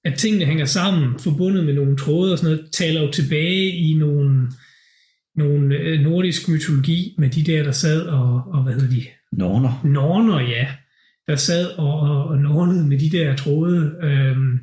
at 0.04 0.14
tingene 0.18 0.44
hænger 0.44 0.64
sammen, 0.64 1.18
forbundet 1.18 1.64
med 1.64 1.74
nogle 1.74 1.96
tråde 1.96 2.32
og 2.32 2.38
sådan 2.38 2.56
noget, 2.56 2.72
taler 2.72 3.02
jo 3.02 3.10
tilbage 3.10 3.70
i 3.70 3.94
nogle, 3.94 4.52
nogle 5.34 5.76
øh, 5.76 6.00
nordisk 6.00 6.48
mytologi 6.48 7.14
med 7.18 7.30
de 7.30 7.44
der, 7.44 7.62
der 7.62 7.72
sad 7.72 8.06
og, 8.06 8.42
og 8.46 8.62
hvad 8.62 8.72
hedder 8.72 8.90
de? 8.90 9.06
Norner. 9.32 9.80
Norner, 9.84 10.40
ja 10.40 10.68
der 11.28 11.36
sad 11.36 11.66
og, 11.66 12.00
og, 12.00 12.24
og 12.24 12.38
nordnede 12.38 12.86
med 12.86 12.98
de 12.98 13.10
der 13.10 13.36
tråde. 13.36 13.94
Øhm, 14.02 14.58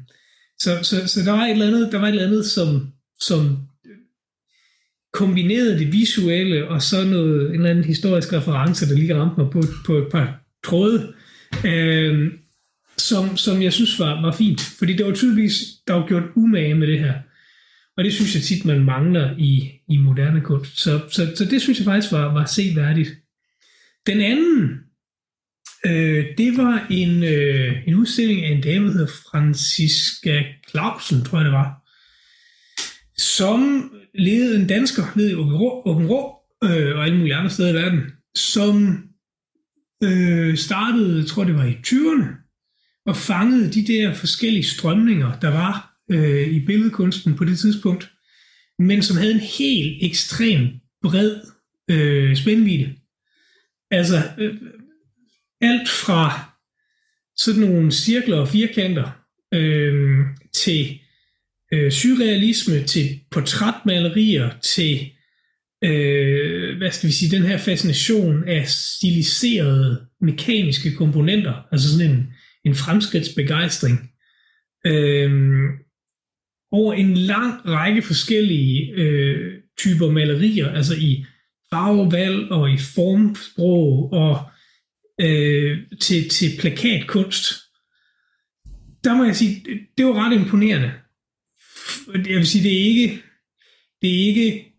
så, 0.60 0.80
så, 0.82 1.08
så 1.08 1.22
der 1.26 1.32
var 1.32 1.46
et 1.46 1.52
eller 1.52 1.68
andet, 1.68 1.92
der 1.92 1.98
var 1.98 2.08
et 2.08 2.12
eller 2.12 2.28
andet 2.28 2.46
som, 2.46 2.94
som 3.20 3.58
kombinerede 5.14 5.80
det 5.80 5.92
visuelle 5.92 6.68
og 6.68 6.82
så 6.82 7.06
noget, 7.06 7.50
en 7.50 7.56
eller 7.56 7.70
anden 7.70 7.84
historisk 7.84 8.34
reference, 8.34 8.90
der 8.90 8.96
lige 8.96 9.16
ramte 9.16 9.42
mig 9.42 9.52
på, 9.52 9.62
på 9.86 9.98
et 9.98 10.08
par 10.12 10.40
tråde, 10.64 11.14
øhm, 11.66 12.32
som, 12.98 13.38
som 13.38 13.62
jeg 13.62 13.74
synes 13.74 14.00
var, 14.00 14.22
var 14.22 14.32
fint. 14.32 14.62
Fordi 14.62 14.94
det 14.94 15.06
var 15.06 15.14
tydeligvis, 15.14 15.54
der 15.88 15.94
var 15.94 16.08
gjort 16.08 16.24
umage 16.36 16.76
med 16.76 16.88
det 16.88 17.00
her. 17.00 17.14
Og 17.98 18.04
det 18.04 18.14
synes 18.14 18.36
jeg 18.36 18.44
tit, 18.44 18.66
man 18.66 18.84
mangler 18.84 19.36
i, 19.38 19.72
i 19.90 19.98
moderne 19.98 20.42
kunst. 20.42 20.82
Så, 20.82 21.00
så, 21.10 21.32
så 21.36 21.46
det 21.46 21.62
synes 21.62 21.80
jeg 21.80 21.86
faktisk 21.86 22.12
var, 22.12 22.34
var 22.34 22.46
seværdigt. 22.46 23.10
Den 24.08 24.22
anden 24.22 24.80
Øh, 25.86 26.26
det 26.38 26.58
var 26.58 26.88
en, 26.90 27.24
øh, 27.24 27.88
en 27.88 27.96
udstilling 27.96 28.46
af 28.46 28.52
en 28.52 28.62
dame, 28.62 28.88
der 28.88 28.94
hedder 28.94 29.14
Franziska 29.32 30.44
Clausen, 30.70 31.26
tror 31.26 31.38
jeg 31.38 31.46
det 31.46 31.54
var, 31.54 31.84
som 33.18 33.92
levede 34.16 34.60
en 34.62 34.68
dansker, 34.68 35.04
ned 35.16 35.30
i 35.30 35.34
Åben 35.86 36.08
Rå, 36.08 36.36
øh, 36.64 36.98
og 36.98 37.04
alle 37.06 37.18
mulige 37.18 37.36
andre 37.36 37.50
steder 37.50 37.70
i 37.70 37.74
verden, 37.74 38.02
som 38.36 39.04
øh, 40.04 40.58
startede, 40.58 41.18
jeg 41.18 41.26
tror 41.26 41.44
det 41.44 41.56
var 41.56 41.66
i 41.66 41.78
20'erne, 41.88 42.44
og 43.06 43.18
fangede 43.18 43.74
de 43.74 43.88
der 43.88 44.14
forskellige 44.14 44.64
strømninger, 44.64 45.40
der 45.40 45.50
var 45.50 45.94
øh, 46.12 46.48
i 46.48 46.66
billedkunsten 46.66 47.36
på 47.36 47.46
det 47.46 47.60
tidspunkt, 47.60 48.12
men 48.80 49.04
som 49.04 49.18
havde 49.18 49.34
en 49.34 49.40
helt 49.40 50.04
ekstrem 50.04 50.68
bred 51.04 51.36
øh, 51.90 52.36
spændvidde. 52.36 52.96
Altså, 53.92 54.16
øh, 54.38 54.56
alt 55.64 55.90
fra 55.90 56.54
sådan 57.38 57.62
nogle 57.62 57.92
cirkler 57.92 58.38
og 58.38 58.48
firkanter 58.48 59.12
øh, 59.54 60.20
til 60.54 61.00
øh, 61.74 61.92
surrealisme, 61.92 62.84
til 62.84 63.20
portrætmalerier, 63.32 64.50
til 64.60 65.12
øh, 65.84 66.78
hvad 66.78 66.92
skal 66.92 67.08
vi 67.08 67.14
sige, 67.14 67.36
den 67.38 67.46
her 67.46 67.58
fascination 67.58 68.48
af 68.48 68.68
stiliserede 68.68 70.08
mekaniske 70.22 70.96
komponenter, 70.96 71.68
altså 71.72 71.92
sådan 71.92 72.12
en, 72.12 72.34
en 72.66 72.76
fremskridtsbegejstring, 72.76 74.12
øh, 74.86 75.32
over 76.72 76.94
en 76.94 77.14
lang 77.14 77.66
række 77.66 78.02
forskellige 78.02 78.92
øh, 78.92 79.54
typer 79.78 80.12
malerier, 80.12 80.72
altså 80.72 80.96
i 80.96 81.26
farvevalg 81.70 82.52
og 82.52 82.72
i 82.72 82.78
formsprog 82.78 84.14
og 84.14 84.50
øh, 85.22 85.78
til, 86.02 86.30
til 86.30 86.50
plakatkunst. 86.60 87.54
Der 89.04 89.16
må 89.16 89.24
jeg 89.24 89.36
sige, 89.36 89.64
det, 89.66 89.80
det 89.98 90.06
var 90.06 90.26
ret 90.26 90.36
imponerende. 90.40 90.92
Jeg 92.08 92.38
vil 92.38 92.48
sige, 92.48 92.64
det 92.64 92.82
er 92.82 92.86
ikke, 92.86 93.22
det 94.02 94.10
er 94.10 94.28
ikke 94.28 94.74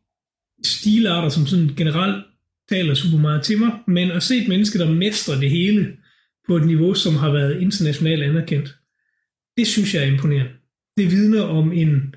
stilarter, 0.64 1.28
som 1.28 1.46
sådan 1.46 1.68
generelt 1.76 2.24
taler 2.68 2.94
super 2.94 3.18
meget 3.18 3.42
til 3.42 3.58
mig, 3.58 3.72
men 3.86 4.10
at 4.10 4.22
se 4.22 4.36
et 4.36 4.48
menneske, 4.48 4.78
der 4.78 4.90
mestrer 4.90 5.40
det 5.40 5.50
hele 5.50 5.96
på 6.46 6.56
et 6.56 6.66
niveau, 6.66 6.94
som 6.94 7.14
har 7.14 7.32
været 7.32 7.60
internationalt 7.60 8.22
anerkendt, 8.22 8.74
det 9.56 9.66
synes 9.66 9.94
jeg 9.94 10.02
er 10.02 10.06
imponerende. 10.06 10.52
Det 10.96 11.10
vidner 11.10 11.42
om 11.42 11.72
en, 11.72 12.14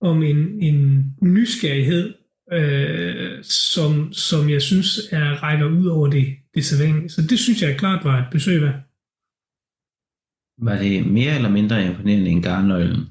om 0.00 0.22
en, 0.22 0.62
en 0.62 1.04
nysgerrighed, 1.22 2.14
øh, 2.52 3.44
som, 3.44 4.12
som 4.12 4.50
jeg 4.50 4.62
synes 4.62 5.00
er 5.10 5.42
rækker 5.42 5.66
ud 5.66 5.86
over 5.86 6.10
det, 6.10 6.36
det 6.56 6.64
sædvanlige. 6.64 7.08
Så 7.10 7.22
det 7.22 7.38
synes 7.38 7.62
jeg 7.62 7.76
klart 7.78 8.04
var 8.04 8.18
et 8.18 8.24
besøg 8.32 8.62
værd. 8.62 8.74
Var 10.62 10.78
det 10.82 11.06
mere 11.06 11.34
eller 11.34 11.48
mindre 11.50 11.86
imponerende 11.86 12.30
end 12.30 12.42
garnnøglen? 12.42 13.00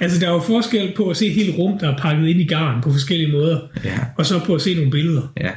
altså, 0.00 0.20
der 0.20 0.28
er 0.28 0.32
jo 0.32 0.40
forskel 0.40 0.92
på 0.96 1.10
at 1.10 1.16
se 1.16 1.26
et 1.26 1.32
helt 1.34 1.58
rum, 1.58 1.78
der 1.78 1.92
er 1.92 1.98
pakket 1.98 2.28
ind 2.28 2.40
i 2.40 2.44
garn 2.46 2.82
på 2.82 2.92
forskellige 2.92 3.32
måder, 3.32 3.68
Ja, 3.84 3.98
og 4.18 4.26
så 4.26 4.44
på 4.44 4.54
at 4.54 4.62
se 4.62 4.74
nogle 4.74 4.90
billeder. 4.90 5.32
ja. 5.40 5.52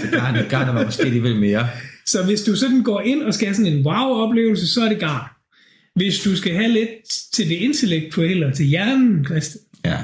Så 0.00 0.08
garnet, 0.12 0.46
garnet 0.50 0.74
var 0.74 0.84
måske 0.84 1.02
alligevel 1.02 1.36
mere. 1.40 1.68
Så 2.06 2.24
hvis 2.24 2.42
du 2.42 2.56
sådan 2.56 2.82
går 2.82 3.00
ind 3.00 3.22
og 3.22 3.34
skal 3.34 3.46
have 3.46 3.54
sådan 3.54 3.72
en 3.72 3.86
wow-oplevelse, 3.86 4.72
så 4.72 4.80
er 4.84 4.88
det 4.88 4.98
garn. 5.00 5.28
Hvis 5.96 6.20
du 6.20 6.36
skal 6.36 6.54
have 6.54 6.68
lidt 6.72 6.88
til 7.32 7.48
det 7.48 7.54
intellektuelle 7.54 8.46
og 8.46 8.54
til 8.54 8.66
hjernen, 8.66 9.24
Christian, 9.24 9.64
Ja. 9.84 9.98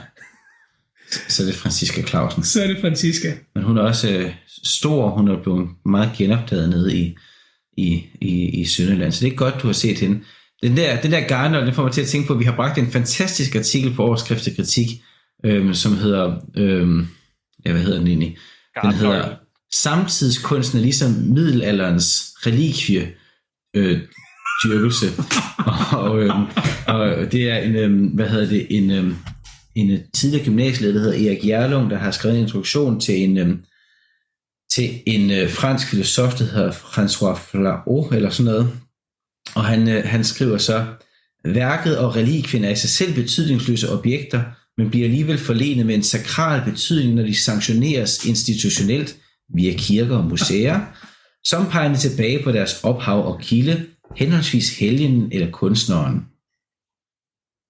Så 1.28 1.42
er 1.42 1.46
det 1.46 1.54
Franziska 1.54 2.02
Clausen. 2.02 2.44
så 2.44 2.62
er 2.62 2.66
det 2.66 2.76
Franziska. 2.80 3.32
Men 3.54 3.64
hun 3.64 3.78
er 3.78 3.82
også 3.82 4.10
øh, 4.10 4.30
stor, 4.64 5.10
hun 5.10 5.28
er 5.28 5.42
blevet 5.42 5.68
meget 5.86 6.10
genopdaget 6.16 6.68
nede 6.68 6.96
i, 6.96 7.16
i, 7.76 8.04
i, 8.20 8.60
i 8.60 8.64
Sønderland, 8.64 9.12
så 9.12 9.24
det 9.24 9.32
er 9.32 9.36
godt, 9.36 9.62
du 9.62 9.66
har 9.66 9.74
set 9.74 9.98
hende. 9.98 10.20
Den 10.62 10.76
der, 10.76 11.00
den 11.00 11.12
der 11.12 11.20
garnøgle, 11.20 11.66
den 11.66 11.74
får 11.74 11.82
mig 11.82 11.92
til 11.92 12.00
at 12.00 12.06
tænke 12.06 12.26
på, 12.26 12.32
at 12.32 12.38
vi 12.38 12.44
har 12.44 12.56
bragt 12.56 12.78
en 12.78 12.92
fantastisk 12.92 13.54
artikel 13.54 13.94
på 13.94 14.02
overskrift 14.02 14.42
til 14.42 14.56
kritik, 14.56 14.88
øhm, 15.44 15.74
som 15.74 15.96
hedder, 15.96 16.36
øhm, 16.56 17.06
ja, 17.66 17.72
hvad 17.72 17.82
hedder 17.82 17.98
den 17.98 18.06
egentlig? 18.08 18.28
Den 18.28 18.36
Garnnøgle. 18.82 19.14
hedder 19.14 19.36
Samtidskunsten 19.74 20.78
er 20.78 20.82
ligesom 20.82 21.10
middelalderens 21.10 22.34
relikvie 22.46 23.12
øh, 23.76 24.00
dyrkelse. 24.64 25.06
og, 25.98 26.22
øhm, 26.22 26.44
og 26.86 27.32
det 27.32 27.50
er 27.50 27.56
en, 27.56 27.76
øhm, 27.76 28.06
hvad 28.06 28.28
hedder 28.28 28.48
det, 28.48 28.66
en, 28.70 28.90
øhm, 28.90 29.16
en 29.74 29.90
øh, 29.90 29.98
tidligere 30.14 30.44
gymnasieleder, 30.44 30.94
der 30.94 31.00
hedder 31.00 31.28
Erik 31.28 31.48
Jerlung, 31.48 31.90
der 31.90 31.98
har 31.98 32.10
skrevet 32.10 32.36
en 32.36 32.42
introduktion 32.42 33.00
til 33.00 33.22
en, 33.22 33.38
øh, 33.38 33.56
til 34.72 35.02
en 35.06 35.30
øh, 35.30 35.50
fransk 35.50 35.88
filosof, 35.88 36.34
der 36.34 36.44
hedder 36.44 36.70
François 36.70 37.50
Flaot, 37.50 38.14
eller 38.14 38.30
sådan 38.30 38.52
noget. 38.52 38.70
Og 39.54 39.64
han, 39.64 39.88
øh, 39.88 40.04
han 40.04 40.24
skriver 40.24 40.58
så, 40.58 40.86
værket 41.44 41.98
og 41.98 42.16
relikvien 42.16 42.64
er 42.64 42.70
i 42.70 42.76
sig 42.76 42.90
selv 42.90 43.14
betydningsløse 43.14 43.92
objekter, 43.92 44.42
men 44.78 44.90
bliver 44.90 45.06
alligevel 45.06 45.38
forlenet 45.38 45.86
med 45.86 45.94
en 45.94 46.02
sakral 46.02 46.70
betydning, 46.70 47.14
når 47.14 47.22
de 47.22 47.34
sanktioneres 47.34 48.24
institutionelt 48.24 49.16
via 49.54 49.74
kirker 49.76 50.16
og 50.16 50.24
museer, 50.24 50.80
som 51.44 51.66
peger 51.70 51.96
tilbage 51.96 52.44
på 52.44 52.52
deres 52.52 52.84
ophav 52.84 53.26
og 53.26 53.40
kilde, 53.40 53.86
henholdsvis 54.16 54.78
helgen 54.78 55.28
eller 55.32 55.50
kunstneren. 55.50 56.24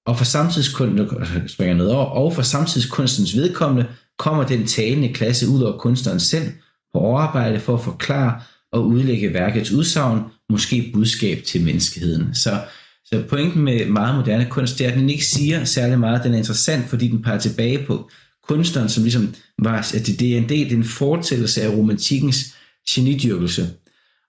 Og 0.06 0.16
for 0.16 0.24
samtidskunsten, 0.24 1.08
springer 1.48 1.74
ned 1.74 1.86
over, 1.86 2.04
og 2.04 2.34
for 2.34 2.42
samtidskunstens 2.42 3.36
vedkommende 3.36 3.86
kommer 4.18 4.46
den 4.46 4.66
talende 4.66 5.12
klasse 5.12 5.48
ud 5.48 5.62
over 5.62 5.78
kunstneren 5.78 6.20
selv 6.20 6.52
på 6.92 6.98
overarbejde 6.98 7.60
for 7.60 7.74
at 7.74 7.84
forklare 7.84 8.40
og 8.72 8.86
udlægge 8.86 9.32
værkets 9.32 9.70
udsagn, 9.70 10.20
måske 10.50 10.90
budskab 10.94 11.42
til 11.42 11.64
menneskeheden. 11.64 12.34
Så, 12.34 12.60
så 13.04 13.22
pointen 13.28 13.62
med 13.62 13.86
meget 13.86 14.16
moderne 14.16 14.46
kunst, 14.50 14.78
det 14.78 14.86
er, 14.86 14.90
at 14.90 14.98
den 14.98 15.10
ikke 15.10 15.24
siger 15.24 15.64
særlig 15.64 15.98
meget. 15.98 16.24
Den 16.24 16.34
er 16.34 16.38
interessant, 16.38 16.88
fordi 16.88 17.08
den 17.08 17.22
peger 17.22 17.38
tilbage 17.38 17.86
på 17.86 18.10
kunstneren, 18.48 18.88
som 18.88 19.02
ligesom 19.02 19.34
var, 19.58 19.78
at 19.78 20.02
det, 20.06 20.20
det 20.20 20.32
er 20.32 20.38
en 20.38 20.48
del, 20.48 20.64
det 20.64 20.72
er 20.72 20.76
en 20.76 20.84
fortællelse 20.84 21.62
af 21.62 21.68
romantikkens 21.68 22.56
genidyrkelse. 22.90 23.70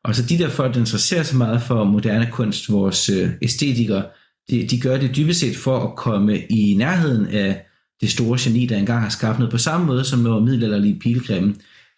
Og 0.04 0.16
så 0.16 0.24
de 0.24 0.38
der 0.38 0.50
folk, 0.50 0.74
der 0.74 0.80
interesserer 0.80 1.24
sig 1.24 1.38
meget 1.38 1.62
for 1.62 1.84
moderne 1.84 2.30
kunst, 2.32 2.72
vores 2.72 3.10
øh, 3.10 3.30
æstetikere, 3.42 4.04
de, 4.50 4.68
de 4.68 4.80
gør 4.80 4.98
det 4.98 5.16
dybest 5.16 5.40
set 5.40 5.56
for 5.56 5.80
at 5.80 5.96
komme 5.96 6.40
i 6.40 6.76
nærheden 6.78 7.28
af 7.28 7.66
det 8.02 8.10
store 8.10 8.38
geni, 8.42 8.66
der 8.66 8.78
engang 8.78 9.02
har 9.02 9.10
skabt 9.10 9.40
noget 9.40 9.52
på 9.52 9.58
samme 9.58 9.86
måde, 9.86 10.04
som 10.04 10.20
når 10.20 10.40
middelalderlige 10.40 11.00
pilgrimme 11.00 11.56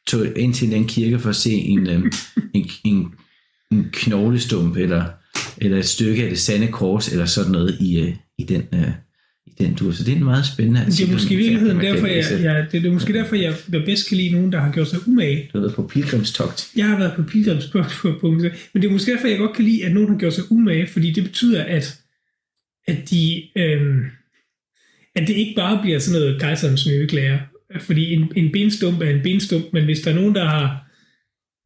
tog 0.07 0.37
ind 0.37 0.53
til 0.53 0.71
den 0.71 0.87
kirke 0.87 1.19
for 1.19 1.29
at 1.29 1.35
se 1.35 1.51
en, 1.51 1.89
øh, 1.89 2.11
en, 2.53 2.69
en, 2.83 3.07
en 3.71 3.89
knoglestump 3.93 4.77
eller, 4.77 5.05
eller 5.57 5.77
et 5.77 5.85
stykke 5.85 6.23
af 6.23 6.29
det 6.29 6.39
sande 6.39 6.67
kors 6.67 7.11
eller 7.11 7.25
sådan 7.25 7.51
noget 7.51 7.77
i, 7.79 7.99
øh, 7.99 8.13
i 8.37 8.43
den 8.43 8.63
øh, 8.73 8.91
i 9.47 9.63
den 9.63 9.73
dur. 9.73 9.91
Så 9.91 10.03
det 10.03 10.11
er 10.11 10.15
en 10.15 10.23
meget 10.23 10.45
spændende 10.45 10.85
Det 10.85 11.07
er 11.07 11.11
måske 11.11 11.33
i 11.33 11.37
virkeligheden 11.37 11.79
derfor, 11.79 12.07
jeg, 12.07 12.25
jeg, 12.43 12.67
det 12.71 12.85
er 12.85 12.91
måske 12.91 13.13
derfor, 13.13 13.35
jeg, 13.35 13.55
jeg 13.73 13.83
bedst 13.85 14.07
kan 14.07 14.17
lide 14.17 14.29
nogen, 14.29 14.51
der 14.51 14.59
har 14.59 14.71
gjort 14.71 14.87
sig 14.87 15.07
umage. 15.07 15.49
Du 15.53 15.57
har 15.57 15.59
været 15.59 15.75
på 15.75 15.87
pilgrimstogt. 15.87 16.67
Jeg 16.75 16.85
har 16.85 16.97
været 16.97 17.13
på 17.15 17.23
pilgrimsbørn 17.23 17.85
på, 18.01 18.13
på 18.21 18.31
men 18.31 18.81
det 18.81 18.85
er 18.85 18.91
måske 18.91 19.11
derfor, 19.11 19.27
jeg 19.27 19.37
godt 19.37 19.55
kan 19.55 19.65
lide, 19.65 19.85
at 19.85 19.93
nogen 19.93 20.09
har 20.09 20.17
gjort 20.17 20.33
sig 20.33 20.51
umage, 20.51 20.87
fordi 20.87 21.11
det 21.11 21.23
betyder, 21.23 21.63
at, 21.63 21.99
at 22.88 23.09
de... 23.09 23.49
Øhm, 23.55 24.05
at 25.15 25.27
det 25.27 25.33
ikke 25.33 25.53
bare 25.55 25.81
bliver 25.81 25.99
sådan 25.99 26.21
noget 26.21 26.41
kejserens 26.41 26.88
nye 26.88 27.07
klæder. 27.07 27.39
Fordi 27.79 28.13
en, 28.13 28.33
en 28.35 28.51
benstump 28.51 29.01
er 29.01 29.09
en 29.09 29.23
benstump, 29.23 29.65
men 29.73 29.85
hvis 29.85 29.99
der 29.99 30.11
er 30.11 30.15
nogen, 30.15 30.35
der 30.35 30.45
har 30.45 30.88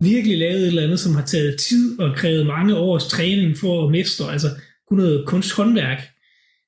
virkelig 0.04 0.38
lavet 0.38 0.62
et 0.62 0.68
eller 0.68 0.84
andet, 0.84 1.00
som 1.00 1.16
har 1.16 1.26
taget 1.26 1.60
tid 1.60 2.00
og 2.00 2.16
krævet 2.16 2.46
mange 2.46 2.76
års 2.76 3.08
træning 3.08 3.58
for 3.58 3.86
at 3.86 3.92
mestre, 3.92 4.32
altså 4.32 4.48
kun 4.88 4.98
noget 4.98 5.28
kunsthåndværk, 5.28 6.02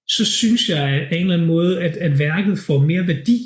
så 0.08 0.26
synes 0.26 0.70
jeg 0.70 0.89
af 1.12 1.16
en 1.16 1.22
eller 1.22 1.34
anden 1.34 1.47
måde, 1.47 1.82
at, 1.82 1.97
at 1.97 2.20
værket 2.20 2.60
får 2.60 2.80
mere 2.80 3.08
værdi. 3.08 3.39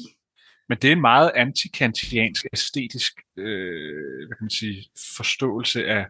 Men 0.69 0.77
det 0.81 0.87
er 0.87 0.91
en 0.91 1.01
meget 1.01 1.31
antikantiansk 1.35 2.45
æstetisk 2.53 3.13
øh, 3.37 4.27
hvad 4.27 4.35
kan 4.37 4.43
man 4.43 4.49
sige, 4.49 4.85
forståelse 5.17 5.85
af 5.85 6.05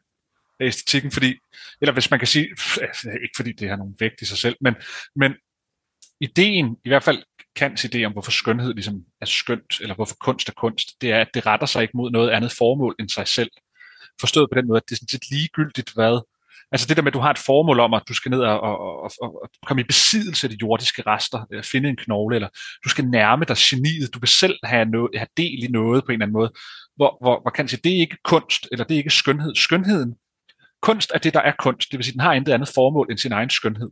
af 0.59 0.65
æstetikken, 0.65 1.11
fordi, 1.11 1.35
eller 1.81 1.93
hvis 1.93 2.11
man 2.11 2.19
kan 2.19 2.27
sige, 2.27 2.47
altså, 2.81 3.09
ikke 3.09 3.35
fordi 3.35 3.51
det 3.51 3.69
har 3.69 3.75
nogen 3.75 3.95
vægt 3.99 4.21
i 4.21 4.25
sig 4.25 4.37
selv, 4.37 4.55
men, 4.61 4.75
men 5.15 5.33
ideen, 6.21 6.77
i 6.85 6.89
hvert 6.89 7.03
fald 7.03 7.23
Kants 7.55 7.85
idé 7.85 8.03
om, 8.03 8.11
hvorfor 8.11 8.31
skønhed 8.31 8.73
ligesom 8.73 8.95
er 9.21 9.25
skønt, 9.25 9.81
eller 9.81 9.95
hvorfor 9.95 10.15
kunst 10.19 10.49
er 10.49 10.53
kunst, 10.53 11.01
det 11.01 11.11
er, 11.11 11.21
at 11.21 11.29
det 11.33 11.45
retter 11.45 11.67
sig 11.67 11.81
ikke 11.81 11.97
mod 11.97 12.11
noget 12.11 12.29
andet 12.29 12.51
formål 12.51 12.95
end 12.99 13.09
sig 13.09 13.27
selv. 13.27 13.49
Forstået 14.19 14.49
på 14.51 14.59
den 14.59 14.67
måde, 14.67 14.77
at 14.77 14.84
det 14.89 14.91
er 14.91 14.97
sådan 14.97 15.07
set 15.07 15.31
ligegyldigt, 15.31 15.93
hvad, 15.93 16.19
Altså 16.71 16.88
det 16.88 16.97
der 16.97 17.03
med, 17.03 17.11
at 17.11 17.13
du 17.13 17.19
har 17.19 17.31
et 17.31 17.38
formål 17.38 17.79
om, 17.79 17.93
at 17.93 18.03
du 18.07 18.13
skal 18.13 18.29
ned 18.29 18.39
og, 18.39 18.59
og, 18.59 18.79
og, 18.79 19.11
og, 19.21 19.41
og 19.43 19.49
komme 19.67 19.81
i 19.81 19.84
besiddelse 19.84 20.47
af 20.47 20.51
de 20.51 20.57
jordiske 20.61 21.01
rester, 21.01 21.45
eller 21.51 21.63
finde 21.63 21.89
en 21.89 21.95
knogle, 21.95 22.35
eller 22.35 22.49
du 22.84 22.89
skal 22.89 23.05
nærme 23.05 23.45
dig 23.45 23.55
geniet, 23.59 24.13
du 24.13 24.19
vil 24.19 24.29
selv 24.29 24.59
have, 24.63 24.85
noget, 24.85 25.09
have 25.15 25.27
del 25.38 25.63
i 25.63 25.67
noget 25.67 26.03
på 26.03 26.11
en 26.11 26.13
eller 26.13 26.25
anden 26.25 26.34
måde, 26.34 26.51
hvor, 26.95 27.17
hvor, 27.21 27.41
hvor 27.41 27.51
kan 27.51 27.63
man 27.63 27.69
sige, 27.69 27.81
det 27.84 27.95
er 27.95 27.99
ikke 27.99 28.17
kunst, 28.23 28.67
eller 28.71 28.85
det 28.85 28.93
er 28.95 28.97
ikke 28.97 29.09
skønhed. 29.09 29.55
Skønheden, 29.55 30.15
kunst 30.81 31.11
er 31.13 31.19
det, 31.19 31.33
der 31.33 31.41
er 31.41 31.53
kunst, 31.59 31.91
det 31.91 31.97
vil 31.97 32.05
sige, 32.05 32.13
den 32.13 32.21
har 32.21 32.33
intet 32.33 32.53
andet 32.53 32.69
formål 32.75 33.07
end 33.11 33.17
sin 33.17 33.31
egen 33.31 33.49
skønhed. 33.49 33.89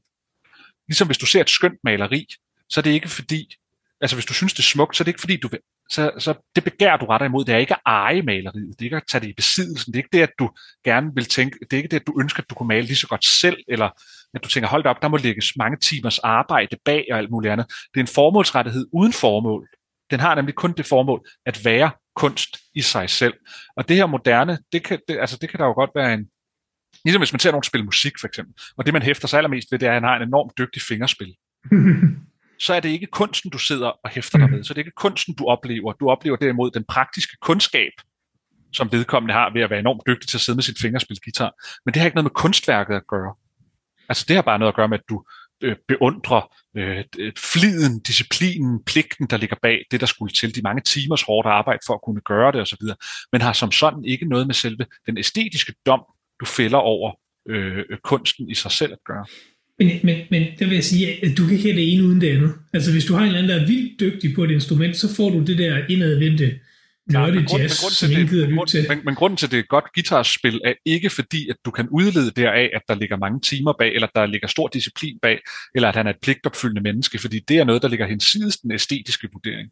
Ligesom 0.88 1.08
hvis 1.08 1.18
du 1.18 1.26
ser 1.26 1.42
et 1.42 1.50
skønt 1.50 1.80
maleri, 1.84 2.28
så 2.70 2.80
er 2.80 2.82
det 2.82 2.92
ikke 2.92 3.10
fordi, 3.10 3.56
altså 4.02 4.16
hvis 4.16 4.26
du 4.26 4.34
synes 4.34 4.54
det 4.54 4.60
er 4.60 4.64
smukt, 4.64 4.98
så 4.98 5.02
er 5.02 5.06
det 5.06 5.10
ikke 5.10 5.22
fordi, 5.22 5.38
du 5.38 5.48
vil, 5.48 5.60
så, 5.90 6.12
så 6.20 6.34
det 6.56 6.64
begær 6.64 6.98
du 6.98 7.06
retter 7.06 7.28
imod, 7.28 7.46
det 7.46 7.54
er 7.54 7.58
ikke 7.58 7.74
at 7.74 7.82
eje 7.86 8.22
maleriet, 8.22 8.76
det 8.80 8.82
er 8.82 8.86
ikke 8.86 8.98
at 8.98 9.04
tage 9.12 9.22
det 9.22 9.28
i 9.28 9.34
besiddelsen, 9.34 9.94
det 9.94 10.00
er 10.00 10.04
ikke 10.04 10.18
det, 10.18 10.22
at 10.22 10.34
du 10.40 10.50
gerne 10.84 11.12
vil 11.16 11.26
tænke, 11.26 11.58
det 11.62 11.74
er 11.74 11.78
ikke 11.78 11.90
det, 11.90 12.00
at 12.00 12.08
du 12.08 12.20
ønsker, 12.20 12.44
at 12.44 12.50
du 12.50 12.56
kunne 12.56 12.68
male 12.68 12.86
lige 12.86 12.96
så 12.96 13.08
godt 13.08 13.26
selv, 13.26 13.58
eller 13.68 13.90
at 14.34 14.44
du 14.44 14.50
tænker, 14.50 14.70
hold 14.70 14.84
da 14.84 14.90
op, 14.90 15.02
der 15.02 15.08
må 15.08 15.18
lægges 15.18 15.58
mange 15.58 15.78
timers 15.78 16.20
arbejde 16.20 16.78
bag 16.86 17.06
og 17.12 17.18
alt 17.18 17.32
muligt 17.32 17.52
andet. 17.52 17.68
Det 17.68 18.00
er 18.00 18.04
en 18.04 18.08
formålsrettighed 18.08 18.88
uden 18.94 19.14
formål. 19.14 19.68
Den 20.12 20.20
har 20.20 20.36
nemlig 20.36 20.56
kun 20.56 20.74
det 20.74 20.86
formål 20.86 21.30
at 21.46 21.66
være 21.66 21.92
kunst 22.16 22.58
i 22.76 22.82
sig 22.82 23.10
selv. 23.10 23.34
Og 23.78 23.88
det 23.88 23.96
her 23.96 24.06
moderne, 24.06 24.58
det 24.72 24.84
kan, 24.84 25.00
det, 25.08 25.18
altså 25.18 25.38
det 25.42 25.50
kan 25.50 25.60
der 25.60 25.66
jo 25.66 25.74
godt 25.74 25.92
være 25.96 26.14
en, 26.14 26.26
ligesom 27.04 27.22
hvis 27.22 27.34
man 27.34 27.40
ser 27.40 27.52
nogen 27.52 27.64
spille 27.64 27.86
musik 27.86 28.14
for 28.20 28.28
eksempel, 28.28 28.54
og 28.78 28.86
det 28.86 28.94
man 28.94 29.02
hæfter 29.02 29.28
sig 29.28 29.38
allermest 29.38 29.72
ved, 29.72 29.80
det 29.80 29.86
er, 29.86 29.92
at 29.92 29.96
han 29.96 30.04
har 30.04 30.16
en 30.16 30.28
enormt 30.28 30.58
dygtig 30.58 30.82
fingerspil 30.82 31.36
så 32.66 32.74
er 32.74 32.80
det 32.80 32.90
ikke 32.90 33.06
kunsten, 33.06 33.52
du 33.52 33.58
sidder 33.58 33.88
og 33.88 34.10
hæfter 34.10 34.38
dig 34.38 34.52
ved. 34.52 34.64
Så 34.64 34.74
det 34.74 34.82
er 34.82 34.86
ikke 34.86 34.96
kunsten, 34.96 35.36
du 35.36 35.46
oplever. 35.46 35.94
Du 35.94 36.10
oplever 36.10 36.38
derimod 36.38 36.72
den 36.72 36.84
praktiske 36.84 37.38
kundskab, 37.42 37.92
som 38.74 38.92
vedkommende 38.92 39.34
har 39.34 39.54
ved 39.54 39.62
at 39.62 39.70
være 39.70 39.80
enormt 39.80 40.02
dygtig 40.08 40.30
til 40.30 40.38
at 40.38 40.42
sidde 40.42 40.56
med 40.56 40.64
sit 40.64 40.82
fingerspilsgitar. 40.82 41.52
Men 41.86 41.94
det 41.94 42.00
har 42.00 42.06
ikke 42.06 42.16
noget 42.16 42.26
med 42.26 42.42
kunstværket 42.44 42.96
at 42.96 43.08
gøre. 43.08 43.36
Altså 44.10 44.26
det 44.28 44.36
har 44.36 44.44
bare 44.44 44.60
noget 44.60 44.72
at 44.72 44.76
gøre 44.76 44.88
med, 44.88 45.00
at 45.00 45.04
du, 45.10 45.24
øh, 45.62 45.76
beundre 45.88 46.42
øh, 46.78 47.04
fliden, 47.38 48.00
disciplinen, 48.00 48.84
pligten, 48.84 49.28
der 49.28 49.38
ligger 49.38 49.56
bag 49.62 49.86
det, 49.92 50.00
der 50.00 50.06
skulle 50.06 50.34
til, 50.34 50.56
de 50.56 50.62
mange 50.62 50.82
timers 50.82 51.22
hårdt 51.22 51.48
arbejde 51.48 51.80
for 51.88 51.94
at 51.94 52.02
kunne 52.06 52.22
gøre 52.22 52.52
det 52.52 52.62
osv., 52.62 52.88
men 53.32 53.42
har 53.42 53.54
som 53.54 53.72
sådan 53.72 54.06
ikke 54.06 54.26
noget 54.26 54.48
med 54.48 54.56
selve 54.56 54.86
den 55.08 55.18
æstetiske 55.18 55.74
dom, 55.86 56.02
du 56.40 56.46
fælder 56.46 56.78
over 56.78 57.12
øh, 57.50 57.84
kunsten 58.04 58.50
i 58.50 58.54
sig 58.54 58.72
selv 58.72 58.94
at 58.94 59.04
gøre. 59.06 59.26
Men, 59.80 60.00
men, 60.04 60.18
men 60.32 60.44
der 60.60 60.66
vil 60.66 60.74
jeg 60.74 60.84
sige, 60.84 61.26
at 61.26 61.38
du 61.38 61.44
kan 61.44 61.54
ikke 61.54 61.70
have 61.70 61.82
det 61.82 61.94
ene 61.94 62.04
uden 62.04 62.22
det 62.22 62.30
andet. 62.30 62.54
Altså 62.74 62.92
hvis 62.92 63.06
du 63.06 63.14
har 63.14 63.22
en 63.22 63.28
eller 63.28 63.40
anden, 63.40 63.52
der 63.58 63.62
er 63.62 63.68
vildt 63.68 64.00
dygtig 64.00 64.36
på 64.36 64.44
et 64.44 64.52
instrument, 64.52 64.96
så 64.96 65.16
får 65.16 65.30
du 65.30 65.44
det 65.44 65.58
der 65.58 65.82
indadvendte 65.90 66.60
nørde 67.12 67.46
ja, 67.52 67.58
jazz, 67.58 67.82
grund, 67.82 67.92
som 67.92 68.12
ingen 68.12 68.28
gider 68.28 68.48
lytte 68.48 68.66
til. 68.68 68.86
Men, 68.90 69.00
men 69.06 69.16
grunden 69.16 69.38
til, 69.38 69.52
det 69.52 69.58
er 69.58 69.64
et 69.64 69.70
godt 69.70 69.86
guitarspil, 69.96 70.62
er 70.66 70.74
ikke 70.86 71.10
fordi, 71.10 71.50
at 71.50 71.56
du 71.66 71.72
kan 71.72 71.88
udlede 71.92 72.32
deraf, 72.32 72.70
at 72.74 72.82
der 72.88 72.96
ligger 72.96 73.18
mange 73.18 73.40
timer 73.40 73.74
bag, 73.80 73.96
eller 73.96 74.08
der 74.16 74.26
ligger 74.26 74.48
stor 74.48 74.68
disciplin 74.68 75.20
bag, 75.22 75.40
eller 75.76 75.90
at 75.90 75.96
han 75.96 76.08
er 76.08 76.10
et 76.10 76.20
pligtopfyldende 76.22 76.82
menneske, 76.82 77.20
fordi 77.20 77.40
det 77.40 77.58
er 77.58 77.64
noget, 77.64 77.82
der 77.82 77.88
ligger 77.88 78.08
hensides 78.08 78.58
den 78.58 78.72
æstetiske 78.72 79.28
vurdering. 79.34 79.70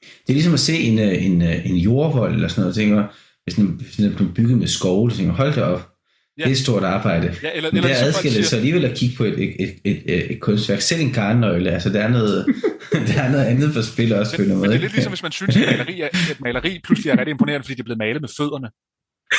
Det 0.00 0.28
er 0.28 0.32
ligesom 0.32 0.54
at 0.54 0.60
se 0.60 0.78
en, 0.78 0.98
øh, 0.98 1.24
en, 1.24 1.42
øh, 1.42 1.70
en 1.70 1.76
jordvold 1.76 2.34
eller 2.34 2.48
sådan 2.48 2.62
noget, 2.62 2.74
tænker, 2.74 3.06
hvis 3.54 3.96
den 3.96 4.04
er 4.04 4.32
bygget 4.34 4.58
med 4.58 4.66
skove, 4.66 5.10
så 5.10 5.16
tænker 5.16 5.32
hold 5.32 5.54
da 5.54 5.62
op, 5.62 5.98
Ja. 6.38 6.42
Det 6.42 6.50
er 6.50 6.52
et 6.52 6.58
stort 6.58 6.84
arbejde. 6.84 7.36
Ja, 7.42 7.50
eller, 7.54 7.70
Men 7.70 7.76
eller 7.76 7.88
det 7.88 8.02
er 8.02 8.06
adskilt 8.06 8.46
så 8.46 8.56
alligevel 8.56 8.84
at 8.84 8.96
kigge 8.96 9.16
på 9.16 9.24
et, 9.24 9.38
et, 9.38 9.78
et, 9.84 10.02
et, 10.06 10.32
et 10.32 10.40
kunstværk. 10.40 10.80
Selv 10.80 11.00
en 11.00 11.12
garnnøgle, 11.12 11.70
altså 11.70 11.90
der 11.90 12.00
er 12.00 12.08
noget, 12.08 12.46
der 13.08 13.22
er 13.22 13.30
noget 13.30 13.44
andet 13.44 13.74
for 13.74 13.82
spil 13.82 14.14
også. 14.14 14.36
Men, 14.38 14.48
men 14.48 14.70
det 14.70 14.76
er 14.76 14.80
lidt 14.80 14.92
ligesom, 14.92 15.10
hvis 15.10 15.22
man 15.22 15.32
synes, 15.32 15.56
at 15.56 15.78
maleri, 15.78 16.00
er, 16.00 16.08
et 16.30 16.40
maleri 16.40 16.80
pludselig 16.84 17.10
er 17.10 17.18
rigtig 17.18 17.30
imponerende, 17.30 17.64
fordi 17.64 17.74
det 17.74 17.80
er 17.80 17.84
blevet 17.84 17.98
malet 17.98 18.20
med 18.20 18.28
fødderne. 18.36 18.68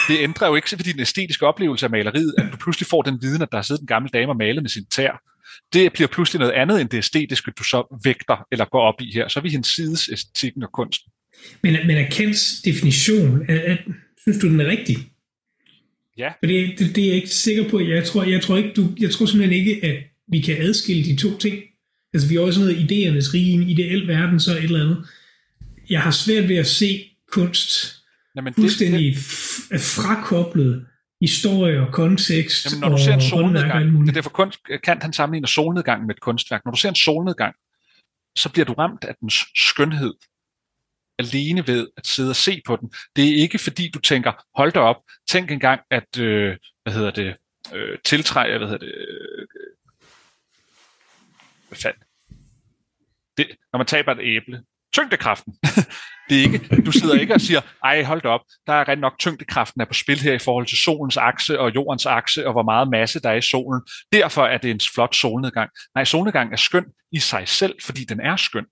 Det 0.07 0.23
ændrer 0.23 0.47
jo 0.47 0.55
ikke 0.55 0.69
fordi 0.69 0.91
den 0.91 0.99
æstetiske 0.99 1.47
oplevelse 1.47 1.85
af 1.85 1.89
maleriet, 1.89 2.33
at 2.37 2.45
du 2.51 2.57
pludselig 2.57 2.87
får 2.87 3.01
den 3.01 3.21
viden, 3.21 3.41
at 3.41 3.47
der 3.51 3.57
har 3.57 3.63
siddet 3.63 3.81
en 3.81 3.87
gammel 3.87 4.11
dame 4.13 4.31
og 4.31 4.37
malet 4.37 4.63
med 4.63 4.69
sin 4.69 4.85
tær. 4.85 5.21
Det 5.73 5.93
bliver 5.93 6.07
pludselig 6.07 6.39
noget 6.39 6.53
andet 6.53 6.81
end 6.81 6.89
det 6.89 6.97
æstetiske, 6.97 7.51
du 7.59 7.63
så 7.63 7.99
vægter 8.03 8.45
eller 8.51 8.65
går 8.65 8.81
op 8.81 9.01
i 9.01 9.11
her. 9.13 9.27
Så 9.27 9.39
er 9.39 9.43
vi 9.43 9.49
hensides 9.49 10.09
æstetikken 10.13 10.63
og 10.63 10.71
kunsten. 10.73 11.11
Men, 11.63 11.87
men 11.87 11.97
er 11.97 12.09
Kents 12.09 12.61
definition, 12.61 13.41
er, 13.49 13.55
er, 13.55 13.77
synes 14.21 14.37
du, 14.41 14.47
den 14.47 14.59
er 14.59 14.65
rigtig? 14.65 14.97
Ja. 16.17 16.29
Fordi 16.39 16.75
det, 16.75 16.95
det 16.95 17.03
er 17.03 17.07
jeg 17.07 17.15
ikke 17.15 17.29
sikker 17.29 17.69
på. 17.69 17.79
Jeg 17.79 18.03
tror, 18.03 18.23
jeg 18.23 18.41
tror, 18.41 18.57
ikke, 18.57 18.71
du, 18.75 18.89
jeg 18.99 19.11
tror 19.11 19.25
simpelthen 19.25 19.59
ikke, 19.59 19.85
at 19.85 20.03
vi 20.27 20.39
kan 20.41 20.57
adskille 20.59 21.03
de 21.03 21.15
to 21.15 21.37
ting. 21.37 21.63
Altså, 22.13 22.29
vi 22.29 22.35
har 22.35 22.41
også 22.41 22.59
noget 22.59 22.75
idéernes 22.75 23.33
rige, 23.33 23.51
en 23.51 23.69
ideel 23.69 24.07
verden, 24.07 24.39
så 24.39 24.51
et 24.51 24.63
eller 24.63 24.83
andet. 24.83 25.05
Jeg 25.89 26.01
har 26.01 26.11
svært 26.11 26.49
ved 26.49 26.55
at 26.55 26.67
se 26.67 27.09
kunst 27.31 27.95
Jamen, 28.35 28.53
fuldstændig 28.53 29.15
det, 29.15 29.23
det... 29.71 29.81
frakoblet 29.81 30.85
historie 31.21 31.81
og 31.81 31.93
kontekst 31.93 32.65
Jamen, 32.65 32.79
når 32.79 32.89
du 32.89 33.03
ser 33.03 33.13
en 33.13 33.21
solnedgang, 33.21 34.01
det 34.01 34.09
er 34.09 34.13
derfor 34.13 34.29
kunst, 34.29 34.59
Kant 34.83 35.03
han 35.03 35.13
sammenligner 35.13 35.47
solnedgang 35.47 36.05
med 36.05 36.15
et 36.15 36.21
kunstværk. 36.21 36.61
Når 36.65 36.71
du 36.71 36.77
ser 36.77 36.89
en 36.89 36.95
solnedgang, 36.95 37.55
så 38.35 38.49
bliver 38.49 38.65
du 38.65 38.73
ramt 38.73 39.03
af 39.03 39.15
dens 39.21 39.45
skønhed 39.55 40.13
alene 41.19 41.67
ved 41.67 41.87
at 41.97 42.07
sidde 42.07 42.29
og 42.29 42.35
se 42.35 42.61
på 42.65 42.75
den. 42.75 42.93
Det 43.15 43.29
er 43.29 43.35
ikke 43.35 43.59
fordi 43.59 43.89
du 43.89 43.99
tænker, 43.99 44.31
hold 44.55 44.71
da 44.71 44.79
op, 44.79 44.95
tænk 45.29 45.51
engang 45.51 45.81
at, 45.91 46.17
øh, 46.19 46.57
hvad 46.83 46.93
hedder 46.93 47.11
det, 47.11 47.35
øh, 47.73 47.97
tiltræde, 48.05 48.57
hvad 48.57 48.67
hedder 48.67 48.85
det, 48.85 48.95
øh, 48.97 49.47
hvad 51.67 51.77
fanden? 51.77 52.03
Det, 53.37 53.47
når 53.73 53.77
man 53.77 53.87
taber 53.87 54.11
et 54.11 54.19
æble, 54.21 54.63
tyngdekraften. 54.93 55.53
det 56.29 56.37
er 56.37 56.41
ikke, 56.41 56.81
du 56.85 56.91
sidder 56.91 57.19
ikke 57.19 57.33
og 57.33 57.41
siger, 57.41 57.61
ej, 57.83 58.03
hold 58.03 58.21
da 58.21 58.27
op, 58.27 58.41
der 58.67 58.73
er 58.73 58.87
rent 58.87 59.01
nok 59.01 59.19
tyngdekraften 59.19 59.81
er 59.81 59.85
på 59.85 59.93
spil 59.93 60.19
her 60.19 60.33
i 60.33 60.39
forhold 60.39 60.65
til 60.65 60.77
solens 60.77 61.17
akse 61.17 61.59
og 61.59 61.75
jordens 61.75 62.05
akse, 62.05 62.47
og 62.47 62.51
hvor 62.51 62.63
meget 62.63 62.89
masse 62.89 63.19
der 63.19 63.29
er 63.29 63.35
i 63.35 63.41
solen. 63.41 63.81
Derfor 64.11 64.45
er 64.45 64.57
det 64.57 64.71
en 64.71 64.79
flot 64.93 65.15
solnedgang. 65.15 65.69
Nej, 65.95 66.05
solnedgang 66.05 66.53
er 66.53 66.57
skøn 66.57 66.85
i 67.11 67.19
sig 67.19 67.47
selv, 67.47 67.75
fordi 67.85 68.03
den 68.03 68.19
er 68.19 68.35
skøn 68.35 68.65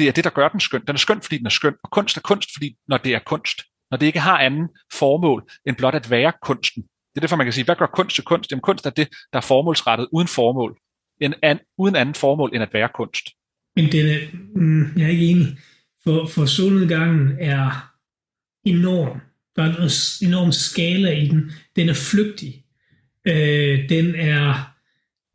det 0.00 0.08
er 0.08 0.12
det, 0.12 0.24
der 0.24 0.30
gør 0.30 0.48
den 0.48 0.60
skøn. 0.60 0.80
Den 0.86 0.94
er 0.94 0.98
skøn, 0.98 1.20
fordi 1.20 1.38
den 1.38 1.46
er 1.46 1.50
skøn, 1.50 1.74
og 1.84 1.90
kunst 1.90 2.16
er 2.16 2.20
kunst, 2.20 2.50
fordi 2.54 2.76
når 2.88 2.96
det 2.96 3.14
er 3.14 3.18
kunst. 3.18 3.62
Når 3.90 3.96
det 3.96 4.06
ikke 4.06 4.20
har 4.20 4.38
anden 4.38 4.68
formål 4.92 5.50
end 5.66 5.76
blot 5.76 5.94
at 5.94 6.10
være 6.10 6.32
kunsten. 6.42 6.82
Det 6.82 7.16
er 7.16 7.20
derfor, 7.20 7.36
man 7.36 7.46
kan 7.46 7.52
sige, 7.52 7.64
hvad 7.64 7.76
gør 7.76 7.86
kunst 7.86 8.14
til 8.14 8.24
kunst? 8.24 8.50
Jamen 8.50 8.62
kunst 8.62 8.86
er 8.86 8.90
det, 8.90 9.08
der 9.32 9.36
er 9.38 9.42
formålsrettet 9.42 10.08
uden 10.12 10.28
formål. 10.28 10.78
En 11.20 11.34
an, 11.42 11.58
uden 11.78 11.96
anden 11.96 12.14
formål 12.14 12.50
end 12.54 12.62
at 12.62 12.72
være 12.72 12.88
kunst. 12.94 13.28
Men 13.76 13.92
den 13.92 14.06
er, 14.06 14.18
mm, 14.54 14.92
jeg 14.96 15.04
er 15.04 15.08
ikke 15.08 15.26
enig. 15.26 15.58
For, 16.04 16.26
for 16.26 16.46
solnedgangen 16.46 17.36
er 17.40 17.90
enorm. 18.64 19.20
Der 19.56 19.62
er 19.62 19.68
en 19.68 20.28
enorm 20.28 20.52
skala 20.52 21.10
i 21.10 21.28
den. 21.28 21.52
Den 21.76 21.88
er 21.88 21.94
flygtig. 21.94 22.64
Øh, 23.26 23.88
den 23.88 24.14
er 24.14 24.69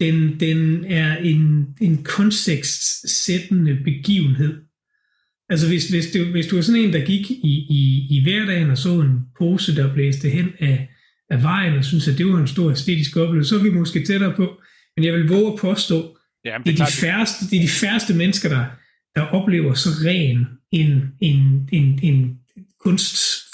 den, 0.05 0.39
den 0.39 0.85
er 0.85 1.17
en, 1.17 1.67
en 1.81 2.03
kontekstsættende 2.03 3.77
begivenhed. 3.83 4.53
Altså 5.49 5.67
hvis, 5.67 5.89
hvis, 5.89 6.11
du, 6.11 6.31
hvis 6.31 6.47
du 6.47 6.57
er 6.57 6.61
sådan 6.61 6.81
en, 6.81 6.93
der 6.93 7.05
gik 7.05 7.31
i, 7.31 7.65
i, 7.69 8.07
i 8.09 8.23
hverdagen 8.23 8.69
og 8.69 8.77
så 8.77 8.89
en 8.89 9.19
pose, 9.37 9.75
der 9.75 9.93
blæste 9.93 10.29
hen 10.29 10.49
af, 10.59 10.89
af 11.29 11.43
vejen, 11.43 11.77
og 11.77 11.85
synes, 11.85 12.07
at 12.07 12.17
det 12.17 12.25
var 12.25 12.39
en 12.39 12.47
stor 12.47 12.71
æstetisk 12.71 13.17
oplevelse, 13.17 13.49
så 13.49 13.55
er 13.55 13.63
vi 13.63 13.69
måske 13.69 14.05
tættere 14.05 14.33
på. 14.35 14.61
Men 14.95 15.05
jeg 15.05 15.13
vil 15.13 15.29
våge 15.29 15.53
at 15.53 15.59
påstå, 15.59 16.17
Jamen, 16.45 16.65
det, 16.65 16.71
er 16.71 16.75
det, 16.75 16.81
er 16.81 16.85
de 16.85 16.91
færreste, 16.91 17.45
det 17.49 17.57
er 17.57 17.61
de 17.61 17.67
færreste 17.67 18.13
mennesker, 18.13 18.49
der, 18.49 18.65
der 19.15 19.21
oplever 19.21 19.73
så 19.73 19.89
ren 19.89 20.47
en, 20.71 21.03
en, 21.21 21.69
en, 21.71 21.99
en 22.03 22.39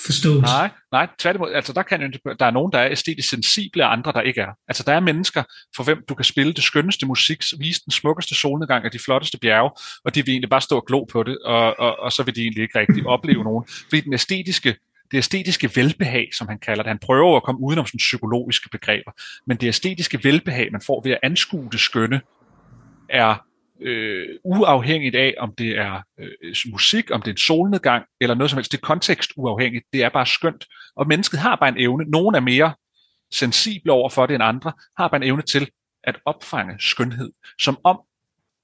kunstforståelse. 0.05 0.53
Nej, 0.53 0.69
nej, 0.91 1.07
tværtimod. 1.19 1.51
Altså, 1.53 1.73
der, 1.73 1.83
kan, 1.83 2.13
der 2.39 2.45
er 2.45 2.51
nogen, 2.51 2.71
der 2.71 2.79
er 2.79 2.91
æstetisk 2.91 3.29
sensible, 3.29 3.85
og 3.85 3.91
andre, 3.91 4.11
der 4.11 4.21
ikke 4.21 4.41
er. 4.41 4.51
Altså, 4.67 4.83
der 4.87 4.93
er 4.93 4.99
mennesker, 4.99 5.43
for 5.75 5.83
hvem 5.83 6.03
du 6.09 6.15
kan 6.15 6.25
spille 6.25 6.53
det 6.53 6.63
skønneste 6.63 7.05
musik, 7.05 7.43
vise 7.59 7.81
den 7.85 7.91
smukkeste 7.91 8.35
solnedgang 8.35 8.85
af 8.85 8.91
de 8.91 8.99
flotteste 8.99 9.37
bjerge, 9.39 9.71
og 10.05 10.15
de 10.15 10.25
vil 10.25 10.31
egentlig 10.31 10.49
bare 10.49 10.61
stå 10.61 10.75
og 10.75 10.85
glo 10.87 11.03
på 11.03 11.23
det, 11.23 11.37
og, 11.37 11.79
og, 11.79 11.99
og 11.99 12.11
så 12.11 12.23
vil 12.23 12.35
de 12.35 12.41
egentlig 12.41 12.61
ikke 12.61 12.79
rigtig 12.79 13.07
opleve 13.15 13.43
nogen. 13.43 13.65
Fordi 13.89 14.01
den 14.01 14.13
æstetiske 14.13 14.75
det 15.11 15.17
æstetiske 15.17 15.71
velbehag, 15.75 16.29
som 16.33 16.47
han 16.47 16.59
kalder 16.59 16.83
det. 16.83 16.89
Han 16.89 16.99
prøver 16.99 17.37
at 17.37 17.43
komme 17.43 17.61
udenom 17.61 17.85
sådan 17.85 17.97
psykologiske 17.97 18.69
begreber. 18.69 19.11
Men 19.47 19.57
det 19.57 19.67
æstetiske 19.67 20.23
velbehag, 20.23 20.71
man 20.71 20.81
får 20.81 21.01
ved 21.03 21.11
at 21.11 21.19
anskue 21.23 21.69
det 21.71 21.79
skønne, 21.79 22.21
er 23.09 23.45
øh, 23.81 24.27
uafhængigt 24.43 25.15
af, 25.15 25.33
om 25.37 25.53
det 25.57 25.77
er 25.77 26.01
øh, 26.19 26.55
musik, 26.71 27.11
om 27.11 27.21
det 27.21 27.27
er 27.27 27.33
en 27.33 27.37
solnedgang, 27.37 28.05
eller 28.21 28.35
noget 28.35 28.49
som 28.49 28.57
helst. 28.57 28.71
Det 28.71 28.77
er 28.77 28.81
kontekst 28.81 29.31
uafhængigt. 29.35 29.85
Det 29.93 30.03
er 30.03 30.09
bare 30.09 30.25
skønt. 30.25 30.65
Og 30.95 31.07
mennesket 31.07 31.39
har 31.39 31.55
bare 31.55 31.69
en 31.69 31.79
evne. 31.79 32.05
Nogen 32.05 32.35
er 32.35 32.39
mere 32.39 32.73
sensible 33.31 33.91
over 33.91 34.09
for 34.09 34.25
det 34.25 34.33
end 34.33 34.43
andre, 34.43 34.73
har 34.97 35.07
bare 35.07 35.21
en 35.21 35.27
evne 35.27 35.41
til 35.41 35.69
at 36.03 36.19
opfange 36.25 36.75
skønhed, 36.79 37.31
som 37.59 37.77
om 37.83 38.01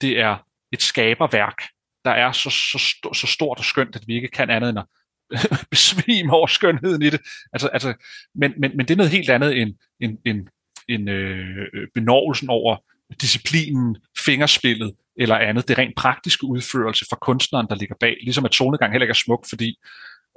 det 0.02 0.20
er 0.20 0.38
et 0.72 0.82
skaberværk, 0.82 1.64
der 2.06 2.12
er 2.12 2.32
så, 2.32 2.50
så, 2.50 3.10
så 3.14 3.28
stort 3.28 3.58
og 3.58 3.66
skønt, 3.66 3.96
at 3.96 4.04
vi 4.08 4.16
ikke 4.16 4.28
kan 4.28 4.50
andet 4.50 4.70
end 4.70 4.80
at 4.80 4.86
besvime 5.72 6.34
over 6.34 6.48
skønheden 6.48 7.02
i 7.02 7.10
det. 7.10 7.22
Altså, 7.54 7.68
altså, 7.68 7.94
men, 8.36 8.54
men, 8.58 8.78
men 8.78 8.86
det 8.86 8.92
er 8.92 8.98
noget 8.98 9.12
helt 9.12 9.30
andet 9.30 9.62
end, 9.62 9.76
end, 10.00 10.18
end, 10.26 10.48
end 10.90 11.10
øh, 11.10 11.68
benovelsen 11.94 12.50
over 12.50 12.78
disciplinen, 13.22 13.98
fingerspillet, 14.18 14.94
eller 15.18 15.36
andet. 15.36 15.68
Det 15.68 15.74
er 15.74 15.82
rent 15.82 15.96
praktiske 15.96 16.46
udførelse 16.46 17.06
fra 17.10 17.18
kunstneren, 17.22 17.68
der 17.70 17.76
ligger 17.76 17.96
bag. 18.00 18.16
Ligesom 18.24 18.46
at 18.46 18.54
solnedgang 18.54 18.92
heller 18.92 19.04
ikke 19.04 19.12
er 19.12 19.24
smuk, 19.26 19.46
fordi 19.50 19.76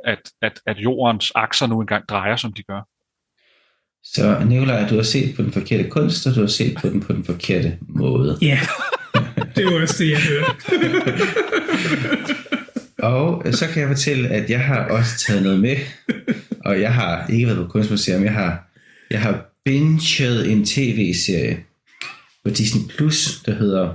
at, 0.04 0.30
at, 0.42 0.60
at 0.66 0.78
jordens 0.78 1.32
akser 1.34 1.66
nu 1.66 1.80
engang 1.80 2.08
drejer, 2.08 2.36
som 2.36 2.52
de 2.52 2.62
gør. 2.62 2.80
Så 4.04 4.44
Nikolaj, 4.44 4.88
du 4.88 4.94
har 4.94 5.02
set 5.02 5.36
på 5.36 5.42
den 5.42 5.52
forkerte 5.52 5.88
kunst, 5.88 6.26
og 6.26 6.34
du 6.34 6.40
har 6.40 6.46
set 6.46 6.76
på 6.80 6.88
den 6.88 7.00
på 7.00 7.12
den 7.12 7.24
forkerte 7.24 7.78
måde. 7.88 8.38
Ja, 8.42 8.60
det 9.56 9.66
var 9.66 9.82
også 9.82 10.04
det, 10.04 10.10
jeg 10.10 10.20
hørte. 10.20 10.50
og 13.12 13.54
så 13.54 13.68
kan 13.72 13.80
jeg 13.80 13.88
fortælle, 13.88 14.28
at 14.28 14.50
jeg 14.50 14.60
har 14.64 14.88
også 14.88 15.18
taget 15.26 15.42
noget 15.42 15.60
med, 15.60 15.76
og 16.64 16.80
jeg 16.80 16.94
har 16.94 17.26
ikke 17.26 17.46
været 17.46 17.58
på 17.58 17.72
kunstmuseum, 17.72 18.24
jeg 18.24 18.32
har, 18.32 18.70
jeg 19.10 19.20
har 19.20 19.44
binget 19.64 20.52
en 20.52 20.64
tv-serie 20.64 21.64
på 22.44 22.50
Disney 22.50 22.82
Plus, 22.96 23.42
der 23.46 23.54
hedder 23.54 23.94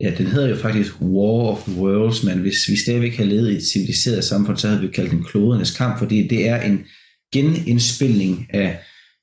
Ja, 0.00 0.14
den 0.18 0.26
hedder 0.26 0.48
jo 0.48 0.56
faktisk 0.56 1.00
War 1.00 1.46
of 1.52 1.62
the 1.62 1.82
Worlds, 1.82 2.24
men 2.24 2.38
hvis 2.38 2.68
vi 2.68 2.76
stadigvæk 2.76 3.16
havde 3.16 3.30
levet 3.30 3.50
i 3.50 3.56
et 3.56 3.66
civiliseret 3.72 4.24
samfund, 4.24 4.56
så 4.56 4.68
havde 4.68 4.80
vi 4.80 4.88
kaldt 4.88 5.10
den 5.10 5.24
klodernes 5.24 5.76
kamp, 5.76 5.98
fordi 5.98 6.28
det 6.28 6.48
er 6.48 6.62
en 6.62 6.84
genindspilning 7.32 8.46
af 8.50 8.78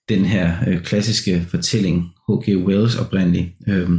den 0.10 0.26
her 0.26 0.56
øh, 0.68 0.82
klassiske 0.82 1.48
fortælling, 1.50 2.04
H.G. 2.04 2.66
Wells 2.66 2.96
oprindeligt, 2.96 3.48
øh, 3.68 3.90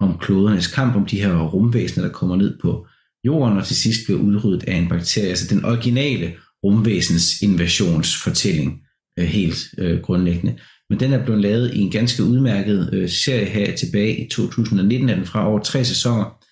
om 0.00 0.18
klodernes 0.20 0.66
kamp, 0.66 0.96
om 0.96 1.06
de 1.06 1.20
her 1.22 1.42
rumvæsener, 1.42 2.06
der 2.06 2.12
kommer 2.12 2.36
ned 2.36 2.58
på 2.62 2.86
jorden, 3.24 3.58
og 3.58 3.66
til 3.66 3.76
sidst 3.76 4.00
bliver 4.06 4.20
udryddet 4.20 4.64
af 4.68 4.74
en 4.74 4.88
bakterie. 4.88 5.28
Altså 5.28 5.54
den 5.54 5.64
originale 5.64 6.34
rumvæsens 6.64 7.42
invasionsfortælling, 7.42 8.80
øh, 9.18 9.24
helt 9.24 9.58
øh, 9.78 10.00
grundlæggende. 10.00 10.58
Men 10.90 11.00
den 11.00 11.12
er 11.12 11.24
blevet 11.24 11.40
lavet 11.40 11.74
i 11.74 11.78
en 11.78 11.90
ganske 11.90 12.24
udmærket 12.24 12.90
øh, 12.92 13.08
serie 13.08 13.44
her 13.44 13.76
tilbage 13.76 14.24
i 14.24 14.28
2019, 14.28 15.08
er 15.08 15.14
den 15.14 15.26
fra 15.26 15.48
over 15.48 15.58
tre 15.58 15.84
sæsoner, 15.84 16.44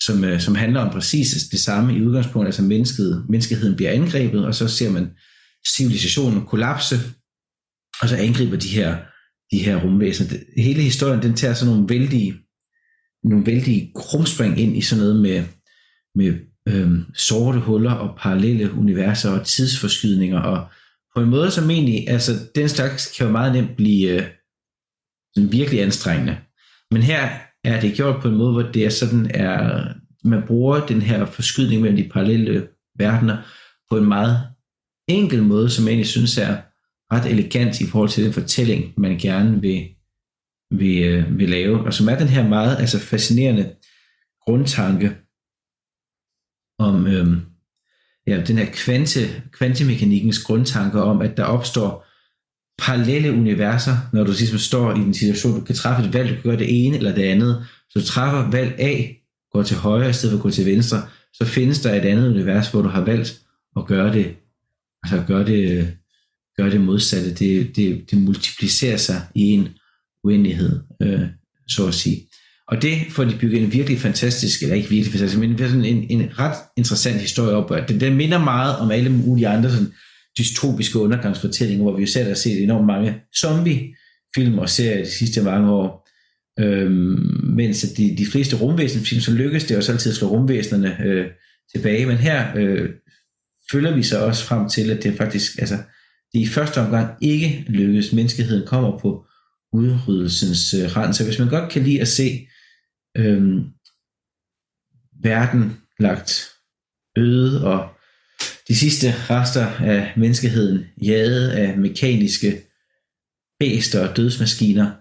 som, 0.00 0.24
øh, 0.24 0.40
som 0.40 0.54
handler 0.54 0.80
om 0.80 0.92
præcis 0.92 1.48
det 1.50 1.60
samme 1.60 1.96
i 1.96 2.02
udgangspunktet, 2.02 2.48
altså 2.48 2.62
mennesket, 2.62 3.26
menneskeheden 3.28 3.76
bliver 3.76 3.90
angrebet, 3.90 4.46
og 4.46 4.54
så 4.54 4.68
ser 4.68 4.90
man 4.90 5.10
civilisationen 5.76 6.46
kollapse, 6.46 6.96
og 8.02 8.08
så 8.08 8.16
angriber 8.16 8.56
de 8.56 8.68
her 8.68 8.96
de 9.50 9.58
her 9.58 9.84
rumvæsener. 9.84 10.40
Hele 10.56 10.82
historien, 10.82 11.22
den 11.22 11.34
tager 11.34 11.54
sådan 11.54 11.74
nogle 11.74 11.88
vældige, 11.88 12.34
nogle 13.24 13.46
vældige 13.46 13.92
krumspring 13.96 14.58
ind 14.58 14.76
i 14.76 14.80
sådan 14.80 15.04
noget 15.04 15.20
med, 15.20 15.44
med 16.14 16.34
øhm, 16.68 17.04
sorte 17.14 17.58
huller 17.58 17.92
og 17.92 18.18
parallelle 18.18 18.72
universer 18.72 19.30
og 19.30 19.46
tidsforskydninger, 19.46 20.40
og 20.40 20.66
på 21.14 21.22
en 21.22 21.30
måde 21.30 21.50
som 21.50 21.70
egentlig, 21.70 22.08
altså 22.08 22.32
den 22.54 22.68
slags 22.68 23.16
kan 23.16 23.26
jo 23.26 23.32
meget 23.32 23.52
nemt 23.52 23.76
blive 23.76 24.10
øh, 24.10 24.22
sådan 25.34 25.52
virkelig 25.52 25.82
anstrengende. 25.82 26.38
Men 26.90 27.02
her 27.02 27.28
er 27.64 27.80
det 27.80 27.96
gjort 27.96 28.22
på 28.22 28.28
en 28.28 28.36
måde, 28.36 28.52
hvor 28.52 28.62
det 28.62 28.84
er 28.84 28.90
sådan 28.90 29.30
er, 29.34 29.84
man 30.24 30.42
bruger 30.46 30.86
den 30.86 31.02
her 31.02 31.26
forskydning 31.26 31.82
mellem 31.82 31.96
de 31.96 32.08
parallelle 32.08 32.68
verdener 32.98 33.36
på 33.90 33.98
en 33.98 34.08
meget 34.08 34.48
enkel 35.08 35.42
måde, 35.42 35.70
som 35.70 35.84
jeg 35.84 35.90
egentlig 35.90 36.08
synes 36.08 36.38
er 36.38 36.56
ret 37.12 37.30
elegant 37.30 37.80
i 37.80 37.86
forhold 37.86 38.08
til 38.08 38.24
den 38.24 38.32
fortælling, 38.32 38.94
man 38.96 39.18
gerne 39.18 39.60
vil, 39.60 39.88
vil, 40.70 41.02
øh, 41.02 41.38
vil 41.38 41.48
lave, 41.48 41.84
og 41.84 41.94
som 41.94 42.08
er 42.08 42.18
den 42.18 42.28
her 42.28 42.48
meget 42.48 42.76
altså 42.76 42.98
fascinerende 42.98 43.74
grundtanke 44.40 45.16
om 46.78 47.06
øhm, 47.06 47.40
ja, 48.28 48.40
den 48.40 48.58
her 48.58 48.66
kvante, 48.72 49.42
kvantemekanikkens 49.52 50.44
grundtanke 50.44 51.02
om, 51.02 51.20
at 51.20 51.36
der 51.36 51.44
opstår 51.44 52.06
parallelle 52.78 53.32
universer, 53.32 53.96
når 54.12 54.24
du 54.24 54.30
ligesom 54.30 54.58
står 54.58 54.94
i 54.94 54.98
en 54.98 55.14
situation, 55.14 55.58
du 55.58 55.64
kan 55.64 55.74
træffe 55.74 56.08
et 56.08 56.14
valg, 56.14 56.28
du 56.28 56.34
kan 56.34 56.42
gøre 56.42 56.58
det 56.58 56.86
ene 56.86 56.96
eller 56.96 57.14
det 57.14 57.22
andet, 57.22 57.66
så 57.90 57.98
du 57.98 58.04
træffer 58.04 58.50
valg 58.50 58.74
A, 58.78 59.06
går 59.52 59.62
til 59.62 59.76
højre 59.76 60.10
i 60.10 60.12
stedet 60.12 60.32
for 60.32 60.38
at 60.38 60.42
gå 60.42 60.50
til 60.50 60.66
venstre, 60.66 61.02
så 61.32 61.44
findes 61.44 61.80
der 61.80 61.94
et 61.94 62.04
andet 62.04 62.30
univers, 62.30 62.70
hvor 62.70 62.82
du 62.82 62.88
har 62.88 63.04
valgt 63.04 63.40
at 63.76 63.86
gøre 63.86 64.12
det, 64.12 64.36
altså 65.02 65.24
gøre 65.26 65.46
det, 65.46 65.96
gøre 66.56 66.70
det 66.70 66.80
modsatte. 66.80 67.34
Det, 67.34 67.76
det, 67.76 68.10
det 68.10 68.18
multiplicerer 68.18 68.96
sig 68.96 69.22
i 69.34 69.42
en 69.42 69.68
uendelighed, 70.24 70.80
øh, 71.02 71.28
så 71.68 71.86
at 71.86 71.94
sige. 71.94 72.27
Og 72.68 72.82
det 72.82 72.98
får 73.10 73.24
de 73.24 73.38
bygget 73.40 73.62
en 73.62 73.72
virkelig 73.72 73.98
fantastisk, 73.98 74.62
eller 74.62 74.76
ikke 74.76 74.88
virkelig 74.88 75.12
fantastisk, 75.12 75.40
men 75.40 75.58
sådan 75.58 75.84
en, 75.84 76.06
en 76.10 76.38
ret 76.38 76.56
interessant 76.76 77.20
historie 77.20 77.56
op. 77.56 77.70
Og 77.70 77.88
Den, 77.88 78.00
den 78.00 78.16
minder 78.16 78.38
meget 78.38 78.76
om 78.76 78.90
alle 78.90 79.10
mulige 79.10 79.48
andre 79.48 79.70
sådan, 79.70 79.92
dystopiske 80.38 80.98
undergangsfortællinger, 80.98 81.82
hvor 81.82 81.96
vi 81.96 82.02
jo 82.02 82.06
selv 82.06 82.28
har 82.28 82.34
set 82.34 82.62
enormt 82.62 82.86
mange 82.86 83.14
zombie-film 83.40 84.58
og 84.58 84.68
serier 84.68 85.04
de 85.04 85.10
sidste 85.10 85.42
mange 85.42 85.70
år. 85.70 86.08
Øhm, 86.60 87.54
mens 87.56 87.84
at 87.84 87.96
de, 87.96 88.16
de 88.18 88.26
fleste 88.26 88.56
rumvæsenfilm, 88.56 89.20
så 89.20 89.32
lykkes 89.32 89.64
det 89.64 89.76
også 89.76 89.92
altid 89.92 90.10
at 90.10 90.16
slå 90.16 90.28
rumvæsenerne 90.28 91.02
øh, 91.04 91.26
tilbage. 91.74 92.06
Men 92.06 92.16
her 92.16 92.56
øh, 92.56 92.88
følger 93.72 93.94
vi 93.94 94.02
så 94.02 94.24
også 94.24 94.44
frem 94.44 94.68
til, 94.68 94.90
at 94.90 95.02
det 95.02 95.16
faktisk, 95.16 95.58
altså, 95.58 95.76
det 96.32 96.40
i 96.40 96.46
første 96.46 96.80
omgang 96.80 97.14
ikke 97.22 97.64
lykkes. 97.68 98.12
Menneskeheden 98.12 98.66
kommer 98.66 98.98
på 98.98 99.24
udryddelsens 99.72 100.74
øh, 100.74 100.96
rand. 100.96 101.14
Så 101.14 101.24
hvis 101.24 101.38
man 101.38 101.48
godt 101.48 101.70
kan 101.70 101.82
lide 101.82 102.00
at 102.00 102.08
se 102.08 102.48
øhm, 103.18 103.64
verden 105.22 105.80
lagt 105.98 106.50
øde 107.16 107.66
og 107.66 107.88
de 108.68 108.76
sidste 108.76 109.06
rester 109.30 109.66
af 109.66 110.12
menneskeheden 110.16 110.84
jaget 111.02 111.50
af 111.50 111.78
mekaniske 111.78 112.62
bæster 113.58 114.08
og 114.08 114.16
dødsmaskiner, 114.16 114.92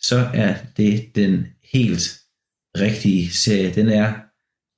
så 0.00 0.30
er 0.34 0.56
det 0.76 1.10
den 1.14 1.46
helt 1.72 2.20
rigtige 2.78 3.30
serie. 3.30 3.74
Den 3.74 3.88
er 3.88 4.14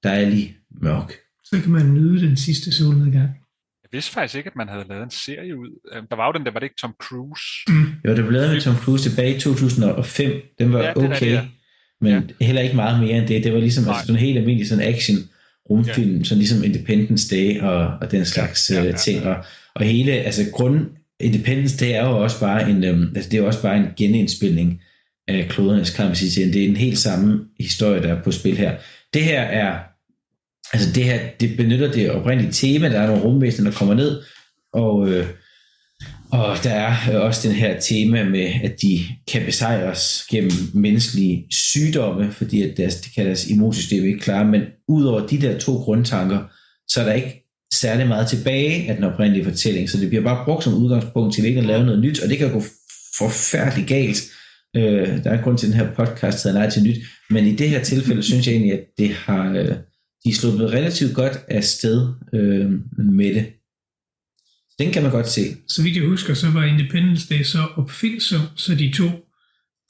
dejlig 0.03 0.57
mørk. 0.71 1.13
Så 1.45 1.61
kan 1.63 1.71
man 1.71 1.95
nyde 1.95 2.27
den 2.27 2.37
sidste 2.37 2.73
solnedgang. 2.73 3.29
Jeg 3.83 3.89
vidste 3.93 4.13
faktisk 4.13 4.35
ikke, 4.35 4.51
at 4.51 4.57
man 4.57 4.69
havde 4.69 4.85
lavet 4.89 5.03
en 5.03 5.11
serie 5.11 5.57
ud. 5.59 5.81
Øhm, 5.93 6.07
Der 6.07 6.17
var 6.17 6.27
jo 6.27 6.33
den 6.33 6.47
der, 6.47 6.53
var 6.53 6.61
det 6.61 6.67
ikke 6.67 6.77
Tom 6.81 6.95
Cruise? 7.03 7.45
Jo, 8.05 8.11
det 8.17 8.25
blev 8.25 8.31
lavet 8.31 8.51
med 8.53 8.61
Tom 8.61 8.77
Cruise 8.77 9.11
tilbage 9.11 9.37
i 9.37 9.41
2005. 9.41 10.43
Den 10.59 10.73
var 10.73 10.83
Ja, 10.83 10.93
den 10.95 11.13
okay, 11.13 11.49
det, 12.03 12.09
ja. 12.11 12.21
men 12.21 12.31
heller 12.41 12.63
ikke 12.63 12.77
meget 12.77 13.01
mere 13.01 13.19
end 13.19 13.29
det. 13.29 13.45
Det 13.45 13.53
var 13.53 13.59
ligesom 13.59 13.85
Nej. 13.85 13.93
altså, 13.93 14.07
sådan 14.07 14.21
en 14.21 14.27
helt 14.27 14.39
almindelig 14.39 14.69
sådan 14.69 14.85
action 14.85 15.17
rumfilm, 15.71 16.25
sådan 16.25 16.39
ligesom 16.39 16.65
Independence 16.65 17.37
Day 17.37 17.61
og, 17.61 17.87
og 18.01 18.11
den 18.11 18.25
slags 18.25 18.71
Ja, 18.71 18.75
ja, 18.75 18.81
ja, 18.81 18.87
ja, 18.87 18.91
ja, 18.91 18.97
ting. 18.97 19.25
Og, 19.25 19.37
og 19.75 19.85
hele, 19.85 20.13
altså 20.13 20.43
grund 20.53 20.87
Independence 21.21 21.77
Day 21.85 21.91
er 21.91 22.09
jo 22.09 22.23
også 22.23 22.41
bare 22.41 22.71
en, 22.71 22.85
øhm, 22.85 23.13
altså 23.15 23.31
det 23.31 23.39
er 23.39 23.43
også 23.43 23.63
bare 23.63 23.77
en 23.77 23.87
genindspilning 23.97 24.81
af 25.29 25.47
klodernes 25.49 25.91
kamp 25.91 26.15
tiden. 26.15 26.53
Det 26.53 26.65
er 26.65 26.69
en 26.69 26.77
helt 26.77 26.99
samme 26.99 27.45
historie, 27.61 28.03
der 28.03 28.15
er 28.15 28.23
på 28.23 28.33
spil 28.33 28.57
her. 28.57 28.77
Det 29.15 29.23
her 29.23 29.41
er, 29.41 29.79
altså 30.73 30.93
det 30.95 31.05
her, 31.05 31.19
det 31.41 31.57
benytter 31.57 31.93
det 31.93 32.11
oprindelige 32.11 32.53
tema, 32.53 32.89
der 32.89 33.01
er 33.01 33.07
nogle 33.07 33.23
rumvæsener, 33.23 33.71
der 33.71 33.79
kommer 33.79 33.95
ned, 33.95 34.23
og, 34.73 35.09
øh, 35.09 35.27
og 36.33 36.57
der 36.65 36.71
er 36.71 37.15
øh, 37.15 37.21
også 37.21 37.49
den 37.49 37.57
her 37.57 37.81
tema 37.81 38.25
med, 38.25 38.51
at 38.65 38.83
de 38.83 39.01
kan 39.33 39.43
besejres 39.45 40.27
gennem 40.31 40.53
menneskelige 40.75 41.47
sygdomme, 41.51 42.33
fordi 42.33 42.63
at 42.63 42.77
deres, 42.77 42.97
det 42.97 43.15
kan 43.15 43.27
deres 43.27 43.51
immunsystem 43.51 44.05
ikke 44.05 44.19
klare, 44.19 44.45
men 44.45 44.63
udover 44.89 45.27
de 45.27 45.41
der 45.41 45.59
to 45.59 45.73
grundtanker, 45.73 46.39
så 46.89 47.01
er 47.01 47.05
der 47.05 47.13
ikke 47.13 47.45
særlig 47.75 48.09
meget 48.09 48.29
tilbage 48.29 48.89
af 48.89 48.95
den 48.97 49.05
oprindelige 49.05 49.45
fortælling, 49.45 49.91
så 49.91 50.01
det 50.01 50.09
bliver 50.09 50.25
bare 50.25 50.45
brugt 50.45 50.65
som 50.65 50.75
udgangspunkt 50.75 51.35
til 51.35 51.45
ikke 51.45 51.61
at 51.61 51.67
lave 51.67 51.87
noget 51.87 52.01
nyt, 52.01 52.23
og 52.23 52.29
det 52.29 52.39
kan 52.39 52.53
gå 52.53 52.63
forfærdeligt 53.19 53.89
galt. 53.89 54.23
Øh, 54.77 55.25
der 55.25 55.31
er 55.31 55.39
en 55.39 55.45
grund 55.45 55.59
til, 55.59 55.67
at 55.67 55.73
den 55.73 55.81
her 55.81 55.95
podcast 55.95 56.45
hedder 56.45 56.59
Nej 56.59 56.71
til 56.71 56.83
Nyt, 56.83 56.97
men 57.31 57.47
i 57.47 57.57
det 57.57 57.69
her 57.69 57.83
tilfælde 57.83 58.23
synes 58.23 58.47
jeg 58.47 58.53
egentlig, 58.53 58.73
at 58.73 58.85
det 58.99 59.11
har, 59.11 59.51
øh, 59.51 59.69
de 60.25 60.31
er 60.31 60.35
sluppet 60.35 60.73
relativt 60.73 61.15
godt 61.15 61.41
af 61.49 61.65
sted 61.65 62.09
øh, 62.35 62.71
med 62.99 63.35
det. 63.35 63.47
Den 64.79 64.93
kan 64.93 65.03
man 65.03 65.13
godt 65.13 65.29
se. 65.29 65.57
Så 65.69 65.83
vidt 65.83 65.97
jeg 65.97 66.05
husker, 66.05 66.35
så 66.35 66.51
var 66.51 66.65
Independence 66.65 67.35
Day 67.35 67.43
så 67.43 67.59
opfindsom, 67.77 68.41
så 68.57 68.75
de 68.75 68.93
tog 68.93 69.11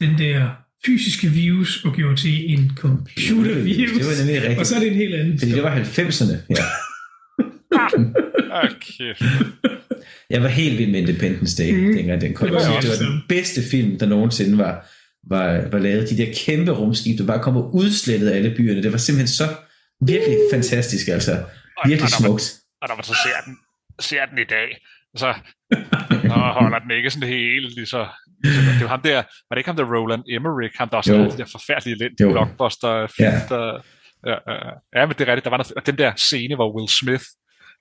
den 0.01 0.19
der 0.19 0.51
fysiske 0.87 1.29
virus 1.29 1.85
og 1.85 1.95
gjorde 1.95 2.17
til 2.17 2.53
en 2.53 2.73
computervirus. 2.77 3.93
Det 3.99 4.07
var 4.07 4.19
nemlig 4.25 4.43
rigtigt. 4.43 4.59
Og 4.61 4.67
så 4.67 4.75
er 4.77 4.81
det 4.81 4.89
en 4.89 4.95
helt 4.95 5.15
anden. 5.15 5.39
Fordi 5.39 5.53
det 5.53 5.63
var 5.63 5.77
90'erne. 5.77 6.37
Ja. 6.51 6.65
Okay. 8.65 9.15
Jeg 10.31 10.43
var 10.43 10.49
helt 10.49 10.79
vild 10.79 10.91
med 10.91 11.01
Independence 11.01 11.63
Day, 11.63 11.73
Mm. 11.75 11.81
mm. 11.87 11.95
dengang 11.97 12.21
den 12.21 12.35
kom. 12.35 12.49
Det 12.49 12.55
var 12.55 12.61
var, 12.71 12.81
det 12.81 12.89
var 12.89 12.95
også. 12.95 13.05
den 13.05 13.23
bedste 13.29 13.63
film, 13.71 13.99
der 13.99 14.07
nogensinde 14.07 14.59
var, 14.59 14.87
var, 15.29 15.69
var 15.73 15.79
lavet. 15.79 16.11
De 16.11 16.17
der 16.17 16.33
kæmpe 16.37 16.71
rumskib, 16.73 17.19
der 17.19 17.27
bare 17.27 17.43
kom 17.43 17.57
og 17.57 17.75
udslettede 17.75 18.35
alle 18.35 18.55
byerne. 18.57 18.83
Det 18.83 18.93
var 18.93 18.99
simpelthen 18.99 19.29
så 19.29 19.49
virkelig 20.07 20.37
fantastisk, 20.53 21.09
altså. 21.09 21.33
Virkelig 21.87 22.03
og, 22.03 22.11
smukt. 22.25 22.55
og 22.83 22.89
når 22.89 22.97
man 22.97 23.05
så 23.05 23.17
ser 23.25 23.39
den, 23.47 23.57
ser 24.01 24.27
den 24.27 24.39
i 24.39 24.45
dag, 24.45 24.77
så 25.17 25.35
nå, 26.31 26.35
holder 26.35 26.79
den 26.79 26.91
ikke 26.91 27.11
sådan 27.11 27.29
helt 27.29 27.75
lige 27.75 27.87
så... 27.87 28.09
det 28.45 28.81
var 28.83 28.89
ham 28.89 29.01
der, 29.03 29.15
var 29.17 29.23
det 29.55 29.59
ikke 29.59 29.69
ham 29.69 29.77
der 29.77 29.95
Roland 29.97 30.23
Emmerich, 30.29 30.75
ham 30.79 30.89
der 30.89 30.97
også 30.97 31.13
Jo. 31.13 31.19
havde 31.19 31.33
de 31.33 31.39
der 31.39 31.49
forfærdelige 31.53 31.97
elendige 31.97 32.31
blockbuster 32.33 33.07
film, 33.17 33.29
Ja. 33.29 33.41
der, 33.49 33.81
ja, 34.27 34.37
ja, 34.53 34.71
ja, 35.01 35.07
men 35.07 35.15
det 35.19 35.21
er 35.21 35.27
rigtigt, 35.33 35.45
der 35.45 35.51
var 35.51 35.57
noget, 35.57 35.73
og 35.77 35.87
den 35.87 35.99
der 35.99 36.13
scene, 36.17 36.55
hvor 36.55 36.77
Will 36.77 36.89
Smith 36.89 37.25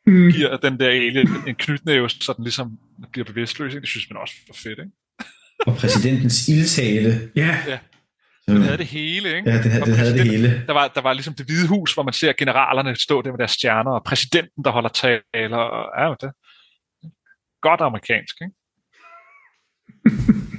Mm. 0.08 0.32
giver 0.32 0.58
den 0.58 0.80
der 0.80 0.88
alien 0.90 1.30
en 1.48 1.56
knytnæve, 1.56 2.10
så 2.10 2.34
den 2.38 2.44
ligesom 2.44 2.78
bliver 3.12 3.26
bevidstløs, 3.26 3.74
det 3.74 3.88
synes 3.88 4.10
man 4.10 4.18
også 4.22 4.34
var 4.48 4.56
fedt, 4.64 4.80
ikke? 4.80 4.92
Og 5.68 5.76
præsidentens 5.76 6.48
ildtale. 6.48 7.32
Ja, 7.36 7.58
Den 8.48 8.62
havde 8.62 8.78
det 8.78 8.86
hele, 8.86 9.36
ikke? 9.36 9.50
Ja, 9.52 9.62
den, 9.64 9.72
havde- 9.72 9.86
den 9.86 9.94
havde 9.94 10.14
det 10.14 10.28
hele. 10.28 10.64
Der 10.68 10.74
var, 10.74 10.88
der 10.88 11.02
var 11.02 11.14
ligesom 11.14 11.34
det 11.34 11.46
hvide 11.46 11.68
hus, 11.68 11.94
hvor 11.94 12.04
man 12.04 12.14
ser 12.14 12.34
generalerne 12.34 12.96
stå 12.96 13.22
der 13.22 13.32
med 13.32 13.38
deres 13.38 13.52
stjerner, 13.52 13.92
og 13.92 14.04
præsidenten, 14.04 14.64
der 14.64 14.72
holder 14.72 14.90
taler, 14.90 15.58
og 15.58 16.04
ja, 16.04 16.14
det 16.22 16.32
godt 17.62 17.82
amerikansk, 17.82 18.36
ikke? 18.42 18.54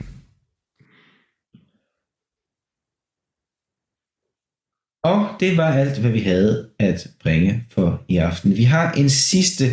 Og 5.05 5.29
det 5.41 5.57
var 5.57 5.73
alt, 5.73 6.01
hvad 6.01 6.11
vi 6.11 6.21
havde 6.21 6.71
at 6.79 7.09
bringe 7.23 7.65
for 7.71 8.05
i 8.09 8.17
aften. 8.17 8.57
Vi 8.57 8.65
har 8.65 8.93
en 8.93 9.11
sidste 9.11 9.65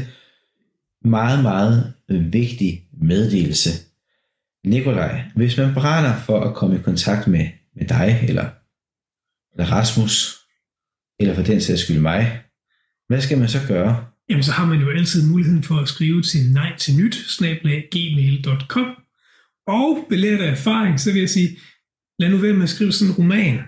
meget, 1.02 1.44
meget 1.44 1.94
vigtig 2.10 2.88
meddelelse. 3.02 3.70
Nikolaj, 4.66 5.22
hvis 5.36 5.58
man 5.58 5.74
brænder 5.74 6.16
for 6.18 6.40
at 6.40 6.56
komme 6.56 6.76
i 6.80 6.82
kontakt 6.82 7.28
med, 7.28 7.48
med 7.76 7.88
dig, 7.88 8.26
eller, 8.28 8.50
eller 9.54 9.72
Rasmus, 9.72 10.38
eller 11.20 11.36
for 11.36 11.44
den 11.44 11.62
sags 11.62 11.82
skyld 11.82 12.00
mig, 12.00 12.42
hvad 13.08 13.22
skal 13.22 13.38
man 13.38 13.48
så 13.48 13.60
gøre? 13.68 14.06
jamen 14.30 14.44
så 14.44 14.52
har 14.52 14.66
man 14.66 14.80
jo 14.80 14.90
altid 14.90 15.30
muligheden 15.30 15.64
for 15.64 15.76
at 15.76 15.88
skrive 15.88 16.22
til 16.22 16.54
nej 16.54 16.78
til 16.78 16.98
nyt, 16.98 17.16
gmail.com. 17.92 18.96
Og 19.68 20.06
belært 20.10 20.42
af 20.42 20.52
erfaring, 20.52 21.00
så 21.00 21.12
vil 21.12 21.20
jeg 21.20 21.30
sige, 21.30 21.58
lad 22.20 22.30
nu 22.30 22.38
være 22.38 22.54
med 22.54 22.64
at 22.64 22.70
skrive 22.70 22.92
sådan 22.92 23.12
en 23.12 23.18
roman. 23.18 23.60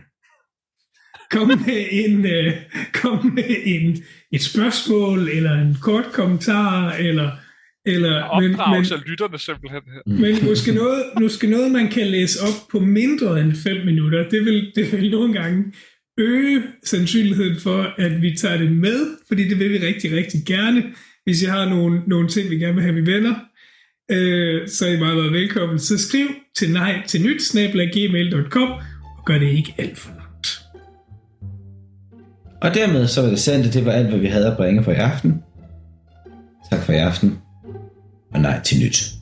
Kom 1.32 1.48
med, 1.48 1.88
en, 1.92 2.26
øh, 2.26 2.54
kom 2.94 3.26
med 3.26 3.56
en, 3.66 4.04
et 4.32 4.44
spørgsmål, 4.44 5.30
eller 5.30 5.54
en 5.54 5.78
kort 5.82 6.06
kommentar, 6.14 6.92
eller, 6.94 7.32
eller 7.88 8.40
men, 8.40 8.52
men, 8.52 8.60
Opdragelse 8.60 8.96
af 8.96 9.02
lytterne 9.06 9.40
simpelthen 9.40 9.82
her. 9.94 10.02
men 10.24 10.46
måske 10.50 10.72
noget, 10.72 11.04
måske 11.22 11.48
noget, 11.48 11.72
man 11.72 11.88
kan 11.88 12.08
læse 12.08 12.40
op 12.42 12.58
på 12.72 12.80
mindre 12.80 13.42
end 13.42 13.54
5 13.54 13.86
minutter, 13.86 14.30
det 14.30 14.46
vil, 14.46 14.72
det 14.76 14.92
vil 14.92 15.12
nogle 15.12 15.34
gange 15.34 15.64
øge 16.18 16.64
sandsynligheden 16.84 17.60
for, 17.60 17.94
at 17.98 18.22
vi 18.22 18.36
tager 18.38 18.58
det 18.58 18.72
med, 18.72 19.00
fordi 19.28 19.50
det 19.50 19.60
vil 19.60 19.70
vi 19.70 19.78
rigtig, 19.78 20.12
rigtig 20.12 20.42
gerne, 20.46 20.84
hvis 21.24 21.44
jeg 21.44 21.52
har 21.52 21.70
nogle, 21.70 22.02
nogle 22.08 22.28
ting, 22.28 22.50
vi 22.50 22.56
gerne 22.56 22.74
vil 22.74 22.84
have, 22.84 22.96
vi 22.96 23.12
venner. 23.12 23.36
øh, 24.12 24.68
så 24.68 24.88
er 24.88 24.92
I 24.92 25.00
meget, 25.00 25.18
meget 25.18 25.34
velkommen. 25.34 25.80
Så 25.80 25.98
skriv 25.98 26.28
til 26.56 26.74
nej 26.74 27.02
til 27.08 27.22
nyt, 27.22 27.42
gmail.com, 27.94 28.70
og 29.18 29.26
gør 29.26 29.38
det 29.38 29.48
ikke 29.48 29.76
alt 29.78 29.98
for 29.98 30.10
langt. 30.10 30.60
Og 32.62 32.74
dermed 32.74 33.08
så 33.08 33.22
var 33.22 33.30
det 33.30 33.40
sandt, 33.40 33.68
at 33.68 33.74
det 33.74 33.86
var 33.86 33.92
alt, 33.92 34.10
hvad 34.10 34.20
vi 34.20 34.28
havde 34.28 34.52
at 34.52 34.58
bringe 34.58 34.84
for 34.84 34.92
i 34.92 34.96
aften. 34.96 35.44
Tak 36.72 36.84
for 36.84 36.94
i 36.94 36.96
aften, 36.96 37.38
og 38.38 38.42
nej 38.42 38.62
til 38.64 38.80
nyt. 38.80 39.17